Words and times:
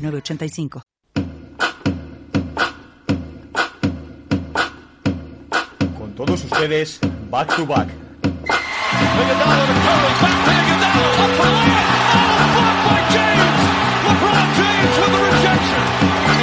906985. 0.00 0.82
Con 5.98 6.14
todos 6.14 6.44
ustedes, 6.44 7.00
back 7.30 7.54
to 7.56 7.66
back. 7.66 7.88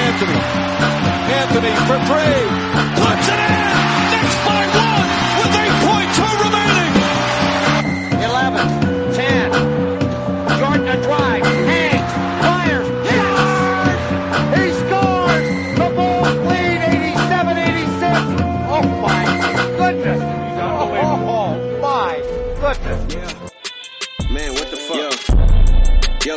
Anthony. 0.08 0.40
Anthony 1.30 1.74
for 1.86 1.98
three. 2.08 2.40
Puts 2.96 3.28
it 3.28 3.40
in. 3.40 3.67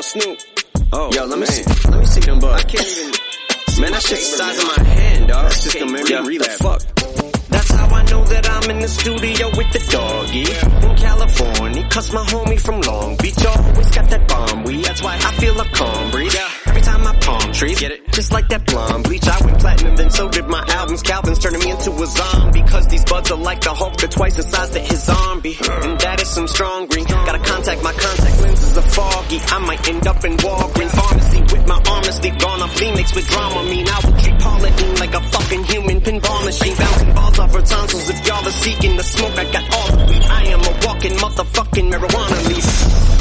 Fuck? 0.02 0.22
Yo, 0.22 0.30
yo 0.30 0.36
Snoop. 0.36 0.38
Oh, 0.92 1.10
yo, 1.12 1.24
let 1.26 1.38
me 1.38 1.46
see. 1.46 1.90
Let 1.90 2.00
me 2.00 2.06
see 2.06 2.20
them 2.20 2.38
bugs. 2.38 2.62
I 2.62 2.66
can't 2.66 2.86
even. 2.86 3.10
Man, 3.80 3.92
that 3.92 4.02
shit's 4.02 4.30
the 4.30 4.36
size 4.36 4.58
of 4.58 4.76
my 4.76 4.84
hand, 4.84 5.28
dog. 5.28 5.44
That's 5.44 5.64
just 5.64 5.78
gonna 5.78 5.92
make 5.92 6.08
me 6.08 6.16
relapse. 6.16 6.56
Fuck. 6.58 6.82
That's 7.48 7.70
how 7.70 7.86
I 7.88 8.02
know 8.04 8.24
that 8.24 8.48
I'm 8.50 8.70
in 8.70 8.80
the 8.80 8.88
studio 8.88 9.48
with 9.56 9.72
the 9.72 9.78
doggy 9.90 10.42
in 10.86 10.96
California. 10.96 11.88
Cause 11.88 12.12
my 12.12 12.24
homie 12.26 12.60
from 12.60 12.80
Long 12.82 13.16
Beach 13.16 13.44
always 13.44 13.90
got 13.90 14.10
that 14.10 14.28
bomb 14.28 14.64
weed. 14.64 14.84
That's 14.84 15.02
why 15.02 15.14
I 15.16 15.32
feel 15.40 15.58
a 15.60 15.64
calm 15.64 16.10
breeze. 16.10 16.36
Every 16.70 16.82
time 16.82 17.04
I 17.04 17.16
palm 17.18 17.52
trees, 17.52 17.80
get 17.80 17.90
it? 17.90 18.12
Just 18.12 18.30
like 18.32 18.46
that 18.48 18.64
blonde 18.64 19.02
bleach. 19.02 19.26
I 19.26 19.44
went 19.44 19.58
platinum, 19.58 19.96
then 19.96 20.10
so 20.10 20.28
did 20.28 20.46
my 20.46 20.62
albums. 20.68 21.02
Calvin's 21.02 21.40
turning 21.40 21.58
me 21.58 21.70
into 21.72 21.90
a 21.90 22.06
zombie. 22.06 22.62
Cause 22.62 22.86
these 22.86 23.04
buds 23.04 23.28
are 23.32 23.42
like 23.42 23.60
the 23.60 23.74
Hulk, 23.74 23.96
they're 23.96 24.08
twice 24.08 24.36
the 24.36 24.44
size 24.44 24.70
that 24.70 24.86
his 24.86 25.02
zombie. 25.02 25.56
And 25.58 25.98
that 25.98 26.22
is 26.22 26.28
some 26.28 26.46
strong 26.46 26.86
green. 26.86 27.06
Gotta 27.06 27.40
contact 27.40 27.82
my 27.82 27.90
contact 27.90 28.40
lenses 28.40 28.78
are 28.78 28.86
foggy. 28.86 29.38
I 29.50 29.58
might 29.66 29.88
end 29.88 30.06
up 30.06 30.24
in 30.24 30.36
Walgreens 30.36 30.94
pharmacy 30.94 31.40
with 31.42 31.66
my 31.66 31.82
honesty 31.90 32.30
gone 32.38 32.62
off 32.62 32.78
Phoenix 32.78 33.14
with 33.16 33.26
drama. 33.28 33.64
Mean 33.64 33.88
I 33.88 34.00
would 34.06 34.18
treat 34.22 34.38
Paula 34.38 34.70
Dean 34.70 34.94
like 34.94 35.14
a 35.14 35.20
fucking 35.20 35.64
human 35.64 36.00
pinball 36.02 36.44
machine. 36.44 36.76
Bouncing 36.76 37.14
balls 37.14 37.38
off 37.40 37.52
her 37.52 37.62
tonsils. 37.62 38.10
If 38.10 38.26
y'all 38.28 38.46
are 38.46 38.58
seeking 38.62 38.96
the 38.96 39.02
smoke, 39.02 39.36
I 39.36 39.44
got 39.50 39.74
all 39.74 39.96
the 39.96 40.04
weed. 40.06 40.22
I 40.22 40.42
am 40.54 40.60
a 40.60 40.72
walking 40.86 41.14
motherfucking 41.18 41.90
marijuana 41.90 42.38
leaf. 42.46 43.19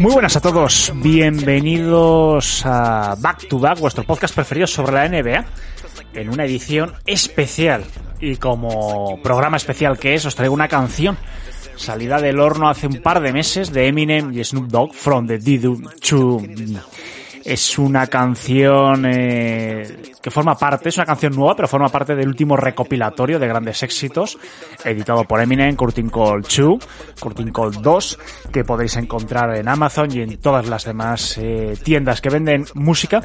Muy 0.00 0.12
buenas 0.12 0.36
a 0.36 0.40
todos, 0.40 0.92
bienvenidos 0.96 2.62
a 2.64 3.14
Back 3.18 3.48
to 3.48 3.58
Back, 3.58 3.78
vuestro 3.78 4.02
podcast 4.04 4.34
preferido 4.34 4.66
sobre 4.66 4.92
la 4.92 5.08
NBA, 5.08 5.44
en 6.14 6.30
una 6.30 6.44
edición 6.44 6.94
especial. 7.06 7.84
Y 8.20 8.36
como 8.36 9.20
programa 9.22 9.56
especial 9.56 9.98
que 9.98 10.14
es, 10.14 10.26
os 10.26 10.34
traigo 10.34 10.54
una 10.54 10.66
canción 10.66 11.16
salida 11.76 12.20
del 12.20 12.40
horno 12.40 12.68
hace 12.68 12.88
un 12.88 13.00
par 13.02 13.20
de 13.20 13.32
meses 13.32 13.72
de 13.72 13.86
Eminem 13.86 14.32
y 14.32 14.42
Snoop 14.42 14.66
Dogg, 14.66 14.94
From 14.94 15.28
the 15.28 15.38
Didu 15.38 15.80
to. 16.00 16.42
Es 17.48 17.78
una 17.78 18.06
canción 18.08 19.06
eh, 19.06 20.12
que 20.20 20.30
forma 20.30 20.54
parte, 20.54 20.90
es 20.90 20.98
una 20.98 21.06
canción 21.06 21.34
nueva, 21.34 21.56
pero 21.56 21.66
forma 21.66 21.88
parte 21.88 22.14
del 22.14 22.28
último 22.28 22.58
recopilatorio 22.58 23.38
de 23.38 23.48
grandes 23.48 23.82
éxitos, 23.82 24.36
editado 24.84 25.24
por 25.24 25.40
Eminem, 25.40 25.74
Curtin 25.74 26.10
Call 26.10 26.42
2, 26.42 26.88
Curtin 27.18 27.50
Call 27.50 27.72
2, 27.80 28.18
que 28.52 28.64
podéis 28.64 28.98
encontrar 28.98 29.56
en 29.56 29.66
Amazon 29.66 30.14
y 30.14 30.20
en 30.20 30.36
todas 30.36 30.68
las 30.68 30.84
demás 30.84 31.38
eh, 31.38 31.74
tiendas 31.82 32.20
que 32.20 32.28
venden 32.28 32.66
música. 32.74 33.22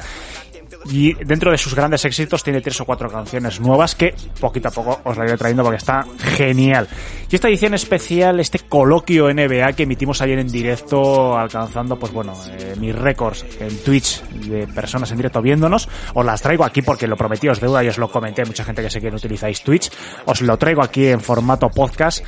Y 0.90 1.14
dentro 1.24 1.50
de 1.50 1.58
sus 1.58 1.74
grandes 1.74 2.04
éxitos 2.04 2.42
tiene 2.42 2.60
tres 2.60 2.80
o 2.80 2.84
cuatro 2.84 3.08
canciones 3.08 3.60
nuevas 3.60 3.94
que 3.94 4.14
poquito 4.40 4.68
a 4.68 4.70
poco 4.70 5.00
os 5.04 5.16
la 5.16 5.24
iré 5.24 5.36
trayendo 5.36 5.62
porque 5.62 5.78
está 5.78 6.04
genial. 6.18 6.88
Y 7.30 7.34
esta 7.34 7.48
edición 7.48 7.74
especial, 7.74 8.40
este 8.40 8.60
coloquio 8.60 9.32
NBA 9.32 9.72
que 9.72 9.84
emitimos 9.84 10.20
ayer 10.22 10.38
en 10.38 10.48
directo, 10.48 11.36
alcanzando, 11.36 11.98
pues 11.98 12.12
bueno, 12.12 12.34
eh, 12.58 12.74
mis 12.78 12.94
récords 12.94 13.44
en 13.60 13.76
Twitch 13.82 14.22
de 14.30 14.66
personas 14.66 15.10
en 15.10 15.16
directo 15.16 15.40
viéndonos, 15.42 15.88
os 16.14 16.24
las 16.24 16.40
traigo 16.42 16.64
aquí 16.64 16.82
porque 16.82 17.06
lo 17.06 17.16
prometí, 17.16 17.48
os 17.48 17.60
deuda 17.60 17.82
y 17.82 17.88
os 17.88 17.98
lo 17.98 18.10
comenté, 18.10 18.44
mucha 18.44 18.64
gente 18.64 18.82
que 18.82 18.90
sé 18.90 19.00
que 19.00 19.10
no 19.10 19.16
utilizáis 19.16 19.62
Twitch, 19.62 19.90
os 20.26 20.40
lo 20.42 20.56
traigo 20.56 20.82
aquí 20.82 21.06
en 21.06 21.20
formato 21.20 21.68
podcast. 21.68 22.24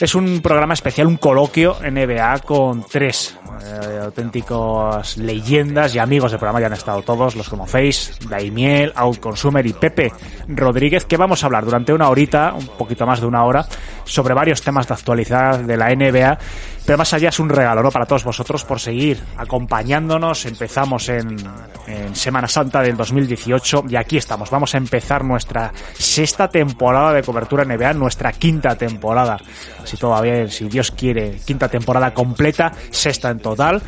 Es 0.00 0.14
un 0.14 0.40
programa 0.42 0.74
especial, 0.74 1.08
un 1.08 1.16
coloquio 1.16 1.76
NBA 1.82 2.38
con 2.44 2.84
tres 2.84 3.36
eh, 3.64 4.00
auténticos 4.04 5.16
leyendas 5.16 5.92
y 5.92 5.98
amigos 5.98 6.30
del 6.30 6.38
programa. 6.38 6.60
Ya 6.60 6.68
han 6.68 6.74
estado 6.74 7.02
todos, 7.02 7.34
los 7.34 7.48
conocéis, 7.48 8.16
Daimiel, 8.28 8.92
Outconsumer 8.94 9.66
y 9.66 9.72
Pepe 9.72 10.12
Rodríguez, 10.46 11.04
que 11.04 11.16
vamos 11.16 11.42
a 11.42 11.46
hablar 11.46 11.64
durante 11.64 11.92
una 11.92 12.08
horita, 12.10 12.54
un 12.54 12.68
poquito 12.68 13.06
más 13.06 13.20
de 13.20 13.26
una 13.26 13.44
hora, 13.44 13.66
sobre 14.04 14.34
varios 14.34 14.62
temas 14.62 14.86
de 14.86 14.94
actualidad 14.94 15.58
de 15.58 15.76
la 15.76 15.92
NBA. 15.92 16.38
Pero 16.88 16.96
más 16.96 17.12
allá 17.12 17.28
es 17.28 17.38
un 17.38 17.50
regalo, 17.50 17.82
¿no? 17.82 17.90
Para 17.90 18.06
todos 18.06 18.24
vosotros 18.24 18.64
por 18.64 18.80
seguir 18.80 19.22
acompañándonos. 19.36 20.46
Empezamos 20.46 21.10
en, 21.10 21.36
en 21.86 22.16
Semana 22.16 22.48
Santa 22.48 22.80
del 22.80 22.96
2018 22.96 23.84
y 23.90 23.96
aquí 23.96 24.16
estamos. 24.16 24.48
Vamos 24.48 24.74
a 24.74 24.78
empezar 24.78 25.22
nuestra 25.22 25.70
sexta 25.92 26.48
temporada 26.48 27.12
de 27.12 27.22
cobertura 27.22 27.66
NBA, 27.66 27.92
nuestra 27.92 28.32
quinta 28.32 28.74
temporada. 28.74 29.36
Si 29.84 29.98
bien, 30.22 30.48
si 30.48 30.66
Dios 30.70 30.90
quiere, 30.90 31.38
quinta 31.44 31.68
temporada 31.68 32.14
completa, 32.14 32.72
sexta 32.90 33.28
en 33.28 33.40
total. 33.40 33.82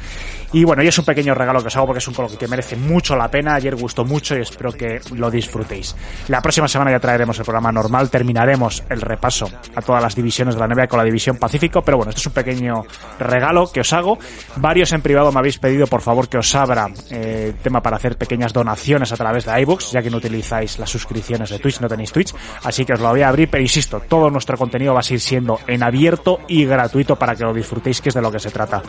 Y 0.52 0.64
bueno, 0.64 0.82
y 0.82 0.88
es 0.88 0.98
un 0.98 1.04
pequeño 1.04 1.34
regalo 1.34 1.60
que 1.60 1.68
os 1.68 1.76
hago 1.76 1.86
porque 1.86 1.98
es 1.98 2.08
un 2.08 2.14
coloquio 2.14 2.38
que 2.38 2.48
merece 2.48 2.76
mucho 2.76 3.14
la 3.14 3.30
pena. 3.30 3.54
Ayer 3.54 3.76
gustó 3.76 4.04
mucho 4.04 4.36
y 4.36 4.40
espero 4.40 4.72
que 4.72 5.00
lo 5.14 5.30
disfrutéis. 5.30 5.94
La 6.28 6.40
próxima 6.40 6.66
semana 6.66 6.90
ya 6.90 6.98
traeremos 6.98 7.38
el 7.38 7.44
programa 7.44 7.70
normal. 7.70 8.10
Terminaremos 8.10 8.82
el 8.88 9.00
repaso 9.00 9.48
a 9.74 9.82
todas 9.82 10.02
las 10.02 10.14
divisiones 10.14 10.54
de 10.54 10.60
la 10.60 10.66
NBA 10.66 10.88
con 10.88 10.98
la 10.98 11.04
división 11.04 11.36
Pacífico. 11.36 11.82
Pero 11.82 11.98
bueno, 11.98 12.10
esto 12.10 12.20
es 12.20 12.26
un 12.26 12.32
pequeño 12.32 12.84
regalo 13.18 13.70
que 13.70 13.80
os 13.80 13.92
hago. 13.92 14.18
Varios 14.56 14.92
en 14.92 15.02
privado 15.02 15.30
me 15.30 15.38
habéis 15.38 15.58
pedido, 15.58 15.86
por 15.86 16.00
favor, 16.00 16.28
que 16.28 16.38
os 16.38 16.54
abra 16.54 16.88
eh, 17.10 17.54
tema 17.62 17.80
para 17.80 17.96
hacer 17.96 18.16
pequeñas 18.16 18.52
donaciones 18.52 19.12
a 19.12 19.16
través 19.16 19.44
de 19.44 19.60
iBooks, 19.60 19.92
ya 19.92 20.02
que 20.02 20.10
no 20.10 20.16
utilizáis 20.16 20.78
las 20.78 20.90
suscripciones 20.90 21.50
de 21.50 21.58
Twitch, 21.60 21.80
no 21.80 21.88
tenéis 21.88 22.12
Twitch. 22.12 22.34
Así 22.64 22.84
que 22.84 22.94
os 22.94 23.00
lo 23.00 23.10
voy 23.10 23.22
a 23.22 23.28
abrir, 23.28 23.48
pero 23.48 23.62
insisto, 23.62 24.00
todo 24.00 24.30
nuestro 24.30 24.56
contenido 24.58 24.94
va 24.94 25.00
a 25.00 25.04
seguir 25.04 25.20
siendo 25.20 25.60
en 25.66 25.82
abierto 25.82 26.40
y 26.48 26.64
gratuito 26.64 27.16
para 27.16 27.36
que 27.36 27.44
lo 27.44 27.54
disfrutéis, 27.54 28.00
que 28.00 28.08
es 28.08 28.14
de 28.14 28.22
lo 28.22 28.32
que 28.32 28.40
se 28.40 28.50
trata. 28.50 28.82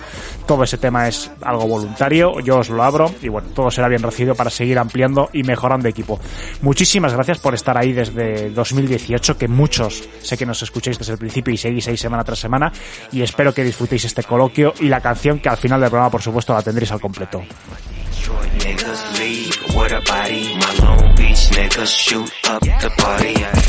Todo 0.48 0.64
ese 0.64 0.78
tema 0.78 1.08
es 1.08 1.32
algo 1.52 1.68
voluntario, 1.68 2.40
yo 2.40 2.58
os 2.58 2.70
lo 2.70 2.84
abro 2.84 3.14
y 3.22 3.30
bueno, 3.30 3.50
todo 3.54 3.70
será 3.70 3.88
bien 3.88 4.02
recibido 4.02 4.36
para 4.36 4.50
seguir 4.50 4.80
ampliando 4.80 5.30
y 5.34 5.44
mejorando 5.44 5.88
equipo. 5.88 6.20
Muchísimas 6.62 7.14
gracias 7.14 7.40
por 7.40 7.54
estar 7.54 7.78
ahí 7.78 7.94
desde 7.94 8.50
2018, 8.50 9.38
que 9.38 9.48
muchos 9.48 10.04
sé 10.22 10.38
que 10.38 10.46
nos 10.46 10.62
escucháis 10.62 10.98
desde 10.98 11.14
el 11.14 11.20
principio 11.20 11.54
y 11.54 11.58
seguís 11.58 11.88
ahí 11.88 11.98
semana 11.98 12.24
tras 12.24 12.40
semana 12.40 12.72
y 13.12 13.22
espero 13.22 13.54
que 13.54 13.64
disfrutéis 13.64 14.06
este 14.06 14.24
coloquio 14.24 14.74
y 14.80 14.88
la 14.88 15.02
canción 15.02 15.40
que 15.40 15.50
al 15.50 15.58
final 15.58 15.80
del 15.80 15.90
programa 15.90 16.12
por 16.12 16.22
supuesto 16.22 16.54
la 16.54 16.62
tendréis 16.62 16.92
al 16.92 17.02
completo. 17.02 17.42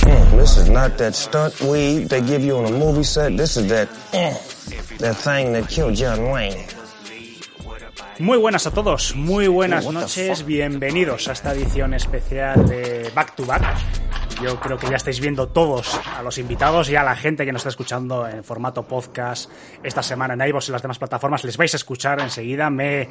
Mm, 0.02 0.38
this 0.38 0.56
is 0.56 0.68
not 0.68 0.98
that 0.98 1.14
stunt 1.14 1.60
weed 1.62 2.08
they 2.08 2.20
give 2.20 2.42
you 2.44 2.56
on 2.56 2.66
a 2.66 2.70
movie 2.70 3.04
set. 3.04 3.36
This 3.36 3.56
is 3.56 3.68
that 3.68 3.88
mm, 4.12 4.98
that 4.98 5.16
thing 5.16 5.52
that 5.52 5.68
killed 5.68 5.94
John 5.94 6.30
Wayne. 6.30 6.81
Muy 8.18 8.38
buenas 8.38 8.66
a 8.66 8.70
todos, 8.70 9.16
muy 9.16 9.48
buenas 9.48 9.90
noches, 9.90 10.44
bienvenidos 10.44 11.28
a 11.28 11.32
esta 11.32 11.52
edición 11.52 11.94
especial 11.94 12.68
de 12.68 13.10
Back 13.14 13.34
to 13.34 13.46
Back. 13.46 13.62
Yo 14.42 14.60
creo 14.60 14.76
que 14.76 14.88
ya 14.88 14.96
estáis 14.96 15.20
viendo 15.20 15.48
todos 15.48 15.98
a 16.16 16.22
los 16.22 16.36
invitados 16.38 16.90
y 16.90 16.96
a 16.96 17.02
la 17.02 17.16
gente 17.16 17.44
que 17.44 17.52
nos 17.52 17.60
está 17.60 17.70
escuchando 17.70 18.28
en 18.28 18.44
formato 18.44 18.86
podcast 18.86 19.50
esta 19.82 20.02
semana 20.02 20.34
en 20.34 20.48
iVoox 20.48 20.68
y 20.68 20.72
las 20.72 20.82
demás 20.82 20.98
plataformas. 20.98 21.44
Les 21.44 21.56
vais 21.56 21.72
a 21.72 21.76
escuchar 21.76 22.20
enseguida. 22.20 22.68
Me 22.68 23.08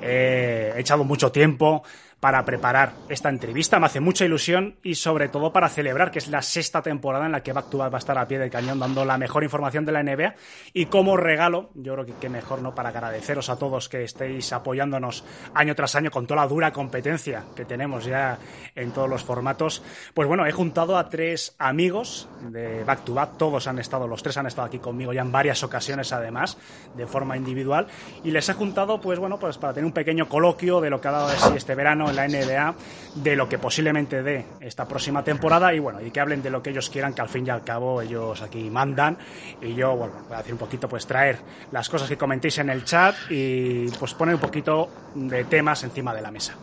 he 0.00 0.72
echado 0.76 1.04
mucho 1.04 1.30
tiempo 1.30 1.82
para 2.22 2.44
preparar 2.44 2.92
esta 3.08 3.30
entrevista. 3.30 3.80
Me 3.80 3.86
hace 3.86 3.98
mucha 3.98 4.24
ilusión 4.24 4.76
y 4.84 4.94
sobre 4.94 5.28
todo 5.28 5.52
para 5.52 5.68
celebrar 5.68 6.12
que 6.12 6.20
es 6.20 6.28
la 6.28 6.40
sexta 6.40 6.80
temporada 6.80 7.26
en 7.26 7.32
la 7.32 7.42
que 7.42 7.52
Back 7.52 7.66
va 7.74 7.86
a 7.92 7.98
estar 7.98 8.16
a 8.16 8.28
pie 8.28 8.38
del 8.38 8.48
cañón 8.48 8.78
dando 8.78 9.04
la 9.04 9.18
mejor 9.18 9.42
información 9.42 9.84
de 9.84 9.90
la 9.90 10.04
NBA 10.04 10.36
y 10.72 10.86
como 10.86 11.16
regalo, 11.16 11.70
yo 11.74 11.94
creo 11.94 12.06
que, 12.06 12.12
que 12.12 12.28
mejor 12.28 12.62
no 12.62 12.76
para 12.76 12.90
agradeceros 12.90 13.50
a 13.50 13.58
todos 13.58 13.88
que 13.88 14.04
estéis 14.04 14.52
apoyándonos 14.52 15.24
año 15.52 15.74
tras 15.74 15.96
año 15.96 16.12
con 16.12 16.28
toda 16.28 16.42
la 16.42 16.46
dura 16.46 16.72
competencia 16.72 17.42
que 17.56 17.64
tenemos 17.64 18.04
ya 18.04 18.38
en 18.76 18.92
todos 18.92 19.10
los 19.10 19.24
formatos. 19.24 19.82
Pues 20.14 20.28
bueno, 20.28 20.46
he 20.46 20.52
juntado 20.52 20.98
a 20.98 21.08
tres 21.08 21.56
amigos 21.58 22.28
de 22.40 22.84
Back 22.84 23.02
to 23.02 23.14
Back, 23.14 23.36
todos 23.36 23.66
han 23.66 23.80
estado, 23.80 24.06
los 24.06 24.22
tres 24.22 24.36
han 24.36 24.46
estado 24.46 24.68
aquí 24.68 24.78
conmigo 24.78 25.12
ya 25.12 25.22
en 25.22 25.32
varias 25.32 25.64
ocasiones 25.64 26.12
además, 26.12 26.56
de 26.94 27.04
forma 27.08 27.36
individual, 27.36 27.88
y 28.22 28.30
les 28.30 28.48
he 28.48 28.52
juntado 28.52 29.00
pues 29.00 29.18
bueno, 29.18 29.40
pues 29.40 29.58
para 29.58 29.72
tener 29.72 29.86
un 29.86 29.92
pequeño 29.92 30.28
coloquio 30.28 30.80
de 30.80 30.88
lo 30.88 31.00
que 31.00 31.08
ha 31.08 31.12
dado 31.12 31.50
de 31.50 31.56
este 31.56 31.74
verano 31.74 32.11
en 32.12 32.16
la 32.16 32.28
NBA, 32.28 32.74
de 33.16 33.36
lo 33.36 33.48
que 33.48 33.58
posiblemente 33.58 34.22
dé 34.22 34.46
esta 34.60 34.86
próxima 34.86 35.22
temporada 35.24 35.74
y 35.74 35.78
bueno, 35.78 36.00
y 36.00 36.10
que 36.10 36.20
hablen 36.20 36.42
de 36.42 36.50
lo 36.50 36.62
que 36.62 36.70
ellos 36.70 36.88
quieran, 36.88 37.14
que 37.14 37.20
al 37.20 37.28
fin 37.28 37.46
y 37.46 37.50
al 37.50 37.64
cabo 37.64 38.00
ellos 38.00 38.40
aquí 38.42 38.70
mandan 38.70 39.18
y 39.60 39.74
yo, 39.74 39.96
bueno, 39.96 40.14
voy 40.28 40.34
a 40.34 40.38
decir 40.38 40.52
un 40.52 40.58
poquito, 40.58 40.88
pues 40.88 41.06
traer 41.06 41.38
las 41.70 41.88
cosas 41.88 42.08
que 42.08 42.16
comentéis 42.16 42.58
en 42.58 42.70
el 42.70 42.84
chat 42.84 43.14
y 43.30 43.88
pues 43.98 44.14
poner 44.14 44.34
un 44.34 44.40
poquito 44.40 44.88
de 45.14 45.44
temas 45.44 45.82
encima 45.84 46.14
de 46.14 46.22
la 46.22 46.30
mesa. 46.30 46.54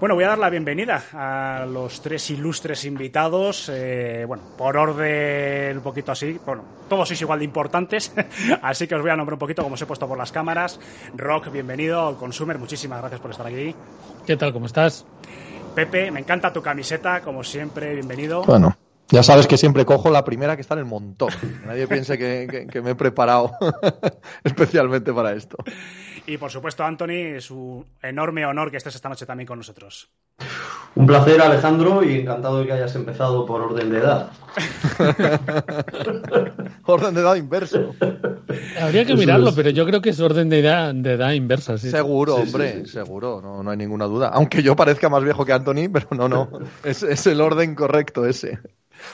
Bueno, 0.00 0.14
voy 0.14 0.22
a 0.22 0.28
dar 0.28 0.38
la 0.38 0.48
bienvenida 0.48 1.02
a 1.12 1.66
los 1.66 2.00
tres 2.00 2.30
ilustres 2.30 2.84
invitados. 2.84 3.68
Eh, 3.68 4.24
bueno, 4.28 4.44
por 4.56 4.76
orden 4.76 5.78
un 5.78 5.82
poquito 5.82 6.12
así. 6.12 6.38
Bueno, 6.46 6.62
todos 6.88 7.08
sois 7.08 7.20
igual 7.20 7.40
de 7.40 7.46
importantes, 7.46 8.14
así 8.62 8.86
que 8.86 8.94
os 8.94 9.02
voy 9.02 9.10
a 9.10 9.16
nombrar 9.16 9.34
un 9.34 9.40
poquito 9.40 9.64
como 9.64 9.74
os 9.74 9.82
he 9.82 9.86
puesto 9.86 10.06
por 10.06 10.16
las 10.16 10.30
cámaras. 10.30 10.78
Rock, 11.16 11.50
bienvenido 11.50 12.16
Consumer. 12.16 12.58
Muchísimas 12.58 13.00
gracias 13.00 13.20
por 13.20 13.32
estar 13.32 13.48
aquí. 13.48 13.74
¿Qué 14.28 14.36
tal? 14.36 14.52
¿Cómo 14.52 14.66
estás? 14.66 15.06
Pepe, 15.74 16.10
me 16.10 16.20
encanta 16.20 16.52
tu 16.52 16.60
camiseta, 16.60 17.22
como 17.22 17.42
siempre, 17.42 17.94
bienvenido. 17.94 18.42
Bueno, 18.44 18.76
ya 19.08 19.22
sabes 19.22 19.46
que 19.46 19.56
siempre 19.56 19.86
cojo 19.86 20.10
la 20.10 20.22
primera 20.22 20.54
que 20.54 20.60
está 20.60 20.74
en 20.74 20.80
el 20.80 20.84
montón. 20.84 21.30
Nadie 21.66 21.86
piense 21.88 22.18
que, 22.18 22.46
que- 22.50 22.66
que 22.66 22.82
me 22.82 22.90
he 22.90 22.94
preparado 22.94 23.52
especialmente 24.44 25.14
para 25.14 25.32
esto. 25.32 25.56
Y 26.28 26.36
por 26.36 26.50
supuesto, 26.50 26.84
Anthony, 26.84 27.36
es 27.36 27.50
un 27.50 27.86
enorme 28.02 28.44
honor 28.44 28.70
que 28.70 28.76
estés 28.76 28.94
esta 28.94 29.08
noche 29.08 29.24
también 29.24 29.46
con 29.46 29.56
nosotros. 29.56 30.10
Un 30.94 31.06
placer, 31.06 31.40
Alejandro, 31.40 32.02
y 32.04 32.20
encantado 32.20 32.60
de 32.60 32.66
que 32.66 32.72
hayas 32.72 32.94
empezado 32.96 33.46
por 33.46 33.62
orden 33.62 33.90
de 33.90 33.98
edad. 33.98 34.30
Orden 36.84 37.14
de 37.14 37.20
edad 37.22 37.34
inverso. 37.36 37.94
Habría 38.78 39.06
que 39.06 39.14
mirarlo, 39.16 39.54
pero 39.54 39.70
yo 39.70 39.86
creo 39.86 40.02
que 40.02 40.10
es 40.10 40.20
orden 40.20 40.50
de 40.50 40.60
edad, 40.60 40.94
de 40.94 41.14
edad 41.14 41.32
inversa. 41.32 41.78
Sí. 41.78 41.90
Seguro, 41.90 42.36
Sí, 42.36 42.42
hombre, 42.42 42.72
sí, 42.72 42.80
sí. 42.86 42.92
seguro, 42.92 43.40
no, 43.42 43.62
no 43.62 43.70
hay 43.70 43.76
ninguna 43.78 44.04
duda. 44.04 44.28
Aunque 44.28 44.62
yo 44.62 44.76
parezca 44.76 45.08
más 45.08 45.24
viejo 45.24 45.46
que 45.46 45.54
Anthony, 45.54 45.88
pero 45.92 46.08
no, 46.10 46.28
no, 46.28 46.50
es, 46.84 47.02
es 47.02 47.26
el 47.26 47.40
orden 47.40 47.74
correcto 47.74 48.26
ese. 48.26 48.58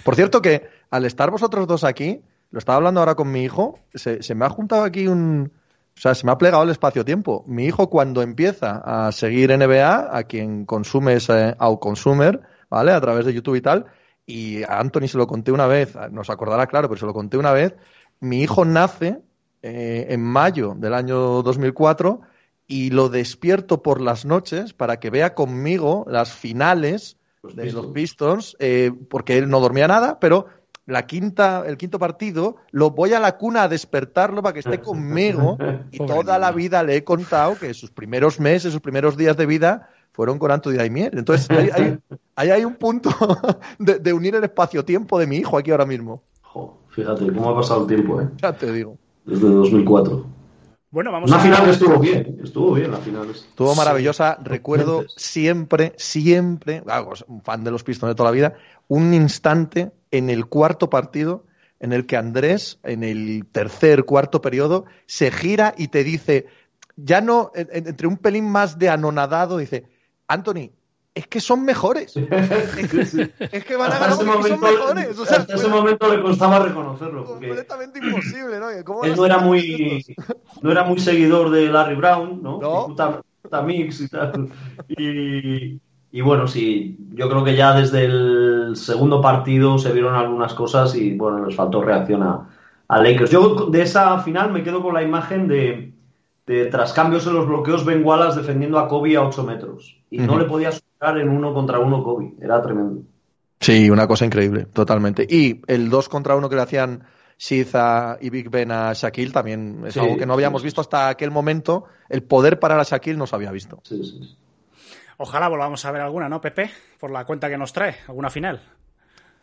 Por 0.02 0.16
cierto 0.16 0.42
que 0.42 0.68
al 0.90 1.04
estar 1.04 1.30
vosotros 1.30 1.66
dos 1.68 1.84
aquí, 1.84 2.22
lo 2.50 2.58
estaba 2.58 2.76
hablando 2.76 3.00
ahora 3.00 3.14
con 3.14 3.30
mi 3.30 3.42
hijo, 3.44 3.78
se, 3.94 4.20
se 4.22 4.34
me 4.34 4.44
ha 4.44 4.50
juntado 4.50 4.82
aquí 4.82 5.06
un... 5.06 5.52
O 5.96 6.00
sea, 6.00 6.14
se 6.14 6.26
me 6.26 6.32
ha 6.32 6.38
plegado 6.38 6.64
el 6.64 6.70
espacio-tiempo. 6.70 7.44
Mi 7.46 7.66
hijo 7.66 7.88
cuando 7.88 8.22
empieza 8.22 8.82
a 8.84 9.12
seguir 9.12 9.56
NBA, 9.56 10.16
a 10.16 10.24
quien 10.24 10.66
consume 10.66 11.14
es 11.14 11.28
eh, 11.28 11.54
Outconsumer, 11.58 12.40
¿vale? 12.68 12.92
A 12.92 13.00
través 13.00 13.24
de 13.26 13.32
YouTube 13.32 13.56
y 13.56 13.60
tal, 13.60 13.86
y 14.26 14.62
a 14.64 14.80
Anthony 14.80 15.08
se 15.08 15.18
lo 15.18 15.26
conté 15.26 15.52
una 15.52 15.66
vez, 15.66 15.96
nos 16.10 16.30
acordará 16.30 16.66
claro, 16.66 16.88
pero 16.88 16.98
se 16.98 17.06
lo 17.06 17.14
conté 17.14 17.36
una 17.36 17.52
vez, 17.52 17.74
mi 18.20 18.42
hijo 18.42 18.64
nace 18.64 19.20
eh, 19.62 20.06
en 20.10 20.22
mayo 20.22 20.74
del 20.76 20.94
año 20.94 21.42
2004 21.42 22.20
y 22.66 22.90
lo 22.90 23.08
despierto 23.08 23.82
por 23.82 24.00
las 24.00 24.24
noches 24.24 24.72
para 24.72 24.98
que 24.98 25.10
vea 25.10 25.34
conmigo 25.34 26.04
las 26.08 26.32
finales 26.32 27.18
Los 27.42 27.54
de 27.54 27.72
los 27.72 27.86
Pistons. 27.86 27.94
Pistons, 27.94 28.56
eh, 28.58 28.92
porque 29.10 29.36
él 29.36 29.48
no 29.48 29.60
dormía 29.60 29.86
nada, 29.86 30.18
pero 30.18 30.46
la 30.86 31.06
quinta, 31.06 31.64
el 31.66 31.76
quinto 31.76 31.98
partido, 31.98 32.56
lo 32.70 32.90
voy 32.90 33.12
a 33.14 33.20
la 33.20 33.36
cuna 33.36 33.64
a 33.64 33.68
despertarlo 33.68 34.42
para 34.42 34.52
que 34.52 34.60
esté 34.60 34.80
conmigo 34.82 35.58
y 35.90 35.98
toda 35.98 36.38
la 36.38 36.52
vida 36.52 36.82
le 36.82 36.96
he 36.96 37.04
contado 37.04 37.58
que 37.58 37.72
sus 37.74 37.90
primeros 37.90 38.40
meses, 38.40 38.72
sus 38.72 38.82
primeros 38.82 39.16
días 39.16 39.36
de 39.36 39.46
vida 39.46 39.88
fueron 40.12 40.38
con 40.38 40.50
Anthony 40.50 40.74
Daimiel. 40.76 41.18
Entonces, 41.18 41.50
ahí 41.50 41.70
hay, 41.72 41.98
ahí 42.36 42.50
hay 42.50 42.64
un 42.64 42.76
punto 42.76 43.10
de, 43.78 43.98
de 43.98 44.12
unir 44.12 44.34
el 44.34 44.44
espacio-tiempo 44.44 45.18
de 45.18 45.26
mi 45.26 45.36
hijo 45.36 45.58
aquí 45.58 45.70
ahora 45.70 45.86
mismo. 45.86 46.22
Jo, 46.42 46.78
fíjate 46.90 47.26
cómo 47.32 47.50
ha 47.50 47.56
pasado 47.56 47.82
el 47.82 47.88
tiempo, 47.88 48.20
¿eh? 48.20 48.28
Ya 48.40 48.52
te 48.52 48.72
digo. 48.72 48.96
Desde 49.24 49.48
2004. 49.48 50.34
Bueno, 50.94 51.10
vamos 51.10 51.28
Una 51.28 51.40
a... 51.40 51.42
final 51.42 51.68
estuvo 51.68 51.98
bien, 51.98 52.38
estuvo 52.44 52.74
bien 52.74 52.92
la 52.92 52.98
final. 52.98 53.28
Estuvo 53.28 53.74
maravillosa. 53.74 54.36
Sí. 54.36 54.42
Recuerdo 54.44 55.04
siempre, 55.16 55.92
siempre, 55.96 56.82
claro, 56.82 57.10
un 57.26 57.42
fan 57.42 57.64
de 57.64 57.72
los 57.72 57.82
Pistons 57.82 58.10
de 58.10 58.14
toda 58.14 58.30
la 58.30 58.34
vida, 58.36 58.54
un 58.86 59.12
instante 59.12 59.90
en 60.16 60.30
el 60.30 60.46
cuarto 60.46 60.88
partido 60.90 61.44
en 61.80 61.92
el 61.92 62.06
que 62.06 62.16
Andrés, 62.16 62.78
en 62.82 63.02
el 63.04 63.46
tercer, 63.50 64.04
cuarto 64.04 64.40
periodo, 64.40 64.84
se 65.06 65.30
gira 65.30 65.74
y 65.76 65.88
te 65.88 66.02
dice, 66.04 66.46
ya 66.96 67.20
no, 67.20 67.50
en- 67.54 67.68
en- 67.72 67.88
entre 67.88 68.06
un 68.06 68.16
pelín 68.16 68.48
más 68.48 68.78
de 68.78 68.88
anonadado, 68.88 69.58
dice, 69.58 69.84
Anthony, 70.28 70.70
es 71.14 71.26
que 71.28 71.40
son 71.40 71.64
mejores. 71.64 72.16
Es 72.16 73.64
que 73.64 73.76
van 73.76 73.92
a 73.92 73.98
ganar 73.98 74.16
porque 74.18 74.48
son 74.48 74.60
mejores. 74.60 75.18
O 75.18 75.26
sea, 75.26 75.38
hasta 75.38 75.54
ese 75.54 75.68
momento 75.68 76.12
le 76.14 76.22
costaba 76.22 76.58
reconocerlo. 76.60 77.24
Completamente 77.24 77.98
imposible, 77.98 78.58
¿no? 78.58 78.66
¿Cómo 78.84 79.04
él 79.04 79.14
no 79.16 79.26
era 79.26 79.38
muy, 79.38 80.04
no 80.62 80.70
era 80.72 80.84
muy 80.84 80.98
seguidor 80.98 81.50
de 81.50 81.66
Larry 81.68 81.94
Brown, 81.96 82.42
¿no? 82.42 82.58
No. 82.60 82.84
Y 82.84 82.88
puta- 82.88 83.22
puta 83.42 83.62
mix 83.62 84.00
y 84.00 84.08
tal. 84.08 84.48
Y, 84.88 85.80
y 86.14 86.20
bueno, 86.20 86.46
sí, 86.46 86.96
yo 87.12 87.28
creo 87.28 87.42
que 87.42 87.56
ya 87.56 87.74
desde 87.74 88.04
el 88.04 88.76
segundo 88.76 89.20
partido 89.20 89.78
se 89.78 89.92
vieron 89.92 90.14
algunas 90.14 90.54
cosas 90.54 90.94
y 90.94 91.16
bueno, 91.16 91.44
les 91.44 91.56
faltó 91.56 91.82
reacción 91.82 92.22
a, 92.22 92.50
a 92.86 93.02
Lakers. 93.02 93.32
Yo 93.32 93.66
de 93.66 93.82
esa 93.82 94.20
final 94.20 94.52
me 94.52 94.62
quedo 94.62 94.80
con 94.80 94.94
la 94.94 95.02
imagen 95.02 95.48
de, 95.48 95.92
de 96.46 96.66
tras 96.66 96.92
cambios 96.92 97.26
en 97.26 97.34
los 97.34 97.48
bloqueos 97.48 97.84
Ben 97.84 98.04
Wallace 98.04 98.38
defendiendo 98.38 98.78
a 98.78 98.86
Kobe 98.86 99.16
a 99.16 99.22
8 99.26 99.42
metros. 99.42 99.98
Y 100.08 100.18
no 100.18 100.38
le 100.38 100.44
podía 100.44 100.70
superar 100.70 101.18
en 101.18 101.30
uno 101.30 101.52
contra 101.52 101.80
uno 101.80 102.04
Kobe. 102.04 102.34
Era 102.40 102.62
tremendo. 102.62 103.02
Sí, 103.58 103.90
una 103.90 104.06
cosa 104.06 104.24
increíble, 104.24 104.66
totalmente. 104.66 105.26
Y 105.28 105.62
el 105.66 105.90
2 105.90 106.08
contra 106.08 106.36
1 106.36 106.48
que 106.48 106.54
le 106.54 106.62
hacían 106.62 107.02
Shiza 107.38 108.18
y 108.20 108.30
Big 108.30 108.50
Ben 108.50 108.70
a 108.70 108.92
Shaquille 108.92 109.32
también 109.32 109.82
es 109.84 109.94
Sí, 109.94 109.98
algo 109.98 110.16
que 110.16 110.26
no 110.26 110.34
habíamos 110.34 110.62
sí, 110.62 110.66
visto 110.66 110.80
hasta 110.80 111.08
aquel 111.08 111.32
momento. 111.32 111.86
El 112.08 112.22
poder 112.22 112.60
parar 112.60 112.78
a 112.78 112.84
Shaquille 112.84 113.18
no 113.18 113.26
se 113.26 113.34
había 113.34 113.50
visto. 113.50 113.80
Sí, 113.82 114.00
sí. 114.04 114.36
Ojalá 115.24 115.48
volvamos 115.48 115.82
a 115.86 115.90
ver 115.90 116.02
alguna, 116.02 116.28
¿no, 116.28 116.38
Pepe? 116.38 116.70
Por 117.00 117.10
la 117.10 117.24
cuenta 117.24 117.48
que 117.48 117.56
nos 117.56 117.72
trae, 117.72 117.96
alguna 118.08 118.28
final. 118.28 118.60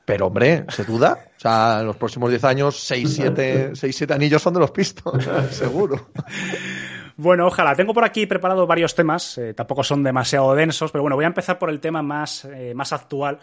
Pero 0.06 0.28
hombre, 0.28 0.64
¿se 0.70 0.84
duda? 0.84 1.18
O 1.36 1.40
sea, 1.40 1.80
en 1.80 1.88
los 1.88 1.96
próximos 1.96 2.30
10 2.30 2.44
años, 2.44 2.80
6, 2.84 3.16
7, 3.16 3.72
6, 3.74 3.96
7 3.96 4.14
anillos 4.14 4.44
son 4.44 4.54
de 4.54 4.60
los 4.60 4.70
Pistons, 4.70 5.28
seguro. 5.50 6.10
Bueno, 7.18 7.48
ojalá. 7.48 7.76
Tengo 7.76 7.96
por 7.96 8.06
aquí 8.06 8.28
preparados 8.28 8.68
varios 8.68 8.94
temas, 8.94 9.40
eh, 9.40 9.56
tampoco 9.56 9.84
son 9.84 10.04
demasiado 10.04 10.54
densos, 10.54 10.92
pero 10.92 11.02
bueno, 11.02 11.16
voy 11.16 11.26
a 11.26 11.30
empezar 11.30 11.58
por 11.58 11.72
el 11.72 11.80
tema 11.80 12.04
más, 12.04 12.46
eh, 12.46 12.74
más 12.76 12.94
actual, 12.94 13.40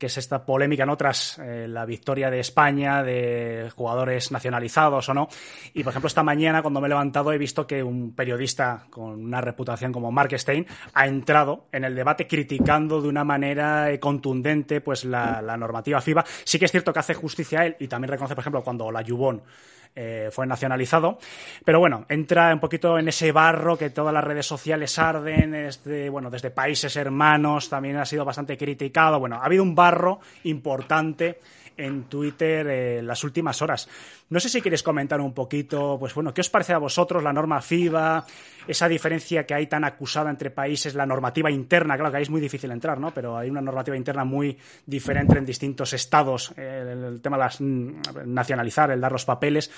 que 0.00 0.06
es 0.06 0.16
esta 0.16 0.46
polémica, 0.46 0.86
¿no? 0.86 0.96
Tras 0.96 1.38
eh, 1.38 1.68
la 1.68 1.84
victoria 1.84 2.30
de 2.30 2.40
España, 2.40 3.02
de 3.02 3.70
jugadores 3.76 4.32
nacionalizados 4.32 5.10
o 5.10 5.14
no. 5.14 5.28
Y, 5.74 5.84
por 5.84 5.92
ejemplo, 5.92 6.08
esta 6.08 6.22
mañana, 6.22 6.62
cuando 6.62 6.80
me 6.80 6.86
he 6.86 6.88
levantado, 6.88 7.32
he 7.32 7.38
visto 7.38 7.66
que 7.66 7.82
un 7.82 8.14
periodista 8.14 8.86
con 8.88 9.22
una 9.22 9.42
reputación 9.42 9.92
como 9.92 10.10
Mark 10.10 10.36
Stein 10.38 10.66
ha 10.94 11.06
entrado 11.06 11.66
en 11.70 11.84
el 11.84 11.94
debate 11.94 12.26
criticando 12.26 13.02
de 13.02 13.08
una 13.08 13.24
manera 13.24 13.90
eh, 13.90 14.00
contundente 14.00 14.80
pues 14.80 15.04
la, 15.04 15.42
la 15.42 15.58
normativa 15.58 16.00
FIBA. 16.00 16.24
Sí 16.44 16.58
que 16.58 16.64
es 16.64 16.70
cierto 16.70 16.94
que 16.94 17.00
hace 17.00 17.12
justicia 17.12 17.60
a 17.60 17.66
él 17.66 17.76
y 17.78 17.86
también 17.86 18.10
reconoce, 18.10 18.34
por 18.34 18.42
ejemplo, 18.42 18.64
cuando 18.64 18.90
la 18.90 19.04
Jubón 19.06 19.42
eh, 19.96 20.28
fue 20.30 20.46
nacionalizado. 20.46 21.18
Pero 21.64 21.80
bueno, 21.80 22.06
entra 22.08 22.54
un 22.54 22.60
poquito 22.60 22.96
en 22.96 23.08
ese 23.08 23.32
barro 23.32 23.76
que 23.76 23.90
todas 23.90 24.14
las 24.14 24.22
redes 24.22 24.46
sociales 24.46 24.96
arden, 25.00 25.50
desde, 25.50 26.08
bueno, 26.08 26.30
desde 26.30 26.50
países 26.50 26.94
hermanos, 26.94 27.68
también 27.68 27.96
ha 27.96 28.04
sido 28.04 28.24
bastante 28.24 28.56
criticado. 28.56 29.18
Bueno, 29.18 29.36
ha 29.36 29.44
habido 29.44 29.64
un 29.64 29.74
barro 29.74 29.89
importante 30.44 31.40
en 31.76 32.04
Twitter 32.04 32.66
eh, 32.68 33.02
las 33.02 33.24
últimas 33.24 33.62
horas. 33.62 33.88
No 34.28 34.38
sé 34.38 34.48
si 34.48 34.60
quieres 34.60 34.82
comentar 34.82 35.20
un 35.20 35.32
poquito, 35.32 35.96
pues 35.98 36.14
bueno, 36.14 36.34
¿qué 36.34 36.42
os 36.42 36.50
parece 36.50 36.72
a 36.72 36.78
vosotros 36.78 37.22
la 37.22 37.32
norma 37.32 37.60
FIBA, 37.60 38.26
esa 38.68 38.88
diferencia 38.88 39.44
que 39.44 39.54
hay 39.54 39.66
tan 39.66 39.84
acusada 39.84 40.30
entre 40.30 40.50
países, 40.50 40.94
la 40.94 41.06
normativa 41.06 41.50
interna, 41.50 41.96
claro 41.96 42.10
que 42.10 42.16
ahí 42.18 42.22
es 42.22 42.30
muy 42.30 42.40
difícil 42.40 42.70
entrar, 42.70 42.98
¿no? 42.98 43.12
Pero 43.12 43.36
hay 43.36 43.50
una 43.50 43.60
normativa 43.60 43.96
interna 43.96 44.24
muy 44.24 44.56
diferente 44.86 45.38
en 45.38 45.44
distintos 45.44 45.92
estados, 45.92 46.52
eh, 46.56 46.88
el, 46.92 47.04
el 47.04 47.20
tema 47.20 47.36
de 47.36 47.42
las, 47.44 47.60
mm, 47.60 47.92
nacionalizar, 48.26 48.90
el 48.90 49.00
dar 49.00 49.12
los 49.12 49.24
papeles. 49.24 49.70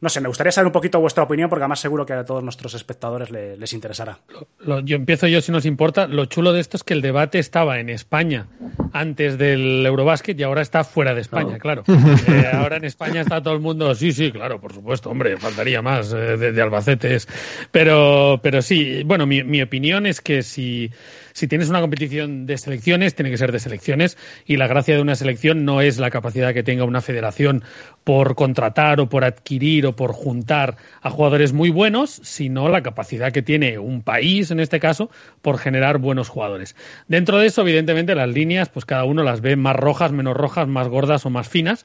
No 0.00 0.08
sé, 0.08 0.20
me 0.20 0.28
gustaría 0.28 0.52
saber 0.52 0.66
un 0.66 0.72
poquito 0.72 1.00
vuestra 1.00 1.24
opinión 1.24 1.48
porque 1.50 1.62
además 1.64 1.80
seguro 1.80 2.06
que 2.06 2.12
a 2.12 2.24
todos 2.24 2.42
nuestros 2.44 2.74
espectadores 2.74 3.30
le- 3.30 3.56
les 3.56 3.72
interesará. 3.72 4.18
Lo- 4.60 4.80
yo 4.80 4.96
empiezo 4.96 5.26
yo 5.26 5.40
si 5.40 5.50
nos 5.52 5.66
importa. 5.66 6.06
Lo 6.06 6.26
chulo 6.26 6.52
de 6.52 6.60
esto 6.60 6.76
es 6.76 6.84
que 6.84 6.94
el 6.94 7.02
debate 7.02 7.38
estaba 7.38 7.80
en 7.80 7.88
España 7.90 8.46
antes 8.92 9.38
del 9.38 9.84
Eurobásquet 9.84 10.38
y 10.38 10.42
ahora 10.44 10.62
está 10.62 10.84
fuera 10.84 11.14
de 11.14 11.20
España. 11.22 11.58
Claro. 11.58 11.82
Eh, 12.28 12.44
ahora 12.52 12.76
en 12.76 12.84
España 12.84 13.20
está 13.22 13.42
todo 13.42 13.54
el 13.54 13.60
mundo, 13.60 13.94
sí, 13.94 14.12
sí, 14.12 14.30
claro, 14.30 14.60
por 14.60 14.72
supuesto, 14.72 15.08
hombre, 15.10 15.36
faltaría 15.38 15.80
más 15.82 16.12
eh, 16.12 16.36
de, 16.36 16.52
de 16.52 16.62
Albacetes. 16.62 17.26
Pero, 17.70 18.37
pero 18.42 18.62
sí, 18.62 19.02
bueno, 19.04 19.26
mi, 19.26 19.42
mi 19.42 19.62
opinión 19.62 20.06
es 20.06 20.20
que 20.20 20.42
si, 20.42 20.90
si 21.32 21.48
tienes 21.48 21.68
una 21.68 21.80
competición 21.80 22.46
de 22.46 22.58
selecciones, 22.58 23.14
tiene 23.14 23.30
que 23.30 23.38
ser 23.38 23.52
de 23.52 23.58
selecciones, 23.58 24.16
y 24.46 24.56
la 24.56 24.66
gracia 24.66 24.94
de 24.94 25.02
una 25.02 25.14
selección 25.14 25.64
no 25.64 25.80
es 25.80 25.98
la 25.98 26.10
capacidad 26.10 26.54
que 26.54 26.62
tenga 26.62 26.84
una 26.84 27.00
federación 27.00 27.62
por 28.04 28.34
contratar 28.34 29.00
o 29.00 29.08
por 29.08 29.24
adquirir 29.24 29.86
o 29.86 29.94
por 29.94 30.12
juntar 30.12 30.76
a 31.00 31.10
jugadores 31.10 31.52
muy 31.52 31.70
buenos, 31.70 32.20
sino 32.22 32.68
la 32.68 32.82
capacidad 32.82 33.32
que 33.32 33.42
tiene 33.42 33.78
un 33.78 34.02
país, 34.02 34.50
en 34.50 34.60
este 34.60 34.80
caso, 34.80 35.10
por 35.42 35.58
generar 35.58 35.98
buenos 35.98 36.28
jugadores. 36.28 36.74
Dentro 37.06 37.38
de 37.38 37.46
eso, 37.46 37.62
evidentemente, 37.62 38.14
las 38.14 38.28
líneas, 38.28 38.68
pues 38.68 38.84
cada 38.84 39.04
uno 39.04 39.22
las 39.22 39.40
ve 39.40 39.56
más 39.56 39.76
rojas, 39.76 40.12
menos 40.12 40.36
rojas, 40.36 40.66
más 40.68 40.88
gordas 40.88 41.26
o 41.26 41.30
más 41.30 41.48
finas, 41.48 41.84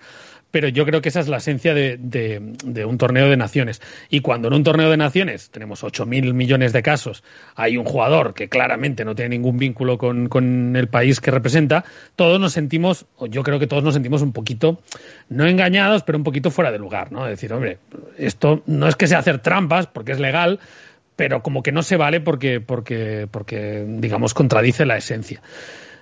pero 0.53 0.67
yo 0.67 0.85
creo 0.85 1.01
que 1.01 1.09
esa 1.09 1.19
es 1.19 1.27
la 1.29 1.37
esencia 1.37 1.73
de, 1.73 2.85
un 2.85 2.97
torneo 2.99 3.27
de 3.27 3.35
naciones. 3.35 3.81
Y 4.11 4.19
cuando 4.19 4.49
en 4.49 4.53
un 4.53 4.63
torneo 4.63 4.91
de 4.91 4.97
naciones 4.97 5.49
tenemos 5.49 5.83
8.000 5.83 6.31
millones 6.35 6.73
de 6.73 6.83
casos, 6.83 7.23
hay 7.55 7.75
un 7.75 7.85
jugador 7.85 8.35
que 8.35 8.49
claramente 8.49 9.03
no 9.03 9.15
tiene 9.15 9.29
ningún 9.29 9.57
vínculo 9.57 9.97
con, 9.97 10.29
con, 10.29 10.75
el 10.75 10.87
país 10.89 11.19
que 11.21 11.31
representa, 11.31 11.85
todos 12.15 12.39
nos 12.39 12.53
sentimos, 12.53 13.07
o 13.17 13.25
yo 13.25 13.41
creo 13.41 13.57
que 13.57 13.65
todos 13.65 13.83
nos 13.83 13.95
sentimos 13.95 14.21
un 14.21 14.31
poquito, 14.31 14.79
no 15.27 15.47
engañados, 15.47 16.03
pero 16.03 16.19
un 16.19 16.23
poquito 16.23 16.51
fuera 16.51 16.71
de 16.71 16.77
lugar, 16.77 17.11
¿no? 17.11 17.25
Es 17.25 17.31
decir, 17.31 17.51
hombre, 17.51 17.79
esto 18.19 18.61
no 18.67 18.87
es 18.87 18.95
que 18.95 19.07
sea 19.07 19.17
hacer 19.17 19.39
trampas, 19.39 19.87
porque 19.87 20.11
es 20.11 20.19
legal, 20.19 20.59
pero 21.15 21.41
como 21.41 21.63
que 21.63 21.71
no 21.71 21.81
se 21.81 21.97
vale 21.97 22.21
porque, 22.21 22.61
porque, 22.61 23.27
porque 23.31 23.85
digamos, 23.87 24.35
contradice 24.35 24.85
la 24.85 24.97
esencia. 24.97 25.41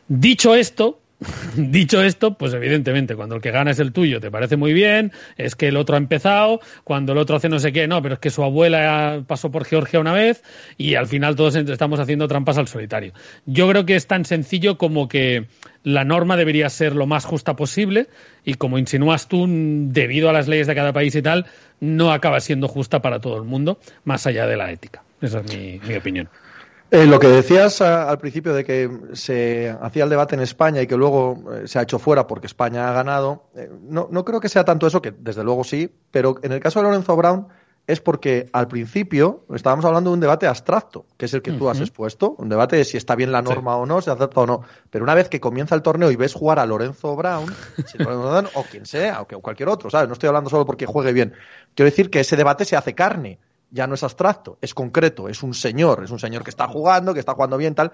Dicho 0.10 0.56
esto, 0.56 1.00
Dicho 1.56 2.02
esto, 2.02 2.36
pues 2.36 2.54
evidentemente, 2.54 3.16
cuando 3.16 3.36
el 3.36 3.42
que 3.42 3.52
gana 3.52 3.72
es 3.72 3.80
el 3.80 3.92
tuyo, 3.92 4.20
te 4.20 4.32
parece 4.32 4.58
muy 4.58 4.74
bien, 4.74 5.12
es 5.38 5.56
que 5.56 5.68
el 5.68 5.78
otro 5.78 5.96
ha 5.96 5.98
empezado, 5.98 6.62
cuando 6.84 7.12
el 7.12 7.20
otro 7.20 7.36
hace 7.36 7.48
no 7.48 7.60
sé 7.60 7.72
qué, 7.72 7.88
no, 7.88 8.02
pero 8.02 8.16
es 8.16 8.20
que 8.20 8.32
su 8.32 8.44
abuela 8.44 9.24
pasó 9.28 9.52
por 9.52 9.66
Georgia 9.66 10.00
una 10.00 10.14
vez 10.14 10.44
y 10.78 10.96
al 10.96 11.08
final 11.08 11.36
todos 11.36 11.56
estamos 11.56 12.00
haciendo 12.00 12.28
trampas 12.28 12.58
al 12.58 12.68
solitario. 12.68 13.14
Yo 13.46 13.70
creo 13.70 13.86
que 13.86 13.96
es 13.96 14.08
tan 14.08 14.26
sencillo 14.26 14.78
como 14.78 15.08
que 15.08 15.46
la 15.84 16.04
norma 16.06 16.38
debería 16.38 16.70
ser 16.70 16.96
lo 16.96 17.06
más 17.06 17.26
justa 17.26 17.56
posible 17.56 18.08
y 18.44 18.56
como 18.56 18.80
insinúas 18.80 19.28
tú, 19.28 19.46
debido 19.48 20.30
a 20.30 20.34
las 20.34 20.48
leyes 20.48 20.68
de 20.68 20.76
cada 20.76 20.94
país 20.94 21.14
y 21.16 21.22
tal, 21.22 21.46
no 21.80 22.12
acaba 22.12 22.40
siendo 22.40 22.68
justa 22.68 23.02
para 23.02 23.20
todo 23.20 23.38
el 23.38 23.44
mundo, 23.44 23.80
más 24.06 24.26
allá 24.26 24.48
de 24.48 24.58
la 24.58 24.72
ética. 24.72 25.04
Esa 25.22 25.42
es 25.42 25.56
mi, 25.56 25.80
mi 25.88 25.96
opinión. 25.96 26.30
Eh, 26.94 27.06
lo 27.06 27.20
que 27.20 27.28
decías 27.28 27.80
a, 27.80 28.10
al 28.10 28.18
principio 28.18 28.54
de 28.54 28.66
que 28.66 28.92
se 29.14 29.74
hacía 29.82 30.04
el 30.04 30.10
debate 30.10 30.36
en 30.36 30.42
España 30.42 30.82
y 30.82 30.88
que 30.88 30.98
luego 30.98 31.42
eh, 31.54 31.66
se 31.66 31.80
ha 31.80 31.84
hecho 31.84 32.00
fuera 32.00 32.28
porque 32.28 32.48
España 32.48 32.90
ha 32.90 32.92
ganado, 32.92 33.48
eh, 33.56 33.72
no, 33.82 34.10
no, 34.12 34.26
creo 34.26 34.42
que 34.42 34.50
sea 34.50 34.66
tanto 34.66 34.88
eso, 34.88 35.02
que 35.02 35.12
desde 35.12 35.42
luego 35.46 35.64
sí, 35.64 35.90
pero 36.12 36.36
en 36.44 36.52
el 36.52 36.60
caso 36.60 36.80
de 36.80 36.84
Lorenzo 36.84 37.16
Brown 37.16 37.48
es 37.88 38.02
porque 38.02 38.50
al 38.52 38.68
principio 38.68 39.46
estábamos 39.54 39.86
hablando 39.86 40.10
de 40.10 40.16
un 40.16 40.20
debate 40.20 40.48
abstracto, 40.48 41.06
que 41.16 41.28
es 41.28 41.34
el 41.34 41.42
que 41.42 41.54
tú 41.54 41.70
has 41.70 41.80
expuesto, 41.80 42.36
un 42.38 42.50
debate 42.50 42.76
de 42.76 42.84
si 42.84 42.98
está 42.98 43.16
bien 43.16 43.32
la 43.32 43.42
norma 43.42 43.72
sí. 43.72 43.80
o 43.80 43.86
no, 43.86 44.02
si 44.02 44.10
acepta 44.10 44.42
o 44.42 44.46
no. 44.46 44.62
Pero 44.90 45.06
una 45.06 45.16
vez 45.16 45.30
que 45.30 45.40
comienza 45.40 45.76
el 45.76 45.82
torneo 45.82 46.12
y 46.12 46.18
ves 46.18 46.34
jugar 46.34 46.60
a 46.60 46.66
Lorenzo 46.66 47.16
Brown, 47.16 47.46
si 47.86 47.98
Brown 48.00 48.48
o 48.54 48.64
quien 48.64 48.86
sea, 48.86 49.22
o, 49.22 49.28
que, 49.28 49.36
o 49.36 49.42
cualquier 49.42 49.70
otro, 49.70 49.90
¿sabes? 49.90 50.10
No 50.10 50.14
estoy 50.14 50.28
hablando 50.28 50.50
solo 50.50 50.66
porque 50.66 50.86
juegue 50.86 51.14
bien. 51.14 51.34
Quiero 51.74 51.90
decir 51.90 52.10
que 52.10 52.20
ese 52.20 52.36
debate 52.36 52.66
se 52.66 52.76
hace 52.76 52.94
carne 52.94 53.40
ya 53.72 53.88
no 53.88 53.96
es 53.96 54.04
abstracto, 54.04 54.58
es 54.62 54.74
concreto, 54.74 55.30
es 55.30 55.42
un 55.44 55.54
señor, 55.54 56.04
es 56.04 56.12
un 56.12 56.20
señor 56.20 56.44
que 56.44 56.50
está 56.50 56.68
jugando, 56.68 57.14
que 57.14 57.20
está 57.20 57.34
jugando 57.34 57.58
bien, 57.58 57.74
tal. 57.74 57.92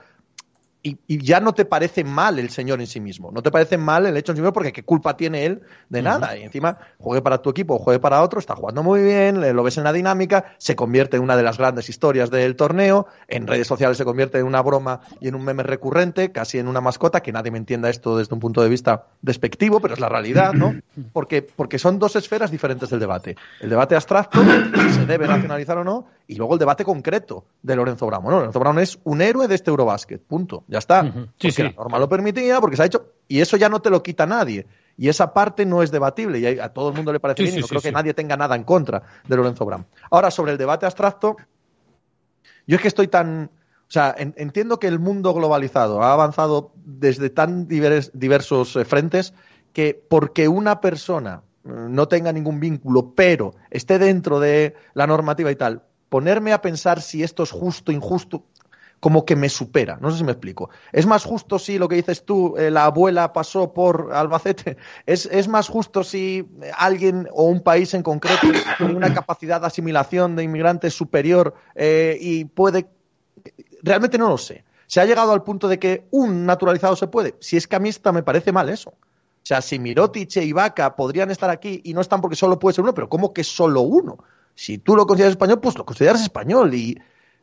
Y, 0.88 1.00
y, 1.06 1.18
ya 1.22 1.42
no 1.42 1.54
te 1.54 1.66
parece 1.66 2.06
mal 2.06 2.40
el 2.40 2.50
señor 2.50 2.80
en 2.80 2.88
sí 2.88 3.02
mismo, 3.02 3.30
no 3.32 3.44
te 3.44 3.52
parece 3.52 3.78
mal 3.78 4.06
el 4.06 4.16
hecho 4.16 4.32
en 4.32 4.38
sí 4.38 4.42
mismo 4.42 4.54
porque 4.54 4.72
qué 4.72 4.84
culpa 4.84 5.18
tiene 5.18 5.46
él 5.46 5.62
de 5.90 6.02
nada. 6.02 6.30
Uh 6.32 6.36
-huh. 6.36 6.40
Y 6.40 6.44
encima, 6.44 6.78
juegue 6.98 7.22
para 7.22 7.42
tu 7.42 7.50
equipo, 7.50 7.78
juegue 7.78 8.00
para 8.00 8.22
otro, 8.22 8.40
está 8.40 8.56
jugando 8.56 8.84
muy 8.84 9.02
bien, 9.02 9.42
lo 9.54 9.64
ves 9.64 9.78
en 9.78 9.84
la 9.84 9.92
dinámica, 9.92 10.54
se 10.58 10.78
convierte 10.78 11.18
en 11.18 11.24
una 11.24 11.36
de 11.36 11.44
las 11.44 11.58
grandes 11.58 11.90
historias 11.90 12.32
del 12.32 12.56
torneo, 12.56 13.08
en 13.28 13.48
redes 13.48 13.68
sociales 13.68 13.98
se 13.98 14.06
convierte 14.06 14.40
en 14.40 14.46
una 14.46 14.62
broma 14.62 15.02
y 15.20 15.28
en 15.28 15.36
un 15.36 15.44
meme 15.44 15.64
recurrente, 15.64 16.32
casi 16.32 16.58
en 16.58 16.70
una 16.70 16.80
mascota, 16.80 17.22
que 17.22 17.34
nadie 17.34 17.52
me 17.52 17.58
entienda 17.58 17.90
esto 17.90 18.18
desde 18.18 18.34
un 18.34 18.40
punto 18.40 18.62
de 18.62 18.70
vista 18.70 19.08
despectivo, 19.22 19.82
pero 19.82 19.94
es 19.94 20.00
la 20.00 20.08
realidad, 20.08 20.54
¿no? 20.54 20.74
Porque, 21.12 21.42
porque 21.42 21.80
son 21.80 22.00
dos 22.00 22.16
esferas 22.16 22.50
diferentes 22.50 22.90
del 22.90 23.00
debate. 23.00 23.36
El 23.60 23.70
debate 23.70 23.96
abstracto, 23.96 24.40
si 24.42 24.90
se 24.94 25.06
debe 25.06 25.28
nacionalizar 25.28 25.78
o 25.80 25.84
no, 25.84 26.08
y 26.28 26.36
luego 26.36 26.54
el 26.54 26.60
debate 26.60 26.84
concreto 26.84 27.46
de 27.62 27.76
Lorenzo 27.76 28.06
Brown. 28.06 28.24
Bueno, 28.24 28.40
Lorenzo 28.40 28.60
Brown 28.60 28.80
es 28.80 29.00
un 29.04 29.22
héroe 29.22 29.48
de 29.48 29.56
este 29.56 29.70
Eurobásquet, 29.70 30.22
punto. 30.22 30.64
Ya 30.68 30.77
está. 30.80 31.04
Uh 31.04 31.06
-huh. 31.06 31.26
Sí, 31.40 31.48
porque 31.48 31.52
sí. 31.52 31.64
la 31.64 31.72
norma 31.72 32.00
lo 32.00 32.10
permitía, 32.10 32.60
porque 32.60 32.76
se 32.76 32.84
ha 32.84 32.86
hecho. 32.86 33.14
Y 33.28 33.42
eso 33.42 33.58
ya 33.58 33.70
no 33.70 33.82
te 33.82 33.90
lo 33.90 34.02
quita 34.04 34.26
nadie. 34.26 34.66
Y 34.98 35.10
esa 35.10 35.34
parte 35.34 35.66
no 35.66 35.84
es 35.84 35.92
debatible. 35.92 36.40
Y 36.40 36.60
a 36.60 36.70
todo 36.70 36.90
el 36.90 36.96
mundo 36.96 37.14
le 37.14 37.20
parece 37.20 37.44
sí, 37.44 37.44
bien. 37.46 37.60
y 37.60 37.62
no 37.62 37.68
creo 37.68 37.82
que 37.82 37.92
nadie 37.92 38.14
tenga 38.14 38.36
nada 38.38 38.56
en 38.56 38.64
contra 38.64 39.04
de 39.28 39.36
Lorenzo 39.36 39.66
Brown. 39.66 39.86
Ahora, 40.10 40.32
sobre 40.32 40.54
el 40.54 40.58
debate 40.58 40.86
abstracto, 40.86 41.38
yo 42.66 42.76
es 42.76 42.82
que 42.82 42.88
estoy 42.88 43.08
tan. 43.08 43.52
O 43.88 43.92
sea, 43.92 44.14
en, 44.18 44.34
entiendo 44.38 44.80
que 44.80 44.88
el 44.88 45.00
mundo 45.00 45.34
globalizado 45.34 46.04
ha 46.04 46.12
avanzado 46.12 46.72
desde 46.76 47.30
tan 47.30 47.68
divers, 47.68 48.12
diversos 48.14 48.76
eh, 48.76 48.84
frentes 48.84 49.34
que 49.72 49.94
porque 50.10 50.48
una 50.48 50.82
persona 50.82 51.44
eh, 51.64 51.70
no 51.70 52.08
tenga 52.08 52.34
ningún 52.34 52.60
vínculo, 52.60 53.14
pero 53.16 53.54
esté 53.70 54.00
dentro 54.00 54.40
de 54.40 54.76
la 54.94 55.08
normativa 55.08 55.52
y 55.52 55.56
tal, 55.56 55.84
ponerme 56.10 56.54
a 56.54 56.62
pensar 56.62 57.02
si 57.02 57.24
esto 57.24 57.44
es 57.44 57.52
justo, 57.52 57.92
injusto, 57.92 58.44
como 59.00 59.26
que 59.26 59.36
me 59.36 59.50
supera. 59.50 59.98
No 60.02 60.12
sé 60.12 60.18
si 60.18 60.24
me 60.24 60.32
explico. 60.32 60.70
¿Es 60.92 61.06
más 61.06 61.24
justo 61.24 61.60
si 61.60 61.78
lo 61.78 61.88
que 61.88 61.96
dices 61.96 62.26
tú, 62.26 62.56
eh, 62.58 62.72
la 62.72 62.86
abuela 62.86 63.32
pasó 63.34 63.74
por 63.74 64.12
Albacete? 64.14 64.78
¿Es, 65.06 65.26
¿Es, 65.28 65.48
más 65.48 65.68
justo 65.68 66.04
si 66.04 66.48
alguien 66.78 67.28
o 67.32 67.44
un 67.44 67.62
país 67.62 67.94
en 67.94 68.04
concreto 68.04 68.48
tiene 68.78 68.96
una 68.96 69.14
capacidad 69.14 69.62
de 69.62 69.68
asimilación 69.68 70.36
de 70.36 70.44
inmigrantes 70.44 70.94
superior 70.94 71.54
eh, 71.76 72.18
y 72.20 72.46
puede... 72.46 72.90
Realmente 73.84 74.18
no 74.18 74.30
lo 74.30 74.38
sé. 74.38 74.64
¿Se 74.88 75.02
ha 75.02 75.06
llegado 75.06 75.34
al 75.34 75.44
punto 75.44 75.68
de 75.68 75.78
que 75.78 76.08
un 76.12 76.46
naturalizado 76.46 76.96
se 76.96 77.08
puede? 77.08 77.36
Si 77.40 77.58
es 77.58 77.68
que 77.68 77.76
a 77.76 77.80
mí 77.80 77.90
esta 77.90 78.12
me 78.12 78.24
parece 78.24 78.52
mal 78.52 78.70
eso. 78.70 78.90
O 78.90 79.48
sea, 79.48 79.62
si 79.62 79.80
Mirotic 79.80 80.36
e 80.38 80.44
Ibaka 80.44 80.96
podrían 80.96 81.30
estar 81.32 81.50
aquí 81.50 81.82
y 81.84 81.94
no 81.94 82.02
están 82.02 82.20
porque 82.20 82.36
solo 82.36 82.58
puede 82.58 82.74
ser 82.74 82.84
uno, 82.84 82.94
pero 82.94 83.08
¿cómo 83.08 83.34
que 83.34 83.44
solo 83.44 83.82
uno? 83.82 84.18
Si 84.56 84.78
tú 84.78 84.96
lo 84.96 85.06
consideras 85.06 85.32
español, 85.32 85.60
pues 85.62 85.78
lo 85.78 85.86
consideras 85.86 86.22
español 86.22 86.74
y 86.74 87.00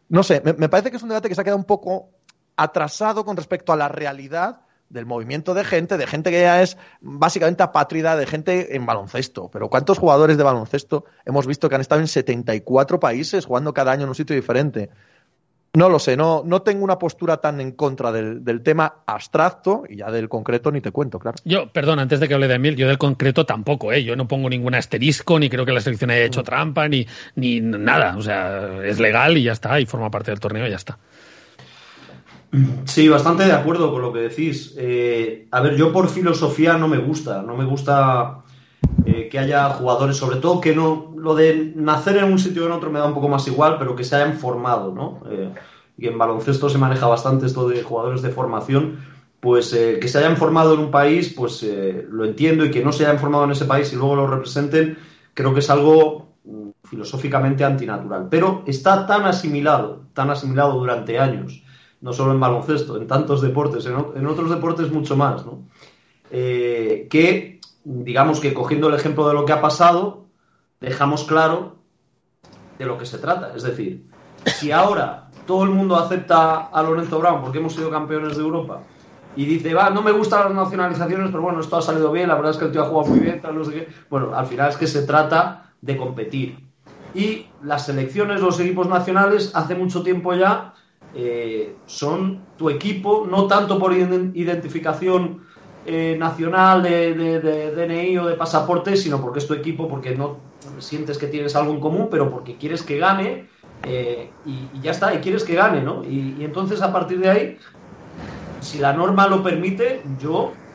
no 0.08 0.22
sé, 0.22 0.42
me, 0.44 0.68
parece 0.68 0.90
que 0.90 0.96
es 0.96 1.02
un 1.02 1.08
debate 1.08 1.28
que 1.28 1.34
se 1.34 1.40
ha 1.40 1.44
quedado 1.44 1.58
un 1.58 1.64
poco 1.64 2.10
atrasado 2.56 3.24
con 3.24 3.36
respecto 3.36 3.72
a 3.72 3.76
la 3.76 3.88
realidad 3.88 4.60
del 4.88 5.06
movimiento 5.06 5.54
de 5.54 5.64
gente, 5.64 5.96
de 5.96 6.06
gente 6.06 6.30
que 6.30 6.40
ya 6.40 6.62
es 6.62 6.76
básicamente 7.00 7.62
apátrida, 7.62 8.16
de 8.16 8.26
gente 8.26 8.76
en 8.76 8.86
baloncesto. 8.86 9.50
Pero 9.50 9.68
¿cuántos 9.68 9.98
jugadores 9.98 10.36
de 10.36 10.44
baloncesto 10.44 11.04
hemos 11.24 11.46
visto 11.46 11.68
que 11.68 11.74
han 11.74 11.80
estado 11.80 12.00
en 12.00 12.06
74 12.06 13.00
países 13.00 13.46
jugando 13.46 13.74
cada 13.74 13.92
año 13.92 14.04
en 14.04 14.10
un 14.10 14.14
sitio 14.14 14.36
diferente? 14.36 14.90
No 15.74 15.88
lo 15.88 15.98
sé, 15.98 16.16
no, 16.16 16.42
no 16.46 16.62
tengo 16.62 16.84
una 16.84 17.00
postura 17.00 17.38
tan 17.38 17.60
en 17.60 17.72
contra 17.72 18.12
del, 18.12 18.44
del, 18.44 18.62
tema 18.62 19.02
abstracto 19.06 19.82
y 19.88 19.96
ya 19.96 20.10
del 20.12 20.28
concreto 20.28 20.70
ni 20.70 20.80
te 20.80 20.92
cuento, 20.92 21.18
claro. 21.18 21.36
Yo, 21.44 21.68
perdón, 21.72 21.98
antes 21.98 22.20
de 22.20 22.28
que 22.28 22.34
hable 22.34 22.46
de 22.46 22.54
Emil, 22.54 22.76
yo 22.76 22.86
del 22.86 22.96
concreto 22.96 23.44
tampoco, 23.44 23.92
¿eh? 23.92 24.04
Yo 24.04 24.14
no 24.14 24.28
pongo 24.28 24.48
ningún 24.48 24.76
asterisco, 24.76 25.36
ni 25.40 25.50
creo 25.50 25.66
que 25.66 25.72
la 25.72 25.80
selección 25.80 26.10
haya 26.10 26.22
hecho 26.22 26.44
trampa, 26.44 26.86
ni, 26.86 27.08
ni 27.34 27.60
nada. 27.60 28.16
O 28.16 28.22
sea, 28.22 28.84
es 28.84 29.00
legal 29.00 29.36
y 29.36 29.42
ya 29.42 29.52
está, 29.52 29.80
y 29.80 29.86
forma 29.86 30.12
parte 30.12 30.30
del 30.30 30.38
torneo 30.38 30.64
y 30.64 30.70
ya 30.70 30.76
está. 30.76 30.96
Sí, 32.84 33.08
bastante 33.08 33.44
de 33.44 33.52
acuerdo 33.52 33.90
con 33.90 34.00
lo 34.00 34.12
que 34.12 34.20
decís. 34.20 34.76
Eh, 34.78 35.48
a 35.50 35.60
ver, 35.60 35.74
yo 35.74 35.92
por 35.92 36.08
filosofía 36.08 36.78
no 36.78 36.86
me 36.86 36.98
gusta, 36.98 37.42
no 37.42 37.56
me 37.56 37.64
gusta 37.64 38.43
eh, 39.06 39.28
que 39.30 39.38
haya 39.38 39.70
jugadores, 39.70 40.16
sobre 40.16 40.36
todo 40.36 40.60
que 40.60 40.74
no, 40.74 41.12
lo 41.16 41.34
de 41.34 41.72
nacer 41.76 42.18
en 42.18 42.24
un 42.24 42.38
sitio 42.38 42.64
o 42.64 42.66
en 42.66 42.72
otro 42.72 42.90
me 42.90 42.98
da 42.98 43.06
un 43.06 43.14
poco 43.14 43.28
más 43.28 43.46
igual, 43.48 43.76
pero 43.78 43.96
que 43.96 44.04
se 44.04 44.16
hayan 44.16 44.34
formado, 44.34 44.92
¿no? 44.92 45.20
Eh, 45.30 45.52
y 45.96 46.06
en 46.08 46.18
baloncesto 46.18 46.68
se 46.68 46.78
maneja 46.78 47.06
bastante 47.06 47.46
esto 47.46 47.68
de 47.68 47.82
jugadores 47.82 48.22
de 48.22 48.30
formación, 48.30 48.98
pues 49.40 49.72
eh, 49.72 49.98
que 50.00 50.08
se 50.08 50.18
hayan 50.18 50.36
formado 50.36 50.74
en 50.74 50.80
un 50.80 50.90
país, 50.90 51.32
pues 51.36 51.62
eh, 51.62 52.06
lo 52.10 52.24
entiendo, 52.24 52.64
y 52.64 52.70
que 52.70 52.82
no 52.82 52.92
se 52.92 53.04
hayan 53.04 53.18
formado 53.18 53.44
en 53.44 53.52
ese 53.52 53.66
país 53.66 53.92
y 53.92 53.96
luego 53.96 54.16
lo 54.16 54.26
representen, 54.26 54.98
creo 55.34 55.52
que 55.52 55.60
es 55.60 55.70
algo 55.70 56.28
mm, 56.44 56.70
filosóficamente 56.84 57.64
antinatural. 57.64 58.28
Pero 58.30 58.62
está 58.66 59.06
tan 59.06 59.24
asimilado, 59.24 60.02
tan 60.14 60.30
asimilado 60.30 60.78
durante 60.78 61.18
años, 61.18 61.62
no 62.00 62.12
solo 62.12 62.32
en 62.32 62.40
baloncesto, 62.40 62.96
en 62.96 63.06
tantos 63.06 63.42
deportes, 63.42 63.86
en, 63.86 63.94
en 64.16 64.26
otros 64.26 64.50
deportes 64.50 64.90
mucho 64.90 65.16
más, 65.16 65.44
¿no? 65.44 65.62
Eh, 66.30 67.06
que 67.10 67.53
digamos 67.84 68.40
que 68.40 68.54
cogiendo 68.54 68.88
el 68.88 68.94
ejemplo 68.94 69.28
de 69.28 69.34
lo 69.34 69.44
que 69.44 69.52
ha 69.52 69.60
pasado, 69.60 70.24
dejamos 70.80 71.24
claro 71.24 71.76
de 72.78 72.86
lo 72.86 72.98
que 72.98 73.06
se 73.06 73.18
trata. 73.18 73.52
Es 73.54 73.62
decir, 73.62 74.06
si 74.46 74.72
ahora 74.72 75.28
todo 75.46 75.64
el 75.64 75.70
mundo 75.70 75.96
acepta 75.96 76.66
a 76.66 76.82
Lorenzo 76.82 77.18
Brown 77.18 77.42
porque 77.42 77.58
hemos 77.58 77.74
sido 77.74 77.90
campeones 77.90 78.36
de 78.36 78.42
Europa 78.42 78.80
y 79.36 79.44
dice, 79.44 79.74
va, 79.74 79.90
no 79.90 80.02
me 80.02 80.12
gustan 80.12 80.44
las 80.44 80.54
nacionalizaciones, 80.54 81.30
pero 81.30 81.42
bueno, 81.42 81.60
esto 81.60 81.76
ha 81.76 81.82
salido 81.82 82.12
bien, 82.12 82.28
la 82.28 82.36
verdad 82.36 82.52
es 82.52 82.56
que 82.56 82.66
el 82.66 82.72
tío 82.72 82.82
ha 82.82 82.86
jugado 82.86 83.10
muy 83.10 83.20
bien, 83.20 83.40
tal, 83.40 83.56
no 83.56 83.64
sé 83.64 83.72
qué. 83.72 83.88
Bueno, 84.08 84.34
al 84.34 84.46
final 84.46 84.70
es 84.70 84.76
que 84.76 84.86
se 84.86 85.02
trata 85.02 85.72
de 85.80 85.96
competir. 85.96 86.58
Y 87.14 87.46
las 87.62 87.86
selecciones, 87.86 88.40
los 88.40 88.58
equipos 88.60 88.88
nacionales, 88.88 89.52
hace 89.54 89.74
mucho 89.74 90.02
tiempo 90.02 90.34
ya, 90.34 90.74
eh, 91.14 91.76
son 91.86 92.40
tu 92.56 92.70
equipo, 92.70 93.26
no 93.28 93.46
tanto 93.46 93.78
por 93.78 93.92
identificación 93.92 95.42
eh, 95.84 96.16
nacional 96.18 96.82
de, 96.82 97.14
de- 97.14 97.40
DNI 97.72 98.18
o 98.18 98.26
de 98.26 98.34
pasaporte, 98.36 98.96
sino 98.96 99.20
porque 99.20 99.38
es 99.40 99.46
tu 99.46 99.54
equipo, 99.54 99.88
porque 99.88 100.14
no 100.16 100.52
sientes 100.80 101.18
que 101.18 101.26
tienes 101.28 101.54
algo 101.56 101.72
en 101.74 101.80
común, 101.80 102.08
pero 102.10 102.30
porque 102.30 102.58
quieres 102.58 102.82
que 102.82 102.98
gane 102.98 103.50
eh, 103.82 104.40
y, 104.42 104.80
ya 104.80 104.92
está, 104.92 105.14
y 105.14 105.18
quieres 105.20 105.44
que 105.44 105.54
gane, 105.54 105.82
¿no? 105.82 106.04
Y, 106.04 106.32
y 106.40 106.44
entonces 106.44 106.80
a 106.82 106.92
partir 106.92 107.18
de 107.20 107.30
ahí, 107.30 107.58
si 108.60 108.78
la 108.78 108.92
norma 108.92 109.28
lo 109.28 109.42
permite, 109.42 110.02
yo 110.16 110.66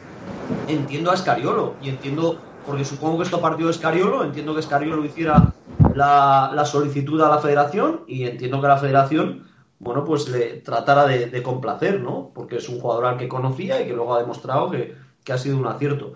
entiendo 0.68 1.12
a 1.12 1.16
Escariolo 1.16 1.78
y 1.82 1.90
entiendo, 1.90 2.46
porque 2.64 2.86
supongo 2.86 3.20
que 3.20 3.26
esto 3.26 3.42
partió 3.42 3.68
de 3.68 3.74
Escariolo, 3.74 4.26
entiendo 4.26 4.56
que 4.56 4.62
Escariolo 4.62 5.06
hiciera 5.06 5.56
la, 5.92 6.52
la 6.56 6.66
solicitud 6.66 7.22
a 7.22 7.30
la 7.30 7.40
federación 7.40 8.06
y 8.08 8.26
entiendo 8.26 8.62
que 8.62 8.68
la 8.70 8.78
federación, 8.80 9.49
bueno, 9.80 10.04
pues 10.04 10.28
le 10.30 10.58
tratara 10.58 11.08
de, 11.08 11.28
de 11.28 11.44
complacer, 11.44 12.02
¿no? 12.02 12.32
Porque 12.34 12.58
es 12.58 12.70
un 12.70 12.80
jugador 12.80 13.06
al 13.06 13.18
que 13.18 13.28
conocía 13.28 13.82
y 13.82 13.88
que 13.88 13.94
luego 13.94 14.14
ha 14.14 14.20
demostrado 14.20 14.70
que, 14.70 14.96
que 15.24 15.34
ha 15.34 15.38
sido 15.38 15.58
un 15.58 15.68
acierto. 15.68 16.14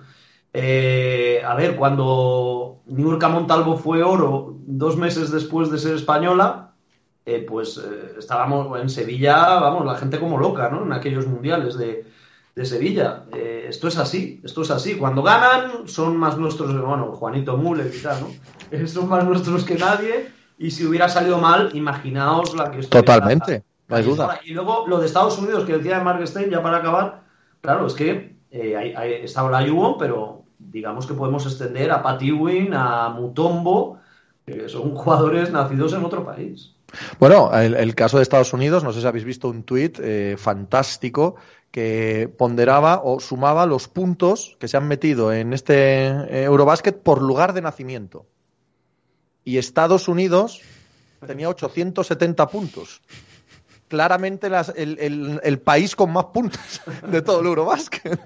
Eh, 0.54 1.42
a 1.46 1.56
ver, 1.56 1.76
cuando 1.76 2.82
Niurka 2.86 3.30
Montalvo 3.30 3.78
fue 3.78 4.04
oro 4.04 4.56
dos 4.66 4.98
meses 4.98 5.32
después 5.32 5.72
de 5.72 5.80
ser 5.80 5.96
española, 5.96 6.74
eh, 7.26 7.46
pues 7.48 7.78
eh, 7.78 8.16
estábamos 8.20 8.80
en 8.80 8.90
Sevilla, 8.90 9.60
vamos, 9.60 9.86
la 9.86 9.96
gente 9.96 10.20
como 10.20 10.38
loca, 10.38 10.70
¿no? 10.70 10.84
En 10.84 10.94
aquellos 10.94 11.26
mundiales 11.26 11.78
de, 11.78 12.06
de 12.56 12.66
Sevilla. 12.66 13.26
Eh, 13.34 13.66
esto 13.70 13.88
es 13.88 13.98
así, 13.98 14.42
esto 14.44 14.62
es 14.62 14.72
así. 14.72 14.96
Cuando 14.96 15.24
ganan 15.24 15.88
son 15.88 16.18
más 16.18 16.38
nuestros, 16.38 16.70
bueno, 16.86 17.14
Juanito 17.14 17.58
Müller 17.58 17.92
y 17.94 18.02
tal, 18.02 18.18
¿no? 18.22 18.88
Son 18.88 19.08
más 19.08 19.24
nuestros 19.24 19.64
que 19.64 19.76
nadie. 19.76 20.32
Y 20.58 20.72
si 20.72 20.86
hubiera 20.86 21.10
salido 21.10 21.38
mal, 21.40 21.72
imaginaos 21.74 22.56
la 22.56 22.72
que 22.72 22.80
estuviera- 22.80 23.06
Totalmente, 23.06 23.64
no 23.88 23.96
hay 23.96 24.04
duda. 24.04 24.40
Y 24.46 24.54
luego 24.54 24.86
lo 24.88 25.00
de 25.00 25.06
Estados 25.08 25.38
Unidos, 25.38 25.66
que 25.66 25.78
decía 25.78 26.00
Mark 26.02 26.26
Stein, 26.28 26.50
ya 26.50 26.62
para 26.62 26.78
acabar, 26.78 27.22
claro, 27.62 27.88
es 27.88 27.94
que 27.94 28.36
eh, 28.52 28.76
hay, 28.78 28.94
hay, 28.96 29.14
está 29.24 29.44
Olajuwon, 29.44 29.98
pero 29.98 30.44
digamos 30.60 31.06
que 31.08 31.14
podemos 31.14 31.46
extender 31.46 31.92
a 31.92 32.02
Pat 32.02 32.22
Ewing, 32.22 32.74
a 32.74 33.10
Mutombo, 33.10 33.98
que 34.46 34.70
son 34.70 34.96
jugadores 34.96 35.52
nacidos 35.52 35.94
en 35.94 36.04
otro 36.06 36.24
país. 36.26 36.72
Bueno, 37.20 37.52
el, 37.54 37.74
el 37.74 37.96
caso 37.96 38.18
de 38.18 38.24
Estados 38.24 38.54
Unidos, 38.54 38.84
no 38.84 38.94
sé 38.94 39.02
si 39.02 39.08
habéis 39.08 39.26
visto 39.26 39.50
un 39.50 39.64
tuit 39.64 39.98
eh, 40.00 40.36
fantástico 40.38 41.36
que 41.72 42.32
ponderaba 42.38 43.02
o 43.04 43.20
sumaba 43.20 43.66
los 43.66 43.88
puntos 43.88 44.56
que 44.60 44.68
se 44.68 44.78
han 44.78 44.88
metido 44.88 45.34
en 45.34 45.54
este 45.54 46.06
eh, 46.06 46.44
Eurobasket 46.44 47.02
por 47.02 47.24
lugar 47.24 47.54
de 47.54 47.64
nacimiento. 47.64 48.28
Y 49.46 49.58
Estados 49.58 50.08
Unidos 50.08 50.62
tenía 51.26 51.50
870 51.50 52.48
puntos. 52.48 53.02
Claramente 53.88 54.50
las- 54.50 54.74
el, 54.76 54.98
el- 55.00 55.40
el 55.44 55.60
país 55.60 55.96
con 55.96 56.12
más 56.12 56.26
puntos 56.26 56.82
de 57.08 57.22
todo 57.22 57.42
el 57.42 57.48
Eurobasket. 57.48 58.20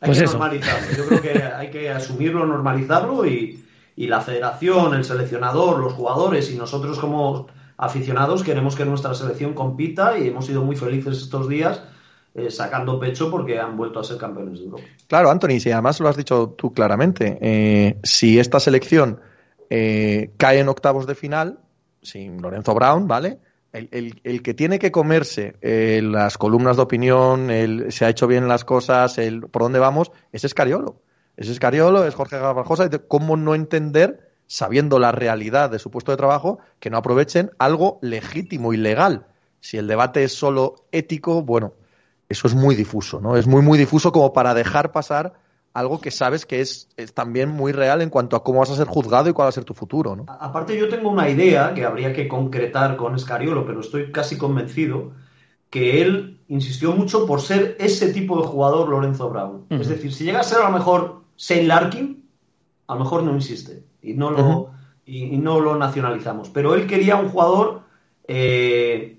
Hay 0.00 0.06
Pues 0.06 0.18
que 0.18 0.24
eso. 0.24 0.38
normalizarlo. 0.38 0.96
Yo 0.96 1.06
creo 1.06 1.22
que 1.22 1.42
hay 1.42 1.70
que 1.70 1.90
asumirlo, 1.90 2.46
normalizarlo 2.46 3.26
y, 3.26 3.64
y 3.96 4.06
la 4.06 4.20
federación, 4.20 4.94
el 4.94 5.04
seleccionador, 5.04 5.80
los 5.80 5.92
jugadores 5.92 6.50
y 6.50 6.56
nosotros 6.56 6.98
como 6.98 7.48
aficionados 7.76 8.42
queremos 8.42 8.74
que 8.76 8.84
nuestra 8.84 9.14
selección 9.14 9.54
compita 9.54 10.18
y 10.18 10.28
hemos 10.28 10.46
sido 10.46 10.62
muy 10.64 10.76
felices 10.76 11.18
estos 11.18 11.48
días 11.48 11.82
eh, 12.38 12.50
sacando 12.50 12.98
pecho 12.98 13.30
porque 13.30 13.58
han 13.58 13.76
vuelto 13.76 14.00
a 14.00 14.04
ser 14.04 14.16
campeones 14.18 14.58
de 14.58 14.64
Europa. 14.66 14.84
Claro, 15.06 15.30
Anthony, 15.30 15.60
si 15.60 15.70
además 15.70 16.00
lo 16.00 16.08
has 16.08 16.16
dicho 16.16 16.54
tú 16.56 16.72
claramente, 16.72 17.38
eh, 17.40 17.98
si 18.02 18.38
esta 18.38 18.60
selección 18.60 19.20
eh, 19.70 20.30
cae 20.36 20.60
en 20.60 20.68
octavos 20.68 21.06
de 21.06 21.14
final, 21.14 21.58
sin 22.02 22.40
Lorenzo 22.40 22.74
Brown, 22.74 23.06
¿vale? 23.08 23.38
El, 23.72 24.20
el- 24.24 24.42
que 24.42 24.54
tiene 24.54 24.78
que 24.78 24.90
comerse 24.90 25.56
eh, 25.60 26.00
las 26.02 26.38
columnas 26.38 26.76
de 26.76 26.82
opinión, 26.82 27.50
el 27.50 27.92
se 27.92 28.06
ha 28.06 28.08
hecho 28.08 28.26
bien 28.26 28.48
las 28.48 28.64
cosas, 28.64 29.18
el 29.18 29.42
por 29.42 29.62
dónde 29.62 29.78
vamos, 29.78 30.10
es 30.32 30.44
Escariolo. 30.44 31.02
Es 31.36 31.48
Escariolo, 31.48 32.04
es 32.06 32.14
Jorge 32.14 32.38
Garbajosa. 32.38 32.88
¿Cómo 33.08 33.36
no 33.36 33.54
entender, 33.54 34.32
sabiendo 34.46 34.98
la 34.98 35.12
realidad 35.12 35.70
de 35.70 35.78
su 35.78 35.90
puesto 35.90 36.10
de 36.12 36.16
trabajo, 36.16 36.58
que 36.80 36.88
no 36.90 36.96
aprovechen 36.96 37.50
algo 37.58 37.98
legítimo 38.00 38.72
y 38.72 38.78
legal? 38.78 39.26
Si 39.60 39.76
el 39.76 39.86
debate 39.86 40.24
es 40.24 40.32
solo 40.32 40.86
ético, 40.90 41.42
bueno, 41.42 41.74
eso 42.28 42.46
es 42.46 42.54
muy 42.54 42.74
difuso, 42.74 43.20
¿no? 43.20 43.36
Es 43.36 43.46
muy, 43.46 43.62
muy 43.62 43.78
difuso 43.78 44.12
como 44.12 44.32
para 44.32 44.54
dejar 44.54 44.92
pasar 44.92 45.34
algo 45.72 46.00
que 46.00 46.10
sabes 46.10 46.44
que 46.44 46.60
es, 46.60 46.88
es 46.96 47.14
también 47.14 47.50
muy 47.50 47.72
real 47.72 48.02
en 48.02 48.10
cuanto 48.10 48.36
a 48.36 48.42
cómo 48.42 48.60
vas 48.60 48.70
a 48.70 48.76
ser 48.76 48.86
juzgado 48.86 49.28
y 49.28 49.32
cuál 49.32 49.46
va 49.46 49.50
a 49.50 49.52
ser 49.52 49.64
tu 49.64 49.74
futuro, 49.74 50.16
¿no? 50.16 50.26
Aparte 50.28 50.76
yo 50.76 50.88
tengo 50.88 51.10
una 51.10 51.28
idea 51.28 51.72
que 51.74 51.84
habría 51.84 52.12
que 52.12 52.26
concretar 52.26 52.96
con 52.96 53.14
Escariolo, 53.14 53.64
pero 53.64 53.80
estoy 53.80 54.10
casi 54.10 54.36
convencido 54.36 55.12
que 55.70 56.02
él 56.02 56.40
insistió 56.48 56.92
mucho 56.92 57.26
por 57.26 57.40
ser 57.40 57.76
ese 57.78 58.12
tipo 58.12 58.40
de 58.40 58.48
jugador 58.48 58.88
Lorenzo 58.88 59.28
Brown. 59.28 59.66
Es 59.68 59.88
decir, 59.88 60.12
si 60.12 60.24
llega 60.24 60.40
a 60.40 60.44
ser 60.44 60.58
a 60.60 60.70
lo 60.70 60.76
mejor 60.76 61.22
Shane 61.36 61.64
Larkin, 61.64 62.24
a 62.86 62.94
lo 62.94 63.00
mejor 63.00 63.22
no 63.22 63.34
insiste 63.34 63.84
y 64.02 64.14
no 64.14 64.30
lo, 64.30 64.70
y, 65.04 65.24
y 65.34 65.38
no 65.38 65.60
lo 65.60 65.76
nacionalizamos. 65.76 66.48
Pero 66.48 66.74
él 66.74 66.86
quería 66.86 67.16
un 67.16 67.28
jugador 67.28 67.82
eh, 68.26 69.17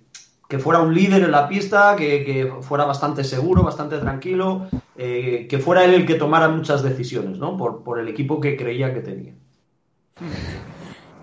que 0.49 0.57
fuera 0.57 0.81
un 0.81 0.95
líder 0.95 1.21
en 1.21 1.31
la 1.31 1.47
pista, 1.47 1.95
que, 1.95 2.25
que 2.25 2.51
fuera 2.61 2.83
bastante 2.83 3.23
seguro, 3.23 3.61
bastante 3.61 3.99
tranquilo, 3.99 4.67
eh, 4.97 5.45
que 5.47 5.59
fuera 5.59 5.85
él 5.85 5.93
el 5.93 6.05
que 6.07 6.15
tomara 6.15 6.49
muchas 6.49 6.81
decisiones, 6.81 7.37
¿no? 7.37 7.55
Por, 7.55 7.83
por 7.83 7.99
el 7.99 8.07
equipo 8.07 8.41
que 8.41 8.57
creía 8.57 8.91
que 8.91 9.01
tenía. 9.01 9.33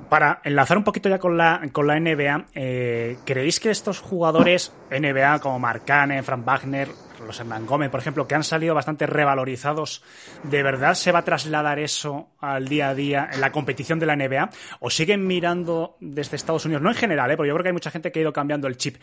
Para 0.08 0.40
enlazar 0.44 0.78
un 0.78 0.84
poquito 0.84 1.08
ya 1.08 1.18
con 1.18 1.36
la, 1.36 1.60
con 1.72 1.88
la 1.88 1.98
NBA, 1.98 2.46
eh, 2.54 3.16
¿creéis 3.24 3.58
que 3.58 3.70
estos 3.70 3.98
jugadores 3.98 4.72
NBA 4.92 5.40
como 5.40 5.58
Marcane, 5.58 6.22
Frank 6.22 6.46
Wagner, 6.46 6.88
los 7.24 7.38
Hernán 7.40 7.66
Gómez, 7.66 7.90
por 7.90 8.00
ejemplo, 8.00 8.26
que 8.26 8.34
han 8.34 8.44
salido 8.44 8.74
bastante 8.74 9.06
revalorizados, 9.06 10.02
¿de 10.42 10.62
verdad 10.62 10.94
se 10.94 11.12
va 11.12 11.20
a 11.20 11.24
trasladar 11.24 11.78
eso 11.78 12.28
al 12.40 12.68
día 12.68 12.88
a 12.88 12.94
día 12.94 13.28
en 13.32 13.40
la 13.40 13.52
competición 13.52 13.98
de 13.98 14.06
la 14.06 14.16
NBA? 14.16 14.50
¿O 14.80 14.90
siguen 14.90 15.26
mirando 15.26 15.96
desde 16.00 16.36
Estados 16.36 16.64
Unidos? 16.64 16.82
No 16.82 16.90
en 16.90 16.96
general, 16.96 17.30
¿eh? 17.30 17.36
porque 17.36 17.48
yo 17.48 17.54
creo 17.54 17.62
que 17.64 17.68
hay 17.70 17.74
mucha 17.74 17.90
gente 17.90 18.12
que 18.12 18.20
ha 18.20 18.22
ido 18.22 18.32
cambiando 18.32 18.66
el 18.66 18.76
chip. 18.76 18.96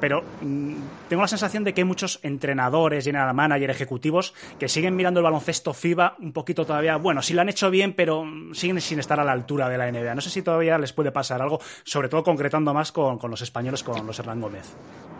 Pero 0.00 0.22
mm, 0.40 0.74
tengo 1.08 1.22
la 1.22 1.28
sensación 1.28 1.64
de 1.64 1.74
que 1.74 1.82
hay 1.82 1.84
muchos 1.86 2.20
entrenadores, 2.22 3.04
general 3.04 3.34
manager, 3.34 3.70
ejecutivos, 3.70 4.34
que 4.58 4.68
siguen 4.68 4.96
mirando 4.96 5.20
el 5.20 5.24
baloncesto 5.24 5.74
FIBA 5.74 6.16
un 6.20 6.32
poquito 6.32 6.64
todavía. 6.64 6.96
Bueno, 6.96 7.22
sí 7.22 7.34
lo 7.34 7.42
han 7.42 7.48
hecho 7.48 7.70
bien, 7.70 7.94
pero 7.94 8.24
siguen 8.52 8.80
sin 8.80 8.98
estar 8.98 9.20
a 9.20 9.24
la 9.24 9.32
altura 9.32 9.68
de 9.68 9.78
la 9.78 9.90
NBA. 9.90 10.14
No 10.14 10.20
sé 10.20 10.30
si 10.30 10.42
todavía 10.42 10.78
les 10.78 10.92
puede 10.92 11.12
pasar 11.12 11.42
algo, 11.42 11.60
sobre 11.84 12.08
todo 12.08 12.22
concretando 12.22 12.72
más 12.74 12.92
con, 12.92 13.18
con 13.18 13.30
los 13.30 13.42
españoles, 13.42 13.82
con 13.82 14.06
los 14.06 14.18
Hernán 14.18 14.40
Gómez. 14.40 14.74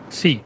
Sí. 0.09 0.41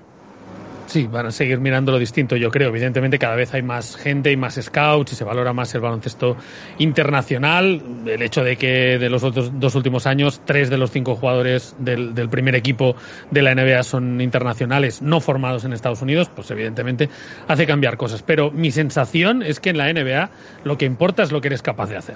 Sí, 0.88 1.06
van 1.06 1.26
a 1.26 1.32
seguir 1.32 1.60
mirando 1.60 1.92
lo 1.92 2.00
distinto, 2.00 2.38
yo 2.38 2.50
creo. 2.50 2.70
Evidentemente, 2.70 3.20
cada 3.20 3.36
vez 3.36 3.54
hay 3.54 3.62
más 3.62 3.98
gente 3.98 4.32
y 4.32 4.38
más 4.38 4.56
scouts 4.56 5.12
y 5.12 5.16
se 5.16 5.26
valora 5.26 5.52
más 5.52 5.76
el 5.76 5.82
baloncesto 5.82 6.38
internacional. 6.78 7.82
El 8.06 8.22
hecho 8.22 8.42
de 8.42 8.56
que 8.56 8.98
de 8.98 9.10
los 9.10 9.24
otros 9.24 9.60
dos 9.60 9.76
últimos 9.76 10.08
años, 10.08 10.42
tres 10.46 10.70
de 10.70 10.78
los 10.78 10.92
cinco 10.92 11.16
jugadores 11.16 11.76
del, 11.78 12.16
del 12.16 12.30
primer 12.30 12.56
equipo 12.56 12.96
de 13.32 13.42
la 13.42 13.54
NBA 13.54 13.84
son 13.84 14.22
internacionales, 14.22 15.02
no 15.02 15.20
formados 15.20 15.66
en 15.66 15.74
Estados 15.74 16.02
Unidos, 16.02 16.32
pues 16.34 16.50
evidentemente 16.52 17.10
hace 17.50 17.68
cambiar 17.68 17.98
cosas. 17.98 18.24
Pero 18.24 18.50
mi 18.50 18.72
sensación 18.72 19.44
es 19.44 19.60
que 19.60 19.72
en 19.72 19.78
la 19.78 19.92
NBA 19.92 20.30
lo 20.64 20.78
que 20.78 20.86
importa 20.86 21.22
es 21.22 21.34
lo 21.34 21.42
que 21.42 21.50
eres 21.50 21.62
capaz 21.62 21.90
de 21.90 21.98
hacer. 21.98 22.16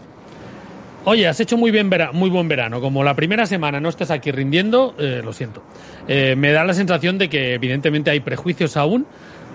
Oye, 1.03 1.27
has 1.27 1.39
hecho 1.39 1.57
muy, 1.57 1.71
bien 1.71 1.89
vera- 1.89 2.11
muy 2.11 2.29
buen 2.29 2.47
verano. 2.47 2.79
Como 2.79 3.03
la 3.03 3.15
primera 3.15 3.47
semana 3.47 3.79
no 3.79 3.89
estás 3.89 4.11
aquí 4.11 4.31
rindiendo, 4.31 4.93
eh, 4.99 5.21
lo 5.23 5.33
siento. 5.33 5.65
Eh, 6.05 6.35
me 6.37 6.51
da 6.51 6.63
la 6.63 6.73
sensación 6.75 7.17
de 7.17 7.27
que 7.27 7.53
evidentemente 7.55 8.11
hay 8.11 8.19
prejuicios 8.19 8.77
aún, 8.77 9.07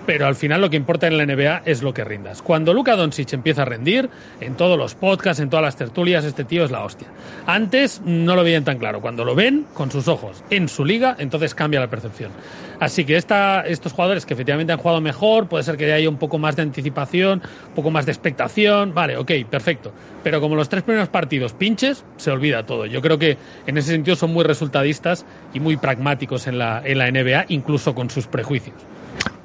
pero 0.07 0.25
al 0.25 0.35
final 0.35 0.61
lo 0.61 0.69
que 0.69 0.77
importa 0.77 1.05
en 1.05 1.17
la 1.17 1.25
NBA 1.25 1.63
es 1.65 1.83
lo 1.83 1.93
que 1.93 2.05
rindas. 2.05 2.41
Cuando 2.41 2.73
Luka 2.73 2.95
Doncic 2.95 3.33
empieza 3.33 3.63
a 3.63 3.65
rendir, 3.65 4.09
en 4.39 4.55
todos 4.55 4.77
los 4.77 4.95
podcasts, 4.95 5.41
en 5.41 5.49
todas 5.49 5.65
las 5.65 5.75
tertulias, 5.75 6.23
este 6.23 6.45
tío 6.45 6.63
es 6.63 6.71
la 6.71 6.85
hostia. 6.85 7.09
Antes 7.45 8.01
no 8.05 8.37
lo 8.37 8.43
veían 8.45 8.63
tan 8.63 8.77
claro. 8.77 9.01
Cuando 9.01 9.25
lo 9.25 9.35
ven 9.35 9.65
con 9.73 9.91
sus 9.91 10.07
ojos 10.07 10.45
en 10.49 10.69
su 10.69 10.85
liga, 10.85 11.17
entonces 11.19 11.53
cambia 11.53 11.81
la 11.81 11.89
percepción. 11.89 12.31
Así 12.79 13.03
que 13.03 13.17
estos 13.17 13.91
jugadores 13.91 14.25
que 14.25 14.33
efectivamente 14.33 14.71
han 14.71 14.79
jugado 14.79 15.01
mejor, 15.01 15.49
puede 15.49 15.65
ser 15.65 15.75
que 15.75 15.91
haya 15.91 16.07
un 16.07 16.17
poco 16.17 16.37
más 16.37 16.55
de 16.55 16.61
anticipación, 16.61 17.41
un 17.67 17.75
poco 17.75 17.91
más 17.91 18.05
de 18.05 18.13
expectación. 18.13 18.93
Vale, 18.93 19.17
ok, 19.17 19.31
perfecto. 19.49 19.91
Pero 20.23 20.39
como 20.39 20.55
los 20.55 20.69
tres 20.69 20.83
primeros 20.83 21.09
partidos 21.09 21.51
pinches, 21.51 22.05
se 22.15 22.31
olvida 22.31 22.65
todo. 22.65 22.85
Yo 22.85 23.01
creo 23.01 23.19
que 23.19 23.37
en 23.65 23.77
ese 23.77 23.91
sentido 23.91 24.15
son 24.15 24.31
muy 24.31 24.45
resultadistas 24.45 25.25
y 25.53 25.59
muy 25.59 25.75
pragmáticos 25.75 26.47
en 26.47 26.59
la, 26.59 26.81
en 26.85 26.97
la 26.97 27.11
NBA, 27.11 27.47
incluso 27.49 27.93
con 27.93 28.09
sus 28.09 28.27
prejuicios. 28.27 28.77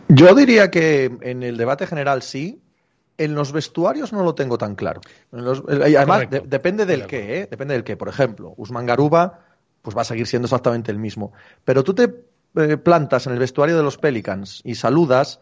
Yo 0.09 0.35
diría 0.35 0.71
que 0.71 1.11
en 1.23 1.43
el 1.43 1.57
debate 1.57 1.87
general 1.87 2.23
sí. 2.23 2.61
En 3.19 3.35
los 3.35 3.53
vestuarios 3.53 4.13
no 4.13 4.25
lo 4.25 4.35
tengo 4.35 4.57
tan 4.59 4.75
claro. 4.75 5.01
En 5.33 5.45
los- 5.45 5.63
eh, 5.69 5.91
y 5.91 5.97
además, 5.97 6.31
de- 6.31 6.41
depende 6.41 6.87
del 6.87 7.01
qué, 7.07 7.41
¿eh? 7.43 7.49
Depende 7.51 7.75
del 7.75 7.85
qué. 7.85 7.97
Por 7.97 8.09
ejemplo, 8.09 8.55
Usman 8.57 8.87
Garuba 8.87 9.41
pues 9.83 9.97
va 9.97 10.03
a 10.03 10.05
seguir 10.05 10.27
siendo 10.27 10.47
exactamente 10.47 10.91
el 10.91 10.99
mismo. 10.99 11.33
Pero 11.65 11.85
tú 11.85 11.95
te 11.95 12.25
eh, 12.57 12.77
plantas 12.79 13.27
en 13.27 13.33
el 13.35 13.39
vestuario 13.39 13.77
de 13.77 13.83
los 13.83 13.99
Pelicans 13.99 14.61
y 14.65 14.75
saludas 14.77 15.41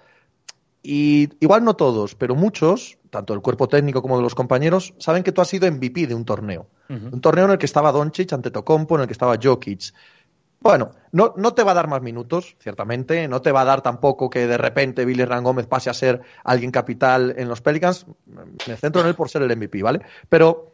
y 0.83 1.29
igual 1.41 1.63
no 1.65 1.75
todos, 1.75 2.15
pero 2.15 2.35
muchos, 2.35 2.99
tanto 3.11 3.35
el 3.35 3.41
cuerpo 3.43 3.69
técnico 3.69 4.01
como 4.01 4.17
de 4.17 4.23
los 4.23 4.35
compañeros, 4.35 4.95
saben 4.99 5.23
que 5.23 5.33
tú 5.33 5.41
has 5.41 5.49
sido 5.49 5.67
MVP 5.71 6.07
de 6.07 6.15
un 6.15 6.25
torneo. 6.25 6.67
Un 6.89 7.21
torneo 7.21 7.45
en 7.45 7.51
el 7.53 7.59
que 7.59 7.67
estaba 7.67 7.93
Doncic 7.93 8.33
ante 8.33 8.51
Tocompo, 8.51 8.95
en 8.97 9.03
el 9.03 9.07
que 9.07 9.13
estaba 9.13 9.37
Jokic. 9.41 9.93
Bueno, 10.61 10.91
no, 11.13 11.33
no 11.37 11.55
te 11.55 11.63
va 11.63 11.73
a 11.73 11.75
dar 11.75 11.89
más 11.89 12.03
minutos, 12.03 12.57
ciertamente. 12.61 13.27
No 13.29 13.41
te 13.41 13.51
va 13.51 13.63
a 13.63 13.65
dar 13.65 13.81
tampoco 13.81 14.29
que 14.29 14.47
de 14.47 14.59
repente 14.59 15.07
Billy 15.07 15.25
Ran 15.25 15.43
Gómez 15.43 15.67
pase 15.67 15.89
a 15.89 15.95
ser 15.95 16.21
alguien 16.45 16.71
capital 16.71 17.35
en 17.39 17.49
los 17.49 17.63
Pelicans. 17.63 18.07
Me 18.69 18.77
centro 18.77 19.01
en 19.01 19.09
él 19.09 19.15
por 19.15 19.31
ser 19.31 19.43
el 19.43 19.57
MVP, 19.57 19.83
¿vale? 19.83 20.03
Pero 20.29 20.73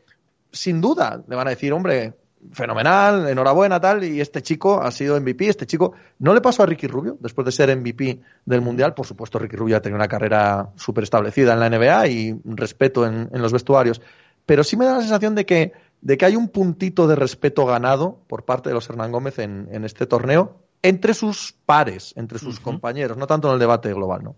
sin 0.50 0.80
duda 0.80 1.22
le 1.28 1.36
van 1.36 1.46
a 1.46 1.50
decir, 1.50 1.72
hombre, 1.72 2.14
fenomenal, 2.52 3.28
enhorabuena, 3.28 3.80
tal. 3.80 4.02
Y 4.02 4.20
este 4.20 4.42
chico 4.42 4.82
ha 4.82 4.90
sido 4.90 5.20
MVP. 5.20 5.48
Este 5.48 5.66
chico 5.66 5.92
no 6.18 6.34
le 6.34 6.40
pasó 6.40 6.64
a 6.64 6.66
Ricky 6.66 6.88
Rubio 6.88 7.16
después 7.20 7.44
de 7.44 7.52
ser 7.52 7.74
MVP 7.76 8.20
del 8.44 8.62
Mundial. 8.62 8.92
Por 8.92 9.06
supuesto, 9.06 9.38
Ricky 9.38 9.54
Rubio 9.54 9.76
ha 9.76 9.80
tenido 9.80 9.96
una 9.96 10.08
carrera 10.08 10.70
súper 10.74 11.04
establecida 11.04 11.52
en 11.52 11.60
la 11.60 11.70
NBA 11.70 12.08
y 12.08 12.40
respeto 12.44 13.06
en, 13.06 13.30
en 13.32 13.40
los 13.40 13.52
vestuarios. 13.52 14.00
Pero 14.46 14.64
sí 14.64 14.76
me 14.76 14.84
da 14.84 14.94
la 14.94 15.00
sensación 15.00 15.36
de 15.36 15.46
que 15.46 15.72
de 16.06 16.16
que 16.16 16.24
hay 16.24 16.36
un 16.36 16.48
puntito 16.48 17.08
de 17.08 17.16
respeto 17.16 17.66
ganado 17.66 18.20
por 18.28 18.44
parte 18.44 18.68
de 18.68 18.74
los 18.76 18.88
Hernán 18.88 19.10
Gómez 19.10 19.40
en, 19.40 19.66
en 19.72 19.84
este 19.84 20.06
torneo 20.06 20.54
entre 20.80 21.14
sus 21.14 21.52
pares, 21.66 22.14
entre 22.16 22.38
sus 22.38 22.60
compañeros, 22.60 23.16
no 23.16 23.26
tanto 23.26 23.48
en 23.48 23.54
el 23.54 23.58
debate 23.58 23.92
global, 23.92 24.22
¿no? 24.22 24.36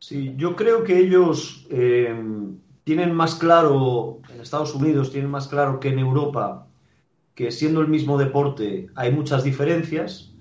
Sí, 0.00 0.34
yo 0.36 0.56
creo 0.56 0.82
que 0.82 0.98
ellos 0.98 1.68
eh, 1.70 2.12
tienen 2.82 3.14
más 3.14 3.36
claro, 3.36 4.18
en 4.34 4.40
Estados 4.40 4.74
Unidos 4.74 5.12
tienen 5.12 5.30
más 5.30 5.46
claro 5.46 5.78
que 5.78 5.90
en 5.90 6.00
Europa, 6.00 6.66
que 7.36 7.52
siendo 7.52 7.80
el 7.80 7.86
mismo 7.86 8.18
deporte 8.18 8.88
hay 8.96 9.12
muchas 9.12 9.44
diferencias. 9.44 10.32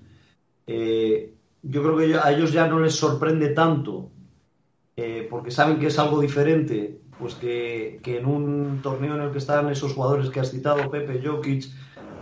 Eh, 0.65 1.35
yo 1.61 1.83
creo 1.83 1.97
que 1.97 2.15
a 2.17 2.31
ellos 2.31 2.51
ya 2.51 2.67
no 2.67 2.79
les 2.79 2.95
sorprende 2.95 3.49
tanto, 3.49 4.09
eh, 4.95 5.27
porque 5.29 5.51
saben 5.51 5.77
que 5.77 5.87
es 5.87 5.99
algo 5.99 6.19
diferente, 6.19 6.99
pues 7.19 7.35
que, 7.35 7.99
que, 8.03 8.19
en 8.19 8.25
un 8.25 8.79
torneo 8.81 9.15
en 9.15 9.21
el 9.21 9.31
que 9.31 9.37
están 9.37 9.69
esos 9.69 9.93
jugadores 9.93 10.29
que 10.29 10.39
has 10.39 10.51
citado, 10.51 10.89
Pepe, 10.89 11.21
Jokic, 11.23 11.65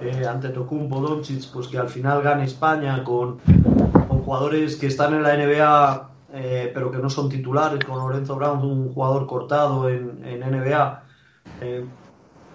eh, 0.02 0.26
ante 0.28 0.50
Tocumpo, 0.50 1.02
Doncic, 1.02 1.52
pues 1.52 1.68
que 1.68 1.78
al 1.78 1.90
final 1.90 2.22
gane 2.22 2.44
España 2.46 3.04
con, 3.04 3.40
con 4.08 4.22
jugadores 4.22 4.76
que 4.76 4.88
están 4.88 5.14
en 5.14 5.24
la 5.24 5.36
NBA 5.36 6.14
eh, 6.36 6.72
pero 6.74 6.90
que 6.90 6.98
no 6.98 7.12
son 7.12 7.30
titulares, 7.30 7.86
con 7.86 8.00
Lorenzo 8.00 8.36
Brown, 8.36 8.66
un 8.66 8.92
jugador 8.92 9.28
cortado 9.28 9.88
en, 9.88 10.26
en 10.26 10.40
NBA. 10.40 11.04
Eh, 11.62 11.86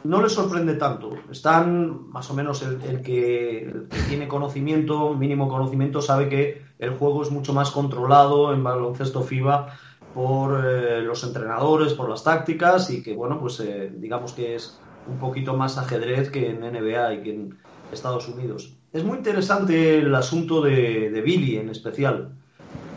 no 0.03 0.21
les 0.21 0.33
sorprende 0.33 0.75
tanto. 0.75 1.15
Están 1.31 2.09
más 2.09 2.29
o 2.29 2.35
menos 2.35 2.63
el, 2.63 3.03
que, 3.03 3.73
tiene 4.09 4.27
conocimiento, 4.27 5.15
mínimo 5.15 5.49
conocimiento, 5.49 6.03
sabe 6.03 6.29
que 6.29 6.65
el 6.81 6.91
juego 6.91 7.23
es 7.23 7.31
mucho 7.31 7.53
más 7.53 7.71
controlado 7.71 8.53
en 8.53 8.65
baloncesto 8.65 9.23
FIBA 9.23 9.69
por 10.15 10.65
eh, 10.65 11.03
los 11.03 11.23
entrenadores, 11.25 11.95
por 11.95 12.09
las 12.09 12.25
tácticas 12.25 12.91
y 12.91 13.03
que, 13.03 13.15
bueno, 13.15 13.39
pues 13.39 13.61
eh, 13.61 13.93
digamos 13.97 14.33
que 14.33 14.55
es 14.55 14.79
un 15.07 15.19
poquito 15.19 15.55
más 15.55 15.79
ajedrez 15.79 16.31
que 16.31 16.51
en 16.51 16.61
NBA 16.61 17.15
y 17.15 17.23
que 17.23 17.31
en 17.31 17.59
Estados 17.93 18.29
Unidos. 18.29 18.75
Es 18.93 19.05
muy 19.05 19.19
interesante 19.19 19.99
el 19.99 20.15
asunto 20.15 20.61
de, 20.63 21.11
de 21.11 21.21
Billy 21.21 21.57
en 21.57 21.71
especial, 21.71 22.31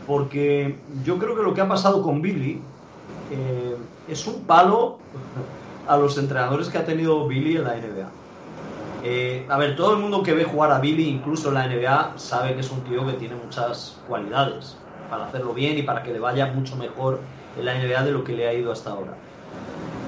porque 0.08 0.76
yo 1.04 1.18
creo 1.18 1.36
que 1.36 1.44
lo 1.44 1.54
que 1.54 1.62
ha 1.62 1.68
pasado 1.68 2.02
con 2.02 2.22
Billy 2.22 2.62
eh, 3.32 3.76
es 4.10 4.28
un 4.28 4.44
palo 4.44 5.00
a 5.88 5.98
los 5.98 6.18
entrenadores 6.18 6.70
que 6.70 6.78
ha 6.78 6.86
tenido 6.86 7.28
Billy 7.28 7.58
en 7.58 7.64
la 7.64 7.76
NBA. 7.76 8.10
Eh, 9.04 9.46
a 9.50 9.58
ver, 9.58 9.76
todo 9.76 9.94
el 9.94 10.00
mundo 10.00 10.22
que 10.22 10.34
ve 10.34 10.44
jugar 10.44 10.72
a 10.72 10.80
Billy, 10.80 11.10
incluso 11.10 11.50
en 11.50 11.56
la 11.56 11.68
NBA, 11.68 12.14
sabe 12.18 12.54
que 12.54 12.60
es 12.62 12.72
un 12.72 12.82
tío 12.82 13.06
que 13.06 13.14
tiene 13.14 13.36
muchas 13.36 13.98
cualidades 14.08 14.78
para 15.10 15.26
hacerlo 15.26 15.54
bien 15.54 15.78
y 15.78 15.84
para 15.84 16.04
que 16.04 16.12
le 16.12 16.20
vaya 16.20 16.48
mucho 16.48 16.76
mejor 16.76 17.20
en 17.58 17.66
la 17.66 17.76
NBA 17.76 18.04
de 18.04 18.12
lo 18.12 18.24
que 18.24 18.34
le 18.34 18.48
ha 18.48 18.54
ido 18.54 18.72
hasta 18.72 18.92
ahora. 18.92 19.14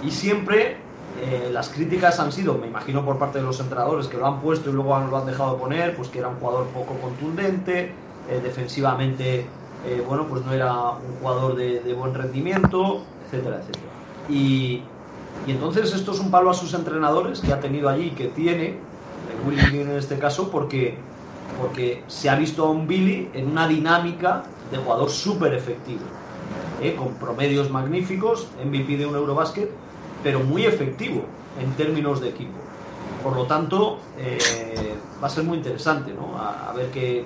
Y 0.04 0.12
siempre 0.12 0.78
eh, 1.22 1.50
las 1.52 1.70
críticas 1.70 2.20
han 2.20 2.32
sido, 2.32 2.56
me 2.56 2.68
imagino 2.68 3.06
por 3.06 3.20
parte 3.20 3.40
de 3.40 3.44
los 3.44 3.60
entrenadores 3.60 4.08
que 4.08 4.18
lo 4.18 4.28
han 4.28 4.42
puesto 4.42 4.70
y 4.70 4.74
luego 4.74 4.98
lo 5.00 5.18
han 5.18 5.26
dejado 5.26 5.54
de 5.54 5.60
poner, 5.60 5.96
pues 5.96 6.10
que 6.10 6.20
era 6.20 6.28
un 6.28 6.36
jugador 6.36 6.68
poco 6.68 6.96
contundente, 6.96 7.92
eh, 8.30 8.42
defensivamente, 8.44 9.46
eh, 9.86 10.04
bueno, 10.08 10.28
pues 10.28 10.46
no 10.46 10.54
era 10.54 10.74
un 10.74 11.20
jugador 11.20 11.56
de, 11.56 11.82
de, 11.82 11.94
buen 11.94 12.14
rendimiento, 12.14 13.04
etcétera, 13.26 13.58
etcétera. 13.58 13.86
Y, 14.30 14.82
y, 15.46 15.52
entonces 15.52 15.94
esto 15.94 16.14
es 16.14 16.20
un 16.20 16.32
palo 16.32 16.50
a 16.50 16.54
sus 16.54 16.74
entrenadores 16.74 17.42
que 17.42 17.54
ha 17.54 17.60
tenido 17.60 17.90
allí 17.90 18.08
y 18.08 18.12
que 18.12 18.28
tiene, 18.28 18.78
Willy 19.46 19.82
en 19.82 19.92
este 19.92 20.18
caso, 20.18 20.50
porque, 20.50 20.98
porque 21.60 22.04
se 22.08 22.30
ha 22.30 22.36
visto 22.36 22.66
a 22.66 22.72
un 22.72 22.88
Billy 22.88 23.30
en 23.34 23.52
una 23.52 23.68
dinámica 23.68 24.44
de 24.72 24.78
jugador 24.78 25.10
súper 25.10 25.54
efectivo, 25.54 26.02
¿eh? 26.82 26.96
con 26.96 27.14
promedios 27.16 27.70
magníficos, 27.70 28.48
MVP 28.64 28.98
de 28.98 29.06
un 29.06 29.16
Eurobasket, 29.16 29.70
pero 30.24 30.40
muy 30.40 30.66
efectivo 30.66 31.24
en 31.62 31.72
términos 31.74 32.22
de 32.22 32.30
equipo. 32.30 32.54
Por 33.24 33.36
lo 33.36 33.46
tanto, 33.46 34.00
eh, 34.18 34.96
va 35.22 35.28
a 35.28 35.30
ser 35.30 35.44
muy 35.44 35.58
interesante, 35.58 36.14
¿no? 36.14 36.38
A, 36.38 36.74
ver 36.74 36.90
que 36.92 37.26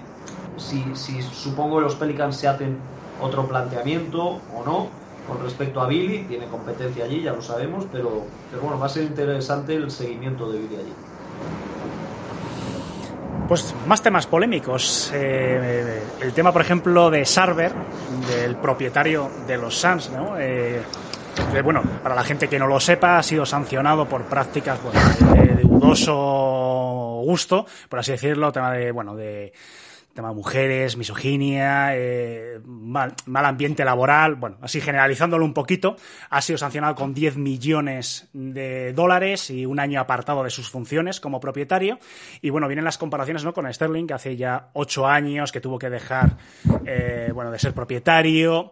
si, 0.58 0.84
si, 0.94 1.22
supongo 1.22 1.78
que 1.78 1.84
los 1.84 1.96
Pelicans 1.96 2.38
se 2.38 2.48
hacen 2.48 2.78
otro 3.22 3.48
planteamiento 3.48 4.40
o 4.56 4.64
no 4.66 4.88
con 5.28 5.44
respecto 5.44 5.82
a 5.82 5.88
Billy, 5.88 6.24
tiene 6.24 6.48
competencia 6.48 7.04
allí, 7.04 7.22
ya 7.22 7.34
lo 7.34 7.42
sabemos, 7.42 7.86
pero, 7.92 8.24
pero 8.50 8.62
bueno, 8.62 8.80
va 8.80 8.86
a 8.86 8.90
ser 8.90 9.04
interesante 9.04 9.76
el 9.76 9.92
seguimiento 9.92 10.50
de 10.52 10.60
Billy 10.60 10.76
allí. 10.76 10.94
Pues 13.48 13.74
más 13.88 14.02
temas 14.02 14.28
polémicos. 14.28 15.10
Eh, 15.14 16.02
el 16.22 16.34
tema, 16.34 16.52
por 16.52 16.62
ejemplo, 16.62 17.10
de 17.10 17.26
Sarver, 17.26 17.72
del 18.28 18.58
propietario 18.58 19.32
de 19.48 19.58
los 19.58 19.74
Suns, 19.74 20.10
¿no? 20.10 20.38
Eh, 20.38 20.82
bueno, 21.64 21.82
para 22.04 22.14
la 22.14 22.24
gente 22.24 22.50
que 22.50 22.60
no 22.60 22.68
lo 22.68 22.80
sepa, 22.80 23.18
ha 23.18 23.24
sido 23.24 23.46
sancionado 23.46 24.06
por 24.06 24.24
prácticas 24.24 24.80
bueno, 24.84 25.00
de, 25.34 25.56
de 25.56 25.62
dudoso 25.62 27.22
gusto, 27.24 27.66
por 27.88 28.00
así 28.00 28.12
decirlo, 28.12 28.52
tema 28.52 28.74
de, 28.74 28.92
bueno, 28.92 29.16
de 29.16 29.54
tema 30.18 30.30
de 30.30 30.36
mujeres, 30.36 30.98
misoginia, 30.98 31.96
eh, 31.96 32.60
mal, 32.66 33.14
mal, 33.28 33.46
ambiente 33.46 33.86
laboral, 33.86 34.34
bueno, 34.34 34.58
así 34.62 34.82
generalizándolo 34.82 35.46
un 35.46 35.54
poquito, 35.54 35.96
ha 36.32 36.42
sido 36.42 36.58
sancionado 36.58 36.96
con 36.96 37.14
10 37.14 37.38
millones 37.38 38.28
de 38.34 38.94
dólares 38.94 39.52
y 39.52 39.68
un 39.68 39.80
año 39.80 40.02
apartado 40.02 40.44
de 40.44 40.50
sus 40.50 40.72
funciones 40.72 41.20
como 41.20 41.40
propietario. 41.40 42.00
Y 42.42 42.50
bueno, 42.50 42.68
vienen 42.68 42.84
las 42.84 42.98
comparaciones 42.98 43.44
¿no? 43.44 43.54
con 43.54 43.72
Sterling, 43.72 44.08
que 44.08 44.16
hace 44.16 44.36
ya 44.36 44.70
8 44.74 45.06
años 45.06 45.52
que 45.52 45.62
tuvo 45.62 45.78
que 45.78 45.92
dejar 45.92 46.38
eh, 46.88 47.30
bueno, 47.32 47.52
de 47.52 47.60
ser 47.60 47.74
propietario. 47.76 48.72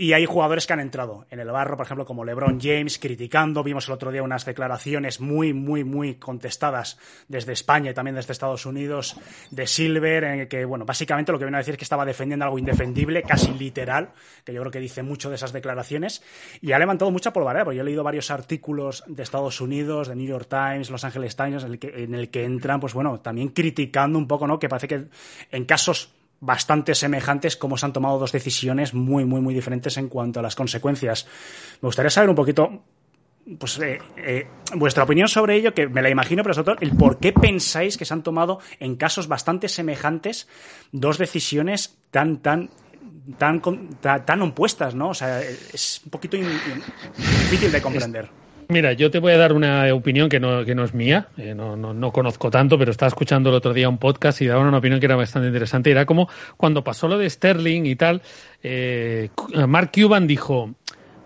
Y 0.00 0.14
hay 0.14 0.24
jugadores 0.24 0.66
que 0.66 0.72
han 0.72 0.80
entrado 0.80 1.26
en 1.30 1.40
el 1.40 1.50
barro, 1.50 1.76
por 1.76 1.84
ejemplo, 1.84 2.06
como 2.06 2.24
LeBron 2.24 2.58
James, 2.58 2.98
criticando. 2.98 3.62
Vimos 3.62 3.86
el 3.86 3.92
otro 3.92 4.10
día 4.10 4.22
unas 4.22 4.46
declaraciones 4.46 5.20
muy, 5.20 5.52
muy, 5.52 5.84
muy 5.84 6.14
contestadas 6.14 6.96
desde 7.28 7.52
España 7.52 7.90
y 7.90 7.92
también 7.92 8.14
desde 8.14 8.32
Estados 8.32 8.64
Unidos 8.64 9.20
de 9.50 9.66
Silver, 9.66 10.24
en 10.24 10.48
que, 10.48 10.64
bueno, 10.64 10.86
básicamente 10.86 11.32
lo 11.32 11.38
que 11.38 11.44
viene 11.44 11.58
a 11.58 11.60
decir 11.60 11.74
es 11.74 11.78
que 11.78 11.84
estaba 11.84 12.06
defendiendo 12.06 12.46
algo 12.46 12.58
indefendible, 12.58 13.22
casi 13.24 13.52
literal, 13.52 14.12
que 14.42 14.54
yo 14.54 14.62
creo 14.62 14.72
que 14.72 14.80
dice 14.80 15.02
mucho 15.02 15.28
de 15.28 15.34
esas 15.34 15.52
declaraciones. 15.52 16.22
Y 16.62 16.72
ha 16.72 16.78
levantado 16.78 17.10
mucha 17.10 17.34
polvareda, 17.34 17.64
porque 17.64 17.76
yo 17.76 17.82
he 17.82 17.84
leído 17.84 18.02
varios 18.02 18.30
artículos 18.30 19.04
de 19.06 19.22
Estados 19.22 19.60
Unidos, 19.60 20.08
de 20.08 20.16
New 20.16 20.26
York 20.26 20.48
Times, 20.48 20.88
Los 20.88 21.04
Angeles 21.04 21.36
Times, 21.36 21.62
en 21.64 21.72
el 21.72 21.78
que, 21.78 22.04
en 22.04 22.14
el 22.14 22.30
que 22.30 22.46
entran, 22.46 22.80
pues 22.80 22.94
bueno, 22.94 23.20
también 23.20 23.48
criticando 23.48 24.18
un 24.18 24.26
poco, 24.26 24.46
¿no? 24.46 24.58
Que 24.58 24.70
parece 24.70 24.88
que 24.88 25.08
en 25.50 25.64
casos 25.66 26.14
bastante 26.40 26.94
semejantes 26.94 27.56
como 27.56 27.76
se 27.76 27.86
han 27.86 27.92
tomado 27.92 28.18
dos 28.18 28.32
decisiones 28.32 28.94
muy, 28.94 29.24
muy, 29.24 29.40
muy 29.40 29.54
diferentes 29.54 29.96
en 29.98 30.08
cuanto 30.08 30.40
a 30.40 30.42
las 30.42 30.56
consecuencias. 30.56 31.26
Me 31.80 31.86
gustaría 31.86 32.10
saber 32.10 32.30
un 32.30 32.36
poquito, 32.36 32.82
pues, 33.58 33.78
eh, 33.78 33.98
eh, 34.16 34.46
vuestra 34.74 35.04
opinión 35.04 35.28
sobre 35.28 35.56
ello, 35.56 35.74
que 35.74 35.86
me 35.86 36.02
la 36.02 36.10
imagino, 36.10 36.42
pero 36.42 36.54
sobre 36.54 36.64
todo 36.64 36.76
el 36.80 36.96
por 36.96 37.18
qué 37.18 37.32
pensáis 37.32 37.96
que 37.96 38.04
se 38.04 38.14
han 38.14 38.22
tomado 38.22 38.58
en 38.78 38.96
casos 38.96 39.28
bastante 39.28 39.68
semejantes 39.68 40.48
dos 40.92 41.18
decisiones 41.18 41.98
tan, 42.10 42.38
tan 42.38 42.70
tan, 43.38 43.60
tan, 44.00 44.42
opuestas, 44.42 44.94
¿no? 44.94 45.10
O 45.10 45.14
sea, 45.14 45.40
es 45.40 46.00
un 46.04 46.10
poquito 46.10 46.36
difícil 46.36 47.70
de 47.70 47.82
comprender. 47.82 48.39
Mira, 48.70 48.92
yo 48.92 49.10
te 49.10 49.18
voy 49.18 49.32
a 49.32 49.36
dar 49.36 49.52
una 49.52 49.92
opinión 49.92 50.28
que 50.28 50.38
no, 50.38 50.64
que 50.64 50.76
no 50.76 50.84
es 50.84 50.94
mía, 50.94 51.26
eh, 51.36 51.56
no, 51.56 51.74
no, 51.74 51.92
no, 51.92 52.12
conozco 52.12 52.52
tanto, 52.52 52.78
pero 52.78 52.92
estaba 52.92 53.08
escuchando 53.08 53.50
el 53.50 53.56
otro 53.56 53.74
día 53.74 53.88
un 53.88 53.98
podcast 53.98 54.40
y 54.42 54.46
daba 54.46 54.62
una 54.62 54.78
opinión 54.78 55.00
que 55.00 55.06
era 55.06 55.16
bastante 55.16 55.48
interesante. 55.48 55.90
Era 55.90 56.06
como 56.06 56.28
cuando 56.56 56.84
pasó 56.84 57.08
lo 57.08 57.18
de 57.18 57.28
Sterling 57.28 57.84
y 57.86 57.96
tal, 57.96 58.22
eh, 58.62 59.30
Mark 59.66 59.90
Cuban 59.92 60.28
dijo, 60.28 60.70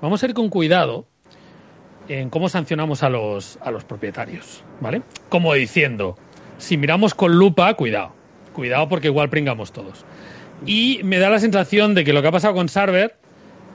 vamos 0.00 0.22
a 0.22 0.26
ir 0.26 0.32
con 0.32 0.48
cuidado 0.48 1.04
en 2.08 2.30
cómo 2.30 2.48
sancionamos 2.48 3.02
a 3.02 3.10
los, 3.10 3.58
a 3.60 3.70
los 3.70 3.84
propietarios, 3.84 4.64
¿vale? 4.80 5.02
Como 5.28 5.52
diciendo, 5.52 6.16
si 6.56 6.78
miramos 6.78 7.12
con 7.12 7.34
lupa, 7.34 7.74
cuidado, 7.74 8.14
cuidado 8.54 8.88
porque 8.88 9.08
igual 9.08 9.28
pringamos 9.28 9.70
todos. 9.70 10.06
Y 10.64 11.02
me 11.04 11.18
da 11.18 11.28
la 11.28 11.40
sensación 11.40 11.94
de 11.94 12.04
que 12.04 12.14
lo 12.14 12.22
que 12.22 12.28
ha 12.28 12.32
pasado 12.32 12.54
con 12.54 12.70
Sarver 12.70 13.16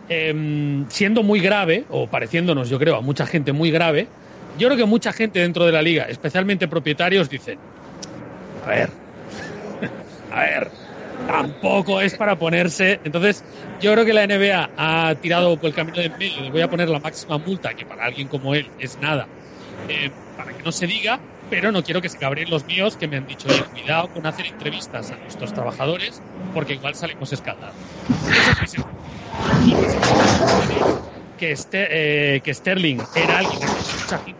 eh, 0.09 0.85
siendo 0.89 1.23
muy 1.23 1.39
grave, 1.39 1.85
o 1.89 2.07
pareciéndonos, 2.07 2.69
yo 2.69 2.79
creo, 2.79 2.95
a 2.95 3.01
mucha 3.01 3.25
gente 3.25 3.53
muy 3.53 3.71
grave, 3.71 4.07
yo 4.57 4.67
creo 4.67 4.77
que 4.77 4.85
mucha 4.85 5.13
gente 5.13 5.39
dentro 5.39 5.65
de 5.65 5.71
la 5.71 5.81
liga, 5.81 6.05
especialmente 6.05 6.67
propietarios, 6.67 7.29
dicen, 7.29 7.57
a 8.65 8.69
ver, 8.69 8.89
a 10.31 10.41
ver, 10.41 10.71
tampoco 11.27 12.01
es 12.01 12.15
para 12.15 12.35
ponerse. 12.35 12.99
Entonces, 13.03 13.43
yo 13.79 13.93
creo 13.93 14.05
que 14.05 14.13
la 14.13 14.25
NBA 14.27 14.71
ha 14.75 15.15
tirado 15.15 15.55
por 15.57 15.69
el 15.69 15.75
camino 15.75 16.01
de 16.01 16.09
medio. 16.09 16.41
Le 16.43 16.51
voy 16.51 16.61
a 16.61 16.67
poner 16.67 16.89
la 16.89 16.99
máxima 16.99 17.37
multa, 17.37 17.73
que 17.73 17.85
para 17.85 18.05
alguien 18.05 18.27
como 18.27 18.55
él 18.55 18.69
es 18.79 18.99
nada, 18.99 19.27
eh, 19.87 20.11
para 20.35 20.53
que 20.53 20.63
no 20.63 20.71
se 20.71 20.87
diga, 20.87 21.19
pero 21.49 21.71
no 21.71 21.83
quiero 21.83 22.01
que 22.01 22.09
se 22.09 22.17
cabren 22.17 22.49
los 22.49 22.65
míos 22.65 22.97
que 22.97 23.07
me 23.07 23.17
han 23.17 23.25
dicho, 23.25 23.47
cuidado 23.71 24.07
con 24.09 24.25
hacer 24.25 24.47
entrevistas 24.47 25.11
a 25.11 25.17
nuestros 25.17 25.53
trabajadores, 25.53 26.21
porque 26.53 26.73
igual 26.73 26.95
salimos 26.95 27.31
escaldados. 27.33 27.75
Que, 31.37 31.51
este, 31.51 32.41
que 32.43 32.53
Sterling 32.53 32.99
era 33.15 33.39
alguien 33.39 33.59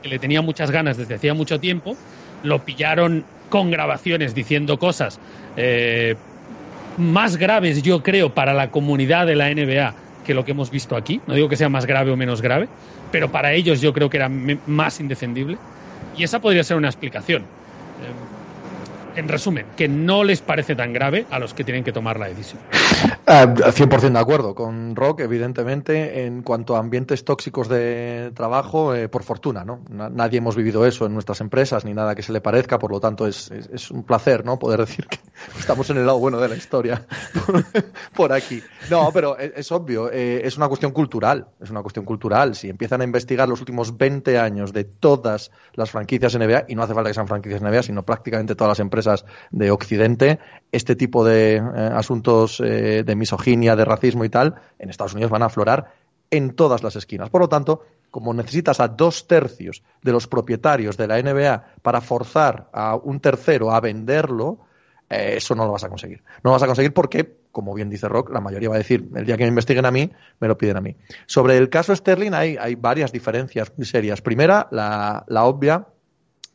que 0.02 0.10
le 0.10 0.20
tenía 0.20 0.42
muchas 0.42 0.72
ganas 0.72 0.98
desde 0.98 1.16
hacía 1.16 1.34
mucho 1.34 1.60
tiempo, 1.60 1.96
lo 2.44 2.64
pillaron 2.66 3.24
con 3.50 3.72
grabaciones 3.72 4.36
diciendo 4.36 4.78
cosas 4.78 5.20
eh, 5.58 6.16
más 6.98 7.38
graves, 7.38 7.82
yo 7.82 8.04
creo, 8.04 8.34
para 8.34 8.54
la 8.54 8.70
comunidad 8.70 9.26
de 9.26 9.36
la 9.36 9.50
NBA 9.54 9.94
que 10.26 10.34
lo 10.34 10.46
que 10.46 10.52
hemos 10.52 10.70
visto 10.70 10.96
aquí. 10.96 11.22
No 11.26 11.34
digo 11.34 11.50
que 11.50 11.56
sea 11.56 11.70
más 11.70 11.86
grave 11.86 12.12
o 12.12 12.18
menos 12.18 12.42
grave, 12.42 12.68
pero 13.12 13.32
para 13.32 13.54
ellos 13.54 13.82
yo 13.82 13.94
creo 13.94 14.10
que 14.10 14.18
era 14.18 14.30
más 14.30 15.00
indefendible. 15.00 15.58
Y 16.20 16.24
esa 16.24 16.42
podría 16.42 16.66
ser 16.66 16.76
una 16.76 16.90
explicación. 16.90 17.50
En 19.16 19.28
resumen, 19.28 19.66
que 19.76 19.88
no 19.88 20.24
les 20.24 20.42
parece 20.42 20.76
tan 20.76 20.94
grave 20.94 21.26
a 21.30 21.40
los 21.40 21.54
que 21.54 21.64
tienen 21.64 21.84
que 21.84 21.92
tomar 21.92 22.20
la 22.20 22.28
decisión. 22.28 22.62
100% 23.26 24.04
eh, 24.04 24.10
de 24.10 24.20
acuerdo 24.20 24.56
con 24.56 24.96
Rock, 24.96 25.22
evidentemente, 25.22 26.26
en 26.26 26.42
cuanto 26.42 26.76
a 26.76 26.80
ambientes 26.80 27.24
tóxicos 27.26 27.68
de 27.68 28.32
trabajo, 28.34 28.96
eh, 28.96 29.10
por 29.10 29.24
fortuna, 29.24 29.64
¿no? 29.64 29.82
Nadie 29.90 30.38
hemos 30.38 30.56
vivido 30.56 30.86
eso 30.86 31.06
en 31.06 31.14
nuestras 31.14 31.42
empresas, 31.42 31.86
ni 31.86 31.94
nada 31.94 32.16
que 32.16 32.24
se 32.24 32.32
le 32.32 32.42
parezca, 32.42 32.80
por 32.80 32.92
lo 32.92 33.00
tanto 33.00 33.28
es, 33.28 33.52
es, 33.52 33.92
un 33.92 34.04
placer, 34.04 34.46
¿no? 34.46 34.60
Poder 34.60 34.80
decir 34.80 35.08
que 35.08 35.20
estamos 35.60 35.90
en 35.90 35.98
el 35.98 36.06
lado 36.06 36.20
bueno 36.20 36.40
de 36.40 36.50
la 36.50 36.56
historia 36.56 37.06
por 38.16 38.34
aquí. 38.34 38.62
No, 38.90 39.12
pero 39.14 39.38
es, 39.38 39.72
obvio, 39.72 40.12
eh, 40.12 40.42
es 40.44 40.58
una 40.58 40.68
cuestión 40.68 40.92
cultural, 40.92 41.48
es 41.62 41.70
una 41.70 41.82
cuestión 41.82 42.06
cultural. 42.06 42.56
Si 42.56 42.70
empiezan 42.70 43.02
a 43.02 43.04
investigar 43.04 43.48
los 43.48 43.60
últimos 43.60 43.98
20 43.98 44.38
años 44.40 44.74
de 44.74 44.84
todas 44.84 45.52
las 45.74 45.92
franquicias 45.92 46.38
NBA, 46.38 46.66
y 46.68 46.76
no 46.76 46.84
hace 46.84 46.94
falta 46.94 47.10
que 47.10 47.14
sean 47.14 47.28
franquicias 47.28 47.62
NBA, 47.62 47.84
sino 47.84 48.04
prácticamente 48.04 48.56
todas 48.56 48.72
las 48.72 48.80
empresas 48.80 48.99
de 49.52 49.72
Occidente, 49.72 50.40
este 50.72 50.96
tipo 50.96 51.24
de 51.24 51.56
eh, 51.56 51.62
asuntos 51.94 52.60
eh, 52.60 53.04
de 53.06 53.16
misoginia, 53.16 53.76
de 53.76 53.86
racismo 53.86 54.26
y 54.26 54.30
tal, 54.30 54.56
en 54.78 54.90
Estados 54.90 55.14
Unidos 55.14 55.32
van 55.32 55.44
a 55.44 55.48
aflorar 55.48 55.94
en 56.32 56.56
todas 56.56 56.84
las 56.84 56.96
esquinas. 56.96 57.30
Por 57.30 57.42
lo 57.42 57.50
tanto, 57.50 57.86
como 58.12 58.34
necesitas 58.34 58.80
a 58.80 58.88
dos 58.88 59.28
tercios 59.28 59.84
de 60.02 60.12
los 60.12 60.28
propietarios 60.28 60.98
de 60.98 61.08
la 61.08 61.22
NBA 61.22 61.76
para 61.82 62.02
forzar 62.02 62.70
a 62.74 62.96
un 62.96 63.20
tercero 63.20 63.72
a 63.72 63.80
venderlo, 63.80 64.60
eh, 65.10 65.36
eso 65.38 65.56
no 65.56 65.66
lo 65.66 65.72
vas 65.72 65.84
a 65.84 65.90
conseguir. 65.90 66.24
No 66.44 66.50
lo 66.50 66.52
vas 66.52 66.64
a 66.64 66.68
conseguir 66.68 66.94
porque, 66.94 67.38
como 67.52 67.74
bien 67.74 67.90
dice 67.90 68.08
Rock, 68.08 68.32
la 68.32 68.42
mayoría 68.42 68.70
va 68.70 68.76
a 68.76 68.80
decir, 68.80 69.10
el 69.16 69.26
día 69.26 69.38
que 69.38 69.44
me 69.44 69.50
investiguen 69.50 69.86
a 69.86 69.92
mí, 69.92 70.12
me 70.40 70.48
lo 70.48 70.58
piden 70.58 70.78
a 70.78 70.82
mí. 70.82 70.96
Sobre 71.26 71.58
el 71.58 71.70
caso 71.70 71.96
Sterling 71.96 72.34
hay, 72.34 72.58
hay 72.58 72.76
varias 72.76 73.12
diferencias 73.12 73.72
muy 73.76 73.86
serias. 73.86 74.22
Primera, 74.22 74.68
la, 74.72 75.24
la 75.28 75.46
obvia, 75.46 75.88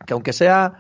que 0.06 0.12
aunque 0.12 0.32
sea 0.32 0.74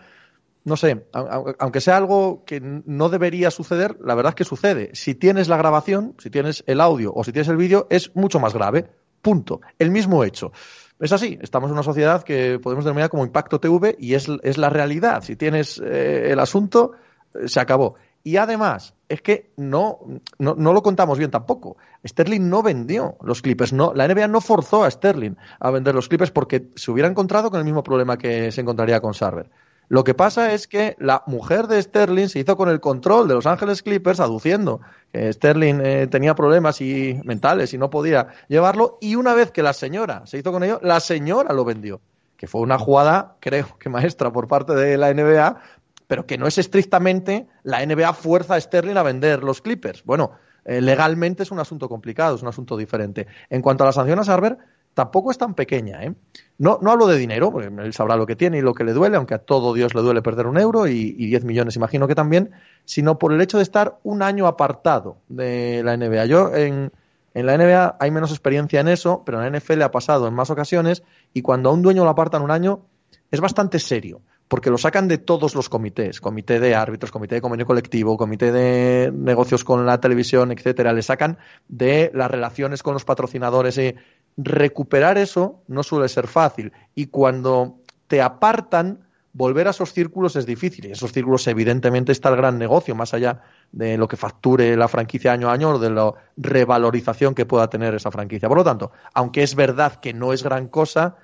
no 0.64 0.76
sé, 0.76 1.06
aunque 1.12 1.82
sea 1.82 1.98
algo 1.98 2.44
que 2.46 2.60
no 2.60 3.10
debería 3.10 3.50
suceder, 3.50 3.98
la 4.00 4.14
verdad 4.14 4.30
es 4.30 4.36
que 4.36 4.44
sucede. 4.44 4.90
Si 4.94 5.14
tienes 5.14 5.48
la 5.48 5.58
grabación, 5.58 6.14
si 6.18 6.30
tienes 6.30 6.64
el 6.66 6.80
audio 6.80 7.12
o 7.14 7.22
si 7.22 7.32
tienes 7.32 7.48
el 7.48 7.58
vídeo, 7.58 7.86
es 7.90 8.16
mucho 8.16 8.40
más 8.40 8.54
grave. 8.54 8.88
Punto. 9.20 9.60
El 9.78 9.90
mismo 9.90 10.24
hecho. 10.24 10.52
Es 10.98 11.12
así, 11.12 11.38
estamos 11.42 11.68
en 11.68 11.74
una 11.74 11.82
sociedad 11.82 12.22
que 12.22 12.58
podemos 12.58 12.84
denominar 12.84 13.10
como 13.10 13.24
impacto 13.26 13.60
TV 13.60 13.94
y 13.98 14.14
es, 14.14 14.28
la 14.56 14.70
realidad. 14.70 15.22
Si 15.22 15.36
tienes 15.36 15.82
eh, 15.84 16.30
el 16.30 16.40
asunto, 16.40 16.92
eh, 17.34 17.46
se 17.46 17.60
acabó. 17.60 17.96
Y 18.22 18.38
además, 18.38 18.94
es 19.06 19.20
que 19.20 19.52
no, 19.58 19.98
no, 20.38 20.54
no, 20.54 20.72
lo 20.72 20.82
contamos 20.82 21.18
bien 21.18 21.30
tampoco. 21.30 21.76
Sterling 22.06 22.48
no 22.48 22.62
vendió 22.62 23.18
los 23.20 23.42
Clippers. 23.42 23.74
No, 23.74 23.92
la 23.92 24.08
NBA 24.08 24.28
no 24.28 24.40
forzó 24.40 24.82
a 24.84 24.90
Sterling 24.90 25.36
a 25.60 25.70
vender 25.70 25.94
los 25.94 26.08
Clippers 26.08 26.30
porque 26.30 26.70
se 26.74 26.90
hubiera 26.90 27.08
encontrado 27.08 27.50
con 27.50 27.58
el 27.58 27.66
mismo 27.66 27.82
problema 27.82 28.16
que 28.16 28.50
se 28.50 28.62
encontraría 28.62 29.00
con 29.00 29.12
Sarver. 29.12 29.50
Lo 29.88 30.04
que 30.04 30.14
pasa 30.14 30.52
es 30.52 30.66
que 30.66 30.96
la 30.98 31.22
mujer 31.26 31.66
de 31.66 31.80
Sterling 31.80 32.28
se 32.28 32.40
hizo 32.40 32.56
con 32.56 32.68
el 32.68 32.80
control 32.80 33.28
de 33.28 33.34
Los 33.34 33.46
Ángeles 33.46 33.82
Clippers 33.82 34.20
aduciendo 34.20 34.80
que 35.12 35.32
Sterling 35.32 35.80
eh, 35.82 36.06
tenía 36.06 36.34
problemas 36.34 36.80
y 36.80 37.20
mentales 37.24 37.74
y 37.74 37.78
no 37.78 37.90
podía 37.90 38.28
llevarlo 38.48 38.98
y 39.00 39.16
una 39.16 39.34
vez 39.34 39.50
que 39.50 39.62
la 39.62 39.72
señora 39.72 40.26
se 40.26 40.38
hizo 40.38 40.52
con 40.52 40.64
ello, 40.64 40.80
la 40.82 41.00
señora 41.00 41.52
lo 41.52 41.64
vendió, 41.64 42.00
que 42.36 42.46
fue 42.46 42.62
una 42.62 42.78
jugada, 42.78 43.36
creo 43.40 43.76
que 43.78 43.88
maestra 43.88 44.32
por 44.32 44.48
parte 44.48 44.74
de 44.74 44.96
la 44.96 45.12
NBA, 45.12 45.60
pero 46.06 46.26
que 46.26 46.38
no 46.38 46.46
es 46.46 46.58
estrictamente 46.58 47.46
la 47.62 47.84
NBA 47.84 48.12
fuerza 48.14 48.54
a 48.54 48.60
Sterling 48.60 48.96
a 48.96 49.02
vender 49.02 49.42
los 49.42 49.60
Clippers. 49.60 50.04
Bueno, 50.04 50.32
eh, 50.64 50.80
legalmente 50.80 51.42
es 51.42 51.50
un 51.50 51.60
asunto 51.60 51.88
complicado, 51.88 52.36
es 52.36 52.42
un 52.42 52.48
asunto 52.48 52.76
diferente. 52.76 53.26
En 53.50 53.62
cuanto 53.62 53.84
a 53.84 53.86
la 53.86 53.92
sanción 53.92 54.18
a 54.18 54.24
Sarver, 54.24 54.58
tampoco 54.94 55.30
es 55.30 55.38
tan 55.38 55.54
pequeña. 55.54 56.02
¿eh? 56.04 56.14
No, 56.58 56.78
no 56.80 56.92
hablo 56.92 57.06
de 57.06 57.18
dinero, 57.18 57.50
porque 57.50 57.68
él 57.68 57.92
sabrá 57.92 58.16
lo 58.16 58.26
que 58.26 58.36
tiene 58.36 58.58
y 58.58 58.60
lo 58.62 58.74
que 58.74 58.84
le 58.84 58.92
duele, 58.92 59.16
aunque 59.16 59.34
a 59.34 59.38
todo 59.38 59.74
Dios 59.74 59.94
le 59.94 60.02
duele 60.02 60.22
perder 60.22 60.46
un 60.46 60.58
euro 60.58 60.86
y, 60.86 61.14
y 61.18 61.26
10 61.26 61.44
millones, 61.44 61.76
imagino 61.76 62.08
que 62.08 62.14
también, 62.14 62.52
sino 62.84 63.18
por 63.18 63.32
el 63.32 63.40
hecho 63.40 63.58
de 63.58 63.64
estar 63.64 63.98
un 64.02 64.22
año 64.22 64.46
apartado 64.46 65.18
de 65.28 65.82
la 65.84 65.96
NBA. 65.96 66.26
Yo 66.26 66.54
en, 66.54 66.92
en 67.34 67.46
la 67.46 67.58
NBA 67.58 67.96
hay 67.98 68.10
menos 68.10 68.30
experiencia 68.30 68.80
en 68.80 68.88
eso, 68.88 69.22
pero 69.26 69.42
en 69.42 69.52
la 69.52 69.58
NFL 69.58 69.82
ha 69.82 69.90
pasado 69.90 70.28
en 70.28 70.34
más 70.34 70.50
ocasiones 70.50 71.02
y 71.32 71.42
cuando 71.42 71.70
a 71.70 71.72
un 71.72 71.82
dueño 71.82 72.04
lo 72.04 72.10
apartan 72.10 72.42
un 72.42 72.50
año 72.50 72.86
es 73.30 73.40
bastante 73.40 73.80
serio 73.80 74.22
porque 74.48 74.70
lo 74.70 74.78
sacan 74.78 75.08
de 75.08 75.18
todos 75.18 75.54
los 75.54 75.68
comités, 75.68 76.20
comité 76.20 76.60
de 76.60 76.74
árbitros, 76.74 77.10
comité 77.10 77.36
de 77.36 77.40
convenio 77.40 77.66
colectivo, 77.66 78.16
comité 78.16 78.52
de 78.52 79.10
negocios 79.12 79.64
con 79.64 79.86
la 79.86 79.98
televisión, 80.00 80.52
etcétera, 80.52 80.92
le 80.92 81.02
sacan 81.02 81.38
de 81.68 82.10
las 82.14 82.30
relaciones 82.30 82.82
con 82.82 82.92
los 82.92 83.04
patrocinadores 83.04 83.78
y 83.78 83.94
recuperar 84.36 85.18
eso 85.18 85.62
no 85.68 85.82
suele 85.82 86.08
ser 86.08 86.26
fácil 86.26 86.72
y 86.94 87.06
cuando 87.06 87.78
te 88.08 88.20
apartan 88.20 89.04
volver 89.34 89.66
a 89.66 89.70
esos 89.70 89.92
círculos 89.92 90.36
es 90.36 90.46
difícil. 90.46 90.86
Y 90.86 90.92
esos 90.92 91.12
círculos, 91.12 91.46
evidentemente, 91.46 92.12
está 92.12 92.30
el 92.30 92.36
gran 92.36 92.58
negocio, 92.58 92.94
más 92.94 93.12
allá 93.12 93.42
de 93.72 93.98
lo 93.98 94.08
que 94.08 94.16
facture 94.16 94.76
la 94.76 94.88
franquicia 94.88 95.32
año 95.32 95.50
a 95.50 95.52
año 95.52 95.70
o 95.70 95.78
de 95.78 95.90
la 95.90 96.14
revalorización 96.36 97.34
que 97.34 97.44
pueda 97.44 97.68
tener 97.68 97.94
esa 97.94 98.10
franquicia. 98.10 98.48
Por 98.48 98.58
lo 98.58 98.64
tanto, 98.64 98.92
aunque 99.12 99.42
es 99.42 99.54
verdad 99.54 99.96
que 99.96 100.14
no 100.14 100.32
es 100.32 100.42
gran 100.42 100.68
cosa, 100.68 101.16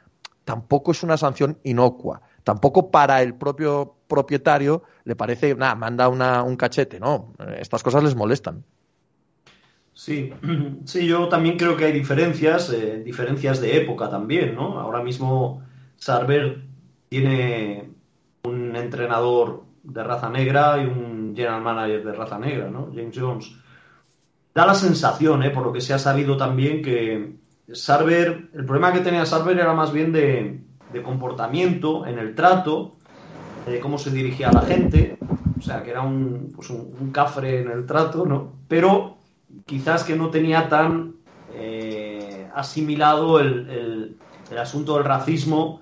tampoco 0.44 0.90
es 0.90 1.02
una 1.02 1.16
sanción 1.16 1.58
inocua. 1.62 2.20
Tampoco 2.42 2.90
para 2.90 3.22
el 3.22 3.34
propio 3.34 3.94
propietario 4.08 4.82
le 5.04 5.14
parece, 5.14 5.54
nada, 5.54 5.76
manda 5.76 6.08
una, 6.08 6.42
un 6.42 6.56
cachete, 6.56 6.98
¿no? 6.98 7.32
Estas 7.58 7.82
cosas 7.82 8.02
les 8.02 8.16
molestan. 8.16 8.64
Sí, 10.00 10.32
sí, 10.86 11.06
yo 11.06 11.28
también 11.28 11.58
creo 11.58 11.76
que 11.76 11.84
hay 11.84 11.92
diferencias, 11.92 12.72
eh, 12.72 13.02
diferencias 13.04 13.60
de 13.60 13.76
época 13.76 14.08
también, 14.08 14.54
¿no? 14.54 14.80
Ahora 14.80 15.02
mismo 15.02 15.62
Sarver 15.96 16.62
tiene 17.10 17.90
un 18.44 18.74
entrenador 18.76 19.64
de 19.82 20.02
raza 20.02 20.30
negra 20.30 20.82
y 20.82 20.86
un 20.86 21.34
general 21.36 21.60
manager 21.60 22.02
de 22.02 22.12
raza 22.14 22.38
negra, 22.38 22.70
¿no? 22.70 22.88
James 22.94 23.14
Jones. 23.14 23.54
Da 24.54 24.64
la 24.64 24.74
sensación, 24.74 25.42
¿eh? 25.42 25.50
por 25.50 25.64
lo 25.66 25.72
que 25.74 25.82
se 25.82 25.92
ha 25.92 25.98
sabido 25.98 26.38
también, 26.38 26.80
que 26.80 27.36
Sarver, 27.70 28.48
el 28.54 28.64
problema 28.64 28.94
que 28.94 29.00
tenía 29.00 29.26
Sarver 29.26 29.58
era 29.58 29.74
más 29.74 29.92
bien 29.92 30.12
de, 30.12 30.62
de 30.94 31.02
comportamiento 31.02 32.06
en 32.06 32.18
el 32.18 32.34
trato, 32.34 32.96
de 33.66 33.78
cómo 33.80 33.98
se 33.98 34.10
dirigía 34.10 34.48
a 34.48 34.52
la 34.52 34.62
gente, 34.62 35.18
o 35.58 35.60
sea, 35.60 35.82
que 35.82 35.90
era 35.90 36.00
un, 36.00 36.54
pues 36.56 36.70
un, 36.70 37.10
cafre 37.12 37.60
en 37.60 37.70
el 37.70 37.84
trato, 37.84 38.24
¿no? 38.24 38.54
Pero 38.66 39.19
quizás 39.66 40.04
que 40.04 40.16
no 40.16 40.30
tenía 40.30 40.68
tan 40.68 41.14
eh, 41.54 42.48
asimilado 42.54 43.40
el, 43.40 44.16
el, 44.50 44.58
asunto 44.58 44.96
del 44.96 45.04
racismo, 45.04 45.80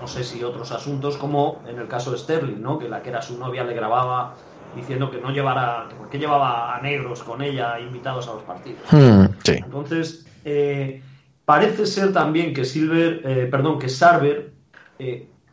no 0.00 0.06
sé 0.06 0.22
si 0.22 0.44
otros 0.44 0.70
asuntos, 0.70 1.16
como 1.16 1.62
en 1.66 1.78
el 1.78 1.88
caso 1.88 2.12
de 2.12 2.18
Sterling, 2.18 2.60
¿no? 2.62 2.78
Que 2.78 2.88
la 2.88 3.02
que 3.02 3.10
era 3.10 3.22
su 3.22 3.38
novia 3.38 3.64
le 3.64 3.74
grababa 3.74 4.34
diciendo 4.76 5.10
que 5.10 5.20
no 5.20 5.30
llevara, 5.30 5.88
que 6.10 6.18
llevaba 6.18 6.76
a 6.76 6.80
negros 6.80 7.22
con 7.22 7.42
ella 7.42 7.80
invitados 7.80 8.28
a 8.28 8.34
los 8.34 8.42
partidos. 8.44 8.80
Hmm, 8.90 9.26
sí. 9.42 9.52
Entonces, 9.56 10.26
eh, 10.44 11.02
Parece 11.48 11.86
ser 11.86 12.12
también 12.12 12.52
que 12.52 12.66
Silver, 12.66 13.22
eh, 13.24 13.48
perdón, 13.50 13.78
que 13.78 13.88
Sarver, 13.88 14.52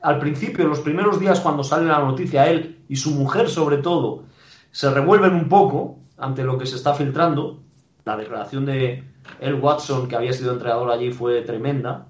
al 0.01 0.19
principio, 0.19 0.65
en 0.65 0.69
los 0.69 0.81
primeros 0.81 1.21
días 1.21 1.39
cuando 1.39 1.63
sale 1.63 1.85
la 1.85 1.99
noticia, 1.99 2.49
él 2.49 2.79
y 2.89 2.97
su 2.97 3.11
mujer 3.11 3.47
sobre 3.47 3.77
todo, 3.77 4.25
se 4.71 4.89
revuelven 4.89 5.33
un 5.33 5.47
poco 5.47 5.97
ante 6.17 6.43
lo 6.43 6.57
que 6.57 6.65
se 6.65 6.75
está 6.75 6.93
filtrando. 6.93 7.61
La 8.05 8.17
declaración 8.17 8.65
de 8.65 9.03
El 9.39 9.55
Watson, 9.55 10.07
que 10.07 10.15
había 10.15 10.33
sido 10.33 10.53
entrenador 10.53 10.91
allí, 10.91 11.11
fue 11.11 11.41
tremenda 11.41 12.07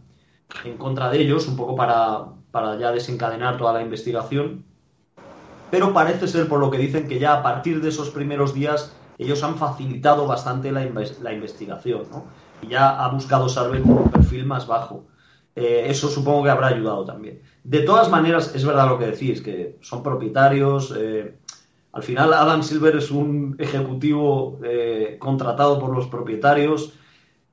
en 0.64 0.78
contra 0.78 1.10
de 1.10 1.22
ellos, 1.22 1.48
un 1.48 1.56
poco 1.56 1.76
para, 1.76 2.26
para 2.52 2.78
ya 2.78 2.92
desencadenar 2.92 3.58
toda 3.58 3.74
la 3.74 3.82
investigación. 3.82 4.66
Pero 5.72 5.94
parece 5.94 6.28
ser, 6.28 6.48
por 6.48 6.60
lo 6.60 6.70
que 6.70 6.78
dicen, 6.78 7.08
que 7.08 7.20
ya 7.20 7.34
a 7.34 7.44
partir 7.44 7.82
de 7.82 7.90
esos 7.90 8.10
primeros 8.10 8.54
días 8.54 8.96
ellos 9.18 9.44
han 9.44 9.58
facilitado 9.58 10.28
bastante 10.28 10.72
la, 10.72 10.86
la 11.22 11.34
investigación. 11.34 12.04
¿no? 12.12 12.26
ya 12.68 13.04
ha 13.04 13.10
buscado 13.10 13.50
Sarver 13.50 13.82
con 13.82 13.98
un 13.98 14.12
perfil 14.12 14.46
más 14.46 14.68
bajo. 14.68 15.06
Eh, 15.56 15.86
eso 15.88 16.10
supongo 16.10 16.44
que 16.44 16.50
habrá 16.50 16.68
ayudado 16.68 17.06
también. 17.06 17.42
De 17.64 17.82
todas 17.82 18.10
maneras, 18.10 18.54
es 18.54 18.66
verdad 18.66 18.90
lo 18.90 19.00
que 19.00 19.08
decís, 19.08 19.42
que 19.42 19.78
son 19.82 20.04
propietarios. 20.04 20.94
Eh, 20.98 21.38
Al 21.96 22.04
final, 22.04 22.34
Adam 22.34 22.62
Silver 22.62 22.98
es 22.98 23.10
un 23.10 23.56
ejecutivo 23.58 24.60
eh, 24.66 25.16
contratado 25.18 25.80
por 25.80 25.96
los 25.96 26.08
propietarios. 26.08 26.92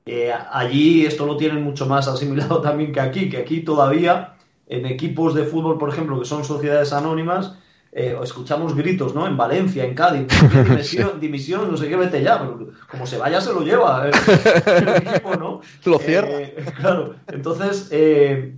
Eh, 0.05 0.33
allí 0.51 1.05
esto 1.05 1.25
lo 1.25 1.37
tienen 1.37 1.63
mucho 1.63 1.85
más 1.85 2.09
asimilado 2.09 2.59
también 2.61 2.91
que 2.91 2.99
aquí, 2.99 3.29
que 3.29 3.37
aquí 3.37 3.61
todavía 3.61 4.33
en 4.67 4.85
equipos 4.85 5.33
de 5.33 5.45
fútbol, 5.45 5.77
por 5.77 5.87
ejemplo, 5.87 6.19
que 6.19 6.25
son 6.25 6.43
sociedades 6.43 6.91
anónimas, 6.91 7.57
eh, 7.93 8.17
escuchamos 8.21 8.75
gritos, 8.75 9.15
¿no? 9.15 9.27
En 9.27 9.37
Valencia, 9.37 9.85
en 9.85 9.95
Cádiz, 9.95 10.27
dimisión, 10.67 11.21
dimisión, 11.21 11.71
no 11.71 11.77
sé 11.77 11.87
qué, 11.87 11.95
vete 11.95 12.21
ya, 12.21 12.37
pero 12.37 12.71
como 12.91 13.07
se 13.07 13.17
vaya 13.17 13.39
se 13.39 13.53
lo 13.53 13.61
lleva 13.61 14.09
el 14.09 14.89
equipo, 14.89 15.37
¿no? 15.37 15.61
Lo 15.85 15.99
cierra. 15.99 16.49
Claro, 16.81 17.15
entonces 17.27 17.89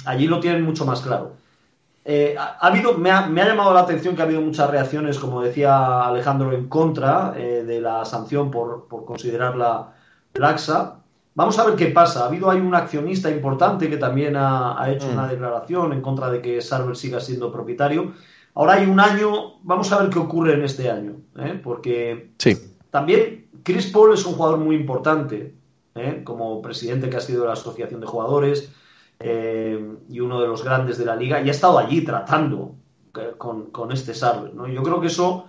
allí 0.05 0.25
lo 0.25 0.39
tienen 0.39 0.63
mucho 0.63 0.83
más 0.83 1.01
claro. 1.01 1.44
Eh, 2.07 2.35
ha, 2.37 2.57
ha 2.61 2.67
habido, 2.67 2.97
me 2.97 3.09
ha, 3.09 3.25
me 3.25 3.41
ha 3.41 3.47
llamado 3.47 3.73
la 3.73 3.79
atención 3.81 4.15
que 4.15 4.21
ha 4.21 4.25
habido 4.25 4.41
muchas 4.41 4.69
reacciones, 4.69 5.17
como 5.17 5.41
decía 5.41 6.05
Alejandro, 6.05 6.51
en 6.53 6.67
contra 6.69 7.33
eh, 7.35 7.63
de 7.65 7.81
la 7.81 8.05
sanción 8.05 8.51
por, 8.51 8.87
por 8.87 9.05
considerarla 9.05 9.91
laxa. 10.35 10.97
Vamos 11.33 11.57
a 11.59 11.65
ver 11.65 11.75
qué 11.75 11.87
pasa. 11.87 12.23
Ha 12.23 12.27
habido 12.27 12.49
hay 12.51 12.59
un 12.59 12.75
accionista 12.75 13.29
importante 13.29 13.89
que 13.89 13.97
también 13.97 14.35
ha, 14.35 14.79
ha 14.81 14.91
hecho 14.91 15.07
Mm. 15.07 15.13
una 15.13 15.27
declaración 15.27 15.93
en 15.93 16.01
contra 16.01 16.29
de 16.29 16.41
que 16.41 16.61
Sarver 16.61 16.95
siga 16.95 17.19
siendo 17.19 17.51
propietario. 17.51 18.13
Ahora 18.53 18.73
hay 18.73 18.85
un 18.85 18.99
año, 18.99 19.55
vamos 19.63 19.91
a 19.91 19.99
ver 20.01 20.09
qué 20.09 20.19
ocurre 20.19 20.53
en 20.53 20.63
este 20.63 20.89
año, 20.89 21.13
¿eh? 21.39 21.59
porque 21.61 22.31
Sí. 22.37 22.55
también 22.89 23.47
Chris 23.63 23.87
Paul 23.91 24.13
es 24.13 24.25
un 24.25 24.35
jugador 24.35 24.59
muy 24.59 24.75
importante, 24.75 25.53
como 26.23 26.61
presidente 26.61 27.09
que 27.09 27.17
ha 27.17 27.21
sido 27.21 27.41
de 27.41 27.47
la 27.47 27.53
Asociación 27.53 27.99
de 28.01 28.05
Jugadores 28.07 28.71
eh, 29.19 29.95
y 30.09 30.19
uno 30.19 30.41
de 30.41 30.47
los 30.47 30.63
grandes 30.63 30.97
de 30.97 31.05
la 31.05 31.15
liga, 31.15 31.41
y 31.41 31.47
ha 31.47 31.51
estado 31.51 31.79
allí 31.79 32.03
tratando 32.03 32.75
eh, 33.17 33.33
con, 33.37 33.71
con 33.71 33.91
este 33.91 34.13
Sarver. 34.13 34.53
¿no? 34.53 34.67
Yo 34.67 34.83
creo 34.83 34.99
que 34.99 35.07
eso, 35.07 35.47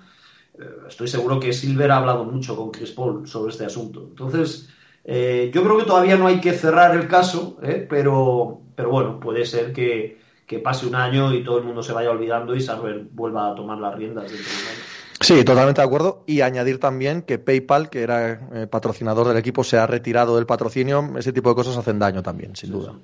eh, 0.58 0.64
estoy 0.88 1.08
seguro 1.08 1.40
que 1.40 1.52
Silver 1.52 1.90
ha 1.90 1.98
hablado 1.98 2.24
mucho 2.24 2.56
con 2.56 2.70
Chris 2.70 2.92
Paul 2.92 3.26
sobre 3.26 3.52
este 3.52 3.64
asunto. 3.64 4.06
Entonces, 4.08 4.68
eh, 5.04 5.50
yo 5.54 5.62
creo 5.62 5.78
que 5.78 5.84
todavía 5.84 6.16
no 6.16 6.26
hay 6.26 6.40
que 6.40 6.52
cerrar 6.52 6.96
el 6.96 7.06
caso, 7.06 7.58
¿eh? 7.62 7.86
pero, 7.88 8.60
pero 8.74 8.90
bueno, 8.90 9.20
puede 9.20 9.44
ser 9.46 9.72
que, 9.72 10.20
que 10.46 10.58
pase 10.58 10.86
un 10.86 10.94
año 10.94 11.32
y 11.32 11.44
todo 11.44 11.58
el 11.58 11.64
mundo 11.64 11.82
se 11.82 11.92
vaya 11.92 12.10
olvidando 12.10 12.54
y 12.56 12.60
Sarver 12.60 13.06
vuelva 13.12 13.52
a 13.52 13.54
tomar 13.54 13.78
las 13.78 13.94
riendas 13.94 14.24
dentro 14.24 14.44
de 14.44 14.52
un 14.52 14.68
año. 14.68 14.96
Sí, 15.20 15.44
totalmente 15.44 15.80
de 15.80 15.86
acuerdo. 15.86 16.24
Y 16.26 16.40
añadir 16.40 16.78
también 16.78 17.22
que 17.22 17.38
PayPal, 17.38 17.88
que 17.88 18.02
era 18.02 18.48
eh, 18.52 18.66
patrocinador 18.66 19.28
del 19.28 19.36
equipo, 19.36 19.64
se 19.64 19.78
ha 19.78 19.86
retirado 19.86 20.36
del 20.36 20.46
patrocinio. 20.46 21.12
Ese 21.16 21.32
tipo 21.32 21.48
de 21.48 21.54
cosas 21.54 21.76
hacen 21.76 21.98
daño 21.98 22.22
también, 22.22 22.54
sin 22.54 22.72
duda. 22.72 22.94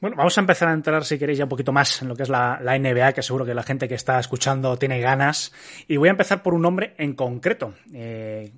Bueno, 0.00 0.16
vamos 0.16 0.38
a 0.38 0.40
empezar 0.40 0.68
a 0.68 0.72
entrar, 0.72 1.04
si 1.04 1.18
queréis, 1.18 1.38
ya 1.38 1.44
un 1.44 1.48
poquito 1.48 1.72
más 1.72 2.02
en 2.02 2.08
lo 2.08 2.14
que 2.14 2.22
es 2.22 2.28
la, 2.28 2.60
la 2.62 2.78
NBA, 2.78 3.14
que 3.14 3.22
seguro 3.22 3.44
que 3.44 3.52
la 3.52 3.64
gente 3.64 3.88
que 3.88 3.96
está 3.96 4.20
escuchando 4.20 4.76
tiene 4.76 5.00
ganas. 5.00 5.52
Y 5.88 5.96
voy 5.96 6.06
a 6.08 6.12
empezar 6.12 6.40
por 6.40 6.54
un 6.54 6.62
nombre 6.62 6.94
en 6.98 7.14
concreto, 7.14 7.74
eh, 7.92 8.52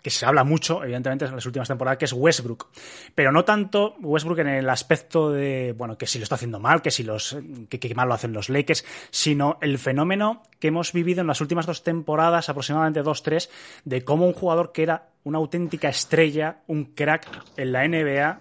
que 0.00 0.10
se 0.10 0.24
habla 0.24 0.44
mucho, 0.44 0.84
evidentemente, 0.84 1.24
en 1.24 1.34
las 1.34 1.44
últimas 1.44 1.66
temporadas, 1.66 1.98
que 1.98 2.04
es 2.04 2.12
Westbrook. 2.12 2.68
Pero 3.16 3.32
no 3.32 3.44
tanto 3.44 3.96
Westbrook 4.00 4.38
en 4.38 4.46
el 4.46 4.70
aspecto 4.70 5.32
de, 5.32 5.74
bueno, 5.76 5.98
que 5.98 6.06
si 6.06 6.20
lo 6.20 6.22
está 6.22 6.36
haciendo 6.36 6.60
mal, 6.60 6.82
que 6.82 6.92
si 6.92 7.02
los, 7.02 7.36
que, 7.68 7.80
que 7.80 7.92
mal 7.96 8.06
lo 8.06 8.14
hacen 8.14 8.32
los 8.32 8.48
Lakers, 8.48 8.84
sino 9.10 9.58
el 9.62 9.78
fenómeno 9.78 10.44
que 10.60 10.68
hemos 10.68 10.92
vivido 10.92 11.20
en 11.20 11.26
las 11.26 11.40
últimas 11.40 11.66
dos 11.66 11.82
temporadas, 11.82 12.48
aproximadamente 12.48 13.02
dos, 13.02 13.24
tres, 13.24 13.50
de 13.84 14.04
cómo 14.04 14.24
un 14.24 14.34
jugador 14.34 14.70
que 14.70 14.84
era 14.84 15.08
una 15.24 15.38
auténtica 15.38 15.88
estrella, 15.88 16.58
un 16.68 16.84
crack 16.94 17.26
en 17.56 17.72
la 17.72 17.88
NBA, 17.88 18.40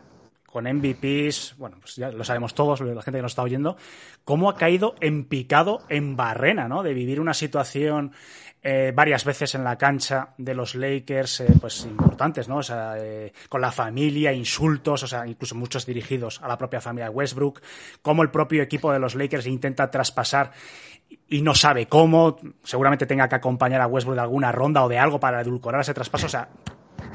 con 0.55 0.73
MVPs, 0.73 1.55
bueno, 1.57 1.75
pues 1.81 1.97
ya 1.97 2.09
lo 2.11 2.23
sabemos 2.23 2.53
todos, 2.53 2.79
la 2.79 3.01
gente 3.01 3.17
que 3.17 3.21
nos 3.21 3.33
está 3.33 3.41
oyendo, 3.41 3.75
cómo 4.23 4.49
ha 4.49 4.55
caído 4.55 4.95
en 5.01 5.25
picado, 5.25 5.81
en 5.89 6.15
barrena, 6.15 6.69
¿no? 6.69 6.81
De 6.81 6.93
vivir 6.93 7.19
una 7.19 7.33
situación 7.33 8.13
eh, 8.63 8.93
varias 8.95 9.25
veces 9.25 9.53
en 9.55 9.65
la 9.65 9.77
cancha 9.77 10.29
de 10.37 10.55
los 10.55 10.75
Lakers, 10.75 11.41
eh, 11.41 11.47
pues 11.59 11.83
importantes, 11.83 12.47
¿no? 12.47 12.59
O 12.59 12.63
sea, 12.63 12.93
eh, 12.97 13.33
con 13.49 13.59
la 13.59 13.69
familia, 13.69 14.31
insultos, 14.31 15.03
o 15.03 15.07
sea, 15.07 15.27
incluso 15.27 15.55
muchos 15.55 15.85
dirigidos 15.85 16.41
a 16.41 16.47
la 16.47 16.57
propia 16.57 16.79
familia 16.79 17.09
de 17.09 17.15
Westbrook, 17.15 17.61
cómo 18.01 18.23
el 18.23 18.31
propio 18.31 18.63
equipo 18.63 18.93
de 18.93 18.99
los 18.99 19.13
Lakers 19.13 19.47
intenta 19.47 19.91
traspasar 19.91 20.53
y 21.27 21.41
no 21.41 21.53
sabe 21.53 21.87
cómo, 21.87 22.37
seguramente 22.63 23.05
tenga 23.05 23.27
que 23.27 23.35
acompañar 23.35 23.81
a 23.81 23.87
Westbrook 23.87 24.15
de 24.15 24.21
alguna 24.21 24.53
ronda 24.53 24.85
o 24.85 24.87
de 24.87 24.99
algo 24.99 25.19
para 25.19 25.41
edulcorar 25.41 25.81
ese 25.81 25.93
traspaso, 25.93 26.27
o 26.27 26.29
sea, 26.29 26.47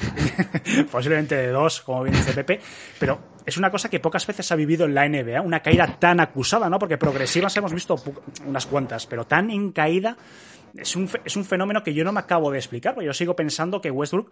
posiblemente 0.91 1.37
de 1.37 1.49
dos, 1.49 1.81
como 1.83 2.03
bien 2.03 2.15
dice 2.15 2.33
Pepe, 2.33 2.61
pero 2.99 3.19
es 3.45 3.57
una 3.57 3.71
cosa 3.71 3.89
que 3.89 4.01
pocas 4.01 4.27
veces 4.27 4.51
ha 4.53 4.57
vivido 4.57 4.87
en 4.87 4.95
la 4.95 5.09
NBA, 5.09 5.41
una 5.41 5.61
caída 5.61 5.97
tan 5.99 6.21
acusada, 6.21 6.69
¿no? 6.69 6.79
Porque 6.79 6.99
progresivas 6.99 7.57
hemos 7.57 7.73
visto 7.73 7.97
unas 8.47 8.67
cuantas, 8.67 9.07
pero 9.07 9.27
tan 9.27 9.51
en 9.51 9.73
caída 9.73 10.17
es 10.77 10.97
un, 10.97 11.09
es 11.25 11.37
un 11.37 11.45
fenómeno 11.45 11.83
que 11.83 11.95
yo 11.95 12.05
no 12.05 12.13
me 12.13 12.21
acabo 12.21 12.51
de 12.51 12.59
explicar, 12.59 12.95
porque 12.95 13.07
yo 13.07 13.15
sigo 13.15 13.35
pensando 13.35 13.81
que 13.81 13.91
Westbrook 13.91 14.31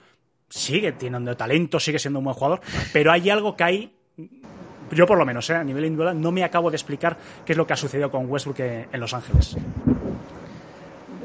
sigue 0.48 0.92
teniendo 0.92 1.36
talento, 1.36 1.80
sigue 1.80 1.98
siendo 1.98 2.20
un 2.20 2.26
buen 2.26 2.34
jugador, 2.34 2.60
pero 2.92 3.12
hay 3.12 3.28
algo 3.30 3.56
que 3.56 3.64
hay 3.64 3.94
yo 4.90 5.06
por 5.06 5.18
lo 5.18 5.26
menos, 5.26 5.48
¿eh? 5.50 5.54
a 5.54 5.64
nivel 5.64 5.84
individual, 5.84 6.18
no 6.18 6.32
me 6.32 6.44
acabo 6.44 6.70
de 6.70 6.76
explicar 6.76 7.16
qué 7.44 7.52
es 7.52 7.58
lo 7.58 7.66
que 7.66 7.74
ha 7.74 7.76
sucedido 7.76 8.10
con 8.10 8.30
Westbrook 8.30 8.60
eh, 8.60 8.88
en 8.90 9.00
Los 9.00 9.12
Ángeles. 9.12 9.56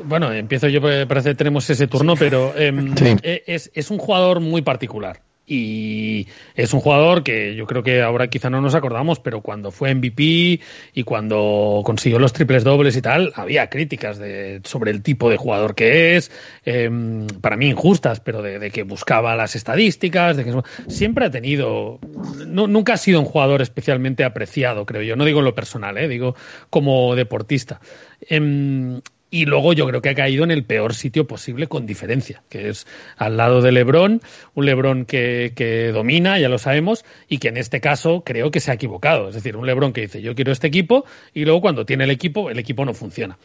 Bueno, 0.05 0.31
empiezo 0.31 0.67
yo, 0.67 0.81
porque 0.81 1.05
parece 1.07 1.29
que 1.29 1.35
tenemos 1.35 1.69
ese 1.69 1.87
turno, 1.87 2.15
pero 2.15 2.55
em, 2.57 2.95
Sí. 2.97 3.15
e- 3.23 3.43
es, 3.47 3.71
es 3.73 3.91
un 3.91 3.97
jugador 3.97 4.39
muy 4.39 4.61
particular. 4.61 5.21
Y 5.45 6.25
es 6.55 6.73
un 6.73 6.79
jugador 6.79 7.21
que 7.21 7.53
yo 7.55 7.67
creo 7.67 7.83
que 7.83 8.01
ahora 8.01 8.29
quizá 8.29 8.49
no 8.49 8.61
nos 8.61 8.75
acordamos, 8.75 9.19
pero 9.19 9.41
cuando 9.41 9.71
fue 9.71 9.93
MVP 9.93 10.61
y 10.93 11.03
cuando 11.03 11.81
consiguió 11.83 12.17
los 12.17 12.31
triples 12.31 12.63
dobles 12.63 12.95
y 12.95 13.01
tal, 13.01 13.33
había 13.35 13.69
críticas 13.69 14.17
de, 14.19 14.61
sobre 14.63 14.91
el 14.91 15.03
tipo 15.03 15.29
de 15.29 15.35
jugador 15.35 15.75
que 15.75 16.15
es, 16.15 16.31
em, 16.63 17.27
para 17.41 17.57
mí 17.57 17.67
injustas, 17.67 18.21
pero 18.21 18.41
de, 18.41 18.57
de 18.57 18.71
que 18.71 18.83
buscaba 18.83 19.35
las 19.35 19.57
estadísticas, 19.57 20.37
de 20.37 20.45
que 20.45 20.53
siempre 20.87 21.25
ha 21.25 21.29
tenido, 21.29 21.99
no- 22.47 22.67
nunca 22.67 22.93
ha 22.93 22.97
sido 22.97 23.19
un 23.19 23.25
jugador 23.25 23.61
especialmente 23.61 24.23
apreciado, 24.23 24.85
creo 24.85 25.01
yo. 25.01 25.17
No 25.17 25.25
digo 25.25 25.39
en 25.39 25.45
lo 25.45 25.55
personal, 25.55 25.97
eh, 25.97 26.07
digo 26.07 26.37
como 26.69 27.15
deportista. 27.17 27.81
Em, 28.29 29.01
y 29.34 29.48
luego 29.48 29.74
yo 29.74 29.88
creo 29.88 30.00
que 30.00 30.10
ha 30.10 30.13
caído 30.13 30.43
en 30.43 30.52
el 30.52 30.63
peor 30.63 30.93
sitio 30.93 31.26
posible 31.26 31.65
con 31.65 31.88
diferencia, 31.88 32.43
que 32.50 32.69
es 32.69 32.86
al 33.17 33.36
lado 33.36 33.63
de 33.63 33.72
Lebron, 33.72 34.22
un 34.54 34.65
Lebron 34.67 35.06
que, 35.06 35.54
que 35.56 35.88
domina, 35.88 36.38
ya 36.38 36.50
lo 36.50 36.60
sabemos, 36.60 37.04
y 37.28 37.39
que 37.39 37.48
en 37.48 37.58
este 37.58 37.82
caso 37.82 38.22
creo 38.24 38.52
que 38.52 38.60
se 38.60 38.69
ha 38.69 38.76
equivocado. 38.76 39.30
Es 39.30 39.34
decir, 39.34 39.58
un 39.58 39.65
Lebron 39.65 39.91
que 39.91 40.02
dice 40.02 40.22
yo 40.22 40.36
quiero 40.36 40.52
este 40.52 40.67
equipo 40.67 41.06
y 41.34 41.46
luego 41.46 41.62
cuando 41.62 41.84
tiene 41.84 42.04
el 42.04 42.12
equipo, 42.12 42.52
el 42.52 42.60
equipo 42.60 42.86
no 42.86 42.93
funciona. 42.93 43.39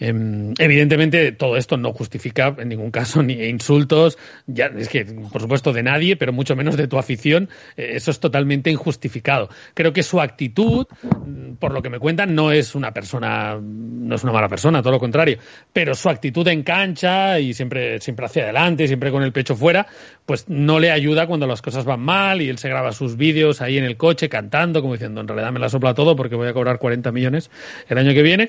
Em, 0.00 0.54
evidentemente 0.58 1.32
todo 1.32 1.58
esto 1.58 1.76
no 1.76 1.92
justifica 1.92 2.56
en 2.56 2.70
ningún 2.70 2.90
caso 2.90 3.22
ni 3.22 3.34
insultos, 3.34 4.16
ya 4.46 4.72
es 4.74 4.88
que 4.88 5.04
por 5.04 5.42
supuesto 5.42 5.74
de 5.74 5.82
nadie, 5.82 6.16
pero 6.16 6.32
mucho 6.32 6.56
menos 6.56 6.78
de 6.78 6.88
tu 6.88 6.96
afición, 6.96 7.50
eh, 7.76 7.90
eso 7.96 8.10
es 8.10 8.18
totalmente 8.18 8.70
injustificado. 8.70 9.50
Creo 9.74 9.92
que 9.92 10.02
su 10.02 10.22
actitud, 10.22 10.86
mm, 11.02 11.56
por 11.56 11.74
lo 11.74 11.82
que 11.82 11.90
me 11.90 11.98
cuentan, 11.98 12.34
no 12.34 12.50
es 12.50 12.74
una 12.74 12.94
persona, 12.94 13.60
no 13.60 14.14
es 14.14 14.24
una 14.24 14.32
mala 14.32 14.48
persona, 14.48 14.80
todo 14.80 14.92
lo 14.92 14.98
contrario, 14.98 15.33
pero 15.72 15.94
su 15.94 16.08
actitud 16.08 16.46
en 16.48 16.62
cancha 16.62 17.40
y 17.40 17.54
siempre, 17.54 18.00
siempre 18.00 18.26
hacia 18.26 18.44
adelante, 18.44 18.86
siempre 18.86 19.10
con 19.10 19.22
el 19.22 19.32
pecho 19.32 19.56
fuera, 19.56 19.86
pues 20.26 20.48
no 20.48 20.78
le 20.78 20.90
ayuda 20.90 21.26
cuando 21.26 21.46
las 21.46 21.62
cosas 21.62 21.84
van 21.84 22.00
mal 22.00 22.42
y 22.42 22.48
él 22.48 22.58
se 22.58 22.68
graba 22.68 22.92
sus 22.92 23.16
vídeos 23.16 23.60
ahí 23.60 23.78
en 23.78 23.84
el 23.84 23.96
coche 23.96 24.28
cantando, 24.28 24.80
como 24.80 24.94
diciendo, 24.94 25.20
en 25.20 25.28
realidad 25.28 25.52
me 25.52 25.60
la 25.60 25.68
sopla 25.68 25.94
todo 25.94 26.16
porque 26.16 26.36
voy 26.36 26.48
a 26.48 26.52
cobrar 26.52 26.78
40 26.78 27.12
millones 27.12 27.50
el 27.88 27.98
año 27.98 28.12
que 28.12 28.22
viene. 28.22 28.48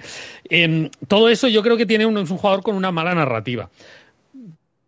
Em, 0.50 0.90
todo 1.08 1.30
eso 1.30 1.48
yo 1.48 1.62
creo 1.64 1.78
que 1.78 1.86
tiene 1.86 2.06
un, 2.06 2.18
es 2.18 2.30
un 2.30 2.38
jugador 2.38 2.64
con 2.64 2.76
una 2.76 2.92
mala 2.92 3.14
narrativa. 3.16 3.70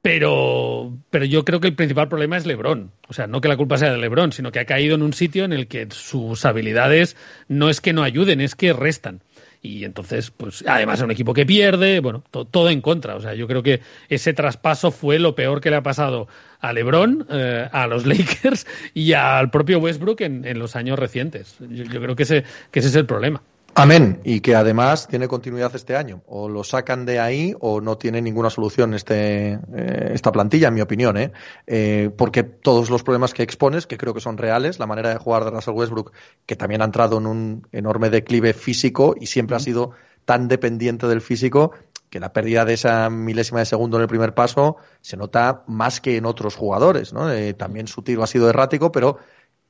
Pero, 0.01 0.93
pero 1.09 1.25
yo 1.25 1.43
creo 1.43 1.59
que 1.59 1.67
el 1.67 1.75
principal 1.75 2.07
problema 2.07 2.37
es 2.37 2.45
Lebron. 2.45 2.91
O 3.09 3.13
sea, 3.13 3.27
no 3.27 3.41
que 3.41 3.49
la 3.49 3.57
culpa 3.57 3.77
sea 3.77 3.91
de 3.91 3.97
Lebron, 3.97 4.31
sino 4.31 4.53
que 4.53 4.59
ha 4.59 4.65
caído 4.65 4.95
en 4.95 5.01
un 5.01 5.11
sitio 5.11 5.43
en 5.43 5.51
el 5.51 5.67
que 5.67 5.87
sus 5.89 6.45
habilidades 6.45 7.17
no 7.49 7.69
es 7.69 7.81
que 7.81 7.91
no 7.91 8.03
ayuden, 8.03 8.39
es 8.39 8.55
que 8.55 8.71
restan. 8.71 9.21
Y 9.67 9.83
entonces, 9.85 10.31
pues 10.31 10.63
además 10.67 10.99
es 10.99 11.03
un 11.05 11.11
equipo 11.11 11.33
que 11.33 11.45
pierde, 11.45 11.99
bueno, 11.99 12.23
to- 12.31 12.45
todo 12.45 12.69
en 12.69 12.81
contra. 12.81 13.15
O 13.15 13.21
sea, 13.21 13.33
yo 13.33 13.47
creo 13.47 13.61
que 13.63 13.81
ese 14.09 14.33
traspaso 14.33 14.91
fue 14.91 15.19
lo 15.19 15.35
peor 15.35 15.59
que 15.61 15.69
le 15.69 15.75
ha 15.75 15.83
pasado 15.83 16.27
a 16.59 16.73
LeBron, 16.73 17.27
eh, 17.29 17.67
a 17.71 17.87
los 17.87 18.05
Lakers 18.07 18.65
y 18.93 19.13
al 19.13 19.49
propio 19.51 19.79
Westbrook 19.79 20.21
en, 20.21 20.45
en 20.45 20.59
los 20.59 20.75
años 20.75 20.97
recientes. 20.97 21.57
Yo, 21.59 21.83
yo 21.83 22.01
creo 22.01 22.15
que 22.15 22.23
ese, 22.23 22.43
que 22.71 22.79
ese 22.79 22.89
es 22.89 22.95
el 22.95 23.05
problema. 23.05 23.41
Amén. 23.79 24.21
Y 24.23 24.39
que 24.39 24.55
además 24.55 25.07
tiene 25.07 25.27
continuidad 25.27 25.75
este 25.75 25.95
año. 25.95 26.23
O 26.25 26.49
lo 26.49 26.63
sacan 26.63 27.05
de 27.05 27.19
ahí 27.19 27.53
o 27.59 27.79
no 27.79 27.95
tiene 27.95 28.23
ninguna 28.23 28.49
solución 28.49 28.95
este, 28.95 29.53
eh, 29.53 30.11
esta 30.15 30.31
plantilla, 30.31 30.69
en 30.69 30.73
mi 30.73 30.81
opinión. 30.81 31.15
¿eh? 31.15 31.31
Eh, 31.67 32.09
porque 32.17 32.41
todos 32.41 32.89
los 32.89 33.03
problemas 33.03 33.35
que 33.35 33.43
expones, 33.43 33.85
que 33.85 33.99
creo 33.99 34.15
que 34.15 34.19
son 34.19 34.39
reales, 34.39 34.79
la 34.79 34.87
manera 34.87 35.09
de 35.09 35.17
jugar 35.17 35.45
de 35.45 35.51
Russell 35.51 35.75
Westbrook, 35.75 36.11
que 36.47 36.55
también 36.55 36.81
ha 36.81 36.85
entrado 36.85 37.19
en 37.19 37.27
un 37.27 37.67
enorme 37.71 38.09
declive 38.09 38.53
físico 38.53 39.13
y 39.19 39.27
siempre 39.27 39.55
ha 39.55 39.59
sido 39.59 39.91
tan 40.25 40.47
dependiente 40.47 41.05
del 41.05 41.21
físico 41.21 41.71
que 42.09 42.19
la 42.19 42.33
pérdida 42.33 42.65
de 42.65 42.73
esa 42.73 43.09
milésima 43.09 43.59
de 43.59 43.65
segundo 43.65 43.97
en 43.97 44.03
el 44.03 44.07
primer 44.07 44.33
paso 44.33 44.77
se 45.01 45.17
nota 45.17 45.63
más 45.67 46.01
que 46.01 46.17
en 46.17 46.25
otros 46.25 46.55
jugadores. 46.55 47.13
¿no? 47.13 47.31
Eh, 47.31 47.53
también 47.53 47.87
su 47.87 48.01
tiro 48.01 48.23
ha 48.23 48.27
sido 48.27 48.49
errático, 48.49 48.91
pero 48.91 49.17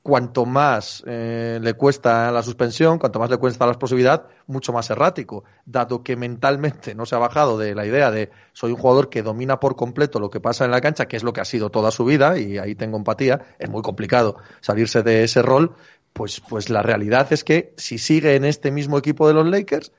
cuanto 0.07 0.45
más 0.45 1.03
eh, 1.05 1.59
le 1.61 1.73
cuesta 1.73 2.31
la 2.31 2.41
suspensión, 2.41 2.97
cuanto 2.97 3.19
más 3.19 3.29
le 3.29 3.35
cuesta 3.35 3.65
la 3.65 3.73
explosividad, 3.73 4.27
mucho 4.45 4.71
más 4.71 4.89
errático. 4.89 5.43
Dado 5.65 6.01
que 6.01 6.15
mentalmente 6.15 6.95
no 6.95 7.05
se 7.05 7.15
ha 7.15 7.17
bajado 7.17 7.57
de 7.57 7.75
la 7.75 7.85
idea 7.85 8.09
de 8.09 8.29
soy 8.53 8.71
un 8.71 8.77
jugador 8.77 9.09
que 9.09 9.21
domina 9.21 9.59
por 9.59 9.75
completo 9.75 10.21
lo 10.21 10.29
que 10.29 10.39
pasa 10.39 10.63
en 10.63 10.71
la 10.71 10.79
cancha, 10.79 11.09
que 11.09 11.17
es 11.17 11.23
lo 11.23 11.33
que 11.33 11.41
ha 11.41 11.45
sido 11.45 11.71
toda 11.71 11.91
su 11.91 12.05
vida, 12.05 12.39
y 12.39 12.57
ahí 12.57 12.73
tengo 12.73 12.95
empatía, 12.95 13.47
es 13.59 13.69
muy 13.69 13.81
complicado 13.81 14.37
salirse 14.61 15.03
de 15.03 15.25
ese 15.25 15.41
rol, 15.41 15.75
pues, 16.13 16.39
pues 16.39 16.69
la 16.69 16.81
realidad 16.81 17.27
es 17.31 17.43
que 17.43 17.73
si 17.75 17.97
sigue 17.97 18.37
en 18.37 18.45
este 18.45 18.71
mismo 18.71 18.97
equipo 18.97 19.27
de 19.27 19.33
los 19.33 19.45
Lakers, 19.45 19.91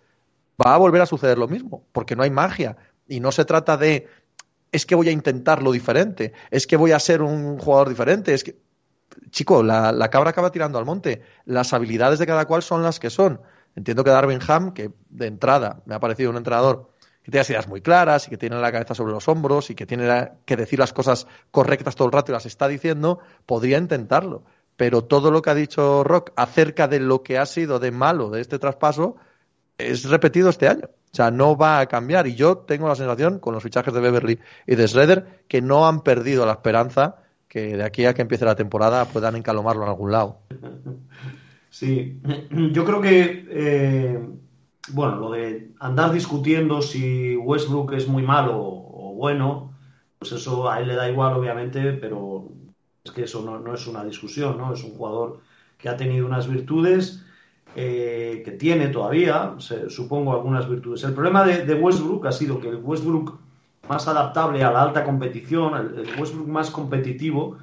va 0.59 0.75
a 0.75 0.79
volver 0.79 1.03
a 1.03 1.07
suceder 1.07 1.37
lo 1.37 1.49
mismo, 1.49 1.85
porque 1.93 2.17
no 2.17 2.23
hay 2.23 2.31
magia. 2.31 2.79
Y 3.07 3.21
no 3.21 3.31
se 3.31 3.45
trata 3.45 3.77
de 3.77 4.09
es 4.73 4.87
que 4.87 4.95
voy 4.95 5.11
a 5.11 5.13
intentarlo 5.13 5.71
diferente, 5.71 6.33
es 6.51 6.67
que 6.67 6.77
voy 6.77 6.93
a 6.93 6.99
ser 6.99 7.21
un 7.21 7.59
jugador 7.59 7.91
diferente, 7.91 8.33
es 8.33 8.45
que 8.45 8.57
chico, 9.31 9.63
la, 9.63 10.09
cabra 10.11 10.31
acaba 10.31 10.51
tirando 10.51 10.79
al 10.79 10.85
monte. 10.85 11.23
Las 11.45 11.73
habilidades 11.73 12.19
de 12.19 12.27
cada 12.27 12.47
cual 12.47 12.63
son 12.63 12.83
las 12.83 13.01
que 13.01 13.11
son. 13.11 13.41
Entiendo 13.77 14.05
que 14.05 14.11
Darwin 14.11 14.41
Ham, 14.47 14.73
que 14.73 14.91
de 15.09 15.27
entrada 15.27 15.83
me 15.87 15.95
ha 15.95 16.01
parecido 16.01 16.31
un 16.31 16.37
entrenador 16.37 16.91
que 17.23 17.31
tiene 17.31 17.41
las 17.41 17.51
ideas 17.51 17.69
muy 17.69 17.81
claras 17.81 18.27
y 18.27 18.31
que 18.31 18.39
tiene 18.39 18.57
la 18.57 18.73
cabeza 18.73 18.95
sobre 18.95 19.13
los 19.13 19.29
hombros 19.29 19.71
y 19.71 19.75
que 19.75 19.87
tiene 19.87 20.33
que 20.47 20.57
decir 20.57 20.79
las 20.79 20.93
cosas 20.93 21.27
correctas 21.51 21.95
todo 21.95 22.07
el 22.07 22.13
rato 22.13 22.33
y 22.33 22.35
las 22.35 22.47
está 22.47 22.69
diciendo, 22.69 23.19
podría 23.45 23.79
intentarlo. 23.79 24.45
Pero 24.77 25.05
todo 25.05 25.31
lo 25.31 25.43
que 25.43 25.51
ha 25.51 25.55
dicho 25.55 26.05
Rock 26.05 26.33
acerca 26.37 26.89
de 26.89 27.01
lo 27.01 27.23
que 27.23 27.39
ha 27.39 27.47
sido 27.47 27.79
de 27.79 27.91
malo 27.91 28.31
de 28.31 28.41
este 28.41 28.59
traspaso 28.59 29.17
es 29.77 30.05
repetido 30.05 30.49
este 30.49 30.69
año. 30.69 30.89
O 31.13 31.17
sea, 31.17 31.31
no 31.31 31.57
va 31.57 31.81
a 31.81 31.87
cambiar. 31.87 32.27
Y 32.27 32.35
yo 32.35 32.59
tengo 32.59 32.89
la 32.89 32.95
sensación, 32.95 33.39
con 33.39 33.55
los 33.55 33.63
fichajes 33.63 33.95
de 33.95 34.01
Beverly 34.01 34.41
y 34.67 34.75
de 34.75 34.89
Schroeder, 34.89 35.45
que 35.49 35.63
no 35.63 35.87
han 35.87 36.03
perdido 36.03 36.45
la 36.47 36.53
esperanza 36.53 37.17
que 37.49 37.77
de 37.77 37.85
aquí 37.85 38.05
a 38.05 38.15
que 38.15 38.23
empiece 38.23 38.45
la 38.45 38.57
temporada 38.57 39.05
puedan 39.07 39.37
encalomarlo 39.37 39.83
en 39.85 39.89
algún 39.89 40.13
lado. 40.13 40.39
Sí, 41.71 42.19
yo 42.73 42.83
creo 42.87 43.03
que, 43.03 43.47
eh, 43.51 44.27
bueno, 44.93 45.17
lo 45.17 45.31
de 45.31 45.75
andar 45.79 46.13
discutiendo 46.13 46.81
si 46.81 47.37
Westbrook 47.37 47.93
es 47.93 48.09
muy 48.09 48.23
malo 48.23 48.57
o 48.57 49.15
bueno, 49.15 49.75
pues 50.19 50.33
eso 50.33 50.71
a 50.71 50.81
él 50.81 50.89
le 50.89 50.95
da 50.95 51.11
igual, 51.11 51.35
obviamente, 51.35 51.93
pero 51.93 52.51
es 53.05 53.11
que 53.11 53.25
eso 53.25 53.43
no, 53.43 53.75
es 53.75 53.87
una 53.87 54.05
discusión, 54.05 54.59
¿no? 54.59 54.73
Es 54.73 54.83
un 54.85 54.93
jugador 54.93 55.41
que 55.77 55.89
ha 55.89 55.97
tenido 55.97 56.27
unas 56.27 56.49
virtudes, 56.49 57.25
eh, 57.77 58.43
que 58.45 58.53
tiene 58.53 58.89
todavía, 58.89 59.57
supongo, 59.89 60.33
algunas 60.33 60.69
virtudes. 60.69 61.05
El 61.05 61.15
problema 61.15 61.45
de, 61.45 61.75
Westbrook 61.75 62.27
ha 62.27 62.33
sido 62.33 62.61
que 62.61 62.75
Westbrook 62.75 63.39
más 63.89 64.07
adaptable 64.07 64.63
a 64.63 64.71
la 64.71 64.83
alta 64.83 65.05
competición, 65.05 65.75
el, 65.75 66.21
Westbrook 66.21 66.49
más 66.49 66.71
competitivo, 66.71 67.57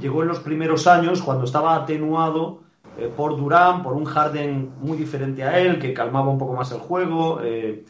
llegó 0.00 0.22
en 0.22 0.28
los 0.28 0.40
primeros 0.40 0.86
años 0.86 1.22
cuando 1.22 1.44
estaba 1.44 1.74
atenuado 1.74 2.60
eh, 2.98 3.12
por 3.14 3.36
Durán, 3.36 3.82
por 3.82 3.94
un 3.94 4.04
Harden 4.04 4.72
muy 4.80 4.96
diferente 4.96 5.42
a 5.42 5.58
él, 5.58 5.78
que 5.78 5.92
calmaba 5.92 6.30
un 6.30 6.38
poco 6.38 6.54
más 6.54 6.70
el 6.72 6.78
juego, 6.78 7.40
eh, 7.42 7.84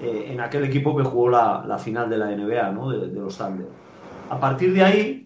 eh, 0.00 0.28
en 0.28 0.40
aquel 0.40 0.64
equipo 0.64 0.96
que 0.96 1.04
jugó 1.04 1.28
la, 1.30 1.78
final 1.78 2.08
de 2.08 2.18
la 2.18 2.26
NBA, 2.30 2.72
¿no? 2.72 2.90
de, 2.90 3.06
los 3.08 3.36
Thunder. 3.36 3.66
A 4.30 4.40
partir 4.40 4.72
de 4.72 4.82
ahí, 4.82 5.22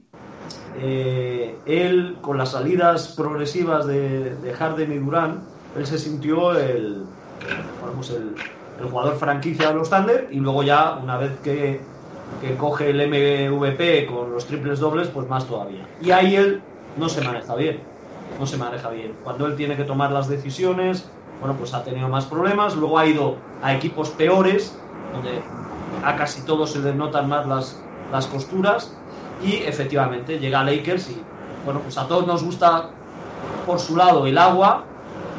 él, 1.67 2.17
con 2.21 2.39
las 2.39 2.53
salidas 2.53 3.15
progresivas 3.17 3.87
de, 3.87 4.55
Harden 4.59 4.93
y 4.93 4.99
Durán, 4.99 5.43
él 5.77 5.87
se 5.87 5.99
sintió 5.99 6.53
el, 6.53 7.05
el, 7.47 8.35
el 8.81 8.91
jugador 8.91 9.17
franquicia 9.17 9.69
de 9.69 9.75
los 9.75 9.91
Thunder 9.91 10.29
y 10.31 10.41
luego 10.41 10.63
ya, 10.63 10.99
una 11.03 11.17
vez 11.17 11.39
que 11.43 11.81
que 12.41 12.57
coge 12.57 12.91
el 12.91 13.09
MVP 13.09 14.07
con 14.07 14.33
los 14.33 14.47
triples 14.47 14.81
dobles, 14.81 15.09
pues 15.09 15.28
más 15.28 15.47
todavía. 15.47 15.87
Y 16.01 16.11
ahí 16.11 16.37
él 16.37 16.62
no 16.97 17.09
se 17.09 17.20
maneja 17.22 17.55
bien, 17.55 17.81
no 18.39 18.47
se 18.47 18.57
maneja 18.57 18.89
bien. 18.91 19.14
Cuando 19.24 19.47
él 19.47 19.57
tiene 19.57 19.76
que 19.76 19.85
tomar 19.85 20.12
las 20.12 20.28
decisiones, 20.28 21.09
bueno, 21.41 21.57
pues 21.57 21.74
ha 21.74 21.85
tenido 21.85 22.09
más 22.09 22.26
problemas, 22.26 22.76
luego 22.76 22.99
ha 22.99 23.07
ido 23.07 23.37
a 23.62 23.74
equipos 23.74 24.11
peores, 24.11 24.76
donde 25.12 25.43
a 26.05 26.16
casi 26.16 26.43
todos 26.43 26.72
se 26.72 26.78
les 26.81 26.95
notan 26.95 27.28
más 27.28 27.47
las, 27.47 27.83
las 28.12 28.26
costuras, 28.26 28.95
y 29.43 29.57
efectivamente 29.57 30.39
llega 30.39 30.61
a 30.61 30.64
Lakers 30.64 31.11
y, 31.11 31.22
bueno, 31.64 31.81
pues 31.81 31.97
a 31.99 32.07
todos 32.07 32.26
nos 32.26 32.43
gusta 32.43 32.91
por 33.66 33.78
su 33.78 33.97
lado 33.97 34.26
el 34.26 34.37
agua 34.37 34.85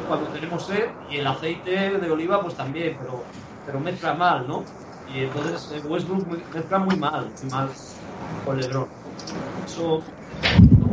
cuando 0.08 0.26
tenemos 0.30 0.66
sed 0.66 0.86
y 1.10 1.16
el 1.16 1.26
aceite 1.26 1.98
de 1.98 2.10
oliva 2.10 2.40
pues 2.42 2.54
también, 2.54 2.96
pero, 3.00 3.22
pero 3.64 3.80
mezcla 3.80 4.14
mal, 4.14 4.46
¿no? 4.46 4.64
Y 5.14 5.20
entonces 5.20 5.70
eh, 5.74 5.86
Westbrook 5.86 6.26
mezcla 6.54 6.78
muy 6.78 6.96
mal, 6.96 7.30
muy 7.42 7.50
mal 7.50 7.68
con 8.44 8.60
LeBron. 8.60 8.88
Eso, 9.64 10.02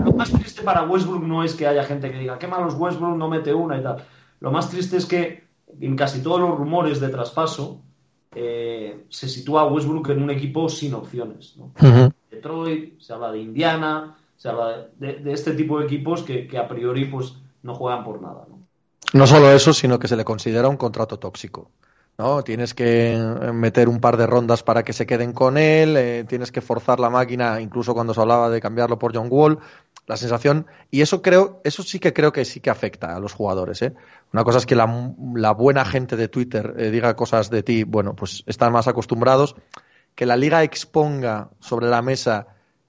lo 0.04 0.12
más 0.12 0.32
triste 0.32 0.62
para 0.62 0.84
Westbrook 0.84 1.24
no 1.24 1.44
es 1.44 1.56
que 1.56 1.68
haya 1.68 1.84
gente 1.84 2.12
que 2.12 2.20
diga, 2.20 2.38
qué 2.38 2.48
malos 2.48 2.76
Westbrook 2.76 3.18
no 3.18 3.30
mete 3.30 3.54
una 3.54 3.78
y 3.78 3.84
tal. 3.84 4.04
Lo 4.40 4.52
más 4.52 4.70
triste 4.70 4.98
es 4.98 5.06
que 5.06 5.48
en 5.80 5.96
casi 5.96 6.22
todos 6.22 6.40
los 6.42 6.58
rumores 6.58 7.00
de 7.00 7.10
traspaso 7.10 7.82
eh, 8.36 9.06
se 9.10 9.30
sitúa 9.30 9.66
Westbrook 9.66 10.10
en 10.10 10.24
un 10.24 10.32
equipo 10.32 10.68
sin 10.68 10.94
opciones. 10.94 11.56
¿no? 11.58 11.72
Detroit, 12.30 13.00
se 13.00 13.14
habla 13.14 13.32
de 13.32 13.40
Indiana, 13.40 14.18
se 14.36 14.50
habla 14.50 14.90
de, 14.98 15.22
este 15.32 15.54
tipo 15.54 15.80
de 15.80 15.86
equipos 15.86 16.24
que, 16.24 16.48
que, 16.48 16.58
a 16.58 16.68
priori 16.68 17.06
pues 17.06 17.36
no 17.64 17.74
juegan 17.74 18.04
por 18.04 18.22
nada. 18.22 18.46
¿no? 18.50 18.60
no 19.14 19.28
solo 19.28 19.52
eso, 19.52 19.74
sino 19.74 19.98
que 19.98 20.08
se 20.08 20.18
le 20.18 20.26
considera 20.26 20.68
un 20.68 20.78
contrato 20.78 21.20
tóxico. 21.20 21.72
¿No? 22.20 22.44
Tienes 22.44 22.74
que 22.74 23.14
eh, 23.14 23.54
meter 23.54 23.88
un 23.88 24.02
par 24.02 24.18
de 24.18 24.28
rondas 24.28 24.62
para 24.62 24.84
que 24.84 24.92
se 24.92 25.08
queden 25.08 25.32
con 25.32 25.58
él, 25.58 25.96
eh, 25.96 26.26
tienes 26.28 26.52
que 26.52 26.60
forzar 26.60 27.00
la 27.00 27.10
máquina, 27.10 27.62
incluso 27.62 27.94
cuando 27.94 28.14
se 28.14 28.20
hablaba 28.20 28.50
de 28.50 28.60
cambiarlo 28.60 29.00
por 29.00 29.16
John 29.16 29.30
Wall, 29.32 29.60
la 30.06 30.18
sensación, 30.18 30.68
y 30.92 31.00
eso 31.00 31.22
creo, 31.22 31.62
eso 31.64 31.82
sí 31.82 31.98
que 31.98 32.12
creo 32.12 32.34
que 32.34 32.44
sí 32.44 32.60
que 32.60 32.70
afecta 32.70 33.16
a 33.16 33.22
los 33.22 33.32
jugadores, 33.32 33.82
¿eh? 33.84 33.94
Una 34.34 34.44
cosa 34.44 34.58
es 34.58 34.66
que 34.66 34.76
la, 34.76 35.14
la 35.34 35.54
buena 35.54 35.86
gente 35.86 36.18
de 36.18 36.28
Twitter 36.28 36.92
diga 36.92 37.16
cosas 37.16 37.50
de 37.50 37.64
ti, 37.64 37.84
bueno, 37.84 38.16
pues 38.16 38.44
están 38.48 38.74
más 38.74 38.90
acostumbrados, 38.90 39.56
que 40.14 40.26
la 40.26 40.36
liga 40.36 40.62
exponga 40.64 41.50
sobre 41.60 41.88
la 41.88 42.02
mesa 42.02 42.48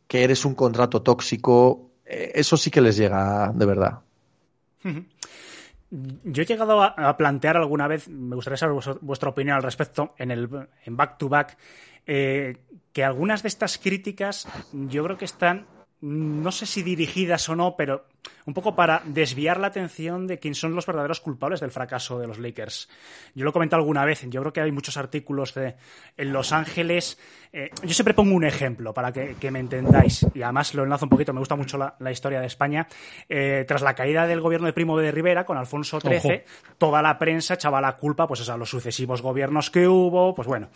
que 0.09 0.24
eres 0.24 0.45
un 0.45 0.57
contrato 0.57 1.03
tóxico, 1.03 1.91
eso 2.05 2.57
sí 2.57 2.70
que 2.70 2.81
les 2.81 2.97
llega 2.97 3.53
de 3.55 3.66
verdad. 3.66 4.01
Yo 5.91 6.43
he 6.43 6.47
llegado 6.47 6.82
a, 6.82 7.16
plantear 7.16 7.57
alguna 7.57 7.88
vez, 7.88 8.09
me 8.09 8.36
gustaría 8.36 8.57
saber 8.57 8.80
vuestra 9.01 9.30
opinión 9.30 9.57
al 9.57 9.62
respecto, 9.62 10.14
en 10.18 10.30
el 10.30 10.49
en 10.84 10.97
back 10.97 11.18
to 11.18 11.28
back, 11.28 11.59
eh, 12.07 12.59
que 12.93 13.05
algunas 13.05 13.43
de 13.43 13.49
estas 13.49 13.78
críticas 13.78 14.47
yo 14.72 15.03
creo 15.05 15.18
que 15.18 15.24
están 15.24 15.66
no 16.01 16.51
sé 16.51 16.66
si 16.66 16.82
dirigidas 16.82 17.49
o 17.49 17.57
no, 17.57 17.76
pero 17.76 18.07
un 18.46 18.54
poco 18.54 18.74
para 18.74 19.02
desviar 19.04 19.60
la 19.60 19.68
atención 19.68 20.26
de 20.26 20.38
quién 20.38 20.54
son 20.54 20.74
los 20.74 20.86
verdaderos 20.86 21.20
culpables 21.20 21.60
del 21.60 21.70
fracaso 21.70 22.18
de 22.18 22.26
los 22.26 22.38
Lakers. 22.38 22.88
Yo 23.34 23.44
lo 23.44 23.50
he 23.50 23.52
comentado 23.52 23.80
alguna 23.80 24.04
vez, 24.04 24.22
yo 24.28 24.40
creo 24.40 24.52
que 24.52 24.60
hay 24.60 24.72
muchos 24.72 24.96
artículos 24.96 25.54
de, 25.54 25.76
en 26.16 26.32
Los 26.32 26.52
Ángeles. 26.52 27.18
Eh, 27.52 27.70
yo 27.82 27.94
siempre 27.94 28.14
pongo 28.14 28.34
un 28.34 28.44
ejemplo 28.44 28.92
para 28.94 29.12
que, 29.12 29.50
me 29.50 29.60
entendáis, 29.60 30.26
y 30.34 30.42
además 30.42 30.74
lo 30.74 30.84
enlazo 30.84 31.06
un 31.06 31.10
poquito, 31.10 31.32
me 31.32 31.40
gusta 31.40 31.56
mucho 31.56 31.78
la, 31.78 32.12
historia 32.12 32.40
de 32.40 32.46
España. 32.46 32.86
Eh, 33.28 33.64
tras 33.66 33.82
la 33.82 33.94
caída 33.94 34.26
del 34.26 34.40
gobierno 34.40 34.66
de 34.66 34.72
Primo 34.72 34.98
de 34.98 35.10
Rivera 35.10 35.44
con 35.44 35.56
Alfonso 35.56 36.00
XIII, 36.00 36.42
toda 36.78 37.02
la 37.02 37.18
prensa 37.18 37.54
echaba 37.54 37.80
la 37.80 37.96
culpa 37.96 38.26
pues, 38.26 38.48
a 38.48 38.56
los 38.56 38.70
sucesivos 38.70 39.22
gobiernos 39.22 39.70
que 39.70 39.86
hubo, 39.86 40.34
pues 40.34 40.48
bueno, 40.48 40.68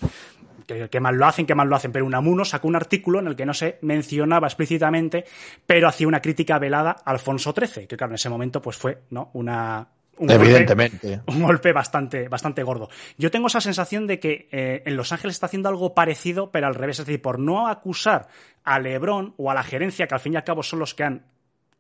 que, 0.66 1.00
mal 1.00 1.16
lo 1.16 1.26
hacen, 1.26 1.46
que 1.46 1.54
mal 1.54 1.68
lo 1.68 1.76
hacen, 1.76 1.92
pero 1.92 2.06
Unamuno 2.06 2.44
sacó 2.44 2.68
un 2.68 2.76
artículo 2.76 3.20
en 3.20 3.26
el 3.26 3.36
que 3.36 3.46
no 3.46 3.54
se 3.54 3.78
mencionaba 3.82 4.46
explícitamente, 4.46 5.24
pero 5.66 5.88
hacía 5.88 6.08
una 6.08 6.20
crítica 6.20 6.58
velada 6.58 6.96
a 7.04 7.12
Alfonso 7.34 7.54
XIII, 7.54 7.86
que 7.86 7.96
claro, 7.96 8.12
en 8.12 8.16
ese 8.16 8.28
momento 8.28 8.62
pues 8.62 8.76
fue 8.76 9.02
¿no? 9.10 9.30
una, 9.34 9.88
un 10.18 10.30
Evidentemente. 10.30 11.16
Golpe, 11.16 11.32
un 11.32 11.42
golpe 11.42 11.72
bastante, 11.72 12.28
bastante 12.28 12.62
gordo. 12.62 12.88
Yo 13.18 13.30
tengo 13.30 13.48
esa 13.48 13.60
sensación 13.60 14.06
de 14.06 14.20
que 14.20 14.48
eh, 14.52 14.82
en 14.86 14.96
Los 14.96 15.12
Ángeles 15.12 15.36
está 15.36 15.46
haciendo 15.46 15.68
algo 15.68 15.94
parecido, 15.94 16.50
pero 16.50 16.66
al 16.66 16.74
revés. 16.74 17.00
Es 17.00 17.06
decir, 17.06 17.20
por 17.20 17.38
no 17.38 17.68
acusar 17.68 18.28
a 18.62 18.78
Lebron 18.78 19.34
o 19.36 19.50
a 19.50 19.54
la 19.54 19.62
gerencia, 19.62 20.06
que 20.06 20.14
al 20.14 20.20
fin 20.20 20.34
y 20.34 20.36
al 20.36 20.44
cabo 20.44 20.62
son 20.62 20.78
los 20.78 20.94
que 20.94 21.04
han 21.04 21.26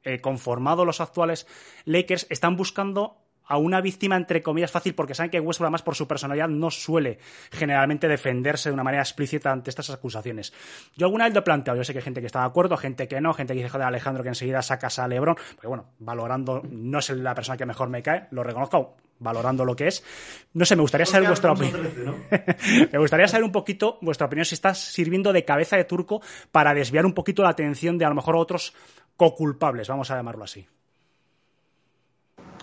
eh, 0.02 0.20
conformado 0.20 0.84
los 0.84 1.00
actuales 1.00 1.46
Lakers, 1.84 2.26
están 2.28 2.56
buscando 2.56 3.23
a 3.46 3.56
una 3.58 3.80
víctima, 3.80 4.16
entre 4.16 4.42
comillas, 4.42 4.70
fácil, 4.70 4.94
porque 4.94 5.14
saben 5.14 5.30
que 5.30 5.40
Westbrook, 5.40 5.66
además, 5.66 5.82
por 5.82 5.94
su 5.94 6.08
personalidad, 6.08 6.48
no 6.48 6.70
suele 6.70 7.18
generalmente 7.50 8.08
defenderse 8.08 8.70
de 8.70 8.74
una 8.74 8.84
manera 8.84 9.02
explícita 9.02 9.52
ante 9.52 9.70
estas 9.70 9.90
acusaciones. 9.90 10.52
Yo 10.96 11.06
alguna 11.06 11.24
vez 11.24 11.34
lo 11.34 11.40
he 11.40 11.42
planteado, 11.42 11.78
yo 11.78 11.84
sé 11.84 11.92
que 11.92 11.98
hay 11.98 12.04
gente 12.04 12.20
que 12.20 12.26
está 12.26 12.40
de 12.40 12.46
acuerdo, 12.46 12.76
gente 12.76 13.08
que 13.08 13.20
no, 13.20 13.34
gente 13.34 13.54
que 13.54 13.58
dice, 13.58 13.70
joder, 13.70 13.86
Alejandro, 13.86 14.22
que 14.22 14.30
enseguida 14.30 14.62
sacas 14.62 14.98
a 14.98 15.08
Lebron, 15.08 15.36
porque 15.54 15.66
bueno, 15.66 15.86
valorando, 15.98 16.62
no 16.70 16.98
es 16.98 17.10
la 17.10 17.34
persona 17.34 17.56
que 17.56 17.66
mejor 17.66 17.88
me 17.88 18.02
cae, 18.02 18.28
lo 18.30 18.42
reconozco, 18.42 18.96
valorando 19.18 19.64
lo 19.64 19.76
que 19.76 19.88
es. 19.88 20.02
No 20.54 20.64
sé, 20.64 20.76
me 20.76 20.82
gustaría 20.82 21.06
saber 21.06 21.28
vuestra 21.28 21.52
opinión. 21.52 22.24
me 22.92 22.98
gustaría 22.98 23.28
saber 23.28 23.44
un 23.44 23.52
poquito 23.52 23.98
vuestra 24.00 24.26
opinión 24.26 24.44
si 24.44 24.54
estás 24.54 24.78
sirviendo 24.78 25.32
de 25.32 25.44
cabeza 25.44 25.76
de 25.76 25.84
turco 25.84 26.20
para 26.50 26.74
desviar 26.74 27.06
un 27.06 27.12
poquito 27.12 27.42
la 27.42 27.50
atención 27.50 27.98
de 27.98 28.04
a 28.04 28.08
lo 28.08 28.14
mejor 28.14 28.36
otros 28.36 28.74
co-culpables, 29.16 29.88
vamos 29.88 30.10
a 30.10 30.16
llamarlo 30.16 30.44
así. 30.44 30.66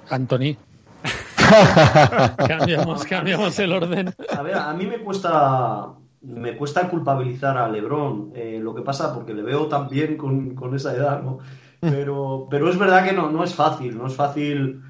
Anthony. 0.09 0.57
Cambiamos, 2.47 3.03
cambiamos 3.05 3.57
el 3.59 3.71
orden. 3.73 4.13
A 4.35 4.41
ver, 4.41 4.55
a 4.55 4.73
mí 4.73 4.85
me 4.85 4.99
cuesta 4.99 5.93
me 6.21 6.55
cuesta 6.55 6.89
culpabilizar 6.89 7.57
a 7.57 7.67
Lebron. 7.67 8.31
Eh, 8.35 8.59
lo 8.61 8.75
que 8.75 8.81
pasa, 8.81 9.13
porque 9.13 9.33
le 9.33 9.41
veo 9.41 9.67
tan 9.67 9.89
bien 9.89 10.17
con, 10.17 10.75
esa 10.75 10.95
edad, 10.95 11.21
¿no? 11.21 11.39
Pero, 11.79 12.47
pero 12.49 12.69
es 12.69 12.77
verdad 12.77 13.03
que 13.05 13.13
no, 13.13 13.31
no 13.31 13.43
es 13.43 13.55
fácil, 13.55 13.97
no 13.97 14.05
es 14.05 14.15
fácil, 14.15 14.83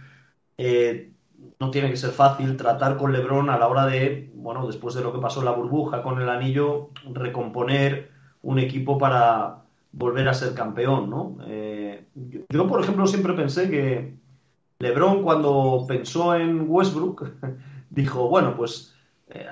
eh, 0.57 1.11
no 1.59 1.71
tiene 1.71 1.89
que 1.89 1.95
ser 1.95 2.11
fácil 2.11 2.57
tratar 2.57 2.97
con 2.97 3.13
LeBron 3.13 3.49
a 3.49 3.57
la 3.57 3.67
hora 3.69 3.85
de, 3.85 4.29
bueno, 4.35 4.67
después 4.67 4.93
de 4.93 5.01
lo 5.01 5.13
que 5.13 5.21
pasó 5.21 5.39
en 5.39 5.45
la 5.45 5.51
burbuja 5.51 6.03
con 6.03 6.21
el 6.21 6.27
anillo, 6.27 6.89
recomponer 7.13 8.11
un 8.41 8.59
equipo 8.59 8.97
para 8.97 9.61
volver 9.93 10.27
a 10.27 10.33
ser 10.33 10.53
campeón, 10.53 11.09
¿no? 11.09 11.37
Eh, 11.47 12.07
yo, 12.49 12.67
por 12.67 12.81
ejemplo, 12.81 13.07
siempre 13.07 13.33
pensé 13.33 13.69
que 13.69 14.13
LeBron 14.81 15.23
cuando 15.23 15.85
pensó 15.87 16.35
en 16.35 16.65
Westbrook 16.67 17.31
dijo, 17.89 18.27
bueno, 18.27 18.55
pues 18.55 18.95
eh, 19.29 19.45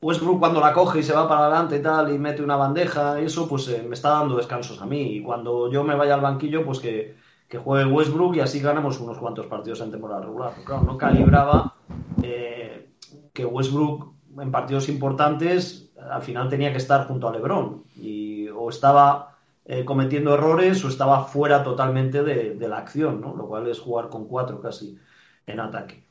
Westbrook 0.00 0.38
cuando 0.38 0.60
la 0.60 0.72
coge 0.72 1.00
y 1.00 1.02
se 1.02 1.14
va 1.14 1.28
para 1.28 1.46
adelante 1.46 1.78
y 1.78 1.82
tal 1.82 2.14
y 2.14 2.18
mete 2.18 2.42
una 2.42 2.56
bandeja, 2.56 3.18
eso 3.18 3.48
pues 3.48 3.66
eh, 3.68 3.84
me 3.86 3.94
está 3.94 4.10
dando 4.10 4.36
descansos 4.36 4.80
a 4.80 4.86
mí. 4.86 5.16
Y 5.16 5.22
cuando 5.22 5.70
yo 5.72 5.82
me 5.82 5.96
vaya 5.96 6.14
al 6.14 6.20
banquillo, 6.20 6.64
pues 6.64 6.78
que, 6.78 7.16
que 7.48 7.58
juegue 7.58 7.90
Westbrook 7.90 8.36
y 8.36 8.40
así 8.40 8.60
ganamos 8.60 9.00
unos 9.00 9.18
cuantos 9.18 9.46
partidos 9.46 9.80
en 9.80 9.90
temporada 9.90 10.22
regular. 10.22 10.52
Claro, 10.64 10.82
no 10.82 10.98
calibraba 10.98 11.74
eh, 12.22 12.90
que 13.32 13.44
Westbrook 13.44 14.12
en 14.38 14.50
partidos 14.52 14.88
importantes 14.88 15.90
al 16.10 16.22
final 16.22 16.48
tenía 16.48 16.70
que 16.70 16.78
estar 16.78 17.06
junto 17.08 17.28
a 17.28 17.32
LeBron 17.32 17.82
y 17.96 18.48
o 18.48 18.68
estaba 18.70 19.37
eh, 19.70 19.84
cometiendo 19.84 20.32
errores 20.32 20.82
o 20.82 20.88
estaba 20.88 21.24
fuera 21.24 21.62
totalmente 21.62 22.22
de, 22.22 22.68
la 22.68 22.78
acción, 22.78 23.20
¿no? 23.20 23.36
Lo 23.36 23.46
cual 23.46 23.68
es 23.68 23.78
jugar 23.78 24.08
con 24.08 24.26
cuatro 24.26 24.62
casi 24.62 24.96
en 25.46 25.60
ataque. 25.60 26.04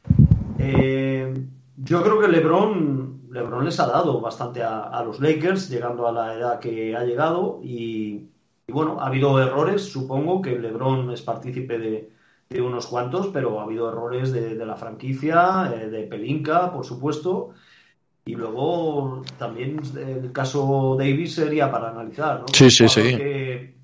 Eh, 0.60 1.34
yo 1.76 2.04
creo 2.04 2.22
que 2.22 2.28
LeBron, 2.28 3.30
LeBron 3.32 3.66
les 3.66 3.80
ha 3.80 3.88
dado 3.88 4.22
bastante 4.22 4.62
a, 4.62 5.02
los 5.04 5.20
Lakers, 5.20 5.70
llegando 5.70 6.08
a 6.08 6.12
la 6.12 6.36
edad 6.36 6.60
que 6.60 6.96
ha 6.96 7.04
llegado. 7.04 7.60
Y, 7.64 8.30
bueno, 8.68 9.02
ha 9.02 9.08
habido 9.08 9.42
errores, 9.42 9.82
supongo 9.92 10.40
que 10.40 10.60
LeBron 10.60 11.10
es 11.10 11.24
partícipe 11.24 11.80
de, 11.80 12.62
unos 12.62 12.86
cuantos, 12.86 13.30
pero 13.30 13.60
ha 13.60 13.64
habido 13.64 13.90
errores 13.90 14.32
de, 14.32 14.54
de 14.54 14.66
la 14.68 14.76
franquicia, 14.76 15.74
eh, 15.76 15.90
de 15.90 16.04
Pelinka, 16.04 16.72
por 16.72 16.86
supuesto. 16.86 17.56
Y 18.28 18.36
luego 18.36 19.24
también 19.38 19.80
el 19.96 20.34
caso 20.34 20.98
Davis 21.00 21.36
sería 21.36 21.72
para 21.72 21.92
analizar, 21.92 22.42
¿no? 22.42 22.48
Sí, 22.52 22.70
sí, 22.70 22.90
sí. 22.90 23.02
Que 23.16 23.78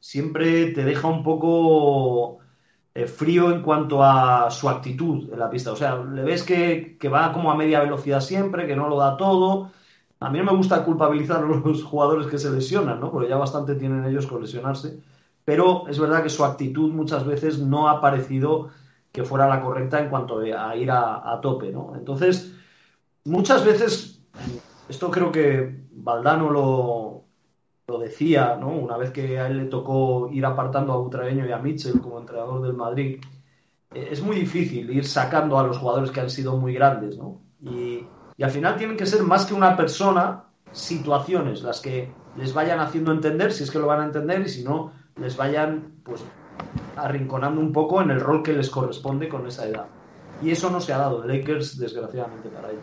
siempre 0.00 0.70
te 0.70 0.84
deja 0.84 1.06
un 1.06 1.22
poco 1.22 2.38
eh, 2.94 3.06
frío 3.06 3.52
en 3.52 3.60
cuanto 3.60 4.02
a 4.02 4.50
su 4.50 4.70
actitud 4.70 5.30
en 5.30 5.38
la 5.38 5.50
pista. 5.50 5.72
O 5.72 5.76
sea, 5.76 5.96
le 5.96 6.22
ves 6.22 6.42
que, 6.42 6.96
que, 6.98 7.10
va 7.10 7.30
como 7.34 7.52
a 7.52 7.56
media 7.56 7.80
velocidad 7.80 8.22
siempre, 8.22 8.66
que 8.66 8.74
no 8.74 8.88
lo 8.88 8.96
da 8.96 9.18
todo. 9.18 9.70
A 10.18 10.30
mí 10.30 10.38
no 10.38 10.44
me 10.44 10.56
gusta 10.56 10.82
culpabilizar 10.82 11.44
a 11.44 11.46
los 11.46 11.84
jugadores 11.84 12.26
que 12.26 12.38
se 12.38 12.50
lesionan, 12.50 13.00
¿no? 13.00 13.12
Porque 13.12 13.28
ya 13.28 13.36
bastante 13.36 13.74
tienen 13.74 14.06
ellos 14.06 14.26
con 14.26 14.40
lesionarse. 14.40 14.98
Pero 15.44 15.86
es 15.88 15.98
verdad 15.98 16.22
que 16.22 16.30
su 16.30 16.42
actitud 16.42 16.90
muchas 16.90 17.26
veces 17.26 17.58
no 17.58 17.90
ha 17.90 18.00
parecido 18.00 18.70
que 19.12 19.24
fuera 19.24 19.46
la 19.46 19.60
correcta 19.60 20.00
en 20.00 20.08
cuanto 20.08 20.38
a 20.38 20.74
ir 20.74 20.90
a, 20.90 21.32
a 21.32 21.40
tope, 21.42 21.70
¿no? 21.70 21.92
Entonces 21.96 22.54
muchas 23.24 23.64
veces, 23.64 24.22
esto 24.88 25.10
creo 25.10 25.32
que 25.32 25.84
Valdano 25.92 26.50
lo, 26.50 27.24
lo 27.86 27.98
decía, 27.98 28.56
¿no? 28.56 28.68
Una 28.68 28.96
vez 28.96 29.10
que 29.10 29.38
a 29.38 29.46
él 29.48 29.58
le 29.58 29.64
tocó 29.66 30.30
ir 30.32 30.44
apartando 30.46 30.92
a 30.92 30.98
Butragueño 30.98 31.46
y 31.46 31.52
a 31.52 31.58
Mitchell 31.58 32.00
como 32.00 32.18
entrenador 32.18 32.62
del 32.62 32.74
Madrid, 32.74 33.20
eh, 33.92 34.08
es 34.10 34.22
muy 34.22 34.36
difícil 34.36 34.90
ir 34.90 35.04
sacando 35.04 35.58
a 35.58 35.66
los 35.66 35.78
jugadores 35.78 36.10
que 36.10 36.20
han 36.20 36.30
sido 36.30 36.56
muy 36.56 36.74
grandes, 36.74 37.18
¿no? 37.18 37.40
Y, 37.60 38.06
y 38.36 38.42
al 38.42 38.50
final 38.50 38.76
tienen 38.76 38.96
que 38.96 39.06
ser 39.06 39.22
más 39.22 39.44
que 39.44 39.54
una 39.54 39.76
persona, 39.76 40.44
situaciones 40.72 41.62
las 41.62 41.80
que 41.80 42.12
les 42.36 42.54
vayan 42.54 42.80
haciendo 42.80 43.12
entender, 43.12 43.52
si 43.52 43.64
es 43.64 43.70
que 43.70 43.78
lo 43.78 43.86
van 43.86 44.00
a 44.00 44.06
entender, 44.06 44.40
y 44.40 44.48
si 44.48 44.62
no, 44.62 44.92
les 45.16 45.36
vayan, 45.36 45.96
pues, 46.04 46.24
arrinconando 46.96 47.60
un 47.60 47.72
poco 47.72 48.00
en 48.00 48.10
el 48.10 48.20
rol 48.20 48.42
que 48.42 48.52
les 48.52 48.70
corresponde 48.70 49.28
con 49.28 49.46
esa 49.46 49.66
edad 49.66 49.86
y 50.42 50.50
eso 50.50 50.70
no 50.70 50.80
se 50.80 50.92
ha 50.92 50.98
dado 50.98 51.24
Lakers, 51.24 51.78
desgraciadamente 51.78 52.48
para 52.48 52.70
ellos. 52.70 52.82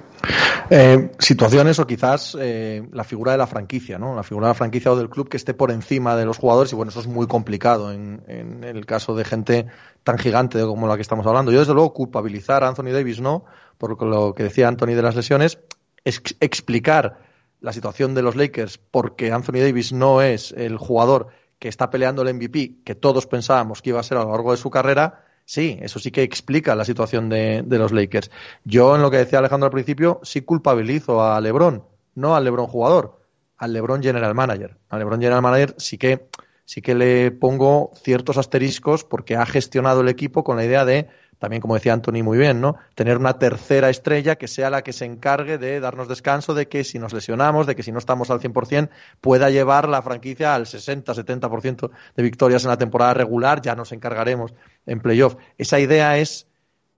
Eh, 0.69 1.11
situaciones 1.19 1.79
o 1.79 1.87
quizás 1.87 2.37
eh, 2.39 2.87
la 2.91 3.03
figura 3.03 3.31
de 3.31 3.37
la 3.37 3.47
franquicia, 3.47 3.97
¿no? 3.97 4.15
La 4.15 4.23
figura 4.23 4.47
de 4.47 4.51
la 4.51 4.55
franquicia 4.55 4.91
o 4.91 4.95
del 4.95 5.09
club 5.09 5.29
que 5.29 5.37
esté 5.37 5.53
por 5.53 5.71
encima 5.71 6.15
de 6.15 6.25
los 6.25 6.37
jugadores 6.37 6.71
y 6.73 6.75
bueno, 6.75 6.89
eso 6.89 6.99
es 6.99 7.07
muy 7.07 7.27
complicado 7.27 7.91
en, 7.91 8.23
en 8.27 8.63
el 8.63 8.85
caso 8.85 9.15
de 9.15 9.23
gente 9.25 9.67
tan 10.03 10.17
gigante 10.17 10.61
como 10.61 10.87
la 10.87 10.95
que 10.95 11.01
estamos 11.01 11.25
hablando. 11.25 11.51
Yo 11.51 11.59
desde 11.59 11.73
luego 11.73 11.93
culpabilizar 11.93 12.63
a 12.63 12.67
Anthony 12.67 12.91
Davis 12.91 13.21
no, 13.21 13.45
por 13.77 14.01
lo 14.03 14.33
que 14.33 14.43
decía 14.43 14.67
Anthony 14.67 14.95
de 14.95 15.01
las 15.01 15.15
lesiones, 15.15 15.59
es 16.03 16.21
explicar 16.39 17.19
la 17.59 17.73
situación 17.73 18.13
de 18.13 18.21
los 18.21 18.35
Lakers 18.35 18.77
porque 18.77 19.31
Anthony 19.31 19.59
Davis 19.59 19.91
no 19.91 20.21
es 20.21 20.51
el 20.51 20.77
jugador 20.77 21.27
que 21.59 21.69
está 21.69 21.89
peleando 21.89 22.21
el 22.21 22.33
MVP 22.33 22.83
que 22.83 22.95
todos 22.95 23.25
pensábamos 23.25 23.81
que 23.81 23.89
iba 23.89 23.99
a 23.99 24.03
ser 24.03 24.17
a 24.17 24.23
lo 24.23 24.31
largo 24.31 24.51
de 24.51 24.57
su 24.57 24.69
carrera 24.69 25.25
Sí, 25.49 25.79
eso 25.81 25.97
sí 25.97 26.11
que 26.11 26.23
explica 26.23 26.75
la 26.75 26.83
situación 26.83 27.29
de, 27.29 27.63
de, 27.65 27.77
los 27.77 27.93
Lakers. 27.93 28.31
Yo, 28.65 28.97
en 28.97 29.01
lo 29.01 29.09
que 29.09 29.15
decía 29.15 29.39
Alejandro 29.39 29.67
al 29.67 29.71
principio, 29.71 30.19
sí 30.21 30.41
culpabilizo 30.41 31.23
a 31.23 31.39
LeBron, 31.39 31.85
no 32.15 32.35
al 32.35 32.43
LeBron 32.43 32.67
jugador, 32.67 33.21
al 33.55 33.71
LeBron 33.71 34.03
General 34.03 34.35
Manager. 34.35 34.77
Al 34.89 34.99
LeBron 34.99 35.21
General 35.21 35.41
Manager 35.41 35.73
sí 35.77 35.97
que, 35.97 36.27
sí 36.65 36.81
que 36.81 36.95
le 36.95 37.31
pongo 37.31 37.91
ciertos 37.95 38.37
asteriscos 38.37 39.05
porque 39.05 39.37
ha 39.37 39.45
gestionado 39.45 40.01
el 40.01 40.09
equipo 40.09 40.43
con 40.43 40.57
la 40.57 40.65
idea 40.65 40.83
de 40.83 41.07
también 41.39 41.61
como 41.61 41.75
decía 41.75 41.93
Anthony 41.93 42.23
muy 42.23 42.37
bien, 42.37 42.61
¿no? 42.61 42.77
Tener 42.95 43.17
una 43.17 43.37
tercera 43.37 43.89
estrella 43.89 44.37
que 44.37 44.47
sea 44.47 44.69
la 44.69 44.81
que 44.81 44.93
se 44.93 45.05
encargue 45.05 45.57
de 45.57 45.79
darnos 45.79 46.07
descanso, 46.07 46.53
de 46.53 46.67
que 46.67 46.83
si 46.83 46.99
nos 46.99 47.13
lesionamos, 47.13 47.67
de 47.67 47.75
que 47.75 47.83
si 47.83 47.91
no 47.91 47.99
estamos 47.99 48.29
al 48.31 48.39
100%, 48.39 48.89
pueda 49.21 49.49
llevar 49.49 49.87
la 49.87 50.01
franquicia 50.01 50.55
al 50.55 50.65
60-70% 50.65 51.91
de 52.15 52.23
victorias 52.23 52.63
en 52.63 52.69
la 52.69 52.77
temporada 52.77 53.13
regular, 53.13 53.61
ya 53.61 53.75
nos 53.75 53.91
encargaremos 53.91 54.53
en 54.85 54.99
playoff. 54.99 55.35
Esa 55.57 55.79
idea 55.79 56.17
es, 56.17 56.47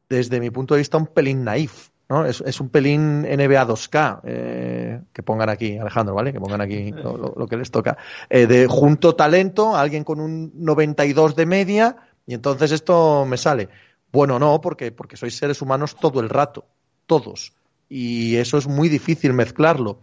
desde 0.08 0.40
mi 0.40 0.50
punto 0.50 0.74
de 0.74 0.80
vista, 0.80 0.98
un 0.98 1.08
pelín 1.08 1.44
naif. 1.44 1.90
¿no? 2.10 2.26
Es, 2.26 2.42
es 2.42 2.60
un 2.60 2.70
pelín 2.70 3.22
NBA 3.22 3.68
2K, 3.68 4.22
eh, 4.24 5.02
que 5.14 5.22
pongan 5.22 5.50
aquí, 5.50 5.78
Alejandro, 5.78 6.16
¿vale? 6.16 6.34
Que 6.34 6.40
pongan 6.40 6.60
aquí 6.60 6.92
lo, 6.92 7.46
que 7.48 7.56
les 7.56 7.70
toca. 7.70 7.98
Eh, 8.30 8.48
de 8.48 8.66
junto 8.68 9.16
talento, 9.16 9.76
alguien 9.76 10.04
con 10.04 10.20
un 10.20 10.52
92 10.56 11.36
de 11.36 11.46
media, 11.46 11.96
y 12.26 12.34
entonces 12.34 12.72
esto 12.72 13.26
me 13.26 13.38
sale. 13.38 13.70
Bueno, 14.12 14.39
no, 14.39 14.60
porque, 14.62 14.91
porque 14.91 15.18
sois 15.18 15.38
seres 15.38 15.62
humanos 15.62 15.95
todo 15.95 16.20
el 16.20 16.30
rato, 16.30 16.66
todos. 17.05 17.53
Y 17.88 18.38
eso 18.38 18.57
es 18.57 18.68
muy 18.68 18.89
difícil 18.89 19.34
mezclarlo. 19.34 19.99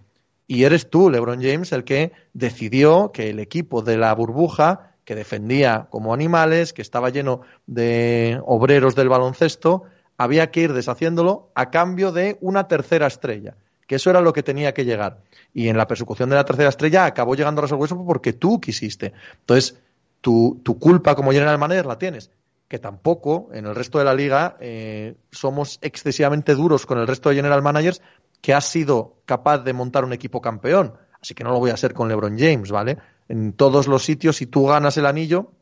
Y 0.47 0.63
eres 0.63 0.91
tú, 0.91 1.11
LeBron 1.11 1.43
James, 1.43 1.73
el 1.73 1.85
que 1.85 2.13
decidió 2.33 3.11
que 3.13 3.31
el 3.31 3.41
equipo 3.41 3.83
de 3.83 3.97
la 3.97 4.15
burbuja, 4.15 4.93
que 5.05 5.17
defendía 5.17 5.89
como 5.91 6.15
animales, 6.15 6.73
que 6.73 6.83
estaba 6.83 7.11
lleno 7.11 7.41
de 7.67 8.41
obreros 8.45 8.95
del 8.95 9.09
baloncesto, 9.09 9.85
había 10.17 10.51
que 10.51 10.61
ir 10.61 10.73
deshaciéndolo 10.73 11.51
a 11.55 11.71
cambio 11.71 12.13
de 12.13 12.39
una 12.41 12.69
tercera 12.69 13.09
estrella, 13.09 13.57
que 13.89 13.97
eso 13.97 14.11
era 14.11 14.21
lo 14.21 14.33
que 14.33 14.45
tenía 14.45 14.73
que 14.73 14.85
llegar. 14.85 15.19
Y 15.53 15.69
en 15.69 15.77
la 15.77 15.89
persecución 15.89 16.31
de 16.31 16.37
la 16.37 16.45
tercera 16.45 16.69
estrella 16.69 17.07
acabó 17.07 17.35
llegando 17.35 17.61
a 17.61 17.63
Russell 17.63 17.79
Westbrook 17.79 18.07
porque 18.07 18.33
tú 18.33 18.61
quisiste. 18.61 19.13
Entonces, 19.41 19.77
tu, 20.21 20.61
tu 20.63 20.79
culpa 20.79 21.17
como 21.17 21.33
general 21.33 21.59
manager 21.59 21.87
la 21.87 21.99
tienes 21.99 22.31
que 22.69 22.79
tampoco 22.79 23.49
en 23.53 23.67
el 23.67 23.75
resto 23.75 23.99
de 23.99 24.05
la 24.05 24.15
liga 24.15 24.57
eh, 24.61 25.17
somos 25.31 25.79
excesivamente 25.83 26.55
duros 26.55 26.87
con 26.87 26.99
el 26.99 27.07
resto 27.07 27.29
de 27.29 27.37
general 27.37 27.63
managers 27.63 28.03
que 28.41 28.55
ha 28.55 28.61
sido 28.61 29.23
capaz 29.25 29.59
de 29.59 29.73
montar 29.73 30.05
un 30.05 30.13
equipo 30.13 30.41
campeón. 30.41 30.95
Así 31.21 31.35
que 31.35 31.45
no 31.45 31.51
lo 31.51 31.59
voy 31.59 31.71
a 31.71 31.75
hacer 31.75 31.95
con 31.95 32.09
LeBron 32.09 32.39
James, 32.39 32.71
¿vale? 32.71 32.99
En 33.29 33.53
todos 33.53 33.87
los 33.87 34.05
sitios, 34.05 34.37
si 34.37 34.47
tú 34.47 34.67
ganas 34.67 34.97
el 34.97 35.07
anillo 35.07 35.53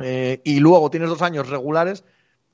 eh, 0.00 0.40
y 0.44 0.60
luego 0.60 0.90
tienes 0.90 1.08
dos 1.08 1.22
años 1.22 1.48
regulares, 1.48 2.04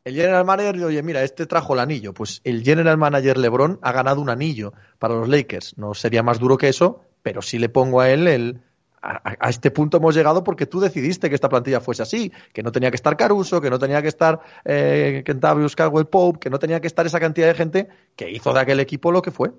el 0.05 0.14
general 0.14 0.45
manager 0.45 0.84
oye, 0.84 1.03
mira, 1.03 1.22
este 1.22 1.47
trajo 1.47 1.74
el 1.74 1.80
anillo. 1.80 2.12
Pues 2.12 2.40
el 2.45 2.62
general 2.62 2.99
manager 2.99 3.38
LeBron 3.38 3.78
ha 3.82 3.93
ganado 3.93 4.20
un 4.20 4.30
anillo 4.30 4.72
para 4.99 5.14
los 5.14 5.28
Lakers. 5.28 5.78
No 5.78 5.95
sería 5.95 6.22
más 6.22 6.38
duro 6.38 6.59
que 6.59 6.68
eso, 6.68 7.03
pero 7.22 7.40
sí 7.40 7.59
le 7.59 7.68
pongo 7.68 8.01
a 8.01 8.11
él 8.11 8.26
el, 8.26 8.62
a, 9.03 9.36
a, 9.40 9.50
este 9.50 9.70
punto 9.70 9.96
hemos 9.96 10.14
llegado 10.14 10.44
porque 10.44 10.66
tú 10.66 10.80
decidiste 10.80 11.28
que 11.28 11.34
esta 11.34 11.48
plantilla 11.48 11.80
fuese 11.80 12.03
así, 12.03 12.32
que 12.53 12.62
no 12.62 12.72
tenía 12.72 12.90
que 12.90 12.96
estar 12.96 13.16
Caruso, 13.16 13.61
que 13.61 13.70
no 13.70 13.78
tenía 13.78 14.00
que 14.00 14.09
estar 14.09 14.40
eh, 14.64 15.24
Caldwell 15.24 16.07
Pope, 16.07 16.38
que 16.38 16.50
no 16.50 16.59
tenía 16.59 16.80
que 16.80 16.86
estar 16.86 17.05
esa 17.05 17.20
cantidad 17.20 17.48
de 17.48 17.55
gente 17.55 17.88
que 18.16 18.30
hizo 18.30 18.53
de 18.53 18.61
aquel 18.61 18.80
equipo 18.80 19.11
lo 19.11 19.22
que 19.22 19.30
fue. 19.30 19.50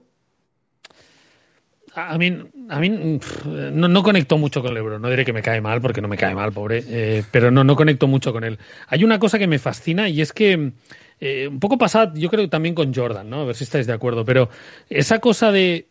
A 1.95 2.17
mí, 2.17 2.35
a 2.69 2.79
mí 2.79 3.19
no, 3.45 3.87
no, 3.87 4.01
conecto 4.01 4.39
mucho 4.39 4.63
con 4.63 4.73
LeBron. 4.73 4.99
No 4.99 5.09
diré 5.09 5.23
que 5.25 5.33
me 5.33 5.43
cae 5.43 5.61
mal 5.61 5.79
porque 5.79 6.01
no 6.01 6.07
me 6.07 6.17
cae 6.17 6.33
mal, 6.33 6.51
pobre. 6.51 6.83
Eh, 6.87 7.23
pero 7.29 7.51
no, 7.51 7.63
no 7.63 7.75
conecto 7.75 8.07
mucho 8.07 8.33
con 8.33 8.43
él. 8.43 8.57
Hay 8.87 9.03
una 9.03 9.19
cosa 9.19 9.37
que 9.37 9.45
me 9.45 9.59
fascina 9.59 10.09
y 10.09 10.21
es 10.21 10.33
que 10.33 10.73
eh, 11.19 11.47
un 11.47 11.59
poco 11.59 11.77
pasada, 11.77 12.11
yo 12.15 12.31
creo 12.31 12.49
también 12.49 12.73
con 12.73 12.95
Jordan, 12.95 13.29
¿no? 13.29 13.41
A 13.41 13.45
ver 13.45 13.55
si 13.55 13.63
estáis 13.63 13.85
de 13.85 13.93
acuerdo. 13.93 14.25
Pero 14.25 14.49
esa 14.89 15.19
cosa 15.19 15.51
de 15.51 15.87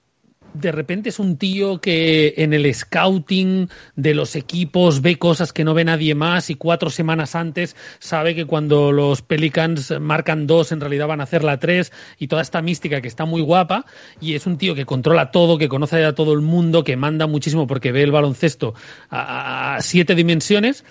de 0.55 0.72
repente 0.72 1.09
es 1.09 1.18
un 1.18 1.36
tío 1.36 1.80
que 1.80 2.34
en 2.38 2.53
el 2.53 2.72
scouting 2.74 3.68
de 3.96 4.14
los 4.14 4.36
equipos 4.36 5.00
ve 5.00 5.18
cosas 5.18 5.53
que 5.53 5.64
no 5.64 5.74
ve 5.74 5.84
nadie 5.84 6.14
más 6.14 6.50
y 6.50 6.55
cuatro 6.55 6.90
semanas 6.90 7.34
antes 7.34 7.76
sabe 7.98 8.34
que 8.34 8.44
cuando 8.44 8.92
los 8.92 9.22
Pelicans 9.22 9.94
marcan 10.00 10.46
dos 10.46 10.72
en 10.72 10.80
realidad 10.80 11.07
van 11.07 11.20
a 11.20 11.24
hacer 11.24 11.44
la 11.44 11.59
tres 11.59 11.92
y 12.18 12.28
toda 12.28 12.42
esta 12.42 12.62
mística 12.62 13.00
que 13.00 13.09
está 13.09 13.24
muy 13.24 13.42
guapa 13.42 13.86
y 14.20 14.34
es 14.34 14.46
un 14.46 14.59
tío 14.59 14.74
que 14.74 14.84
controla 14.86 15.30
todo, 15.30 15.59
que 15.59 15.68
conoce 15.68 16.05
a 16.05 16.14
todo 16.14 16.32
el 16.32 16.40
mundo, 16.40 16.84
que 16.84 16.96
manda 16.96 17.26
muchísimo 17.26 17.66
porque 17.66 17.92
ve 17.92 18.03
el 18.03 18.12
baloncesto 18.12 18.74
a, 19.11 19.76
a 19.76 19.80
siete 19.80 20.14
dimensiones 20.14 20.84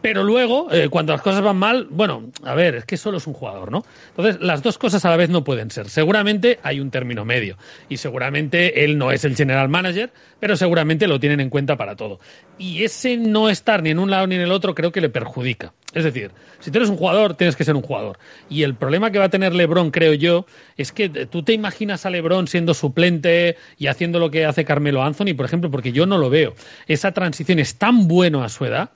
Pero 0.00 0.22
luego, 0.22 0.68
eh, 0.72 0.88
cuando 0.88 1.12
las 1.12 1.22
cosas 1.22 1.42
van 1.42 1.56
mal, 1.56 1.88
bueno, 1.90 2.30
a 2.44 2.54
ver, 2.54 2.76
es 2.76 2.84
que 2.84 2.96
solo 2.96 3.18
es 3.18 3.26
un 3.26 3.34
jugador, 3.34 3.72
¿no? 3.72 3.84
Entonces, 4.10 4.40
las 4.40 4.62
dos 4.62 4.78
cosas 4.78 5.04
a 5.04 5.10
la 5.10 5.16
vez 5.16 5.28
no 5.28 5.42
pueden 5.42 5.70
ser. 5.70 5.88
Seguramente 5.88 6.60
hay 6.62 6.78
un 6.78 6.90
término 6.90 7.24
medio 7.24 7.56
y 7.88 7.96
seguramente 7.96 8.84
él 8.84 8.96
no 8.96 9.10
es 9.10 9.24
el 9.24 9.34
general 9.34 9.68
manager, 9.68 10.12
pero 10.38 10.56
seguramente 10.56 11.08
lo 11.08 11.18
tienen 11.18 11.40
en 11.40 11.50
cuenta 11.50 11.76
para 11.76 11.96
todo. 11.96 12.20
Y 12.58 12.84
ese 12.84 13.16
no 13.16 13.48
estar 13.48 13.82
ni 13.82 13.90
en 13.90 13.98
un 13.98 14.10
lado 14.10 14.26
ni 14.28 14.36
en 14.36 14.42
el 14.42 14.52
otro 14.52 14.74
creo 14.74 14.92
que 14.92 15.00
le 15.00 15.08
perjudica. 15.08 15.72
Es 15.94 16.04
decir, 16.04 16.30
si 16.60 16.70
tú 16.70 16.78
eres 16.78 16.90
un 16.90 16.96
jugador, 16.96 17.34
tienes 17.34 17.56
que 17.56 17.64
ser 17.64 17.74
un 17.74 17.82
jugador. 17.82 18.18
Y 18.48 18.62
el 18.62 18.74
problema 18.74 19.10
que 19.10 19.18
va 19.18 19.24
a 19.24 19.30
tener 19.30 19.54
LeBron, 19.54 19.90
creo 19.90 20.12
yo, 20.12 20.46
es 20.76 20.92
que 20.92 21.08
tú 21.08 21.42
te 21.42 21.54
imaginas 21.54 22.06
a 22.06 22.10
LeBron 22.10 22.46
siendo 22.46 22.74
suplente 22.74 23.56
y 23.78 23.88
haciendo 23.88 24.20
lo 24.20 24.30
que 24.30 24.44
hace 24.44 24.64
Carmelo 24.64 25.02
Anthony, 25.02 25.34
por 25.36 25.46
ejemplo, 25.46 25.70
porque 25.70 25.90
yo 25.90 26.06
no 26.06 26.18
lo 26.18 26.30
veo. 26.30 26.54
Esa 26.86 27.12
transición 27.12 27.58
es 27.58 27.76
tan 27.76 28.06
bueno 28.06 28.44
a 28.44 28.48
su 28.48 28.64
edad 28.64 28.90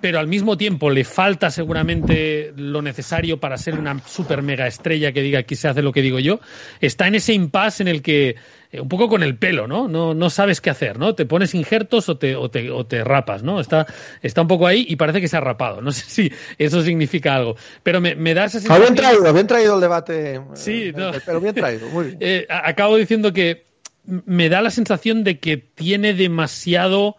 pero 0.00 0.18
al 0.18 0.26
mismo 0.26 0.56
tiempo 0.56 0.90
le 0.90 1.04
falta 1.04 1.50
seguramente 1.50 2.52
lo 2.56 2.82
necesario 2.82 3.38
para 3.40 3.56
ser 3.56 3.78
una 3.78 3.98
super 4.06 4.42
mega 4.42 4.66
estrella 4.66 5.12
que 5.12 5.22
diga 5.22 5.40
aquí 5.40 5.56
se 5.56 5.68
hace 5.68 5.82
lo 5.82 5.92
que 5.92 6.02
digo 6.02 6.18
yo, 6.18 6.40
está 6.80 7.06
en 7.06 7.14
ese 7.14 7.32
impasse 7.32 7.82
en 7.82 7.88
el 7.88 8.02
que, 8.02 8.36
eh, 8.70 8.80
un 8.80 8.88
poco 8.88 9.08
con 9.08 9.22
el 9.22 9.36
pelo, 9.36 9.66
¿no? 9.66 9.88
No, 9.88 10.14
no 10.14 10.30
sabes 10.30 10.60
qué 10.60 10.70
hacer, 10.70 10.98
¿no? 10.98 11.14
Te 11.14 11.26
pones 11.26 11.54
injertos 11.54 12.08
o 12.08 12.18
te, 12.18 12.36
o 12.36 12.50
te, 12.50 12.70
o 12.70 12.84
te 12.86 13.04
rapas, 13.04 13.42
¿no? 13.42 13.60
Está, 13.60 13.86
está 14.22 14.42
un 14.42 14.48
poco 14.48 14.66
ahí 14.66 14.86
y 14.88 14.96
parece 14.96 15.20
que 15.20 15.28
se 15.28 15.36
ha 15.36 15.40
rapado. 15.40 15.80
No 15.80 15.92
sé 15.92 16.04
si 16.06 16.32
eso 16.58 16.82
significa 16.82 17.34
algo, 17.34 17.56
pero 17.82 18.00
me, 18.00 18.14
me 18.14 18.34
da 18.34 18.44
esa 18.44 18.60
sensación... 18.60 18.94
Bien 18.94 18.94
traído, 18.94 19.32
bien 19.32 19.46
traído 19.46 19.74
el 19.74 19.80
debate. 19.80 20.40
Sí, 20.54 20.92
no. 20.94 21.12
pero 21.24 21.40
bien 21.40 21.54
traído, 21.54 21.88
muy 21.88 22.06
bien. 22.06 22.18
Eh, 22.28 22.46
acabo 22.48 22.96
diciendo 22.96 23.32
que 23.32 23.66
me 24.04 24.48
da 24.48 24.60
la 24.62 24.70
sensación 24.70 25.22
de 25.22 25.38
que 25.38 25.56
tiene 25.56 26.12
demasiado 26.14 27.16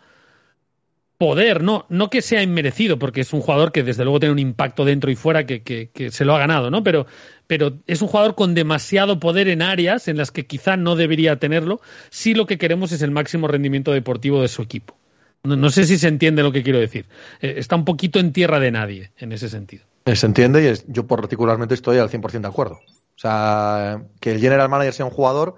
poder, 1.18 1.64
no, 1.64 1.86
no 1.90 2.10
que 2.10 2.22
sea 2.22 2.44
inmerecido, 2.44 3.00
porque 3.00 3.22
es 3.22 3.34
un 3.34 3.42
jugador 3.42 3.72
que 3.72 3.84
desde 3.84 4.04
luego 4.04 4.20
tiene 4.20 4.34
un 4.34 4.40
impacto 4.40 4.86
dentro 4.86 5.10
y 5.10 5.16
fuera 5.16 5.46
que, 5.46 5.64
que, 5.64 5.90
que, 5.90 6.12
se 6.12 6.26
lo 6.26 6.36
ha 6.36 6.40
ganado, 6.40 6.70
¿no? 6.70 6.84
Pero, 6.84 7.08
pero 7.48 7.74
es 7.88 8.02
un 8.02 8.08
jugador 8.08 8.36
con 8.36 8.54
demasiado 8.54 9.20
poder 9.20 9.48
en 9.48 9.62
áreas 9.62 10.08
en 10.08 10.18
las 10.18 10.32
que 10.32 10.46
quizá 10.46 10.78
no 10.78 10.96
debería 10.96 11.38
tenerlo, 11.38 11.82
si 12.10 12.34
lo 12.34 12.46
que 12.46 12.58
queremos 12.58 12.92
es 12.92 13.02
el 13.02 13.12
máximo 13.12 13.48
rendimiento 13.48 13.92
deportivo 13.92 14.42
de 14.42 14.48
su 14.48 14.62
equipo. 14.62 14.96
No, 15.44 15.56
no 15.56 15.70
sé 15.70 15.86
si 15.86 15.98
se 15.98 16.08
entiende 16.08 16.44
lo 16.44 16.52
que 16.52 16.64
quiero 16.64 16.80
decir. 16.80 17.06
Eh, 17.42 17.56
está 17.58 17.76
un 17.76 17.86
poquito 17.86 18.20
en 18.20 18.32
tierra 18.32 18.60
de 18.60 18.72
nadie 18.72 19.12
en 19.18 19.32
ese 19.32 19.50
sentido. 19.50 19.86
Eh, 20.06 20.16
Se 20.16 20.26
entiende 20.26 20.64
y 20.64 20.68
es, 20.68 20.86
yo 20.88 21.08
particularmente 21.08 21.74
estoy 21.74 21.98
al 21.98 22.10
100% 22.10 22.42
de 22.42 22.48
acuerdo. 22.48 22.76
O 22.76 23.20
sea, 23.20 24.04
que 24.20 24.32
el 24.32 24.40
general 24.40 24.70
manager 24.70 24.94
sea 24.94 25.06
un 25.06 25.12
jugador 25.12 25.56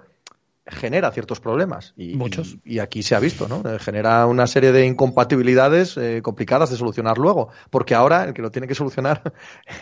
genera 0.66 1.10
ciertos 1.10 1.40
problemas. 1.40 1.94
Y, 1.96 2.14
Muchos. 2.16 2.56
Y, 2.64 2.74
y, 2.74 2.78
aquí 2.78 3.02
se 3.02 3.14
ha 3.14 3.20
visto, 3.20 3.48
¿no? 3.48 3.62
Eh, 3.68 3.78
Genera 3.78 4.26
una 4.26 4.46
serie 4.46 4.72
de 4.72 4.86
incompatibilidades 4.86 5.96
eh, 5.96 6.20
complicadas 6.22 6.70
de 6.70 6.76
solucionar 6.76 7.18
luego. 7.18 7.48
Porque 7.70 7.94
ahora 7.94 8.24
el 8.24 8.34
que 8.34 8.42
lo 8.42 8.50
tiene 8.50 8.68
que 8.68 8.74
solucionar 8.74 9.32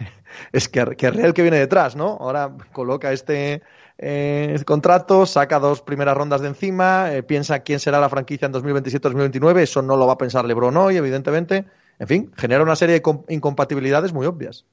es 0.53 0.69
que, 0.69 0.85
que 0.97 1.11
Real 1.11 1.35
que 1.35 1.43
viene 1.43 1.59
detrás, 1.59 1.97
¿no? 1.97 2.17
Ahora 2.21 2.57
coloca 2.73 3.13
este 3.13 3.63
eh, 3.99 4.57
contrato, 4.65 5.27
saca 5.27 5.59
dos 5.59 5.83
primeras 5.83 6.17
rondas 6.17 6.41
de 6.41 6.49
encima, 6.49 7.13
eh, 7.13 7.25
piensa 7.25 7.61
quién 7.61 7.81
será 7.81 8.01
la 8.01 8.09
franquicia 8.09 8.47
en 8.47 8.53
2027-2029. 8.53 9.59
Eso 9.59 9.83
no 9.83 9.97
lo 9.97 10.07
va 10.07 10.13
a 10.15 10.19
pensar 10.19 10.45
LeBron 10.45 10.77
hoy, 10.77 10.97
evidentemente. 10.97 11.65
En 11.99 12.07
fin, 12.07 12.33
genera 12.37 12.63
una 12.63 12.77
serie 12.77 13.01
de 13.01 13.35
incompatibilidades 13.35 14.13
muy 14.13 14.27
obvias. 14.27 14.65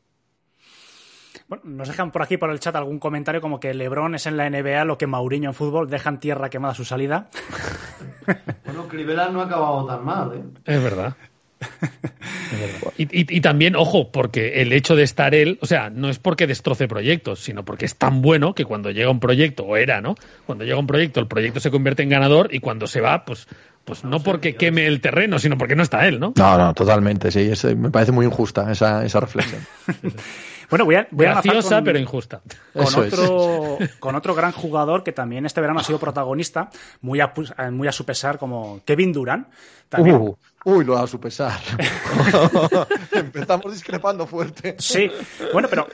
Bueno, 1.64 1.78
nos 1.78 1.88
dejan 1.88 2.12
por 2.12 2.22
aquí 2.22 2.38
por 2.38 2.50
el 2.50 2.60
chat 2.60 2.76
algún 2.76 3.00
comentario 3.00 3.40
como 3.42 3.60
que 3.60 3.74
LeBron 3.74 4.16
es 4.16 4.26
en 4.26 4.38
la 4.38 4.50
NBA 4.50 4.84
lo 4.86 4.98
que 4.98 5.08
Mauriño 5.08 5.50
en 5.50 5.54
fútbol, 5.54 5.90
dejan 5.90 6.20
tierra 6.20 6.50
quemada 6.50 6.74
su 6.74 6.86
salida. 6.86 7.28
bueno, 8.66 8.88
Cribela 8.88 9.30
no 9.30 9.42
ha 9.42 9.46
acabado 9.46 9.86
tan 9.86 10.04
mal, 10.04 10.34
¿eh? 10.34 10.44
Es 10.66 10.84
verdad. 10.84 11.16
Es 11.62 12.60
verdad. 12.60 12.94
Y, 12.98 13.04
y, 13.04 13.38
y, 13.38 13.42
también, 13.42 13.76
ojo, 13.76 14.12
porque 14.12 14.62
el 14.62 14.74
hecho 14.74 14.96
de 14.96 15.04
estar 15.04 15.34
él, 15.34 15.58
o 15.62 15.66
sea, 15.66 15.90
no 15.90 16.10
es 16.10 16.20
porque 16.20 16.48
destroce 16.48 16.88
proyectos, 16.88 17.40
sino 17.40 17.64
porque 17.64 17.86
es 17.86 17.96
tan 17.96 18.22
bueno 18.22 18.54
que 18.54 18.66
cuando 18.66 18.92
llega 18.92 19.10
un 19.10 19.20
proyecto, 19.20 19.64
o 19.64 19.78
era, 19.78 20.02
¿no? 20.02 20.16
Cuando 20.46 20.66
llega 20.66 20.78
un 20.78 20.88
proyecto, 20.88 21.20
el 21.20 21.28
proyecto 21.28 21.60
se 21.60 21.72
convierte 21.72 22.04
en 22.04 22.10
ganador 22.10 22.54
y 22.54 22.60
cuando 22.60 22.88
se 22.88 23.02
va, 23.02 23.24
pues, 23.24 23.48
pues 23.86 24.04
no 24.04 24.22
porque 24.22 24.56
queme 24.56 24.86
el 24.88 25.00
terreno, 25.00 25.40
sino 25.40 25.58
porque 25.58 25.76
no 25.76 25.84
está 25.84 26.08
él, 26.08 26.20
¿no? 26.20 26.34
No, 26.36 26.58
no, 26.58 26.74
totalmente, 26.74 27.32
sí. 27.32 27.42
Es, 27.42 27.64
me 27.64 27.90
parece 27.90 28.12
muy 28.12 28.26
injusta 28.26 28.72
esa, 28.72 29.06
esa 29.06 29.20
reflexión. 29.22 29.62
Bueno, 30.70 30.86
voy 30.86 30.96
a, 30.96 31.08
voy 31.12 31.26
Graciosa, 31.26 31.76
a 31.76 31.78
con, 31.78 31.86
pero 31.86 32.00
injusta. 32.00 32.42
Con 32.74 32.96
otro, 32.96 33.78
con 34.00 34.16
otro 34.16 34.36
gran 34.36 34.52
jugador 34.52 35.04
que 35.04 35.12
también 35.12 35.46
este 35.46 35.62
verano 35.62 35.80
ha 35.80 35.84
sido 35.84 36.00
protagonista, 36.00 36.70
muy 37.02 37.20
a, 37.20 37.34
muy 37.72 37.88
a 37.88 37.92
su 37.92 38.06
pesar, 38.06 38.38
como 38.38 38.82
Kevin 38.86 39.14
Durant. 39.14 39.48
También. 39.90 40.16
Uh, 40.16 40.36
uy, 40.66 40.86
lo 40.86 40.98
a 40.98 41.08
su 41.08 41.20
pesar. 41.20 41.60
Empezamos 43.12 43.72
discrepando 43.72 44.26
fuerte. 44.26 44.76
Sí, 44.80 45.10
bueno, 45.54 45.68
pero 45.70 45.88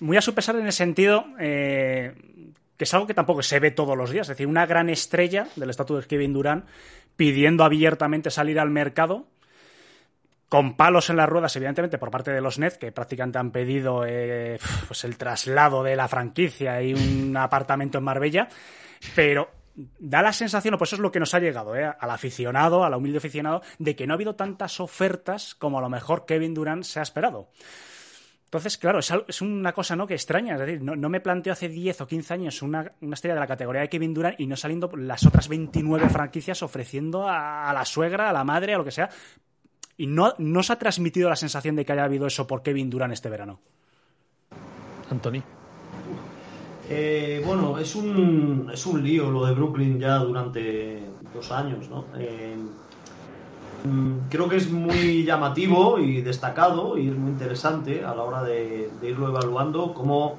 muy 0.00 0.16
a 0.16 0.20
su 0.20 0.34
pesar 0.34 0.56
en 0.56 0.66
el 0.66 0.72
sentido 0.72 1.24
eh, 1.38 2.12
que 2.76 2.84
es 2.84 2.94
algo 2.94 3.06
que 3.06 3.14
tampoco 3.14 3.42
se 3.42 3.58
ve 3.58 3.70
todos 3.70 3.96
los 3.96 4.10
días. 4.10 4.26
Es 4.26 4.36
decir, 4.36 4.46
una 4.46 4.66
gran 4.66 4.90
estrella 4.90 5.48
del 5.56 5.70
estatus 5.70 6.02
de 6.02 6.06
Kevin 6.06 6.32
Durant 6.32 6.66
pidiendo 7.16 7.64
abiertamente 7.64 8.30
salir 8.30 8.60
al 8.60 8.70
mercado 8.70 9.26
con 10.48 10.76
palos 10.76 11.10
en 11.10 11.16
las 11.16 11.28
ruedas, 11.28 11.56
evidentemente, 11.56 11.98
por 11.98 12.10
parte 12.10 12.30
de 12.30 12.40
los 12.40 12.58
Nets, 12.58 12.78
que 12.78 12.92
prácticamente 12.92 13.38
han 13.38 13.50
pedido 13.50 14.04
eh, 14.06 14.58
pues 14.86 15.04
el 15.04 15.16
traslado 15.16 15.82
de 15.82 15.96
la 15.96 16.08
franquicia 16.08 16.80
y 16.82 16.94
un 16.94 17.36
apartamento 17.36 17.98
en 17.98 18.04
Marbella, 18.04 18.48
pero 19.14 19.50
da 19.76 20.22
la 20.22 20.32
sensación, 20.32 20.74
o 20.74 20.78
pues 20.78 20.88
eso 20.88 20.96
es 20.96 21.02
lo 21.02 21.12
que 21.12 21.20
nos 21.20 21.34
ha 21.34 21.40
llegado, 21.40 21.76
eh, 21.76 21.84
al 21.84 22.10
aficionado, 22.10 22.84
al 22.84 22.94
humilde 22.94 23.18
aficionado, 23.18 23.62
de 23.78 23.94
que 23.96 24.06
no 24.06 24.14
ha 24.14 24.16
habido 24.16 24.36
tantas 24.36 24.80
ofertas 24.80 25.54
como 25.54 25.78
a 25.78 25.82
lo 25.82 25.88
mejor 25.88 26.24
Kevin 26.24 26.54
Durant 26.54 26.84
se 26.84 27.00
ha 27.00 27.02
esperado. 27.02 27.50
Entonces, 28.44 28.78
claro, 28.78 29.00
es, 29.00 29.42
una 29.42 29.72
cosa 29.72 29.96
¿no? 29.96 30.06
que 30.06 30.14
extraña. 30.14 30.54
Es 30.54 30.60
decir, 30.60 30.80
no, 30.80 30.94
no, 30.94 31.08
me 31.08 31.20
planteo 31.20 31.52
hace 31.52 31.68
10 31.68 32.00
o 32.02 32.06
15 32.06 32.32
años 32.32 32.62
una, 32.62 32.92
una, 33.00 33.14
estrella 33.14 33.34
de 33.34 33.40
la 33.40 33.46
categoría 33.46 33.82
de 33.82 33.88
Kevin 33.88 34.14
Durant 34.14 34.40
y 34.40 34.46
no 34.46 34.56
saliendo 34.56 34.88
las 34.96 35.26
otras 35.26 35.48
29 35.48 36.08
franquicias 36.08 36.62
ofreciendo 36.62 37.28
a, 37.28 37.68
a 37.68 37.74
la 37.74 37.84
suegra, 37.84 38.30
a 38.30 38.32
la 38.32 38.44
madre, 38.44 38.74
a 38.74 38.78
lo 38.78 38.84
que 38.84 38.92
sea, 38.92 39.10
y 39.96 40.06
no, 40.06 40.34
no 40.38 40.62
se 40.62 40.72
ha 40.72 40.78
transmitido 40.78 41.28
la 41.28 41.36
sensación 41.36 41.76
de 41.76 41.84
que 41.84 41.92
haya 41.92 42.04
habido 42.04 42.26
eso 42.26 42.46
por 42.46 42.62
Kevin 42.62 42.90
Durant 42.90 43.12
este 43.12 43.28
verano. 43.28 43.60
Anthony. 45.10 45.42
Eh, 46.88 47.42
bueno, 47.44 47.78
es 47.78 47.94
un, 47.96 48.70
es 48.72 48.86
un 48.86 49.02
lío 49.02 49.30
lo 49.30 49.44
de 49.44 49.54
Brooklyn 49.54 49.98
ya 49.98 50.18
durante 50.18 51.02
dos 51.34 51.50
años, 51.50 51.88
¿no? 51.88 52.04
Eh, 52.18 52.56
creo 54.30 54.48
que 54.48 54.56
es 54.56 54.70
muy 54.70 55.24
llamativo 55.24 55.98
y 55.98 56.22
destacado 56.22 56.96
y 56.98 57.08
es 57.08 57.16
muy 57.16 57.30
interesante 57.30 58.04
a 58.04 58.14
la 58.14 58.22
hora 58.22 58.42
de, 58.42 58.90
de 59.00 59.10
irlo 59.10 59.28
evaluando 59.28 59.92
cómo 59.94 60.36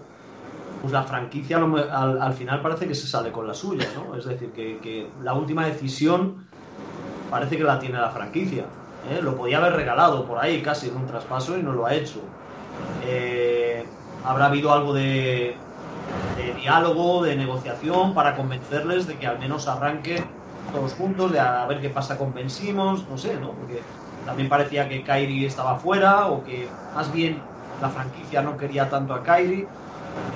pues 0.81 0.93
la 0.93 1.03
franquicia 1.03 1.57
al, 1.57 2.21
al, 2.21 2.33
final 2.33 2.61
parece 2.61 2.87
que 2.87 2.95
se 2.95 3.07
sale 3.07 3.31
con 3.31 3.47
la 3.47 3.53
suya, 3.53 3.87
¿no? 3.95 4.15
Es 4.15 4.25
decir, 4.25 4.51
que, 4.51 4.77
que 4.77 5.07
la 5.23 5.33
última 5.33 5.65
decisión 5.65 6.47
parece 7.29 7.57
que 7.57 7.63
la 7.63 7.79
tiene 7.79 7.99
la 7.99 8.11
franquicia. 8.11 8.65
¿Eh? 9.09 9.21
lo 9.21 9.35
podía 9.35 9.57
haber 9.57 9.73
regalado 9.73 10.25
por 10.25 10.39
ahí 10.39 10.61
casi 10.61 10.89
en 10.89 10.97
un 10.97 11.07
traspaso 11.07 11.57
y 11.57 11.63
no 11.63 11.73
lo 11.73 11.85
ha 11.85 11.93
hecho. 11.93 12.19
Eh, 13.05 13.85
habrá 14.25 14.47
habido 14.47 14.73
algo 14.73 14.93
de, 14.93 15.55
de, 16.37 16.53
diálogo, 16.53 17.23
de 17.23 17.35
negociación 17.35 18.13
para 18.13 18.35
convencerles 18.35 19.07
de 19.07 19.17
que 19.17 19.27
al 19.27 19.39
menos 19.39 19.67
arranquen 19.67 20.25
todos 20.73 20.93
juntos, 20.93 21.31
de 21.31 21.39
a 21.39 21.65
ver 21.65 21.79
qué 21.81 21.89
pasa 21.89 22.17
con 22.17 22.33
Ben 22.33 22.49
Simmons, 22.49 23.07
no 23.09 23.17
sé, 23.17 23.39
¿no? 23.39 23.51
Porque 23.51 23.81
también 24.25 24.49
parecía 24.49 24.89
que 24.89 25.03
Kyrie 25.03 25.47
estaba 25.47 25.77
fuera 25.77 26.27
o 26.27 26.43
que 26.43 26.67
más 26.93 27.11
bien 27.13 27.41
la 27.81 27.89
franquicia 27.89 28.41
no 28.41 28.57
quería 28.57 28.89
tanto 28.89 29.13
a 29.13 29.23
Kyrie. 29.23 29.67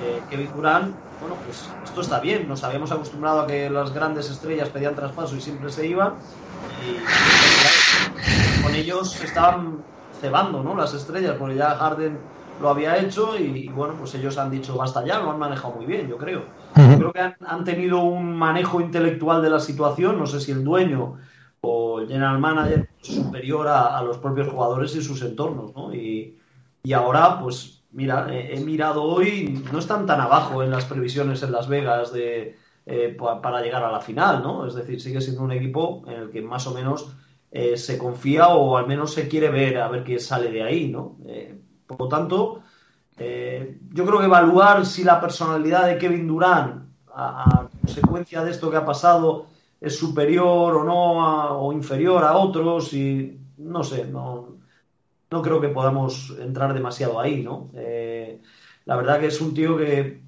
Eh, 0.04 0.22
Kevin 0.30 0.50
Durant, 0.54 0.94
bueno, 1.20 1.36
pues 1.44 1.68
esto 1.84 2.00
está 2.00 2.20
bien, 2.20 2.48
nos 2.48 2.64
habíamos 2.64 2.90
acostumbrado 2.92 3.42
a 3.42 3.46
que 3.46 3.68
las 3.68 3.92
grandes 3.92 4.30
estrellas 4.30 4.68
pedían 4.68 4.94
traspaso 4.94 5.36
y 5.36 5.40
siempre 5.40 5.70
se 5.70 5.86
iban. 5.86 6.14
Y 6.86 8.51
con 8.62 8.74
ellos 8.74 9.22
estaban 9.22 9.82
cebando, 10.20 10.62
¿no? 10.62 10.74
Las 10.74 10.94
estrellas, 10.94 11.36
porque 11.38 11.56
ya 11.56 11.74
Harden 11.74 12.18
lo 12.60 12.68
había 12.68 12.96
hecho 12.98 13.36
y, 13.36 13.42
y, 13.42 13.68
bueno, 13.68 13.94
pues 13.98 14.14
ellos 14.14 14.38
han 14.38 14.50
dicho 14.50 14.76
basta 14.76 15.04
ya, 15.04 15.18
lo 15.20 15.30
han 15.30 15.38
manejado 15.38 15.74
muy 15.74 15.86
bien, 15.86 16.08
yo 16.08 16.16
creo. 16.16 16.44
Yo 16.76 16.96
creo 16.96 17.12
que 17.12 17.20
han, 17.20 17.36
han, 17.44 17.64
tenido 17.64 18.00
un 18.00 18.34
manejo 18.36 18.80
intelectual 18.80 19.42
de 19.42 19.50
la 19.50 19.60
situación, 19.60 20.18
no 20.18 20.26
sé 20.26 20.40
si 20.40 20.52
el 20.52 20.64
dueño 20.64 21.16
o 21.60 22.00
el 22.00 22.08
general 22.08 22.38
manager 22.38 22.88
superior 23.00 23.68
a, 23.68 23.98
a 23.98 24.02
los 24.02 24.18
propios 24.18 24.48
jugadores 24.48 24.94
y 24.96 25.02
sus 25.02 25.22
entornos, 25.22 25.74
¿no? 25.74 25.94
Y, 25.94 26.38
y 26.82 26.92
ahora, 26.92 27.40
pues 27.40 27.82
mira, 27.92 28.26
he, 28.30 28.56
he 28.56 28.60
mirado 28.60 29.02
hoy, 29.02 29.62
no 29.72 29.78
están 29.78 30.06
tan 30.06 30.20
abajo 30.20 30.62
en 30.62 30.70
las 30.70 30.84
previsiones 30.84 31.42
en 31.42 31.52
Las 31.52 31.68
Vegas 31.68 32.12
de, 32.12 32.56
eh, 32.84 33.16
para 33.16 33.62
llegar 33.62 33.84
a 33.84 33.92
la 33.92 34.00
final, 34.00 34.42
¿no? 34.42 34.66
Es 34.66 34.74
decir, 34.74 35.00
sigue 35.00 35.20
siendo 35.20 35.42
un 35.42 35.52
equipo 35.52 36.02
en 36.08 36.14
el 36.14 36.30
que 36.30 36.42
más 36.42 36.66
o 36.66 36.74
menos 36.74 37.14
eh, 37.54 37.76
se 37.76 37.98
confía 37.98 38.48
o 38.48 38.78
al 38.78 38.86
menos 38.86 39.12
se 39.12 39.28
quiere 39.28 39.50
ver 39.50 39.76
a 39.76 39.88
ver 39.88 40.02
qué 40.02 40.18
sale 40.18 40.50
de 40.50 40.62
ahí, 40.62 40.88
¿no? 40.88 41.18
Eh, 41.26 41.54
por 41.86 42.00
lo 42.00 42.08
tanto, 42.08 42.62
eh, 43.18 43.78
yo 43.90 44.06
creo 44.06 44.20
que 44.20 44.24
evaluar 44.24 44.86
si 44.86 45.04
la 45.04 45.20
personalidad 45.20 45.86
de 45.86 45.98
Kevin 45.98 46.26
Durant 46.26 46.88
a, 47.14 47.68
consecuencia 47.82 48.42
de 48.42 48.52
esto 48.52 48.70
que 48.70 48.78
ha 48.78 48.86
pasado 48.86 49.48
es 49.78 49.98
superior 49.98 50.76
o 50.76 50.84
no 50.84 51.60
o 51.60 51.72
inferior 51.74 52.24
a 52.24 52.38
otros 52.38 52.94
y 52.94 53.38
no 53.58 53.84
sé, 53.84 54.06
no 54.06 54.48
no 55.30 55.42
creo 55.42 55.60
que 55.60 55.68
podamos 55.68 56.34
entrar 56.40 56.72
demasiado 56.74 57.18
ahí, 57.20 57.42
¿no? 57.42 57.70
La 58.84 58.96
verdad 58.96 59.20
que 59.20 59.28
es 59.28 59.40
un 59.40 59.54
tío 59.54 59.76
que, 59.78 60.20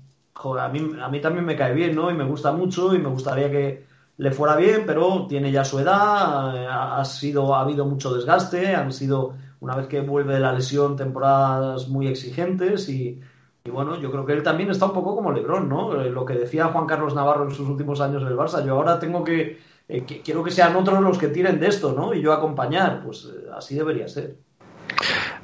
a 0.59 0.69
mí, 0.69 0.91
a 1.01 1.09
mí 1.09 1.21
también 1.21 1.45
me 1.45 1.57
cae 1.57 1.75
bien, 1.75 1.95
¿no? 1.95 2.11
Y 2.11 2.15
me 2.15 2.25
gusta 2.25 2.53
mucho 2.53 2.95
y 2.95 2.99
me 2.99 3.11
gustaría 3.11 3.51
que 3.51 3.85
le 4.17 4.31
fuera 4.31 4.57
bien, 4.57 4.85
pero 4.87 5.27
tiene 5.29 5.51
ya 5.51 5.65
su 5.65 5.79
edad, 5.79 6.99
ha, 7.01 7.05
sido, 7.05 7.55
ha 7.55 7.61
habido 7.63 7.85
mucho 7.85 8.15
desgaste, 8.15 8.75
han 8.75 8.93
sido, 8.93 9.35
una 9.61 9.75
vez 9.77 9.87
que 9.89 10.01
vuelve 10.01 10.35
de 10.35 10.41
la 10.41 10.53
lesión, 10.53 10.97
temporadas 10.97 11.89
muy 11.89 12.07
exigentes 12.07 12.89
y, 12.89 13.21
bueno, 13.71 14.01
yo 14.01 14.11
creo 14.11 14.25
que 14.25 14.35
él 14.35 14.43
también 14.43 14.71
está 14.71 14.87
un 14.87 14.93
poco 14.93 15.17
como 15.17 15.33
Lebron, 15.33 15.69
¿no? 15.69 16.01
Eh, 16.01 16.11
Lo 16.11 16.25
que 16.25 16.35
decía 16.35 16.67
Juan 16.67 16.87
Carlos 16.87 17.15
Navarro 17.15 17.45
en 17.45 17.51
sus 17.55 17.69
últimos 17.69 18.01
años 18.01 18.23
en 18.23 18.29
el 18.29 18.37
Barça, 18.37 18.65
yo 18.65 18.75
ahora 18.75 18.99
tengo 18.99 19.25
que, 19.25 19.59
eh, 19.89 20.05
que- 20.05 20.21
quiero 20.23 20.45
que 20.45 20.51
sean 20.51 20.77
otros 20.77 21.01
los 21.01 21.19
que 21.19 21.29
tiren 21.29 21.59
de 21.59 21.69
esto, 21.69 21.93
¿no? 21.93 22.15
Y 22.15 22.21
yo 22.21 22.33
acompañar, 22.33 23.03
pues 23.05 23.25
eh, 23.25 23.49
así 23.57 23.75
debería 23.75 24.07
ser. 24.07 24.37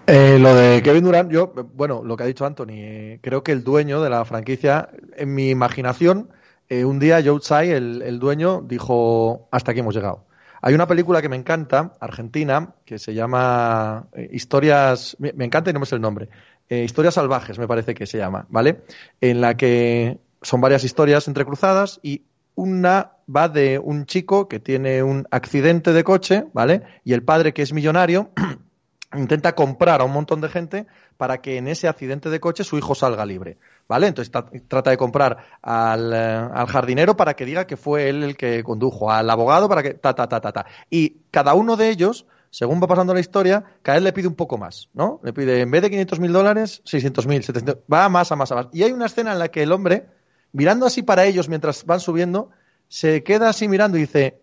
Eh, 0.06 0.38
lo 0.40 0.54
de 0.54 0.82
Kevin 0.82 1.04
Durant, 1.04 1.30
yo, 1.30 1.52
bueno, 1.74 2.02
lo 2.04 2.16
que 2.16 2.24
ha 2.24 2.26
dicho 2.26 2.44
Anthony, 2.44 3.18
creo 3.20 3.42
que 3.42 3.52
el 3.52 3.62
dueño 3.64 4.02
de 4.02 4.10
la 4.10 4.24
franquicia, 4.24 4.88
en 5.16 5.34
mi 5.34 5.50
imaginación, 5.50 6.30
eh, 6.70 6.84
un 6.84 7.00
día 7.00 7.20
Joe 7.22 7.40
Tsai, 7.40 7.70
el, 7.72 8.18
dueño, 8.20 8.62
dijo, 8.62 9.48
hasta 9.50 9.72
aquí 9.72 9.80
hemos 9.80 9.94
llegado. 9.94 10.24
Hay 10.62 10.72
una 10.72 10.86
película 10.86 11.20
que 11.20 11.28
me 11.28 11.36
encanta, 11.36 11.94
argentina, 12.00 12.74
que 12.84 12.98
se 12.98 13.12
llama 13.12 14.06
eh, 14.12 14.30
Historias, 14.32 15.16
me, 15.18 15.32
me 15.32 15.44
encanta 15.44 15.70
y 15.70 15.72
no 15.72 15.80
me 15.80 15.86
sé 15.86 15.96
el 15.96 16.00
nombre, 16.00 16.28
eh, 16.68 16.84
Historias 16.84 17.14
Salvajes 17.14 17.58
me 17.58 17.66
parece 17.66 17.94
que 17.94 18.06
se 18.06 18.18
llama, 18.18 18.46
¿vale? 18.50 18.84
En 19.20 19.40
la 19.40 19.56
que 19.56 20.20
son 20.42 20.60
varias 20.60 20.84
historias 20.84 21.26
entrecruzadas 21.26 21.98
y 22.04 22.22
una 22.54 23.14
va 23.34 23.48
de 23.48 23.80
un 23.80 24.06
chico 24.06 24.46
que 24.46 24.60
tiene 24.60 25.02
un 25.02 25.26
accidente 25.32 25.92
de 25.92 26.04
coche, 26.04 26.44
¿vale? 26.52 26.82
Y 27.04 27.14
el 27.14 27.24
padre 27.24 27.52
que 27.52 27.62
es 27.62 27.72
millonario 27.72 28.30
intenta 29.16 29.54
comprar 29.54 30.00
a 30.00 30.04
un 30.04 30.12
montón 30.12 30.40
de 30.40 30.48
gente 30.48 30.86
para 31.16 31.40
que 31.40 31.56
en 31.56 31.66
ese 31.68 31.88
accidente 31.88 32.30
de 32.30 32.40
coche 32.40 32.62
su 32.64 32.78
hijo 32.78 32.94
salga 32.94 33.26
libre, 33.26 33.58
¿vale? 33.88 34.06
Entonces 34.06 34.30
ta- 34.30 34.46
trata 34.68 34.90
de 34.90 34.96
comprar 34.96 35.38
al, 35.62 36.12
eh, 36.12 36.16
al 36.54 36.66
jardinero 36.66 37.16
para 37.16 37.34
que 37.34 37.44
diga 37.44 37.66
que 37.66 37.76
fue 37.76 38.08
él 38.08 38.22
el 38.22 38.36
que 38.36 38.62
condujo, 38.62 39.10
al 39.10 39.28
abogado 39.28 39.68
para 39.68 39.82
que 39.82 39.94
ta 39.94 40.14
ta 40.14 40.28
ta 40.28 40.40
ta 40.40 40.52
ta. 40.52 40.66
Y 40.90 41.16
cada 41.30 41.54
uno 41.54 41.76
de 41.76 41.90
ellos, 41.90 42.26
según 42.50 42.80
va 42.82 42.86
pasando 42.86 43.12
la 43.12 43.20
historia, 43.20 43.64
cada 43.82 43.96
vez 43.96 44.04
le 44.04 44.12
pide 44.12 44.28
un 44.28 44.36
poco 44.36 44.58
más, 44.58 44.88
¿no? 44.94 45.20
Le 45.24 45.32
pide 45.32 45.60
en 45.60 45.70
vez 45.70 45.82
de 45.82 45.90
500 45.90 46.20
mil 46.20 46.32
dólares, 46.32 46.80
600 46.84 47.26
mil, 47.26 47.42
700, 47.42 47.78
va 47.92 48.08
más, 48.08 48.30
a 48.30 48.36
más, 48.36 48.52
a 48.52 48.54
más. 48.54 48.66
Y 48.72 48.84
hay 48.84 48.92
una 48.92 49.06
escena 49.06 49.32
en 49.32 49.38
la 49.40 49.48
que 49.48 49.62
el 49.64 49.72
hombre, 49.72 50.06
mirando 50.52 50.86
así 50.86 51.02
para 51.02 51.24
ellos 51.24 51.48
mientras 51.48 51.84
van 51.84 51.98
subiendo, 52.00 52.50
se 52.88 53.22
queda 53.24 53.48
así 53.48 53.66
mirando 53.68 53.96
y 53.98 54.02
dice, 54.02 54.40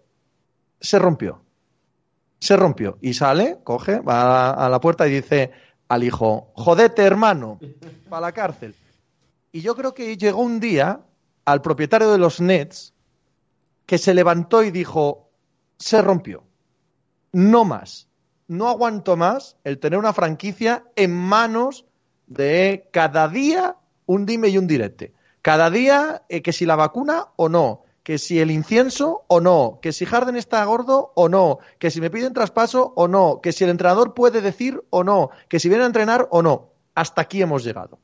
se 0.79 0.99
rompió 0.99 1.41
se 2.39 2.55
rompió 2.55 2.97
y 3.01 3.13
sale, 3.13 3.59
coge, 3.63 3.99
va 3.99 4.51
a 4.51 4.69
la 4.69 4.79
puerta 4.79 5.07
y 5.07 5.11
dice 5.11 5.51
al 5.87 6.03
hijo, 6.03 6.51
jodete 6.55 7.03
hermano, 7.03 7.59
para 8.09 8.21
la 8.21 8.31
cárcel. 8.31 8.75
Y 9.51 9.61
yo 9.61 9.75
creo 9.75 9.93
que 9.93 10.17
llegó 10.17 10.41
un 10.41 10.59
día 10.59 11.01
al 11.45 11.61
propietario 11.61 12.11
de 12.11 12.17
los 12.17 12.41
Nets 12.41 12.93
que 13.85 13.97
se 13.97 14.13
levantó 14.13 14.63
y 14.63 14.71
dijo, 14.71 15.29
se 15.79 16.01
rompió, 16.01 16.43
no 17.31 17.63
más, 17.63 18.07
no 18.47 18.67
aguanto 18.67 19.15
más 19.15 19.55
el 19.63 19.79
tener 19.79 19.97
una 19.97 20.13
franquicia 20.13 20.83
en 20.95 21.15
manos 21.15 21.85
de 22.27 22.89
cada 22.91 23.27
día 23.27 23.77
un 24.05 24.25
dime 24.25 24.49
y 24.49 24.57
un 24.57 24.67
direte. 24.67 25.13
Cada 25.41 25.69
día 25.69 26.23
eh, 26.29 26.41
que 26.41 26.51
si 26.51 26.65
la 26.65 26.75
vacuna 26.75 27.27
o 27.35 27.47
no, 27.47 27.83
que 28.07 28.19
si 28.19 28.39
el 28.39 28.51
incienso 28.51 29.25
o 29.27 29.41
no, 29.41 29.79
que 29.81 29.91
si 29.91 30.05
Harden 30.05 30.37
está 30.37 30.63
gordo 30.63 31.11
o 31.13 31.27
no, 31.27 31.59
que 31.77 31.91
si 31.91 31.99
me 31.99 32.09
piden 32.09 32.31
traspaso 32.31 32.93
o 32.95 33.09
no, 33.09 33.41
que 33.43 33.51
si 33.51 33.65
el 33.65 33.69
entrenador 33.69 34.13
puede 34.13 34.39
decir 34.39 34.81
o 34.91 35.03
no, 35.03 35.29
que 35.49 35.59
si 35.59 35.67
viene 35.67 35.83
a 35.83 35.87
entrenar 35.87 36.25
o 36.31 36.41
no. 36.41 36.69
Hasta 36.95 37.23
aquí 37.23 37.41
hemos 37.41 37.65
llegado. 37.65 37.99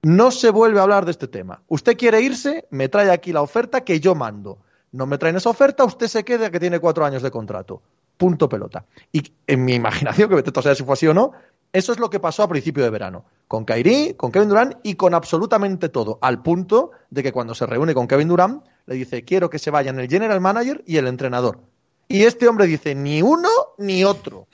No 0.00 0.30
se 0.30 0.48
vuelve 0.48 0.80
a 0.80 0.84
hablar 0.84 1.04
de 1.04 1.10
este 1.10 1.28
tema. 1.28 1.60
Usted 1.68 1.94
quiere 1.94 2.22
irse, 2.22 2.66
me 2.70 2.88
trae 2.88 3.10
aquí 3.10 3.34
la 3.34 3.42
oferta 3.42 3.82
que 3.82 4.00
yo 4.00 4.14
mando. 4.14 4.60
No 4.92 5.04
me 5.04 5.18
traen 5.18 5.36
esa 5.36 5.50
oferta, 5.50 5.84
usted 5.84 6.06
se 6.06 6.24
queda 6.24 6.50
que 6.50 6.58
tiene 6.58 6.80
cuatro 6.80 7.04
años 7.04 7.20
de 7.20 7.30
contrato. 7.30 7.82
Punto 8.16 8.48
pelota. 8.48 8.86
Y 9.12 9.30
en 9.46 9.62
mi 9.62 9.74
imaginación, 9.74 10.30
que 10.30 10.36
vete 10.36 10.52
tú 10.52 10.60
a 10.60 10.62
saber 10.62 10.78
si 10.78 10.84
fue 10.84 10.94
así 10.94 11.06
o 11.06 11.12
no, 11.12 11.32
eso 11.74 11.90
es 11.90 11.98
lo 11.98 12.08
que 12.08 12.20
pasó 12.20 12.44
a 12.44 12.48
principio 12.48 12.84
de 12.84 12.90
verano. 12.90 13.24
Con 13.48 13.64
Kairi, 13.64 14.14
con 14.14 14.30
Kevin 14.30 14.48
Durant 14.48 14.76
y 14.84 14.94
con 14.94 15.12
absolutamente 15.12 15.88
todo. 15.88 16.20
Al 16.22 16.40
punto 16.40 16.92
de 17.10 17.24
que 17.24 17.32
cuando 17.32 17.52
se 17.52 17.66
reúne 17.66 17.94
con 17.94 18.06
Kevin 18.06 18.28
Durant, 18.28 18.64
le 18.86 18.94
dice, 18.94 19.24
quiero 19.24 19.50
que 19.50 19.58
se 19.58 19.72
vayan 19.72 19.98
el 19.98 20.08
general 20.08 20.40
manager 20.40 20.84
y 20.86 20.98
el 20.98 21.08
entrenador. 21.08 21.58
Y 22.06 22.22
este 22.22 22.46
hombre 22.46 22.68
dice, 22.68 22.94
ni 22.94 23.22
uno 23.22 23.48
ni 23.76 24.04
otro. 24.04 24.46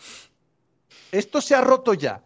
Esto 1.13 1.43
se 1.43 1.55
ha 1.55 1.61
roto 1.61 1.93
ya. 1.93 2.25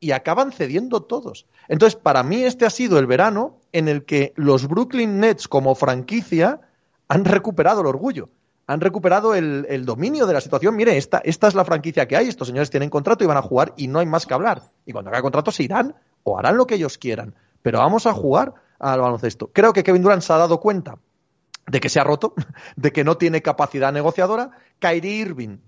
Y 0.00 0.10
acaban 0.10 0.50
cediendo 0.50 1.04
todos. 1.04 1.46
Entonces, 1.68 1.94
para 1.94 2.24
mí 2.24 2.42
este 2.42 2.66
ha 2.66 2.70
sido 2.70 2.98
el 2.98 3.06
verano 3.06 3.60
en 3.70 3.86
el 3.86 4.04
que 4.04 4.32
los 4.34 4.66
Brooklyn 4.66 5.20
Nets 5.20 5.46
como 5.46 5.76
franquicia 5.76 6.62
han 7.06 7.24
recuperado 7.24 7.80
el 7.82 7.86
orgullo. 7.86 8.28
Han 8.66 8.80
recuperado 8.80 9.34
el, 9.34 9.66
el 9.68 9.84
dominio 9.84 10.26
de 10.26 10.34
la 10.34 10.40
situación. 10.40 10.74
Mire, 10.74 10.96
esta, 10.96 11.18
esta 11.18 11.46
es 11.46 11.54
la 11.54 11.64
franquicia 11.64 12.08
que 12.08 12.16
hay. 12.16 12.28
Estos 12.28 12.48
señores 12.48 12.70
tienen 12.70 12.90
contrato 12.90 13.22
y 13.22 13.26
van 13.26 13.36
a 13.36 13.42
jugar 13.42 13.72
y 13.76 13.86
no 13.86 14.00
hay 14.00 14.06
más 14.06 14.26
que 14.26 14.34
hablar. 14.34 14.62
Y 14.84 14.92
cuando 14.92 15.10
el 15.12 15.22
contrato 15.22 15.52
se 15.52 15.62
irán 15.62 15.94
o 16.24 16.38
harán 16.38 16.56
lo 16.56 16.66
que 16.66 16.74
ellos 16.74 16.98
quieran. 16.98 17.34
Pero 17.62 17.78
vamos 17.78 18.06
a 18.06 18.12
jugar 18.12 18.54
al 18.78 19.00
baloncesto. 19.00 19.50
Creo 19.52 19.72
que 19.72 19.84
Kevin 19.84 20.02
Durant 20.02 20.22
se 20.22 20.32
ha 20.32 20.38
dado 20.38 20.60
cuenta 20.60 20.98
de 21.66 21.80
que 21.80 21.88
se 21.88 22.00
ha 22.00 22.04
roto, 22.04 22.34
de 22.76 22.92
que 22.92 23.04
no 23.04 23.16
tiene 23.16 23.42
capacidad 23.42 23.92
negociadora. 23.92 24.50
Kyrie 24.78 25.20
Irving 25.20 25.58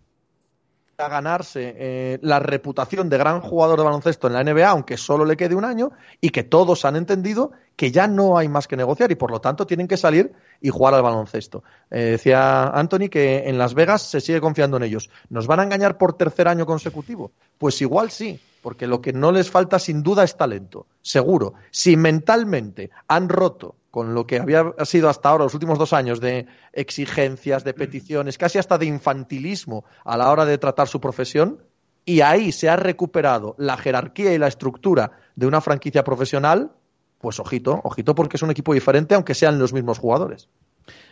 a 0.98 1.08
ganarse 1.08 1.76
eh, 1.78 2.18
la 2.22 2.40
reputación 2.40 3.08
de 3.08 3.18
gran 3.18 3.40
jugador 3.40 3.78
de 3.78 3.84
baloncesto 3.84 4.26
en 4.26 4.32
la 4.32 4.42
NBA, 4.42 4.68
aunque 4.68 4.96
solo 4.96 5.24
le 5.24 5.36
quede 5.36 5.54
un 5.54 5.64
año, 5.64 5.92
y 6.20 6.30
que 6.30 6.42
todos 6.42 6.84
han 6.84 6.96
entendido 6.96 7.52
que 7.76 7.92
ya 7.92 8.08
no 8.08 8.36
hay 8.36 8.48
más 8.48 8.66
que 8.66 8.76
negociar 8.76 9.12
y 9.12 9.14
por 9.14 9.30
lo 9.30 9.40
tanto 9.40 9.64
tienen 9.64 9.86
que 9.86 9.96
salir 9.96 10.32
y 10.60 10.70
jugar 10.70 10.94
al 10.94 11.02
baloncesto. 11.02 11.62
Eh, 11.92 12.00
decía 12.00 12.64
Anthony 12.64 13.08
que 13.08 13.48
en 13.48 13.58
Las 13.58 13.74
Vegas 13.74 14.02
se 14.02 14.20
sigue 14.20 14.40
confiando 14.40 14.76
en 14.76 14.82
ellos. 14.82 15.08
¿Nos 15.30 15.46
van 15.46 15.60
a 15.60 15.62
engañar 15.62 15.98
por 15.98 16.14
tercer 16.14 16.48
año 16.48 16.66
consecutivo? 16.66 17.30
Pues 17.58 17.80
igual 17.80 18.10
sí, 18.10 18.40
porque 18.60 18.88
lo 18.88 19.00
que 19.00 19.12
no 19.12 19.30
les 19.30 19.52
falta 19.52 19.78
sin 19.78 20.02
duda 20.02 20.24
es 20.24 20.36
talento, 20.36 20.86
seguro. 21.00 21.54
Si 21.70 21.96
mentalmente 21.96 22.90
han 23.06 23.28
roto 23.28 23.76
con 23.90 24.14
lo 24.14 24.26
que 24.26 24.38
había 24.38 24.72
sido 24.84 25.08
hasta 25.08 25.30
ahora 25.30 25.44
los 25.44 25.54
últimos 25.54 25.78
dos 25.78 25.92
años 25.92 26.20
de 26.20 26.46
exigencias, 26.72 27.64
de 27.64 27.74
peticiones, 27.74 28.38
casi 28.38 28.58
hasta 28.58 28.78
de 28.78 28.86
infantilismo 28.86 29.84
a 30.04 30.16
la 30.16 30.30
hora 30.30 30.44
de 30.44 30.58
tratar 30.58 30.88
su 30.88 31.00
profesión, 31.00 31.62
y 32.04 32.22
ahí 32.22 32.52
se 32.52 32.68
ha 32.68 32.76
recuperado 32.76 33.54
la 33.58 33.76
jerarquía 33.76 34.32
y 34.32 34.38
la 34.38 34.48
estructura 34.48 35.12
de 35.36 35.46
una 35.46 35.60
franquicia 35.60 36.04
profesional, 36.04 36.72
pues 37.18 37.38
ojito, 37.38 37.80
ojito 37.84 38.14
porque 38.14 38.36
es 38.36 38.42
un 38.42 38.50
equipo 38.50 38.72
diferente 38.72 39.14
aunque 39.14 39.34
sean 39.34 39.58
los 39.58 39.72
mismos 39.72 39.98
jugadores. 39.98 40.48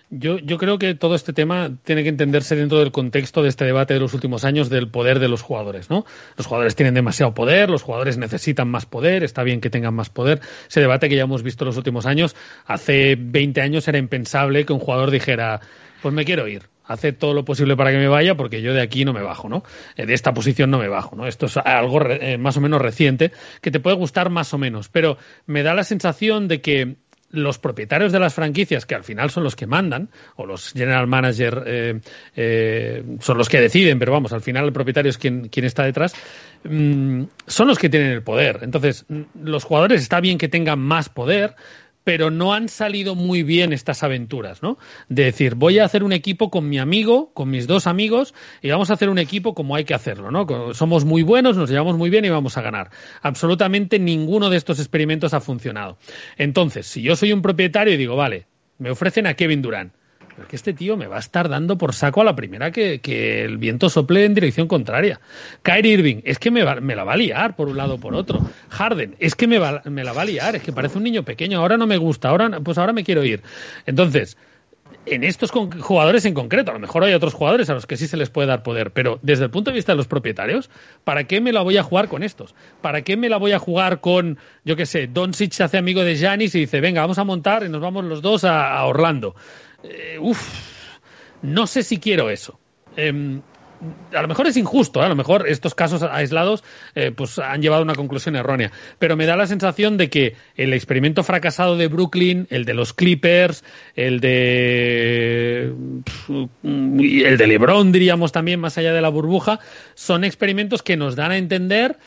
Yo, 0.09 0.39
creo 0.59 0.79
que 0.79 0.95
todo 0.95 1.17
este 1.17 1.33
tema 1.33 1.79
tiene 1.83 2.05
que 2.05 2.09
entenderse 2.09 2.55
dentro 2.55 2.79
del 2.79 2.93
contexto 2.93 3.43
de 3.43 3.49
este 3.49 3.65
debate 3.65 3.95
de 3.95 4.01
los 4.01 4.15
últimos 4.15 4.45
años 4.45 4.71
del 4.71 4.89
poder 4.89 5.19
de 5.19 5.27
los 5.29 5.43
jugadores, 5.43 5.91
¿no? 5.91 6.05
Los 6.37 6.47
jugadores 6.47 6.77
tienen 6.77 6.95
demasiado 6.95 7.35
poder, 7.35 7.69
los 7.71 7.83
jugadores 7.83 8.17
necesitan 8.17 8.69
más 8.69 8.87
poder, 8.87 9.25
está 9.25 9.43
bien 9.43 9.61
que 9.61 9.69
tengan 9.69 9.95
más 9.95 10.09
poder. 10.09 10.41
Ese 10.69 10.81
debate 10.81 11.09
que 11.09 11.17
ya 11.17 11.25
hemos 11.25 11.43
visto 11.43 11.65
en 11.65 11.67
los 11.67 11.77
últimos 11.77 12.07
años, 12.07 12.37
hace 12.67 13.17
20 13.19 13.61
años 13.61 13.89
era 13.89 13.99
impensable 13.99 14.65
que 14.65 14.73
un 14.73 14.79
jugador 14.79 15.11
dijera, 15.11 15.61
pues 16.03 16.15
me 16.15 16.25
quiero 16.25 16.47
ir, 16.47 16.63
hace 16.85 17.13
todo 17.13 17.35
lo 17.35 17.45
posible 17.45 17.77
para 17.77 17.91
que 17.91 17.99
me 17.99 18.07
vaya 18.07 18.37
porque 18.37 18.63
yo 18.63 18.75
de 18.75 18.83
aquí 18.83 19.05
no 19.05 19.13
me 19.13 19.23
bajo, 19.23 19.49
¿no? 19.49 19.65
Eh, 19.97 20.07
De 20.07 20.15
esta 20.15 20.33
posición 20.33 20.71
no 20.71 20.79
me 20.79 20.87
bajo, 20.87 21.17
¿no? 21.17 21.27
Esto 21.27 21.47
es 21.47 21.57
algo 21.57 21.99
re- 21.99 22.35
eh, 22.35 22.39
más 22.39 22.57
o 22.57 22.61
menos 22.61 22.81
reciente 22.81 23.33
que 23.61 23.73
te 23.73 23.81
puede 23.81 23.97
gustar 23.97 24.31
más 24.31 24.55
o 24.55 24.59
menos, 24.59 24.89
pero 24.89 25.19
me 25.47 25.65
da 25.65 25.75
la 25.75 25.83
sensación 25.83 26.47
de 26.47 26.61
que 26.61 26.95
los 27.37 27.59
propietarios 27.59 28.13
de 28.13 28.19
las 28.19 28.35
franquicias, 28.35 28.87
que 28.87 28.95
al 28.95 29.05
final 29.05 29.31
son 29.31 29.45
los 29.45 29.57
que 29.57 29.67
mandan, 29.67 30.09
o 30.37 30.47
los 30.47 30.73
general 30.73 31.07
manager 31.07 31.63
eh, 31.67 32.01
eh, 32.35 33.05
son 33.21 33.39
los 33.39 33.49
que 33.49 33.61
deciden, 33.61 33.99
pero 33.99 34.13
vamos, 34.13 34.33
al 34.33 34.41
final 34.41 34.65
el 34.65 34.73
propietario 34.73 35.11
es 35.11 35.19
quien, 35.19 35.49
quien 35.49 35.67
está 35.67 35.85
detrás, 35.85 36.15
mm, 36.65 37.25
son 37.47 37.69
los 37.69 37.79
que 37.79 37.89
tienen 37.89 38.13
el 38.13 38.23
poder. 38.23 38.61
Entonces, 38.63 39.05
mm, 39.09 39.23
los 39.45 39.65
jugadores 39.65 40.03
está 40.03 40.21
bien 40.21 40.39
que 40.39 40.49
tengan 40.49 40.79
más 40.79 41.09
poder, 41.09 41.55
pero 42.07 42.31
no 42.31 42.55
han 42.55 42.69
salido 42.69 43.17
muy 43.17 43.43
bien 43.43 43.73
estas 43.73 44.05
aventuras, 44.05 44.63
¿no? 44.63 44.79
De 45.09 45.25
decir, 45.25 45.57
voy 45.57 45.81
a 45.81 45.85
hacer 45.85 46.05
un 46.05 46.13
equipo 46.13 46.53
con 46.53 46.69
mi 46.69 46.79
amigo, 46.79 47.33
con 47.35 47.51
mis 47.51 47.67
dos 47.67 47.89
amigos, 47.89 48.33
y 48.63 48.71
vamos 48.71 48.91
a 48.91 48.93
hacer 48.93 49.09
un 49.09 49.19
equipo 49.19 49.55
como 49.55 49.75
hay 49.75 49.85
que 49.85 49.93
hacerlo, 49.93 50.31
¿no? 50.31 50.73
Somos 50.73 51.05
muy 51.05 51.25
buenos, 51.25 51.57
nos 51.57 51.69
llevamos 51.69 51.97
muy 51.97 52.09
bien 52.09 52.25
y 52.25 52.29
vamos 52.29 52.57
a 52.57 52.63
ganar. 52.63 52.91
Absolutamente 53.23 53.99
ninguno 53.99 54.51
de 54.51 54.57
estos 54.57 54.79
experimentos 54.79 55.35
ha 55.35 55.41
funcionado. 55.41 55.99
Entonces, 56.37 56.87
si 56.87 57.03
yo 57.03 57.17
soy 57.17 57.33
un 57.33 57.43
propietario 57.43 57.95
y 57.95 57.97
digo, 57.97 58.15
vale, 58.15 58.47
me 58.79 58.91
ofrecen 58.91 59.27
a 59.27 59.35
Kevin 59.35 59.61
Durant, 59.61 59.93
pero 60.37 60.47
que 60.49 60.57
este 60.57 60.75
tío 60.75 60.97
me 60.97 61.07
va 61.07 61.17
a 61.17 61.21
estar 61.21 61.49
dando 61.49 61.79
por 61.79 61.95
saco 61.95 62.21
a 62.21 62.25
la 62.25 62.37
primera 62.37 62.71
que, 62.71 63.01
que 63.01 63.43
el 63.45 63.57
viento 63.59 63.89
sople 63.89 64.25
en 64.27 64.35
dirección 64.35 64.69
contraria. 64.69 65.19
Kyrie 65.63 65.95
Irving, 65.95 66.21
es 66.25 66.39
que 66.39 66.51
me, 66.51 66.63
va- 66.63 66.81
me 66.81 66.95
la 66.95 67.05
va 67.05 67.15
a 67.15 67.17
liar 67.17 67.57
por 67.57 67.69
un 67.69 67.77
lado 67.79 67.95
o 67.95 67.99
por 67.99 68.15
otro. 68.15 68.41
Harden, 68.69 69.17
es 69.19 69.35
que 69.35 69.47
me, 69.47 69.59
va- 69.59 69.83
me 69.87 70.05
la 70.05 70.13
va 70.13 70.23
a 70.23 70.27
liar, 70.27 70.55
es 70.57 70.63
que 70.63 70.73
parece 70.73 70.99
un 70.99 71.05
niño 71.05 71.23
pequeño, 71.23 71.59
ahora 71.61 71.77
no 71.79 71.87
me 71.87 71.97
gusta, 71.97 72.29
ahora, 72.29 72.61
pues 72.61 72.77
ahora 72.79 72.93
me 72.93 73.03
quiero 73.03 73.25
ir. 73.25 73.43
Entonces, 73.87 74.37
en 75.05 75.23
estos 75.25 75.51
jugadores 75.53 76.25
en 76.25 76.35
concreto. 76.35 76.71
A 76.73 76.75
lo 76.75 76.81
mejor 76.81 77.05
hay 77.05 77.15
otros 77.15 77.33
jugadores 77.33 77.71
a 77.71 77.75
los 77.75 77.87
que 77.87 77.97
sí 77.97 78.07
se 78.09 78.17
les 78.17 78.29
puede 78.29 78.49
dar 78.49 78.63
poder, 78.63 78.91
pero 78.91 79.19
desde 79.23 79.45
el 79.45 79.51
punto 79.51 79.71
de 79.71 79.77
vista 79.77 79.93
de 79.93 79.97
los 79.97 80.09
propietarios, 80.09 80.69
¿para 81.05 81.25
qué 81.25 81.41
me 81.41 81.53
la 81.53 81.63
voy 81.63 81.77
a 81.77 81.83
jugar 81.85 82.09
con 82.09 82.23
estos? 82.25 82.55
¿Para 82.83 83.03
qué 83.03 83.17
me 83.17 83.29
la 83.29 83.37
voy 83.37 83.53
a 83.53 83.59
jugar 83.61 84.01
con, 84.01 84.39
yo 84.65 84.75
qué 84.77 84.85
sé, 84.85 85.07
Doncic 85.07 85.53
se 85.53 85.63
hace 85.65 85.79
amigo 85.79 86.03
de 86.03 86.17
Giannis 86.17 86.55
y 86.57 86.61
dice, 86.61 86.81
venga, 86.81 87.01
vamos 87.03 87.19
a 87.19 87.25
montar 87.25 87.63
y 87.65 87.69
nos 87.69 87.81
vamos 87.81 88.05
los 88.05 88.21
dos 88.21 88.45
a, 88.45 88.77
a 88.77 88.85
Orlando? 88.87 89.35
Eh, 89.83 90.19
uf, 90.21 90.99
no 91.43 91.67
sé 91.67 91.83
si 91.83 91.99
quiero 91.99 92.31
eso. 92.31 92.59
Em, 92.97 93.43
a 94.15 94.23
lo 94.23 94.29
mejor 94.29 94.47
es 94.47 94.57
injusto, 94.57 95.01
¿eh? 95.03 95.05
a 95.05 95.09
lo 95.09 95.17
mejor 95.17 95.47
estos 95.49 95.75
casos 95.75 96.03
aislados 96.03 96.65
eh, 96.95 97.13
pues 97.15 97.39
han 97.39 97.61
llevado 97.61 97.83
a 97.83 97.85
una 97.85 97.95
conclusión 97.95 98.37
errónea, 98.37 98.73
pero 98.99 99.17
me 99.17 99.27
da 99.27 99.37
la 99.37 99.47
sensación 99.47 99.97
de 99.97 100.09
que 100.09 100.35
el 100.57 100.73
experimento 100.73 101.23
fracasado 101.23 101.77
de 101.77 101.89
Brooklyn, 101.89 102.47
el 102.51 102.65
de 102.65 102.75
los 102.75 102.93
Clippers, 102.93 103.65
el 103.95 104.21
de 104.21 105.75
el 106.63 107.39
de 107.39 107.47
LeBron 107.47 107.93
diríamos 107.93 108.33
también 108.33 108.61
más 108.61 108.79
allá 108.79 108.93
de 108.93 109.03
la 109.03 109.09
burbuja, 109.09 109.61
son 109.95 110.25
experimentos 110.25 110.83
que 110.83 110.97
nos 110.97 111.17
dan 111.17 111.33
a 111.33 111.37
entender 111.37 111.99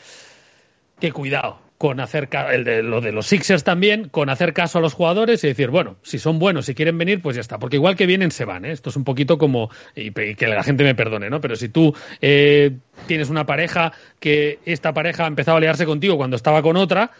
que 0.98 1.12
cuidado 1.12 1.69
con 1.80 1.98
hacer 1.98 2.28
el 2.52 2.64
de 2.64 2.82
lo 2.82 3.00
de 3.00 3.10
los 3.10 3.26
Sixers 3.26 3.64
también, 3.64 4.10
con 4.10 4.28
hacer 4.28 4.52
caso 4.52 4.76
a 4.76 4.80
los 4.82 4.92
jugadores 4.92 5.42
y 5.44 5.46
decir, 5.46 5.70
bueno, 5.70 5.96
si 6.02 6.18
son 6.18 6.38
buenos, 6.38 6.66
si 6.66 6.74
quieren 6.74 6.98
venir, 6.98 7.22
pues 7.22 7.36
ya 7.36 7.40
está, 7.40 7.58
porque 7.58 7.76
igual 7.76 7.96
que 7.96 8.04
vienen 8.04 8.32
se 8.32 8.44
van, 8.44 8.66
¿eh? 8.66 8.72
Esto 8.72 8.90
es 8.90 8.96
un 8.96 9.04
poquito 9.04 9.38
como 9.38 9.70
y 9.96 10.10
que 10.10 10.46
la 10.46 10.62
gente 10.62 10.84
me 10.84 10.94
perdone, 10.94 11.30
¿no? 11.30 11.40
Pero 11.40 11.56
si 11.56 11.70
tú 11.70 11.94
eh, 12.20 12.76
tienes 13.06 13.30
una 13.30 13.46
pareja 13.46 13.94
que 14.18 14.58
esta 14.66 14.92
pareja 14.92 15.24
ha 15.24 15.26
empezado 15.26 15.56
a 15.56 15.60
liarse 15.60 15.86
contigo 15.86 16.18
cuando 16.18 16.36
estaba 16.36 16.60
con 16.60 16.76
otra 16.76 17.12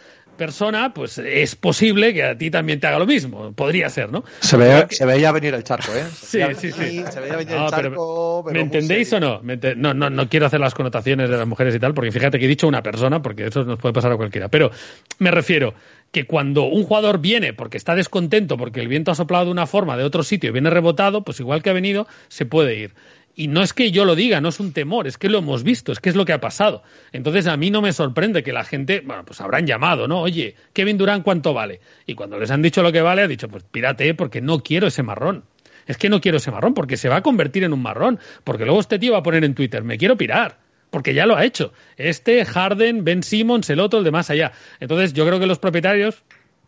persona, 0.45 0.91
pues 0.91 1.19
es 1.19 1.55
posible 1.55 2.15
que 2.15 2.23
a 2.23 2.35
ti 2.35 2.49
también 2.49 2.79
te 2.79 2.87
haga 2.87 2.97
lo 2.97 3.05
mismo, 3.05 3.53
podría 3.53 3.89
ser, 3.89 4.11
¿no? 4.11 4.23
Se, 4.39 4.57
ve- 4.57 4.87
se 4.89 5.05
veía 5.05 5.31
venir 5.31 5.53
el 5.53 5.63
charco, 5.63 5.91
¿eh? 5.93 6.03
Sí, 6.19 6.39
veía 6.39 6.55
sí, 6.55 6.71
sí. 6.71 7.03
Se 7.11 7.19
veía 7.19 7.35
venir 7.35 7.55
No, 7.55 7.65
el 7.65 7.69
charco, 7.69 8.41
pero 8.43 8.53
¿Me 8.55 8.61
entendéis 8.61 9.09
serio. 9.09 9.27
o 9.29 9.33
no? 9.37 9.43
¿Me 9.43 9.53
ente- 9.59 9.75
no? 9.75 9.93
No, 9.93 10.09
no 10.09 10.27
quiero 10.29 10.47
hacer 10.47 10.59
las 10.59 10.73
connotaciones 10.73 11.29
de 11.29 11.37
las 11.37 11.45
mujeres 11.47 11.75
y 11.75 11.79
tal, 11.79 11.93
porque 11.93 12.11
fíjate 12.11 12.39
que 12.39 12.45
he 12.45 12.47
dicho 12.47 12.67
una 12.67 12.81
persona, 12.81 13.21
porque 13.21 13.45
eso 13.45 13.63
nos 13.65 13.77
puede 13.77 13.93
pasar 13.93 14.11
a 14.11 14.17
cualquiera. 14.17 14.49
Pero 14.49 14.71
me 15.19 15.29
refiero 15.29 15.75
que 16.11 16.25
cuando 16.25 16.63
un 16.63 16.85
jugador 16.85 17.19
viene 17.19 17.53
porque 17.53 17.77
está 17.77 17.93
descontento, 17.93 18.57
porque 18.57 18.79
el 18.81 18.87
viento 18.87 19.11
ha 19.11 19.15
soplado 19.15 19.45
de 19.45 19.51
una 19.51 19.67
forma 19.67 19.95
de 19.95 20.03
otro 20.03 20.23
sitio 20.23 20.49
y 20.49 20.53
viene 20.53 20.71
rebotado, 20.71 21.23
pues 21.23 21.39
igual 21.39 21.61
que 21.61 21.69
ha 21.69 21.73
venido, 21.73 22.07
se 22.29 22.45
puede 22.47 22.75
ir. 22.79 22.93
Y 23.35 23.47
no 23.47 23.61
es 23.61 23.73
que 23.73 23.91
yo 23.91 24.05
lo 24.05 24.15
diga, 24.15 24.41
no 24.41 24.49
es 24.49 24.59
un 24.59 24.73
temor, 24.73 25.07
es 25.07 25.17
que 25.17 25.29
lo 25.29 25.37
hemos 25.37 25.63
visto, 25.63 25.91
es 25.91 25.99
que 25.99 26.09
es 26.09 26.15
lo 26.15 26.25
que 26.25 26.33
ha 26.33 26.41
pasado. 26.41 26.83
Entonces 27.11 27.47
a 27.47 27.55
mí 27.55 27.71
no 27.71 27.81
me 27.81 27.93
sorprende 27.93 28.43
que 28.43 28.51
la 28.51 28.63
gente, 28.63 29.01
bueno, 29.05 29.23
pues 29.25 29.39
habrán 29.41 29.65
llamado, 29.65 30.07
¿no? 30.07 30.21
Oye, 30.21 30.55
Kevin 30.73 30.97
Durán, 30.97 31.21
¿cuánto 31.21 31.53
vale? 31.53 31.79
Y 32.05 32.15
cuando 32.15 32.37
les 32.37 32.51
han 32.51 32.61
dicho 32.61 32.83
lo 32.83 32.91
que 32.91 33.01
vale, 33.01 33.21
ha 33.21 33.27
dicho, 33.27 33.47
pues 33.47 33.63
pírate, 33.63 34.13
porque 34.15 34.41
no 34.41 34.61
quiero 34.61 34.87
ese 34.87 35.03
marrón. 35.03 35.45
Es 35.87 35.97
que 35.97 36.09
no 36.09 36.21
quiero 36.21 36.37
ese 36.37 36.51
marrón, 36.51 36.73
porque 36.73 36.97
se 36.97 37.09
va 37.09 37.17
a 37.17 37.21
convertir 37.21 37.63
en 37.63 37.73
un 37.73 37.81
marrón. 37.81 38.19
Porque 38.43 38.65
luego 38.65 38.79
este 38.79 38.99
tío 38.99 39.13
va 39.13 39.19
a 39.19 39.23
poner 39.23 39.43
en 39.43 39.55
Twitter, 39.55 39.83
me 39.83 39.97
quiero 39.97 40.17
pirar. 40.17 40.59
Porque 40.89 41.13
ya 41.13 41.25
lo 41.25 41.37
ha 41.37 41.45
hecho. 41.45 41.73
Este, 41.97 42.43
Harden, 42.45 43.03
Ben 43.05 43.23
Simmons, 43.23 43.69
el 43.69 43.79
otro, 43.79 43.99
el 43.99 44.05
de 44.05 44.11
más 44.11 44.29
allá. 44.29 44.51
Entonces 44.79 45.13
yo 45.13 45.25
creo 45.25 45.39
que 45.39 45.47
los 45.47 45.59
propietarios 45.59 46.23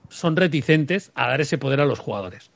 son 0.09 0.36
reticentes 0.36 1.11
a 1.14 1.28
dar 1.28 1.41
ese 1.41 1.57
poder 1.57 1.82
a 1.82 1.86
los 1.86 1.99
jugadores. 1.99 2.51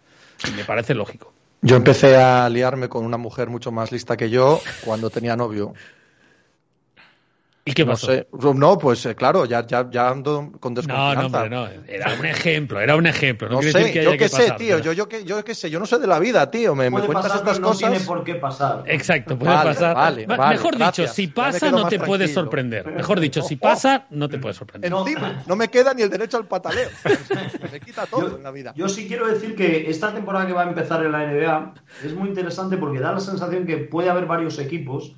Y 0.47 0.51
me 0.51 0.64
parece 0.64 0.93
lógico. 0.93 1.37
Yo 1.62 1.76
empecé 1.76 2.16
a 2.18 2.47
liarme 2.49 2.88
con 2.88 3.03
una 3.03 3.18
mujer 3.18 3.49
mucho 3.49 3.72
más 3.72 3.91
lista 3.91 4.16
que 4.16 4.30
yo 4.30 4.62
cuando 4.86 5.10
tenía 5.10 5.36
novio. 5.36 5.74
¿Y 7.68 7.74
qué 7.74 7.86
no 7.86 7.91
pasó? 7.91 8.07
sé. 8.07 8.28
No, 8.55 8.78
pues 8.78 9.05
eh, 9.05 9.15
claro, 9.15 9.45
ya, 9.45 9.65
ya, 9.65 9.89
ya 9.89 10.09
ando 10.09 10.51
con 10.59 10.74
No, 10.74 10.82
desconfianza. 10.82 11.22
no, 11.22 11.26
hombre, 11.26 11.49
no. 11.49 11.68
Era 11.88 12.13
un 12.20 12.26
ejemplo, 12.26 12.80
era 12.80 12.95
un 12.95 13.05
ejemplo. 13.07 13.47
No, 13.49 13.55
No 13.55 13.61
sé, 13.61 13.68
decir 13.78 13.93
que 13.93 14.03
yo 14.03 14.11
qué 14.11 14.18
que 14.18 14.30
sé, 14.30 14.38
pasar, 14.43 14.57
tío, 14.57 14.68
pero- 14.78 14.84
yo, 14.86 14.93
yo, 14.93 15.07
qué, 15.09 15.24
yo 15.26 15.43
qué 15.43 15.53
sé, 15.55 15.70
yo 15.70 15.80
no 15.80 15.86
sé 15.86 15.99
de 15.99 16.07
la 16.07 16.20
vida, 16.20 16.49
tío, 16.49 16.76
me, 16.76 16.86
me 16.86 16.91
Puede 16.91 17.05
cuentas 17.07 17.24
pasar, 17.26 17.38
estas 17.39 17.57
pero 17.57 17.61
no 17.68 17.74
cosas. 17.74 17.89
tiene 17.91 18.05
por 18.05 18.24
qué 18.24 18.36
pasar. 18.36 18.84
Exacto, 18.88 19.38
puede 19.38 19.53
Vale, 19.53 19.70
pasar. 19.70 19.95
vale, 19.95 20.26
vale, 20.26 20.55
Mejor 20.55 20.78
gracias. 20.78 21.07
dicho, 21.07 21.13
si 21.13 21.28
pasa 21.28 21.72
no 21.72 21.88
te 21.88 21.99
puede 21.99 22.28
sorprender. 22.28 22.86
Mejor 22.91 23.20
dicho, 23.20 23.41
si 23.41 23.55
pasa 23.57 24.05
no 24.11 24.30
te 24.30 24.38
puede 24.39 24.53
sorprender. 24.53 24.91
Encima, 24.91 25.43
no 25.45 25.55
me 25.55 25.68
queda 25.70 25.93
ni 25.93 26.01
el 26.03 26.09
derecho 26.09 26.38
al 26.38 26.45
pataleo. 26.47 26.89
me 27.72 27.80
quita 27.80 28.05
todo 28.05 28.38
en 28.38 28.43
la 28.43 28.51
vida. 28.51 28.74
Yo 28.76 28.88
sí 28.89 29.07
quiero 29.07 29.28
decir 29.28 29.55
que 29.55 29.89
esta 29.89 30.13
temporada 30.13 30.47
que 30.47 30.53
va 30.53 30.63
a 30.63 30.68
empezar 30.70 31.03
en 31.05 31.11
la 31.11 31.26
NBA 31.26 31.74
es 32.05 32.13
muy 32.13 32.30
interesante 32.30 32.78
porque 32.78 32.99
da 32.99 33.11
la 33.13 33.20
sensación 33.20 33.65
que 33.65 33.78
puede 33.78 34.09
haber 34.09 34.26
varios 34.26 34.57
equipos 34.59 35.13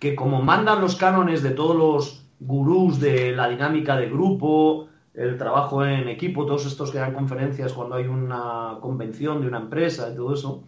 que 0.00 0.16
como 0.16 0.42
mandan 0.42 0.80
los 0.80 0.96
cánones 0.96 1.42
de 1.42 1.50
todos 1.50 1.76
los 1.76 2.24
gurús 2.40 2.98
de 2.98 3.32
la 3.32 3.48
dinámica 3.48 3.96
de 3.96 4.08
grupo, 4.08 4.88
el 5.14 5.36
trabajo 5.36 5.84
en 5.84 6.08
equipo, 6.08 6.46
todos 6.46 6.64
estos 6.66 6.90
que 6.90 6.98
dan 6.98 7.12
conferencias 7.12 7.74
cuando 7.74 7.96
hay 7.96 8.06
una 8.06 8.78
convención 8.80 9.42
de 9.42 9.48
una 9.48 9.58
empresa 9.58 10.08
y 10.10 10.16
todo 10.16 10.32
eso, 10.34 10.64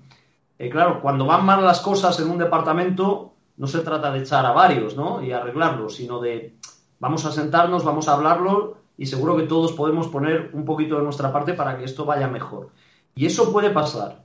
eh, 0.59 0.69
claro, 0.69 1.01
cuando 1.01 1.25
van 1.25 1.47
mal 1.47 1.65
las 1.65 1.81
cosas 1.81 2.21
en 2.21 2.31
un 2.31 2.39
departamento 2.39 3.33
no 3.57 3.67
se 3.67 3.81
trata 3.81 4.13
de 4.13 4.21
echar 4.21 4.45
a 4.45 4.53
varios, 4.53 4.97
¿no? 4.97 5.23
Y 5.23 5.33
arreglarlos, 5.33 5.97
sino 5.97 6.21
de 6.21 6.55
vamos 7.01 7.25
a 7.25 7.33
sentarnos, 7.33 7.85
vamos 7.85 8.09
a 8.09 8.15
hablarlo 8.15 8.77
y 8.99 9.07
seguro 9.07 9.37
que 9.37 9.45
todos 9.45 9.73
podemos 9.73 10.09
poner 10.09 10.51
un 10.53 10.65
poquito 10.65 10.97
de 10.97 11.05
nuestra 11.05 11.33
parte 11.33 11.55
para 11.55 11.79
que 11.79 11.85
esto 11.85 12.05
vaya 12.05 12.29
mejor. 12.29 12.69
Y 13.15 13.27
eso 13.27 13.51
puede 13.51 13.71
pasar 13.71 14.25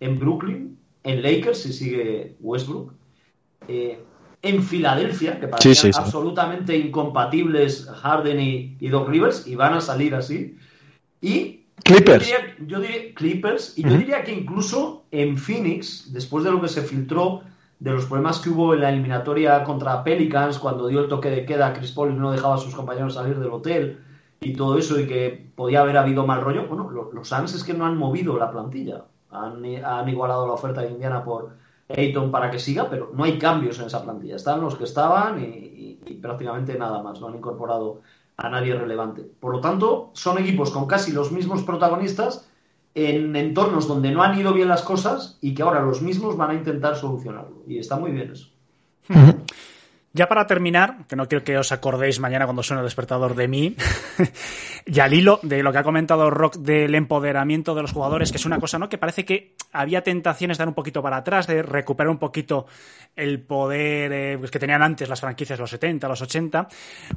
en 0.00 0.18
Brooklyn, 0.18 0.78
en 1.04 1.22
Lakers, 1.22 1.62
si 1.62 1.72
sigue 1.72 2.36
Westbrook, 2.40 2.92
eh, 3.68 4.04
en 4.42 4.62
Filadelfia, 4.62 5.40
que 5.40 5.48
parecían 5.48 5.74
sí, 5.74 5.92
sí. 5.92 5.98
absolutamente 6.00 6.76
incompatibles 6.76 7.88
Harden 8.02 8.40
y, 8.40 8.76
y 8.80 8.88
Doc 8.88 9.08
Rivers, 9.08 9.46
y 9.46 9.54
van 9.56 9.74
a 9.74 9.80
salir 9.80 10.14
así. 10.14 10.56
Y 11.20 11.64
Clippers. 11.84 12.28
Yo 12.28 12.36
diría, 12.36 12.56
yo 12.66 12.80
diría- 12.80 13.14
Clippers, 13.14 13.78
y 13.78 13.82
yo 13.82 13.90
diría 13.96 14.22
que 14.24 14.32
incluso 14.32 15.04
en 15.10 15.36
Phoenix, 15.38 16.12
después 16.12 16.44
de 16.44 16.50
lo 16.52 16.60
que 16.60 16.68
se 16.68 16.82
filtró 16.82 17.42
de 17.80 17.92
los 17.92 18.06
problemas 18.06 18.40
que 18.40 18.50
hubo 18.50 18.74
en 18.74 18.80
la 18.80 18.90
eliminatoria 18.90 19.62
contra 19.64 20.02
Pelicans, 20.02 20.58
cuando 20.58 20.88
dio 20.88 21.00
el 21.00 21.08
toque 21.08 21.30
de 21.30 21.44
queda 21.44 21.68
a 21.68 21.72
Chris 21.74 21.92
Paul 21.92 22.10
y 22.12 22.14
no 22.16 22.32
dejaba 22.32 22.56
a 22.56 22.58
sus 22.58 22.74
compañeros 22.74 23.14
salir 23.14 23.38
del 23.38 23.50
hotel 23.50 24.00
y 24.40 24.52
todo 24.54 24.76
eso, 24.78 24.98
y 25.00 25.06
que 25.06 25.50
podía 25.54 25.80
haber 25.80 25.96
habido 25.96 26.26
mal 26.26 26.40
rollo, 26.42 26.66
bueno, 26.66 26.90
lo- 26.90 27.10
los 27.12 27.28
Suns 27.28 27.54
es 27.54 27.64
que 27.64 27.74
no 27.74 27.86
han 27.86 27.96
movido 27.96 28.36
la 28.38 28.50
plantilla. 28.50 29.04
Han, 29.30 29.62
han 29.84 30.08
igualado 30.08 30.46
la 30.46 30.54
oferta 30.54 30.80
de 30.82 30.90
Indiana 30.90 31.22
por 31.24 31.50
Ayton 31.88 32.30
para 32.30 32.50
que 32.50 32.58
siga, 32.58 32.88
pero 32.90 33.10
no 33.14 33.24
hay 33.24 33.38
cambios 33.38 33.78
en 33.78 33.86
esa 33.86 34.02
plantilla. 34.02 34.36
Están 34.36 34.60
los 34.60 34.76
que 34.76 34.84
estaban 34.84 35.40
y, 35.42 35.46
y- 35.46 35.98
y 36.06 36.14
prácticamente 36.14 36.78
nada 36.78 37.02
más. 37.02 37.20
No 37.20 37.28
han 37.28 37.36
incorporado 37.36 38.00
a 38.36 38.48
nadie 38.48 38.74
relevante. 38.74 39.22
Por 39.40 39.52
lo 39.52 39.60
tanto, 39.60 40.10
son 40.12 40.38
equipos 40.38 40.70
con 40.70 40.86
casi 40.86 41.12
los 41.12 41.32
mismos 41.32 41.62
protagonistas 41.62 42.48
en 42.94 43.34
entornos 43.36 43.86
donde 43.88 44.10
no 44.10 44.22
han 44.22 44.38
ido 44.38 44.52
bien 44.52 44.68
las 44.68 44.82
cosas 44.82 45.38
y 45.40 45.54
que 45.54 45.62
ahora 45.62 45.80
los 45.82 46.02
mismos 46.02 46.36
van 46.36 46.50
a 46.50 46.54
intentar 46.54 46.96
solucionarlo. 46.96 47.62
Y 47.66 47.78
está 47.78 47.96
muy 47.96 48.10
bien 48.12 48.30
eso. 48.32 48.48
Ya 50.14 50.26
para 50.26 50.46
terminar, 50.46 51.06
que 51.06 51.16
no 51.16 51.28
quiero 51.28 51.44
que 51.44 51.58
os 51.58 51.70
acordéis 51.70 52.18
mañana 52.18 52.46
cuando 52.46 52.62
suene 52.62 52.80
el 52.80 52.86
despertador 52.86 53.34
de 53.34 53.46
mí, 53.46 53.76
y 54.86 55.00
al 55.00 55.12
hilo 55.12 55.38
de 55.42 55.62
lo 55.62 55.70
que 55.70 55.78
ha 55.78 55.82
comentado 55.82 56.30
Rock 56.30 56.56
del 56.56 56.94
empoderamiento 56.94 57.74
de 57.74 57.82
los 57.82 57.92
jugadores, 57.92 58.30
que 58.30 58.38
es 58.38 58.46
una 58.46 58.58
cosa, 58.58 58.78
¿no? 58.78 58.88
Que 58.88 58.96
parece 58.96 59.26
que 59.26 59.54
había 59.70 60.02
tentaciones 60.02 60.56
de 60.56 60.62
dar 60.62 60.68
un 60.68 60.74
poquito 60.74 61.02
para 61.02 61.18
atrás, 61.18 61.46
de 61.46 61.62
recuperar 61.62 62.10
un 62.10 62.18
poquito 62.18 62.66
el 63.16 63.40
poder 63.40 64.12
eh, 64.12 64.38
pues, 64.38 64.50
que 64.50 64.58
tenían 64.58 64.82
antes 64.82 65.08
las 65.08 65.20
franquicias 65.20 65.58
los 65.58 65.70
70, 65.70 66.08
los 66.08 66.22
80. 66.22 66.68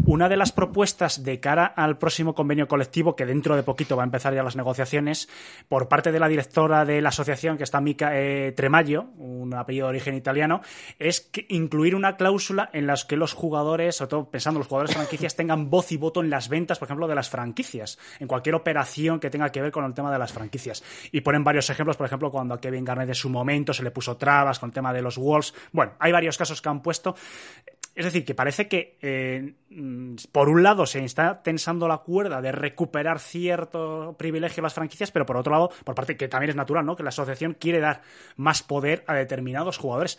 Una 0.05 0.27
de 0.27 0.35
las 0.35 0.51
propuestas 0.51 1.23
de 1.23 1.39
cara 1.39 1.65
al 1.65 1.97
próximo 1.97 2.35
convenio 2.35 2.67
colectivo, 2.67 3.15
que 3.15 3.25
dentro 3.25 3.55
de 3.55 3.63
poquito 3.63 3.95
va 3.95 4.03
a 4.03 4.05
empezar 4.05 4.33
ya 4.33 4.43
las 4.43 4.55
negociaciones, 4.55 5.29
por 5.69 5.87
parte 5.87 6.11
de 6.11 6.19
la 6.19 6.27
directora 6.27 6.83
de 6.83 7.01
la 7.01 7.09
asociación, 7.09 7.57
que 7.57 7.63
está 7.63 7.79
Mica 7.79 8.11
eh, 8.13 8.51
Tremaglio, 8.51 9.11
un 9.17 9.53
apellido 9.53 9.87
de 9.87 9.91
origen 9.91 10.15
italiano, 10.15 10.61
es 10.99 11.29
incluir 11.49 11.95
una 11.95 12.17
cláusula 12.17 12.69
en 12.73 12.87
que 13.05 13.17
los 13.17 13.33
jugadores, 13.33 13.95
sobre 13.95 14.09
todo 14.09 14.29
pensando 14.29 14.57
en 14.57 14.61
los 14.61 14.67
jugadores 14.67 14.95
franquicias, 14.95 15.35
tengan 15.35 15.69
voz 15.69 15.91
y 15.91 15.97
voto 15.97 16.21
en 16.21 16.29
las 16.29 16.49
ventas, 16.49 16.79
por 16.79 16.87
ejemplo, 16.87 17.07
de 17.07 17.15
las 17.15 17.29
franquicias, 17.29 17.97
en 18.19 18.27
cualquier 18.27 18.55
operación 18.55 19.19
que 19.19 19.29
tenga 19.29 19.49
que 19.51 19.61
ver 19.61 19.71
con 19.71 19.85
el 19.85 19.93
tema 19.93 20.11
de 20.11 20.19
las 20.19 20.31
franquicias. 20.31 20.83
Y 21.11 21.21
ponen 21.21 21.43
varios 21.43 21.69
ejemplos, 21.69 21.97
por 21.97 22.05
ejemplo, 22.05 22.31
cuando 22.31 22.53
a 22.53 22.61
Kevin 22.61 22.85
Garnett 22.85 23.09
en 23.09 23.15
su 23.15 23.29
momento 23.29 23.73
se 23.73 23.83
le 23.83 23.91
puso 23.91 24.17
trabas 24.17 24.59
con 24.59 24.69
el 24.69 24.73
tema 24.73 24.93
de 24.93 25.01
los 25.01 25.17
Wolves. 25.17 25.53
Bueno, 25.71 25.93
hay 25.99 26.11
varios 26.11 26.37
casos 26.37 26.61
que 26.61 26.69
han 26.69 26.81
puesto. 26.81 27.15
Es 27.93 28.05
decir, 28.05 28.23
que 28.23 28.33
parece 28.33 28.69
que 28.69 28.97
eh, 29.01 29.53
mm, 29.69 30.15
por 30.31 30.47
un 30.47 30.63
lado 30.63 30.85
se 30.85 31.03
está 31.03 31.43
tensando 31.43 31.87
la 31.89 31.97
cuerda 31.97 32.41
de 32.41 32.51
recuperar 32.53 33.19
cierto 33.19 34.15
privilegio 34.17 34.61
a 34.61 34.63
las 34.65 34.73
franquicias, 34.73 35.11
pero 35.11 35.25
por 35.25 35.35
otro 35.35 35.51
lado, 35.51 35.71
por 35.83 35.93
parte 35.93 36.15
que 36.15 36.29
también 36.29 36.51
es 36.51 36.55
natural, 36.55 36.85
¿no? 36.85 36.95
Que 36.95 37.03
la 37.03 37.09
asociación 37.09 37.53
quiere 37.59 37.79
dar 37.79 38.01
más 38.37 38.63
poder 38.63 39.03
a 39.07 39.13
determinados 39.13 39.77
jugadores. 39.77 40.17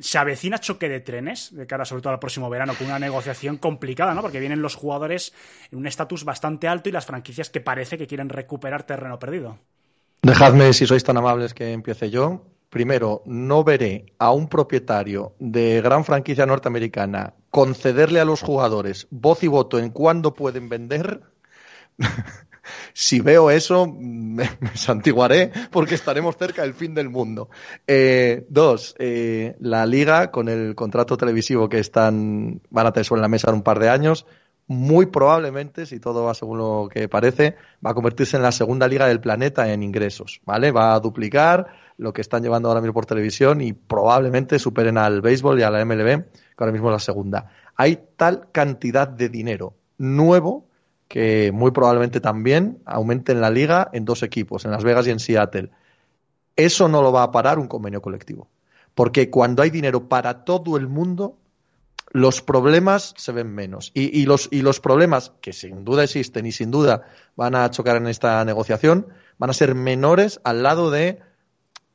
Se 0.00 0.18
avecina 0.18 0.58
choque 0.58 0.88
de 0.88 1.00
trenes 1.00 1.54
de 1.54 1.66
cara 1.66 1.84
sobre 1.84 2.02
todo 2.02 2.12
al 2.12 2.18
próximo 2.18 2.48
verano 2.48 2.74
con 2.78 2.86
una 2.86 2.98
negociación 2.98 3.58
complicada, 3.58 4.14
¿no? 4.14 4.22
Porque 4.22 4.40
vienen 4.40 4.62
los 4.62 4.74
jugadores 4.74 5.34
en 5.70 5.78
un 5.78 5.86
estatus 5.86 6.24
bastante 6.24 6.68
alto 6.68 6.88
y 6.88 6.92
las 6.92 7.06
franquicias 7.06 7.50
que 7.50 7.60
parece 7.60 7.98
que 7.98 8.06
quieren 8.06 8.28
recuperar 8.28 8.84
terreno 8.84 9.18
perdido. 9.18 9.58
Dejadme, 10.22 10.72
si 10.72 10.86
sois 10.86 11.04
tan 11.04 11.16
amables, 11.16 11.52
que 11.52 11.72
empiece 11.72 12.08
yo. 12.10 12.46
Primero, 12.70 13.22
no 13.26 13.64
veré 13.64 14.14
a 14.18 14.32
un 14.32 14.48
propietario 14.48 15.34
de 15.38 15.82
gran 15.82 16.06
franquicia 16.06 16.46
norteamericana 16.46 17.34
concederle 17.50 18.18
a 18.18 18.24
los 18.24 18.40
jugadores 18.40 19.08
voz 19.10 19.42
y 19.42 19.48
voto 19.48 19.78
en 19.78 19.90
cuándo 19.90 20.32
pueden 20.32 20.70
vender 20.70 21.20
si 22.92 23.20
veo 23.20 23.50
eso, 23.50 23.86
me, 23.98 24.48
santiguaré 24.74 25.52
porque 25.70 25.94
estaremos 25.94 26.36
cerca 26.36 26.62
del 26.62 26.74
fin 26.74 26.94
del 26.94 27.08
mundo. 27.08 27.48
Eh, 27.86 28.46
dos, 28.48 28.94
eh, 28.98 29.56
la 29.60 29.86
liga 29.86 30.30
con 30.30 30.48
el 30.48 30.74
contrato 30.74 31.16
televisivo 31.16 31.68
que 31.68 31.78
están, 31.78 32.60
van 32.70 32.86
a 32.86 32.92
tener 32.92 33.06
sobre 33.06 33.22
la 33.22 33.28
mesa 33.28 33.50
en 33.50 33.56
un 33.56 33.62
par 33.62 33.78
de 33.78 33.88
años, 33.88 34.26
muy 34.68 35.06
probablemente, 35.06 35.86
si 35.86 36.00
todo 36.00 36.24
va 36.24 36.34
según 36.34 36.58
lo 36.58 36.88
que 36.90 37.08
parece, 37.08 37.56
va 37.84 37.90
a 37.90 37.94
convertirse 37.94 38.36
en 38.36 38.42
la 38.42 38.52
segunda 38.52 38.88
liga 38.88 39.06
del 39.06 39.20
planeta 39.20 39.70
en 39.72 39.82
ingresos, 39.82 40.40
¿vale? 40.44 40.70
Va 40.70 40.94
a 40.94 41.00
duplicar 41.00 41.66
lo 41.98 42.12
que 42.12 42.20
están 42.20 42.42
llevando 42.42 42.68
ahora 42.68 42.80
mismo 42.80 42.94
por 42.94 43.06
televisión 43.06 43.60
y 43.60 43.72
probablemente 43.72 44.58
superen 44.58 44.98
al 44.98 45.20
béisbol 45.20 45.60
y 45.60 45.62
a 45.62 45.70
la 45.70 45.84
MLB, 45.84 46.24
que 46.32 46.56
ahora 46.58 46.72
mismo 46.72 46.88
es 46.88 46.92
la 46.92 46.98
segunda. 47.00 47.50
Hay 47.76 47.98
tal 48.16 48.48
cantidad 48.52 49.08
de 49.08 49.28
dinero 49.28 49.74
nuevo 49.98 50.68
que 51.12 51.52
muy 51.52 51.72
probablemente 51.72 52.20
también 52.20 52.78
aumente 52.86 53.32
en 53.32 53.42
la 53.42 53.50
liga 53.50 53.90
en 53.92 54.06
dos 54.06 54.22
equipos, 54.22 54.64
en 54.64 54.70
Las 54.70 54.82
Vegas 54.82 55.06
y 55.06 55.10
en 55.10 55.18
Seattle. 55.18 55.68
Eso 56.56 56.88
no 56.88 57.02
lo 57.02 57.12
va 57.12 57.22
a 57.22 57.30
parar 57.30 57.58
un 57.58 57.68
convenio 57.68 58.00
colectivo. 58.00 58.48
Porque 58.94 59.28
cuando 59.28 59.62
hay 59.62 59.68
dinero 59.68 60.08
para 60.08 60.46
todo 60.46 60.78
el 60.78 60.88
mundo, 60.88 61.36
los 62.12 62.40
problemas 62.40 63.12
se 63.18 63.30
ven 63.30 63.54
menos. 63.54 63.90
Y, 63.92 64.24
los, 64.24 64.48
y 64.50 64.62
los 64.62 64.80
problemas, 64.80 65.34
que 65.42 65.52
sin 65.52 65.84
duda 65.84 66.02
existen 66.02 66.46
y 66.46 66.52
sin 66.52 66.70
duda 66.70 67.02
van 67.36 67.56
a 67.56 67.70
chocar 67.70 67.98
en 67.98 68.06
esta 68.06 68.42
negociación, 68.46 69.08
van 69.36 69.50
a 69.50 69.52
ser 69.52 69.74
menores 69.74 70.40
al 70.44 70.62
lado 70.62 70.90
de 70.90 71.20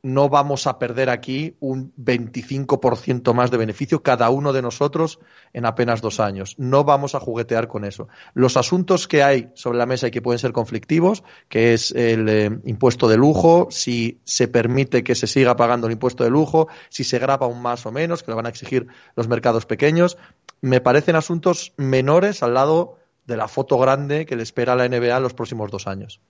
no 0.07 0.29
vamos 0.29 0.67
a 0.67 0.79
perder 0.79 1.09
aquí 1.09 1.57
un 1.59 1.93
25% 1.97 3.33
más 3.33 3.51
de 3.51 3.57
beneficio 3.57 4.01
cada 4.01 4.29
uno 4.29 4.53
de 4.53 4.61
nosotros 4.61 5.19
en 5.51 5.65
apenas 5.65 6.01
dos 6.01 6.21
años. 6.21 6.55
No 6.57 6.85
vamos 6.85 7.13
a 7.13 7.19
juguetear 7.19 7.67
con 7.67 7.83
eso. 7.83 8.07
Los 8.33 8.55
asuntos 8.55 9.07
que 9.09 9.21
hay 9.21 9.49
sobre 9.53 9.77
la 9.77 9.85
mesa 9.85 10.07
y 10.07 10.11
que 10.11 10.21
pueden 10.21 10.39
ser 10.39 10.53
conflictivos, 10.53 11.23
que 11.49 11.73
es 11.73 11.91
el 11.91 12.29
eh, 12.29 12.59
impuesto 12.63 13.09
de 13.09 13.17
lujo, 13.17 13.67
si 13.69 14.21
se 14.23 14.47
permite 14.47 15.03
que 15.03 15.13
se 15.13 15.27
siga 15.27 15.57
pagando 15.57 15.87
el 15.87 15.93
impuesto 15.93 16.23
de 16.23 16.29
lujo, 16.29 16.69
si 16.87 17.03
se 17.03 17.19
graba 17.19 17.47
un 17.47 17.61
más 17.61 17.85
o 17.85 17.91
menos, 17.91 18.23
que 18.23 18.31
lo 18.31 18.37
van 18.37 18.45
a 18.45 18.49
exigir 18.49 18.87
los 19.17 19.27
mercados 19.27 19.65
pequeños, 19.65 20.17
me 20.61 20.79
parecen 20.79 21.17
asuntos 21.17 21.73
menores 21.75 22.43
al 22.43 22.53
lado 22.53 22.97
de 23.25 23.35
la 23.35 23.49
foto 23.49 23.77
grande 23.77 24.25
que 24.25 24.37
le 24.37 24.43
espera 24.43 24.71
a 24.71 24.75
la 24.77 24.87
NBA 24.87 25.17
en 25.17 25.23
los 25.23 25.33
próximos 25.33 25.69
dos 25.69 25.85
años. 25.85 26.21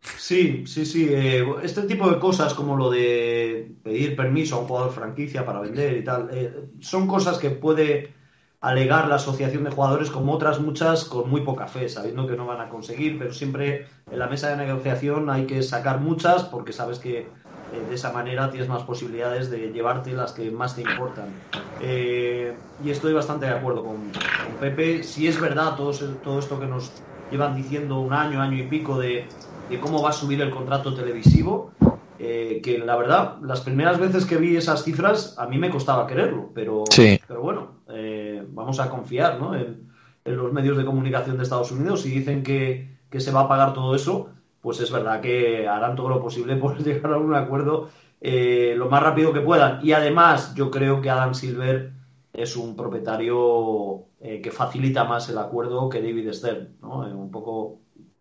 Sí, 0.00 0.66
sí, 0.66 0.86
sí. 0.86 1.08
Eh, 1.10 1.44
este 1.62 1.82
tipo 1.82 2.08
de 2.10 2.18
cosas, 2.18 2.54
como 2.54 2.76
lo 2.76 2.90
de 2.90 3.74
pedir 3.82 4.16
permiso 4.16 4.56
a 4.56 4.60
un 4.60 4.66
jugador 4.66 4.92
franquicia 4.92 5.44
para 5.44 5.60
vender 5.60 5.96
y 5.96 6.04
tal, 6.04 6.28
eh, 6.32 6.70
son 6.80 7.06
cosas 7.06 7.38
que 7.38 7.50
puede 7.50 8.14
alegar 8.60 9.08
la 9.08 9.16
asociación 9.16 9.64
de 9.64 9.70
jugadores, 9.70 10.10
como 10.10 10.32
otras 10.32 10.60
muchas, 10.60 11.04
con 11.04 11.30
muy 11.30 11.42
poca 11.42 11.68
fe, 11.68 11.88
sabiendo 11.88 12.26
que 12.26 12.36
no 12.36 12.46
van 12.46 12.60
a 12.60 12.68
conseguir, 12.68 13.18
pero 13.18 13.32
siempre 13.32 13.86
en 14.10 14.18
la 14.18 14.26
mesa 14.26 14.50
de 14.50 14.56
negociación 14.56 15.30
hay 15.30 15.46
que 15.46 15.62
sacar 15.62 16.00
muchas 16.00 16.44
porque 16.44 16.72
sabes 16.72 16.98
que 16.98 17.18
eh, 17.18 17.86
de 17.88 17.94
esa 17.94 18.12
manera 18.12 18.50
tienes 18.50 18.68
más 18.68 18.82
posibilidades 18.82 19.50
de 19.50 19.72
llevarte 19.72 20.12
las 20.12 20.32
que 20.32 20.50
más 20.50 20.74
te 20.74 20.82
importan. 20.82 21.44
Eh, 21.80 22.56
y 22.82 22.90
estoy 22.90 23.12
bastante 23.12 23.46
de 23.46 23.52
acuerdo 23.52 23.84
con, 23.84 24.10
con 24.10 24.58
Pepe. 24.58 25.04
Si 25.04 25.28
es 25.28 25.38
verdad 25.40 25.76
todo, 25.76 25.92
todo 26.20 26.38
esto 26.40 26.58
que 26.58 26.66
nos 26.66 26.92
llevan 27.30 27.54
diciendo 27.54 28.00
un 28.00 28.12
año, 28.12 28.40
año 28.40 28.56
y 28.56 28.68
pico 28.68 28.98
de 28.98 29.28
de 29.68 29.80
cómo 29.80 30.02
va 30.02 30.10
a 30.10 30.12
subir 30.12 30.40
el 30.40 30.50
contrato 30.50 30.94
televisivo, 30.94 31.72
eh, 32.18 32.60
que 32.62 32.78
la 32.78 32.96
verdad, 32.96 33.36
las 33.42 33.60
primeras 33.60 33.98
veces 33.98 34.24
que 34.24 34.36
vi 34.36 34.56
esas 34.56 34.82
cifras, 34.82 35.36
a 35.38 35.46
mí 35.46 35.58
me 35.58 35.70
costaba 35.70 36.06
quererlo, 36.06 36.50
pero, 36.54 36.84
sí. 36.90 37.20
pero 37.28 37.42
bueno, 37.42 37.82
eh, 37.88 38.44
vamos 38.48 38.80
a 38.80 38.90
confiar 38.90 39.38
¿no? 39.38 39.54
en, 39.54 39.88
en, 40.24 40.36
los 40.36 40.52
medios 40.52 40.76
de 40.76 40.84
comunicación 40.84 41.36
de 41.36 41.44
Estados 41.44 41.70
Unidos. 41.70 42.02
Si 42.02 42.10
dicen 42.10 42.42
que, 42.42 42.98
que, 43.08 43.20
se 43.20 43.30
va 43.30 43.42
a 43.42 43.48
pagar 43.48 43.72
todo 43.72 43.94
eso, 43.94 44.30
pues 44.60 44.80
es 44.80 44.90
verdad 44.90 45.20
que 45.20 45.68
harán 45.68 45.94
todo 45.94 46.08
lo 46.08 46.20
posible 46.20 46.56
por 46.56 46.78
llegar 46.84 47.12
a 47.12 47.18
un 47.18 47.34
acuerdo 47.34 47.88
eh, 48.20 48.74
lo 48.76 48.88
más 48.88 49.02
rápido 49.02 49.32
que 49.32 49.40
puedan. 49.40 49.78
Y 49.86 49.92
además, 49.92 50.54
yo 50.56 50.72
creo 50.72 51.00
que 51.00 51.10
Adam 51.10 51.34
Silver 51.34 51.92
es 52.32 52.56
un 52.56 52.74
propietario 52.74 54.04
que 54.20 54.50
facilita 54.50 55.04
más 55.04 55.28
el 55.28 55.38
acuerdo 55.38 55.88
que 55.88 56.02
David 56.02 56.32
Stern, 56.32 56.76
¿no? 56.82 56.98
un 56.98 57.30
poco 57.30 57.78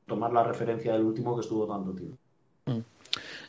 tomar 0.08 0.32
la 0.32 0.43
referencia 0.43 0.93
del 0.93 1.03
último 1.03 1.36
que 1.36 1.41
estuvo 1.41 1.68
tanto 1.68 1.93
tiempo. 1.93 2.18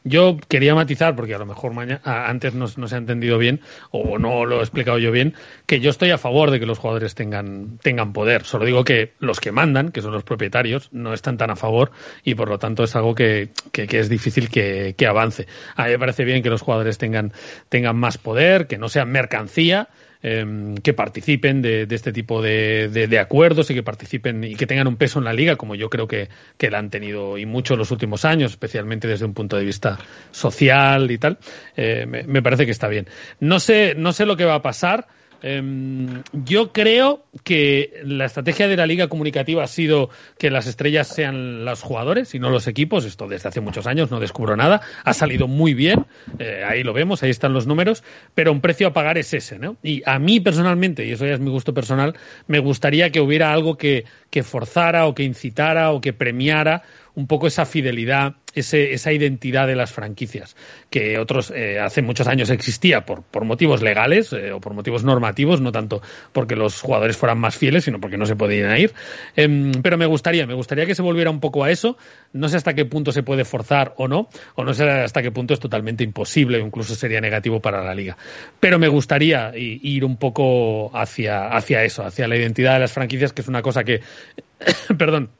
Yo 0.04 0.38
quería 0.48 0.74
matizar, 0.74 1.16
porque 1.16 1.34
a 1.34 1.38
lo 1.38 1.46
mejor 1.46 1.74
mañana, 1.74 2.00
antes 2.04 2.54
no, 2.54 2.66
no, 2.76 2.88
se 2.88 2.94
ha 2.94 2.98
entendido 2.98 3.36
bien, 3.36 3.60
o 3.90 4.18
no 4.18 4.46
lo 4.46 4.60
he 4.60 4.62
explicado 4.62 4.98
yo 4.98 5.10
bien, 5.10 5.34
que 5.66 5.80
yo 5.80 5.90
estoy 5.90 6.10
a 6.10 6.18
favor 6.18 6.50
de 6.50 6.60
que 6.60 6.66
los 6.66 6.78
jugadores 6.78 7.14
tengan, 7.14 7.78
tengan 7.82 8.12
poder. 8.12 8.44
Solo 8.44 8.64
digo 8.64 8.84
que 8.84 9.12
los 9.18 9.40
que 9.40 9.52
mandan, 9.52 9.90
que 9.90 10.00
son 10.00 10.12
los 10.12 10.22
propietarios, 10.22 10.88
no 10.92 11.12
están 11.12 11.36
tan 11.36 11.50
a 11.50 11.56
favor 11.56 11.90
y 12.22 12.36
por 12.36 12.48
lo 12.48 12.58
tanto 12.58 12.84
es 12.84 12.94
algo 12.96 13.14
que, 13.14 13.50
que, 13.72 13.86
que 13.86 13.98
es 13.98 14.08
difícil 14.08 14.48
que, 14.48 14.94
que, 14.96 15.06
avance. 15.06 15.46
A 15.74 15.86
mí 15.86 15.90
me 15.90 15.98
parece 15.98 16.24
bien 16.24 16.42
que 16.42 16.50
los 16.50 16.62
jugadores 16.62 16.96
tengan, 16.96 17.32
tengan 17.68 17.96
más 17.96 18.18
poder, 18.18 18.66
que 18.66 18.78
no 18.78 18.88
sean 18.88 19.10
mercancía, 19.10 19.88
eh, 20.22 20.74
que 20.82 20.94
participen 20.94 21.62
de, 21.62 21.86
este 21.90 22.12
tipo 22.12 22.42
de, 22.42 23.18
acuerdos 23.20 23.70
y 23.70 23.74
que 23.74 23.82
participen 23.82 24.44
y 24.44 24.54
que 24.54 24.66
tengan 24.66 24.88
un 24.88 24.96
peso 24.96 25.18
en 25.18 25.24
la 25.24 25.32
liga, 25.32 25.56
como 25.56 25.74
yo 25.74 25.90
creo 25.90 26.08
que, 26.08 26.28
que 26.56 26.70
la 26.70 26.78
han 26.78 26.90
tenido 26.90 27.38
y 27.38 27.46
mucho 27.46 27.74
en 27.74 27.78
los 27.78 27.90
últimos 27.90 28.24
años, 28.24 28.52
especialmente 28.52 29.08
desde 29.08 29.24
un 29.24 29.34
punto 29.34 29.56
de 29.56 29.64
vista 29.64 29.98
social 30.30 31.10
y 31.10 31.18
tal. 31.18 31.38
Eh, 31.76 32.06
me, 32.06 32.24
me, 32.24 32.42
parece 32.42 32.64
que 32.64 32.72
está 32.72 32.88
bien. 32.88 33.06
No 33.40 33.60
sé, 33.60 33.94
no 33.96 34.12
sé 34.12 34.26
lo 34.26 34.36
que 34.36 34.44
va 34.44 34.56
a 34.56 34.62
pasar. 34.62 35.06
Um, 35.42 36.22
yo 36.32 36.72
creo 36.72 37.24
que 37.44 38.00
la 38.02 38.24
estrategia 38.24 38.66
de 38.66 38.76
la 38.76 38.86
liga 38.86 39.08
comunicativa 39.08 39.62
ha 39.62 39.68
sido 39.68 40.10
que 40.36 40.50
las 40.50 40.66
estrellas 40.66 41.06
sean 41.06 41.64
los 41.64 41.82
jugadores 41.82 42.34
y 42.34 42.38
no 42.38 42.50
los 42.50 42.66
equipos. 42.66 43.04
Esto 43.04 43.28
desde 43.28 43.48
hace 43.48 43.60
muchos 43.60 43.86
años 43.86 44.10
no 44.10 44.18
descubro 44.20 44.56
nada. 44.56 44.80
Ha 45.04 45.14
salido 45.14 45.46
muy 45.46 45.74
bien. 45.74 46.06
Eh, 46.38 46.64
ahí 46.66 46.82
lo 46.82 46.92
vemos, 46.92 47.22
ahí 47.22 47.30
están 47.30 47.52
los 47.52 47.66
números. 47.66 48.02
Pero 48.34 48.52
un 48.52 48.60
precio 48.60 48.88
a 48.88 48.92
pagar 48.92 49.18
es 49.18 49.32
ese, 49.32 49.58
¿no? 49.58 49.76
Y 49.82 50.02
a 50.06 50.18
mí 50.18 50.40
personalmente, 50.40 51.06
y 51.06 51.12
eso 51.12 51.26
ya 51.26 51.34
es 51.34 51.40
mi 51.40 51.50
gusto 51.50 51.72
personal, 51.72 52.14
me 52.46 52.58
gustaría 52.58 53.10
que 53.10 53.20
hubiera 53.20 53.52
algo 53.52 53.76
que, 53.76 54.04
que 54.30 54.42
forzara 54.42 55.06
o 55.06 55.14
que 55.14 55.22
incitara 55.22 55.92
o 55.92 56.00
que 56.00 56.12
premiara 56.12 56.82
un 57.18 57.26
poco 57.26 57.48
esa 57.48 57.66
fidelidad, 57.66 58.36
ese, 58.54 58.92
esa 58.92 59.12
identidad 59.12 59.66
de 59.66 59.74
las 59.74 59.90
franquicias, 59.90 60.54
que 60.88 61.18
otros 61.18 61.50
eh, 61.50 61.80
hace 61.80 62.00
muchos 62.00 62.28
años 62.28 62.48
existía 62.48 63.04
por, 63.04 63.24
por 63.24 63.44
motivos 63.44 63.82
legales 63.82 64.32
eh, 64.32 64.52
o 64.52 64.60
por 64.60 64.72
motivos 64.72 65.02
normativos, 65.02 65.60
no 65.60 65.72
tanto 65.72 66.00
porque 66.32 66.54
los 66.54 66.80
jugadores 66.80 67.16
fueran 67.16 67.40
más 67.40 67.56
fieles, 67.56 67.82
sino 67.82 68.00
porque 68.00 68.18
no 68.18 68.24
se 68.24 68.36
podían 68.36 68.78
ir. 68.78 68.92
Eh, 69.34 69.72
pero 69.82 69.98
me 69.98 70.06
gustaría, 70.06 70.46
me 70.46 70.54
gustaría 70.54 70.86
que 70.86 70.94
se 70.94 71.02
volviera 71.02 71.28
un 71.28 71.40
poco 71.40 71.64
a 71.64 71.72
eso. 71.72 71.98
No 72.32 72.48
sé 72.48 72.56
hasta 72.56 72.74
qué 72.74 72.84
punto 72.84 73.10
se 73.10 73.24
puede 73.24 73.44
forzar 73.44 73.94
o 73.96 74.06
no, 74.06 74.28
o 74.54 74.62
no 74.62 74.72
sé 74.72 74.88
hasta 74.88 75.20
qué 75.20 75.32
punto 75.32 75.54
es 75.54 75.60
totalmente 75.60 76.04
imposible 76.04 76.60
incluso 76.60 76.94
sería 76.94 77.20
negativo 77.20 77.58
para 77.60 77.82
la 77.82 77.96
liga. 77.96 78.16
Pero 78.60 78.78
me 78.78 78.86
gustaría 78.86 79.50
ir 79.56 80.04
un 80.04 80.18
poco 80.18 80.96
hacia, 80.96 81.48
hacia 81.48 81.82
eso, 81.82 82.04
hacia 82.04 82.28
la 82.28 82.36
identidad 82.36 82.74
de 82.74 82.78
las 82.78 82.92
franquicias, 82.92 83.32
que 83.32 83.42
es 83.42 83.48
una 83.48 83.62
cosa 83.62 83.82
que, 83.82 84.02
perdón, 84.96 85.30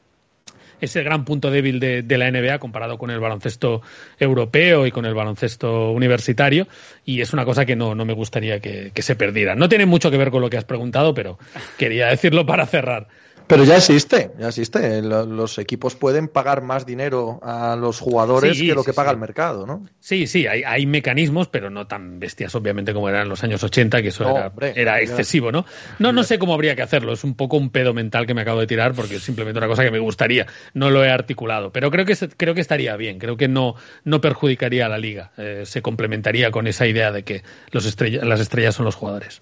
es 0.81 0.95
el 0.95 1.03
gran 1.03 1.25
punto 1.25 1.51
débil 1.51 1.79
de, 1.79 2.17
la 2.17 2.31
NBA 2.31 2.59
comparado 2.59 2.97
con 2.97 3.09
el 3.11 3.19
baloncesto 3.19 3.81
europeo 4.19 4.85
y 4.85 4.91
con 4.91 5.05
el 5.05 5.13
baloncesto 5.13 5.91
universitario 5.91 6.67
y 7.05 7.21
es 7.21 7.33
una 7.33 7.45
cosa 7.45 7.65
que 7.65 7.75
no, 7.75 7.95
no 7.95 8.05
me 8.05 8.13
gustaría 8.13 8.59
que 8.59 9.01
se 9.01 9.15
perdiera. 9.15 9.55
No 9.55 9.69
tiene 9.69 9.85
mucho 9.85 10.11
que 10.11 10.17
ver 10.17 10.31
con 10.31 10.41
lo 10.41 10.49
que 10.49 10.57
has 10.57 10.65
preguntado, 10.65 11.13
pero 11.13 11.39
quería 11.77 12.07
decirlo 12.07 12.45
para 12.45 12.65
cerrar. 12.65 13.07
Pero 13.49 13.63
ya 13.63 13.77
existe, 13.77 14.31
ya 14.37 14.49
existe. 14.49 15.01
Los 15.01 15.57
equipos 15.57 15.95
pueden 15.95 16.27
pagar 16.27 16.61
más 16.61 16.85
dinero 16.85 17.39
a 17.41 17.75
los 17.75 17.99
jugadores 17.99 18.55
sí, 18.55 18.67
que 18.67 18.75
lo 18.75 18.83
que 18.83 18.93
paga 18.93 19.09
sí. 19.09 19.15
el 19.15 19.19
mercado, 19.19 19.65
¿no? 19.65 19.87
Sí, 19.99 20.27
sí, 20.27 20.45
hay, 20.45 20.61
hay, 20.63 20.85
mecanismos, 20.85 21.47
pero 21.47 21.71
no 21.71 21.87
tan 21.87 22.19
bestias, 22.19 22.53
obviamente, 22.53 22.93
como 22.93 23.09
eran 23.09 23.23
en 23.23 23.29
los 23.29 23.43
años 23.43 23.63
80, 23.63 24.03
que 24.03 24.09
eso 24.09 24.23
no, 24.23 24.37
era, 24.37 24.47
hombre, 24.49 24.73
era, 24.75 25.01
excesivo, 25.01 25.51
¿no? 25.51 25.65
No, 25.97 26.11
no 26.11 26.21
sé 26.23 26.37
cómo 26.37 26.53
habría 26.53 26.75
que 26.75 26.83
hacerlo. 26.83 27.11
Es 27.11 27.23
un 27.23 27.33
poco 27.33 27.57
un 27.57 27.71
pedo 27.71 27.91
mental 27.95 28.27
que 28.27 28.35
me 28.35 28.41
acabo 28.41 28.59
de 28.59 28.67
tirar 28.67 28.93
porque 28.93 29.15
es 29.15 29.23
simplemente 29.23 29.57
una 29.57 29.67
cosa 29.67 29.83
que 29.83 29.91
me 29.91 29.99
gustaría. 29.99 30.45
No 30.75 30.91
lo 30.91 31.03
he 31.03 31.09
articulado, 31.09 31.71
pero 31.71 31.89
creo 31.89 32.05
que, 32.05 32.15
creo 32.37 32.53
que 32.53 32.61
estaría 32.61 32.95
bien. 32.97 33.17
Creo 33.17 33.35
que 33.35 33.47
no, 33.47 33.73
no 34.03 34.21
perjudicaría 34.21 34.85
a 34.85 34.89
la 34.89 34.99
liga. 34.99 35.31
Eh, 35.37 35.63
se 35.65 35.81
complementaría 35.81 36.51
con 36.51 36.67
esa 36.67 36.85
idea 36.85 37.11
de 37.11 37.23
que 37.23 37.41
los 37.71 37.87
estrella, 37.87 38.23
las 38.23 38.41
estrellas 38.41 38.75
son 38.75 38.85
los 38.85 38.93
jugadores. 38.93 39.41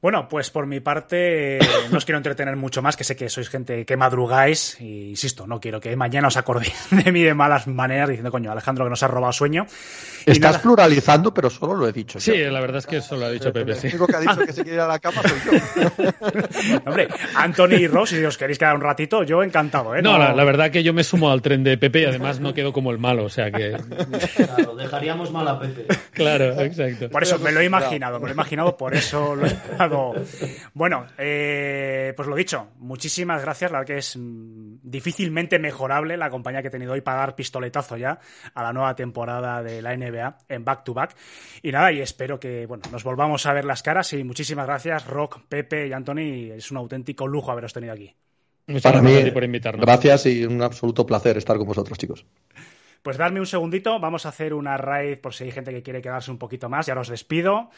Bueno, 0.00 0.28
pues 0.28 0.50
por 0.50 0.64
mi 0.66 0.78
parte 0.78 1.58
no 1.90 1.98
os 1.98 2.04
quiero 2.04 2.18
entretener 2.18 2.54
mucho 2.54 2.82
más, 2.82 2.96
que 2.96 3.02
sé 3.02 3.16
que 3.16 3.28
sois 3.28 3.48
gente 3.48 3.84
que 3.84 3.96
madrugáis 3.96 4.80
y 4.80 5.10
insisto, 5.10 5.44
no 5.44 5.58
quiero 5.58 5.80
que 5.80 5.96
mañana 5.96 6.28
os 6.28 6.36
acordéis 6.36 6.86
de 6.90 7.10
mí 7.10 7.22
de 7.24 7.34
malas 7.34 7.66
maneras 7.66 8.08
diciendo, 8.08 8.30
coño, 8.30 8.52
Alejandro 8.52 8.84
que 8.84 8.90
nos 8.90 9.02
ha 9.02 9.08
robado 9.08 9.32
sueño. 9.32 9.66
Y 10.24 10.30
Estás 10.30 10.52
nada... 10.52 10.62
pluralizando, 10.62 11.34
pero 11.34 11.50
solo 11.50 11.74
lo 11.74 11.88
he 11.88 11.92
dicho. 11.92 12.20
Sí, 12.20 12.38
yo. 12.38 12.50
la 12.50 12.60
verdad 12.60 12.78
es 12.78 12.86
que 12.86 13.00
solo 13.00 13.22
lo 13.22 13.26
ha 13.26 13.30
dicho 13.30 13.52
Pepe. 13.52 13.72
El 13.72 13.78
único 13.86 14.06
que 14.06 14.16
ha 14.16 14.20
dicho 14.20 14.38
que 14.38 14.52
se 14.52 14.62
quiere 14.62 14.76
ir 14.76 14.80
a 14.80 14.86
la 14.86 15.00
cama 15.00 15.20
soy 15.22 15.58
yo. 15.58 16.80
Hombre, 16.86 17.08
Anthony 17.34 17.74
y 17.80 17.86
Ross, 17.88 18.10
si 18.10 18.24
os 18.24 18.38
queréis 18.38 18.58
quedar 18.58 18.76
un 18.76 18.82
ratito, 18.82 19.24
yo 19.24 19.42
encantado, 19.42 19.96
¿eh? 19.96 20.02
No, 20.02 20.12
no... 20.12 20.18
La, 20.18 20.32
la, 20.32 20.44
verdad 20.44 20.70
que 20.70 20.84
yo 20.84 20.94
me 20.94 21.02
sumo 21.02 21.28
al 21.30 21.42
tren 21.42 21.64
de 21.64 21.76
Pepe 21.76 22.02
y 22.02 22.04
además 22.04 22.38
no 22.38 22.54
quedo 22.54 22.72
como 22.72 22.92
el 22.92 22.98
malo, 22.98 23.24
o 23.24 23.28
sea 23.28 23.50
que... 23.50 23.76
Claro, 24.36 24.76
dejaríamos 24.76 25.32
mal 25.32 25.48
a 25.48 25.58
Pepe. 25.58 25.86
Claro, 26.12 26.60
exacto. 26.60 27.08
Por 27.10 27.24
eso 27.24 27.38
me 27.40 27.50
lo 27.50 27.60
he 27.60 27.64
imaginado, 27.64 28.20
me 28.20 28.26
lo 28.26 28.28
he 28.28 28.34
imaginado, 28.34 28.76
por 28.76 28.94
eso 28.94 29.34
lo 29.34 29.46
he 29.46 29.87
Bueno, 30.74 31.06
eh, 31.18 32.12
pues 32.16 32.28
lo 32.28 32.36
dicho, 32.36 32.68
muchísimas 32.78 33.42
gracias. 33.42 33.70
La 33.70 33.78
verdad 33.78 33.94
que 33.94 33.98
es 33.98 34.16
mm, 34.16 34.78
difícilmente 34.82 35.58
mejorable 35.58 36.16
la 36.16 36.30
compañía 36.30 36.62
que 36.62 36.68
he 36.68 36.70
tenido 36.70 36.92
hoy 36.92 37.00
para 37.00 37.18
dar 37.18 37.34
pistoletazo 37.34 37.96
ya 37.96 38.18
a 38.54 38.62
la 38.62 38.72
nueva 38.72 38.94
temporada 38.94 39.62
de 39.62 39.82
la 39.82 39.96
NBA 39.96 40.38
en 40.48 40.64
back 40.64 40.84
to 40.84 40.94
back. 40.94 41.14
Y 41.62 41.72
nada, 41.72 41.92
y 41.92 42.00
espero 42.00 42.38
que 42.40 42.66
bueno, 42.66 42.84
nos 42.90 43.04
volvamos 43.04 43.46
a 43.46 43.52
ver 43.52 43.64
las 43.64 43.82
caras. 43.82 44.12
Y 44.12 44.24
muchísimas 44.24 44.66
gracias, 44.66 45.06
Rock, 45.06 45.40
Pepe 45.48 45.86
y 45.88 45.92
Anthony. 45.92 46.52
Es 46.56 46.70
un 46.70 46.78
auténtico 46.78 47.26
lujo 47.26 47.50
haberos 47.52 47.72
tenido 47.72 47.92
aquí. 47.92 48.14
Muchas 48.66 48.92
Para 48.92 49.00
gracias 49.00 49.16
mí, 49.16 49.22
a 49.22 49.24
ti 49.24 49.30
por 49.30 49.44
invitarnos. 49.44 49.86
gracias 49.86 50.26
y 50.26 50.44
un 50.44 50.62
absoluto 50.62 51.06
placer 51.06 51.36
estar 51.38 51.56
con 51.58 51.66
vosotros, 51.68 51.98
chicos. 51.98 52.26
Pues 53.02 53.16
darme 53.16 53.40
un 53.40 53.46
segundito, 53.46 53.98
vamos 54.00 54.26
a 54.26 54.30
hacer 54.30 54.52
una 54.52 54.76
raid 54.76 55.18
por 55.20 55.32
si 55.32 55.44
hay 55.44 55.50
gente 55.52 55.72
que 55.72 55.82
quiere 55.82 56.02
quedarse 56.02 56.30
un 56.30 56.38
poquito 56.38 56.68
más. 56.68 56.86
Ya 56.86 56.94
los 56.94 57.08
despido. 57.08 57.70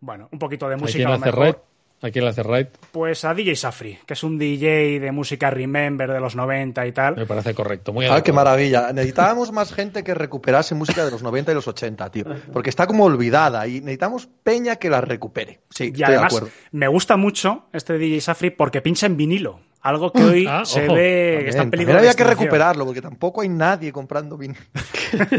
Bueno, 0.00 0.28
un 0.32 0.38
poquito 0.38 0.68
de 0.68 0.74
¿A 0.74 0.78
música. 0.78 0.98
a 0.98 1.00
le 1.00 1.08
lo 1.08 1.14
hace 1.14 1.24
mejor. 1.26 1.40
raid? 1.44 1.54
¿A 2.02 2.10
quién 2.10 2.24
le 2.24 2.30
hace 2.32 2.42
raid? 2.42 2.66
Pues 2.92 3.24
a 3.24 3.32
DJ 3.32 3.56
Safri, 3.56 3.98
que 4.04 4.12
es 4.12 4.22
un 4.22 4.36
DJ 4.38 5.00
de 5.00 5.10
música 5.10 5.48
Remember 5.50 6.10
de 6.12 6.20
los 6.20 6.36
90 6.36 6.86
y 6.86 6.92
tal. 6.92 7.16
Me 7.16 7.24
parece 7.24 7.54
correcto. 7.54 7.94
Muy 7.94 8.04
Ah, 8.04 8.22
qué 8.22 8.30
maravilla. 8.30 8.92
Necesitábamos 8.92 9.52
más 9.52 9.72
gente 9.72 10.04
que 10.04 10.12
recuperase 10.12 10.74
música 10.74 11.04
de 11.06 11.10
los 11.10 11.22
90 11.22 11.52
y 11.52 11.54
los 11.54 11.66
80, 11.66 12.10
tío. 12.10 12.24
Porque 12.52 12.68
está 12.68 12.86
como 12.86 13.04
olvidada 13.04 13.66
y 13.66 13.80
necesitamos 13.80 14.28
peña 14.42 14.76
que 14.76 14.90
la 14.90 15.00
recupere. 15.00 15.60
Sí, 15.70 15.84
Y 15.84 15.86
estoy 15.88 15.98
de 16.00 16.04
además, 16.04 16.34
acuerdo. 16.34 16.48
me 16.72 16.88
gusta 16.88 17.16
mucho 17.16 17.64
este 17.72 17.96
DJ 17.96 18.20
Safri 18.20 18.50
porque 18.50 18.82
pincha 18.82 19.06
en 19.06 19.16
vinilo. 19.16 19.60
Algo 19.84 20.10
que 20.10 20.24
hoy 20.24 20.46
Ah, 20.48 20.64
se 20.64 20.86
ojo, 20.86 20.94
ve 20.94 21.40
que 21.44 21.50
está 21.50 21.62
en 21.62 21.70
peligro 21.70 21.92
de 21.92 21.98
había 21.98 22.14
que 22.14 22.24
recuperarlo 22.24 22.86
porque 22.86 23.02
tampoco 23.02 23.42
hay 23.42 23.50
nadie 23.50 23.92
comprando 23.92 24.36
vino. 24.36 24.54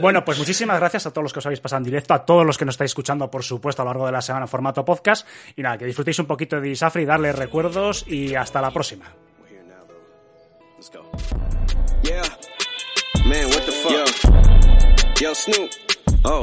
Bueno, 0.00 0.24
pues 0.24 0.38
muchísimas 0.38 0.78
gracias 0.78 1.06
a 1.06 1.10
todos 1.10 1.24
los 1.24 1.32
que 1.32 1.40
os 1.40 1.46
habéis 1.46 1.58
pasado 1.58 1.78
en 1.78 1.84
directo, 1.84 2.14
a 2.14 2.24
todos 2.24 2.46
los 2.46 2.56
que 2.56 2.64
nos 2.64 2.74
estáis 2.74 2.90
escuchando, 2.92 3.28
por 3.28 3.42
supuesto, 3.42 3.82
a 3.82 3.84
lo 3.84 3.90
largo 3.90 4.06
de 4.06 4.12
la 4.12 4.22
semana 4.22 4.44
en 4.44 4.48
formato 4.48 4.84
podcast. 4.84 5.26
Y 5.56 5.62
nada, 5.62 5.76
que 5.76 5.86
disfrutéis 5.86 6.18
un 6.20 6.26
poquito 6.26 6.56
de 6.56 6.62
DJ 6.62 6.76
Safri, 6.76 7.04
darle 7.04 7.32
recuerdos 7.32 8.04
y 8.06 8.34
hasta 8.34 8.60
la 8.60 8.70
próxima. 8.70 9.06
Yeah. 12.02 12.22
Man, 13.24 13.50
the. 13.50 13.68
Oh. 16.24 16.42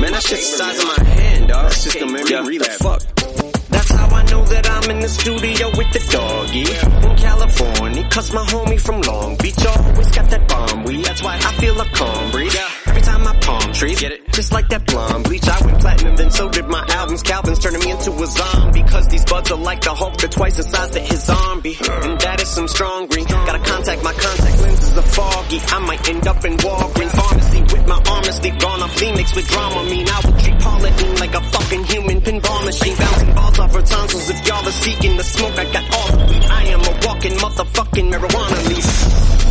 Man, 0.00 0.12
that 0.12 0.22
shit's 0.22 0.50
the 0.52 0.56
size 0.58 0.78
of 0.78 0.84
my 0.86 1.04
hand, 1.04 1.48
dog. 1.48 1.64
That's 1.64 1.84
just 1.84 1.98
gonna 1.98 2.12
make 2.12 2.26
me 2.26 2.36
relapse. 2.36 2.76
Fuck. 2.78 3.55
That's 3.76 3.90
how 3.90 4.08
I 4.08 4.22
know 4.30 4.42
that 4.46 4.64
I'm 4.70 4.90
in 4.90 5.00
the 5.00 5.08
studio 5.08 5.68
with 5.76 5.92
the 5.92 6.00
doggy 6.08 6.64
in 6.64 7.16
California. 7.16 8.08
Cause 8.08 8.32
my 8.32 8.44
homie 8.46 8.80
from 8.80 9.02
Long 9.02 9.36
Beach 9.36 9.66
always 9.66 10.10
got 10.12 10.30
that 10.30 10.48
bomb 10.48 10.84
weed. 10.84 11.04
That's 11.04 11.22
why 11.22 11.36
I 11.36 11.52
feel 11.60 11.78
a 11.78 11.84
calm 11.90 12.30
breeze. 12.30 12.56
Every 12.86 13.02
time 13.02 13.26
I 13.28 13.36
palm 13.36 13.72
trees, 13.74 14.00
get 14.00 14.12
it? 14.12 14.32
Just 14.32 14.50
like 14.52 14.68
that 14.70 14.86
blonde 14.86 15.24
bleach. 15.24 15.46
I 15.46 15.62
went 15.66 15.78
platinum, 15.80 16.16
then 16.16 16.30
so 16.30 16.48
did 16.48 16.66
my 16.68 16.86
albums. 16.88 17.22
Calvin's 17.22 17.58
turning 17.58 17.80
me 17.80 17.90
into 17.90 18.12
a 18.12 18.26
zombie. 18.26 18.82
Cause 18.84 19.08
these 19.08 19.26
buds 19.26 19.50
are 19.50 19.58
like 19.58 19.82
the 19.82 19.92
Hulk, 19.92 20.16
they're 20.16 20.30
twice 20.30 20.56
the 20.56 20.62
size 20.62 20.90
that 20.92 21.06
his 21.06 21.24
zombie. 21.24 21.76
And 21.78 22.18
that 22.20 22.40
is 22.40 22.48
some 22.48 22.68
strong 22.68 23.08
green. 23.08 23.26
Gotta 23.26 23.58
contact 23.58 24.02
my 24.02 24.14
contact 24.14 24.65
are 24.98 25.02
foggy. 25.02 25.60
I 25.60 25.78
might 25.80 26.08
end 26.08 26.26
up 26.26 26.44
in 26.44 26.56
Walgreens 26.58 27.14
pharmacy 27.16 27.60
with 27.62 27.86
my 27.86 28.00
armor 28.10 28.32
sleeve 28.32 28.58
gone 28.58 28.82
off 28.82 28.94
Phoenix 28.98 29.34
with 29.34 29.48
drama. 29.48 29.84
Mean 29.90 30.06
I 30.08 30.20
would 30.24 30.38
treat 30.40 30.58
Pauline 30.58 31.16
like 31.16 31.34
a 31.34 31.40
fucking 31.40 31.84
human 31.84 32.20
pinball 32.20 32.64
machine. 32.64 32.96
Bouncing 32.96 33.34
balls 33.34 33.58
off 33.58 33.74
her 33.74 33.82
tonsils. 33.82 34.30
If 34.30 34.46
y'all 34.46 34.66
are 34.66 34.78
seeking 34.84 35.16
the 35.16 35.24
smoke, 35.24 35.58
I 35.58 35.64
got 35.72 35.84
all 35.94 36.08
the 36.16 36.24
weed. 36.30 36.44
I 36.44 36.62
am 36.74 36.80
a 36.80 36.92
walking 37.06 37.32
motherfucking 37.32 38.12
marijuana 38.12 38.68
leaf. 38.68 38.88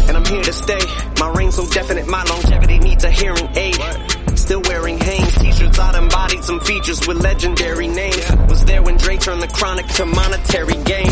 And 0.07 0.17
I'm 0.17 0.25
here 0.25 0.43
to 0.43 0.53
stay. 0.53 0.81
My 1.19 1.29
reign 1.33 1.51
so 1.51 1.67
definite, 1.69 2.07
my 2.07 2.23
longevity 2.23 2.79
needs 2.79 3.03
a 3.03 3.11
hearing 3.11 3.49
aid. 3.55 3.79
Still 4.37 4.61
wearing 4.61 4.99
Hanes 4.99 5.35
embodied 5.80 6.43
some 6.43 6.59
features 6.59 7.05
with 7.07 7.21
legendary 7.21 7.88
names. 7.88 8.32
Was 8.49 8.63
there 8.65 8.82
when 8.82 8.97
Dre 8.97 9.17
turned 9.17 9.41
the 9.41 9.47
chronic 9.47 9.88
to 9.88 10.05
monetary 10.05 10.82
gain. 10.84 11.11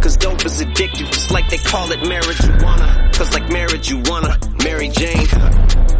Cause 0.00 0.16
dope 0.16 0.44
is 0.46 0.62
addictive, 0.62 1.10
just 1.12 1.30
like 1.30 1.48
they 1.50 1.58
call 1.58 1.90
it 1.92 2.00
marijuana. 2.00 3.12
Cause 3.14 3.32
like 3.34 3.50
marriage, 3.50 3.90
you 3.90 3.98
wanna 4.06 4.38
Mary 4.64 4.88
Jane. 4.88 5.26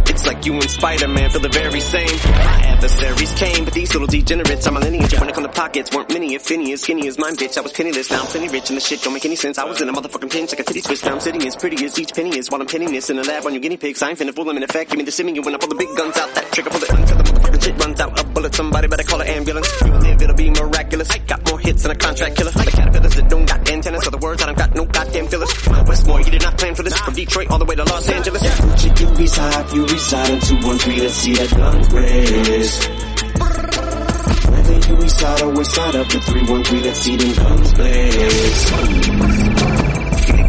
It's 0.08 0.26
like 0.26 0.44
you 0.46 0.54
and 0.54 0.70
Spider-Man 0.70 1.30
feel 1.30 1.40
the 1.40 1.48
very 1.50 1.80
same. 1.80 2.16
My 2.24 2.60
adversaries 2.72 3.32
came, 3.34 3.64
but 3.64 3.74
these 3.74 3.92
little 3.92 4.08
degenerates 4.08 4.66
are 4.66 4.72
my 4.72 4.80
lineage. 4.80 5.12
When 5.18 5.28
it 5.28 5.34
come 5.34 5.44
to 5.44 5.50
pockets, 5.50 5.94
weren't 5.94 6.10
many, 6.12 6.34
if 6.34 6.50
any, 6.50 6.72
as 6.72 6.80
skinny 6.80 7.06
as 7.06 7.18
mine, 7.18 7.36
bitch. 7.36 7.56
I 7.56 7.60
was 7.60 7.72
penniless, 7.72 8.10
now 8.10 8.22
I'm 8.22 8.26
plenty 8.26 8.48
rich, 8.48 8.70
and 8.70 8.76
the 8.76 8.80
shit 8.80 9.02
don't 9.02 9.12
make 9.12 9.24
any 9.24 9.36
sense. 9.36 9.58
I 9.58 9.64
was 9.64 9.80
in 9.80 9.88
a 9.88 9.92
motherfucking 9.92 10.32
pinch, 10.32 10.50
like 10.50 10.60
a 10.60 10.64
titty 10.64 10.80
twist. 10.80 11.04
Now 11.04 11.12
I'm 11.12 11.20
sitting 11.20 11.46
as 11.46 11.56
pretty 11.56 11.84
as 11.84 11.98
each 11.98 12.12
penny 12.14 12.36
is, 12.36 12.50
while 12.50 12.60
I'm 12.60 12.66
pinning 12.66 12.92
this 12.92 13.10
in 13.10 13.18
a 13.18 13.22
lab 13.22 13.46
on 13.46 13.52
your 13.52 13.60
guinea 13.60 13.76
pigs. 13.76 14.02
I 14.02 14.10
ain't 14.10 14.18
finna 14.18 14.34
fool 14.34 14.44
them 14.46 14.56
in 14.56 14.62
effect. 14.62 14.90
Give 14.90 14.98
me 14.98 15.04
the 15.04 15.10
simming 15.10 15.44
when 15.44 15.54
I 15.54 15.58
pull 15.58 15.68
the 15.68 15.74
big 15.74 15.94
guns 15.96 16.16
out. 16.16 16.34
That 16.34 16.50
trigger 16.52 16.70
pull 16.70 16.82
it 16.82 16.90
until 16.90 17.16
the 17.18 17.39
motherfucking 17.50 17.62
shit 17.64 17.84
runs 17.84 18.00
out. 18.00 18.18
A 18.20 18.24
bullet, 18.24 18.54
somebody 18.54 18.88
better 18.88 19.02
call 19.02 19.20
an 19.20 19.28
ambulance. 19.28 19.68
You 19.84 19.92
live, 19.92 20.22
it'll 20.22 20.34
be 20.36 20.48
miraculous. 20.50 21.10
I 21.10 21.18
got 21.18 21.46
more 21.48 21.58
hits 21.58 21.82
than 21.82 21.90
a 21.92 21.94
contract 21.94 22.36
killer. 22.36 22.50
The 22.50 22.70
caterpillars 22.70 23.14
that 23.14 23.28
don't 23.28 23.46
got 23.46 23.68
antennas, 23.68 24.04
so 24.04 24.10
the 24.10 24.18
words 24.18 24.42
I 24.42 24.46
don't 24.46 24.58
got 24.58 24.74
no 24.74 24.84
goddamn 24.84 25.28
fillers. 25.28 25.52
Westmore, 25.86 26.20
you 26.20 26.30
did 26.30 26.42
not 26.42 26.58
plan 26.58 26.74
for 26.74 26.82
this. 26.82 26.98
From 26.98 27.14
Detroit 27.14 27.50
all 27.50 27.58
the 27.58 27.64
way 27.64 27.76
to 27.76 27.84
Los 27.84 28.08
Angeles. 28.08 28.42
Chicken 28.82 29.14
reside, 29.14 29.72
you 29.72 29.82
reside 29.86 30.30
in 30.30 30.40
213, 30.40 30.98
let's 31.00 31.14
see 31.14 31.34
that 31.34 31.50
gun. 31.50 31.80
Whether 34.50 34.78
you 34.88 34.96
reside 34.96 35.42
or 35.42 35.54
west 35.54 35.74
side 35.74 35.94
of 35.94 36.08
the 36.08 36.20
313, 36.20 36.82
let's 36.82 37.00
see 37.00 37.16
them 37.16 37.34
guns 37.36 37.74
blaze. 37.74 38.70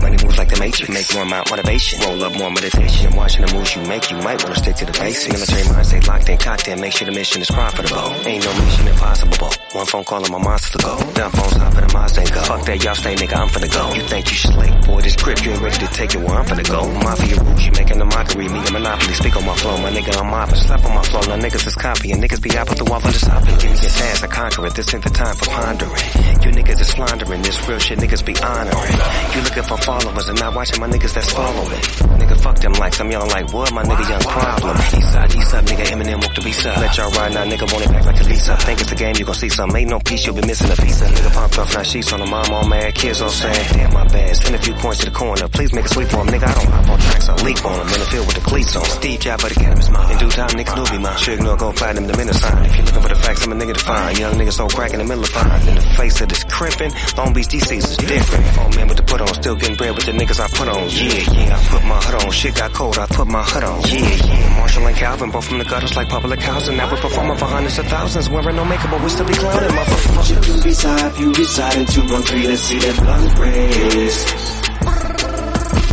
Money 0.02 0.18
moves 0.24 0.38
like 0.38 0.50
the 0.50 0.60
Matrix. 0.60 0.90
Make 0.90 1.14
more 1.14 1.24
amount 1.24 1.50
motivation. 1.50 2.00
Roll 2.02 2.24
up 2.24 2.34
more 2.38 2.52
meditation. 2.52 3.08
And 3.08 3.16
watching 3.16 3.46
the 3.46 3.54
moves 3.54 3.76
you 3.76 3.82
make, 3.86 4.10
you 4.10 4.18
might 4.18 4.42
want 4.44 4.56
to 4.56 4.60
stick 4.62 4.76
to 4.78 4.86
the 4.86 4.94
basics. 4.94 5.30
Military 5.32 5.64
mind 5.74 5.86
stay 5.86 6.02
locked 6.02 6.30
in, 6.30 6.38
cocked 6.38 6.68
in. 6.68 6.82
Make 6.82 6.94
sure 6.94 7.06
the 7.06 7.14
mission 7.14 7.42
is 7.42 7.50
profitable. 7.52 8.10
Ain't 8.26 8.44
no 8.44 8.52
mission 8.54 8.88
impossible. 8.88 9.50
One 9.74 9.86
phone 9.86 10.04
call 10.04 10.24
and 10.24 10.32
my 10.32 10.38
monster 10.38 10.78
to 10.78 10.84
go. 10.84 10.98
Dumb 11.14 11.32
phones 11.32 11.54
hop 11.54 11.74
in 11.76 11.88
the 11.88 11.94
Mazda 11.94 12.22
and 12.22 12.32
go. 12.32 12.42
Fuck 12.42 12.66
that, 12.66 12.84
y'all 12.84 12.96
stay, 12.96 13.16
nigga. 13.16 13.38
I'm 13.38 13.48
finna 13.48 13.72
go. 13.72 13.94
You 13.96 14.04
think 14.04 14.26
you 14.30 14.38
slick? 14.38 14.72
Boy, 14.86 15.02
this 15.02 15.16
grip, 15.16 15.44
you 15.46 15.52
ain't 15.52 15.62
ready 15.62 15.78
to 15.78 15.88
take 15.94 16.14
it 16.16 16.20
where 16.20 16.36
I'm 16.36 16.46
finna 16.46 16.68
go. 16.68 16.82
Mafia 16.92 17.40
rules, 17.40 17.64
you 17.66 17.72
making 17.72 18.02
a 18.02 18.06
mockery. 18.06 18.48
Me 18.50 18.60
a 18.60 18.72
monopoly. 18.72 19.14
Speak 19.14 19.36
on 19.38 19.46
my 19.46 19.56
flow, 19.56 19.78
my 19.78 19.92
nigga. 19.92 20.18
I'm 20.18 20.28
mopping. 20.30 20.56
Slap 20.56 20.84
on 20.84 20.96
my 20.96 21.04
flow. 21.04 21.22
Now 21.22 21.38
niggas 21.38 21.68
is 21.68 21.76
copying. 21.76 22.18
Niggas 22.20 22.42
be 22.42 22.58
out 22.58 22.68
with 22.68 22.80
the 22.80 22.86
wall 22.86 23.00
on 23.00 23.12
the 23.14 23.20
stopping. 23.20 23.56
Give 23.62 23.72
me 23.72 23.80
your 23.80 23.94
task, 23.96 24.24
I 24.24 24.28
conquer 24.28 24.66
it. 24.68 24.74
This 24.76 24.94
ain't 24.94 25.04
the 25.04 25.10
time 25.10 25.36
for 25.36 25.46
pondering. 25.46 26.04
You 26.42 26.50
niggas 26.52 26.82
is 26.82 26.88
slandering. 26.88 27.42
This 27.44 27.58
real 27.68 27.80
shit 27.80 28.00
niggas 28.00 28.26
be 28.26 28.36
honoring. 28.42 28.98
You 29.36 29.42
looking 29.46 29.64
for 29.64 29.78
followers 29.92 30.30
and 30.30 30.40
not 30.40 30.56
watching 30.56 30.80
my 30.80 30.88
niggas 30.88 31.14
that's 31.14 31.32
following. 31.34 31.84
Nigga, 32.22 32.40
fuck 32.40 32.58
them 32.60 32.74
likes. 32.74 33.00
I'm 33.02 33.12
yelling 33.12 33.30
like, 33.30 33.52
what? 33.52 33.74
My 33.74 33.84
nigga, 33.84 34.08
young 34.08 34.22
problem. 34.22 34.78
East 34.78 35.12
side, 35.12 35.36
east 35.36 35.50
side, 35.52 35.66
nigga, 35.66 35.84
Eminem 35.92 36.24
walk 36.24 36.34
the 36.36 36.42
beast 36.42 36.66
up. 36.66 36.78
Let 36.78 36.98
y'all 36.98 37.12
ride 37.12 37.34
now, 37.34 37.44
nigga, 37.44 37.68
want 37.72 37.84
it 37.86 37.92
back 37.92 38.06
like 38.06 38.20
a 38.22 38.24
Lisa. 38.24 38.56
Think 38.56 38.80
it's 38.80 38.92
a 38.92 38.96
game, 38.96 39.16
you 39.20 39.26
gon' 39.26 39.36
see 39.36 39.50
some. 39.50 39.76
Ain't 39.76 39.90
no 39.90 40.00
piece, 40.00 40.26
you'll 40.26 40.36
be 40.36 40.46
missing 40.48 40.72
a 40.72 40.76
piece. 40.76 41.02
Nigga 41.02 41.34
popped 41.34 41.60
off, 41.60 41.74
now 41.76 41.84
sheets 41.84 42.14
on 42.14 42.20
the 42.22 42.26
mom, 42.26 42.48
all 42.52 42.68
mad. 42.68 42.96
Kids 42.96 43.22
all 43.22 43.30
saying, 43.30 43.68
damn, 43.74 43.94
my 43.94 44.08
bad. 44.08 44.36
Send 44.38 44.56
a 44.56 44.60
few 44.60 44.74
coins 44.76 45.00
to 45.00 45.06
the 45.10 45.12
corner. 45.12 45.48
Please 45.50 45.74
make 45.74 45.86
a 45.86 45.90
sweep 45.90 46.08
for 46.08 46.24
him, 46.24 46.28
nigga. 46.28 46.48
I 46.48 46.54
don't 46.56 46.72
hop 46.72 46.88
on 46.88 47.00
tracks, 47.00 47.28
I 47.28 47.36
leap 47.44 47.66
on 47.66 47.76
him. 47.76 47.88
In 47.92 48.00
the 48.00 48.10
field 48.14 48.28
with 48.28 48.36
the 48.36 48.46
cleats 48.48 48.76
on. 48.78 48.86
Steve 48.86 49.20
Jobs, 49.20 49.44
but 49.44 49.52
the 49.52 49.60
cannabis 49.60 49.90
mine. 49.90 50.12
In 50.12 50.18
due 50.24 50.30
time, 50.32 50.56
niggas 50.56 50.76
do 50.80 50.84
be 50.88 51.04
mine. 51.04 51.18
Sure 51.18 51.36
ignore, 51.36 51.58
go 51.58 51.74
platinum, 51.74 52.08
the 52.08 52.16
minute 52.16 52.36
sign. 52.36 52.64
If 52.64 52.78
you 52.78 52.84
looking 52.88 53.02
for 53.02 53.10
the 53.10 53.20
facts, 53.20 53.44
I'm 53.44 53.52
a 53.52 53.56
nigga 53.56 53.74
to 53.74 53.84
find. 53.84 54.18
Young 54.18 54.36
niggas 54.40 54.56
so 54.56 54.68
crack 54.70 54.94
in 54.94 55.00
the 55.00 55.06
middle 55.06 55.24
of 55.24 55.30
fine. 55.36 55.68
In 55.68 55.76
the 55.76 55.82
face 56.00 56.22
of 56.22 56.30
this 56.30 56.44
crimping, 56.46 56.92
Long 57.18 57.34
Beach 57.34 57.48
DC's 57.52 57.92
is 57.92 57.98
different. 57.98 58.46
Four 58.56 58.70
men 58.80 58.88
with 58.88 58.98
the 58.98 59.04
put 59.04 59.20
on, 59.20 59.34
still 59.36 59.56
getting 59.56 59.76
bread 59.82 59.96
with 59.96 60.06
the 60.06 60.12
niggas 60.12 60.40
I 60.40 60.48
put 60.48 60.68
on. 60.70 60.84
Yeah, 60.90 61.26
yeah, 61.34 61.58
I 61.58 61.60
put 61.74 61.84
my 61.84 61.98
hood 62.06 62.16
on. 62.22 62.32
Shit 62.32 62.56
got 62.56 62.72
cold, 62.74 62.98
I 62.98 63.06
put 63.08 63.28
my 63.28 63.44
hood 63.44 63.64
on. 63.64 63.82
Yeah, 63.82 63.98
yeah. 63.98 64.58
Marshall 64.58 64.88
and 64.88 64.96
Calvin, 64.96 65.32
both 65.32 65.48
from 65.48 65.58
the 65.58 65.66
gutters 65.66 65.96
like 65.96 66.08
public 66.10 66.40
housing. 66.40 66.78
Now 66.78 66.92
we're 66.92 67.02
performing 67.02 67.38
for 67.38 67.46
hundreds 67.46 67.80
of 67.80 67.88
thousands. 67.88 68.30
Wearing 68.30 68.56
no 68.56 68.66
makeup, 68.66 68.92
but 68.92 69.02
we 69.02 69.10
still 69.10 69.26
be 69.26 69.34
clowning, 69.34 69.70
motherfucker. 69.70 70.28
Chicken 70.28 70.62
reside, 70.62 71.18
you 71.18 71.32
reside 71.34 71.78
in 71.78 71.86
213, 71.88 72.50
let's 72.50 72.62
see 72.62 72.80
that 72.80 72.98
guns 73.08 73.34
raise. 73.42 74.20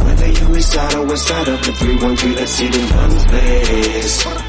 Whether 0.05 0.28
you 0.39 0.47
reside 0.55 0.95
or 0.95 1.07
west 1.07 1.28
side 1.28 1.49
of 1.49 1.64
the 1.64 1.72
313, 1.72 2.34
let's 2.36 2.53
see 2.53 2.68
them 2.68 2.89
guns 2.91 3.24
blaze. 3.26 4.48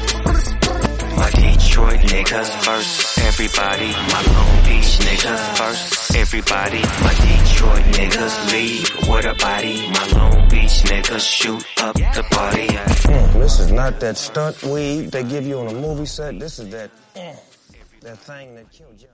My 1.20 1.30
Detroit 1.32 2.00
niggas 2.00 2.50
first, 2.64 3.18
everybody. 3.18 3.90
My 3.92 4.22
Long 4.32 4.64
Beach 4.64 4.96
niggas 5.04 5.58
first, 5.58 6.16
everybody. 6.16 6.80
My 7.04 7.12
Detroit 7.12 7.84
niggas 7.92 8.36
lead 8.50 8.88
with 9.06 9.26
a 9.26 9.34
body. 9.34 9.86
My 9.90 10.06
Long 10.16 10.48
Beach 10.48 10.80
niggas 10.88 11.20
shoot 11.20 11.62
up 11.76 11.94
the 11.94 12.24
party. 12.30 12.68
Mm, 12.68 13.34
this 13.34 13.60
is 13.60 13.70
not 13.70 14.00
that 14.00 14.16
stunt 14.16 14.62
weed 14.62 15.10
they 15.10 15.22
give 15.22 15.46
you 15.46 15.58
on 15.58 15.66
a 15.68 15.74
movie 15.74 16.06
set. 16.06 16.40
This 16.40 16.58
is 16.58 16.70
that, 16.70 16.90
mm, 17.14 17.36
that 18.00 18.18
thing 18.20 18.54
that 18.54 18.70
killed 18.72 18.98
John. 18.98 19.10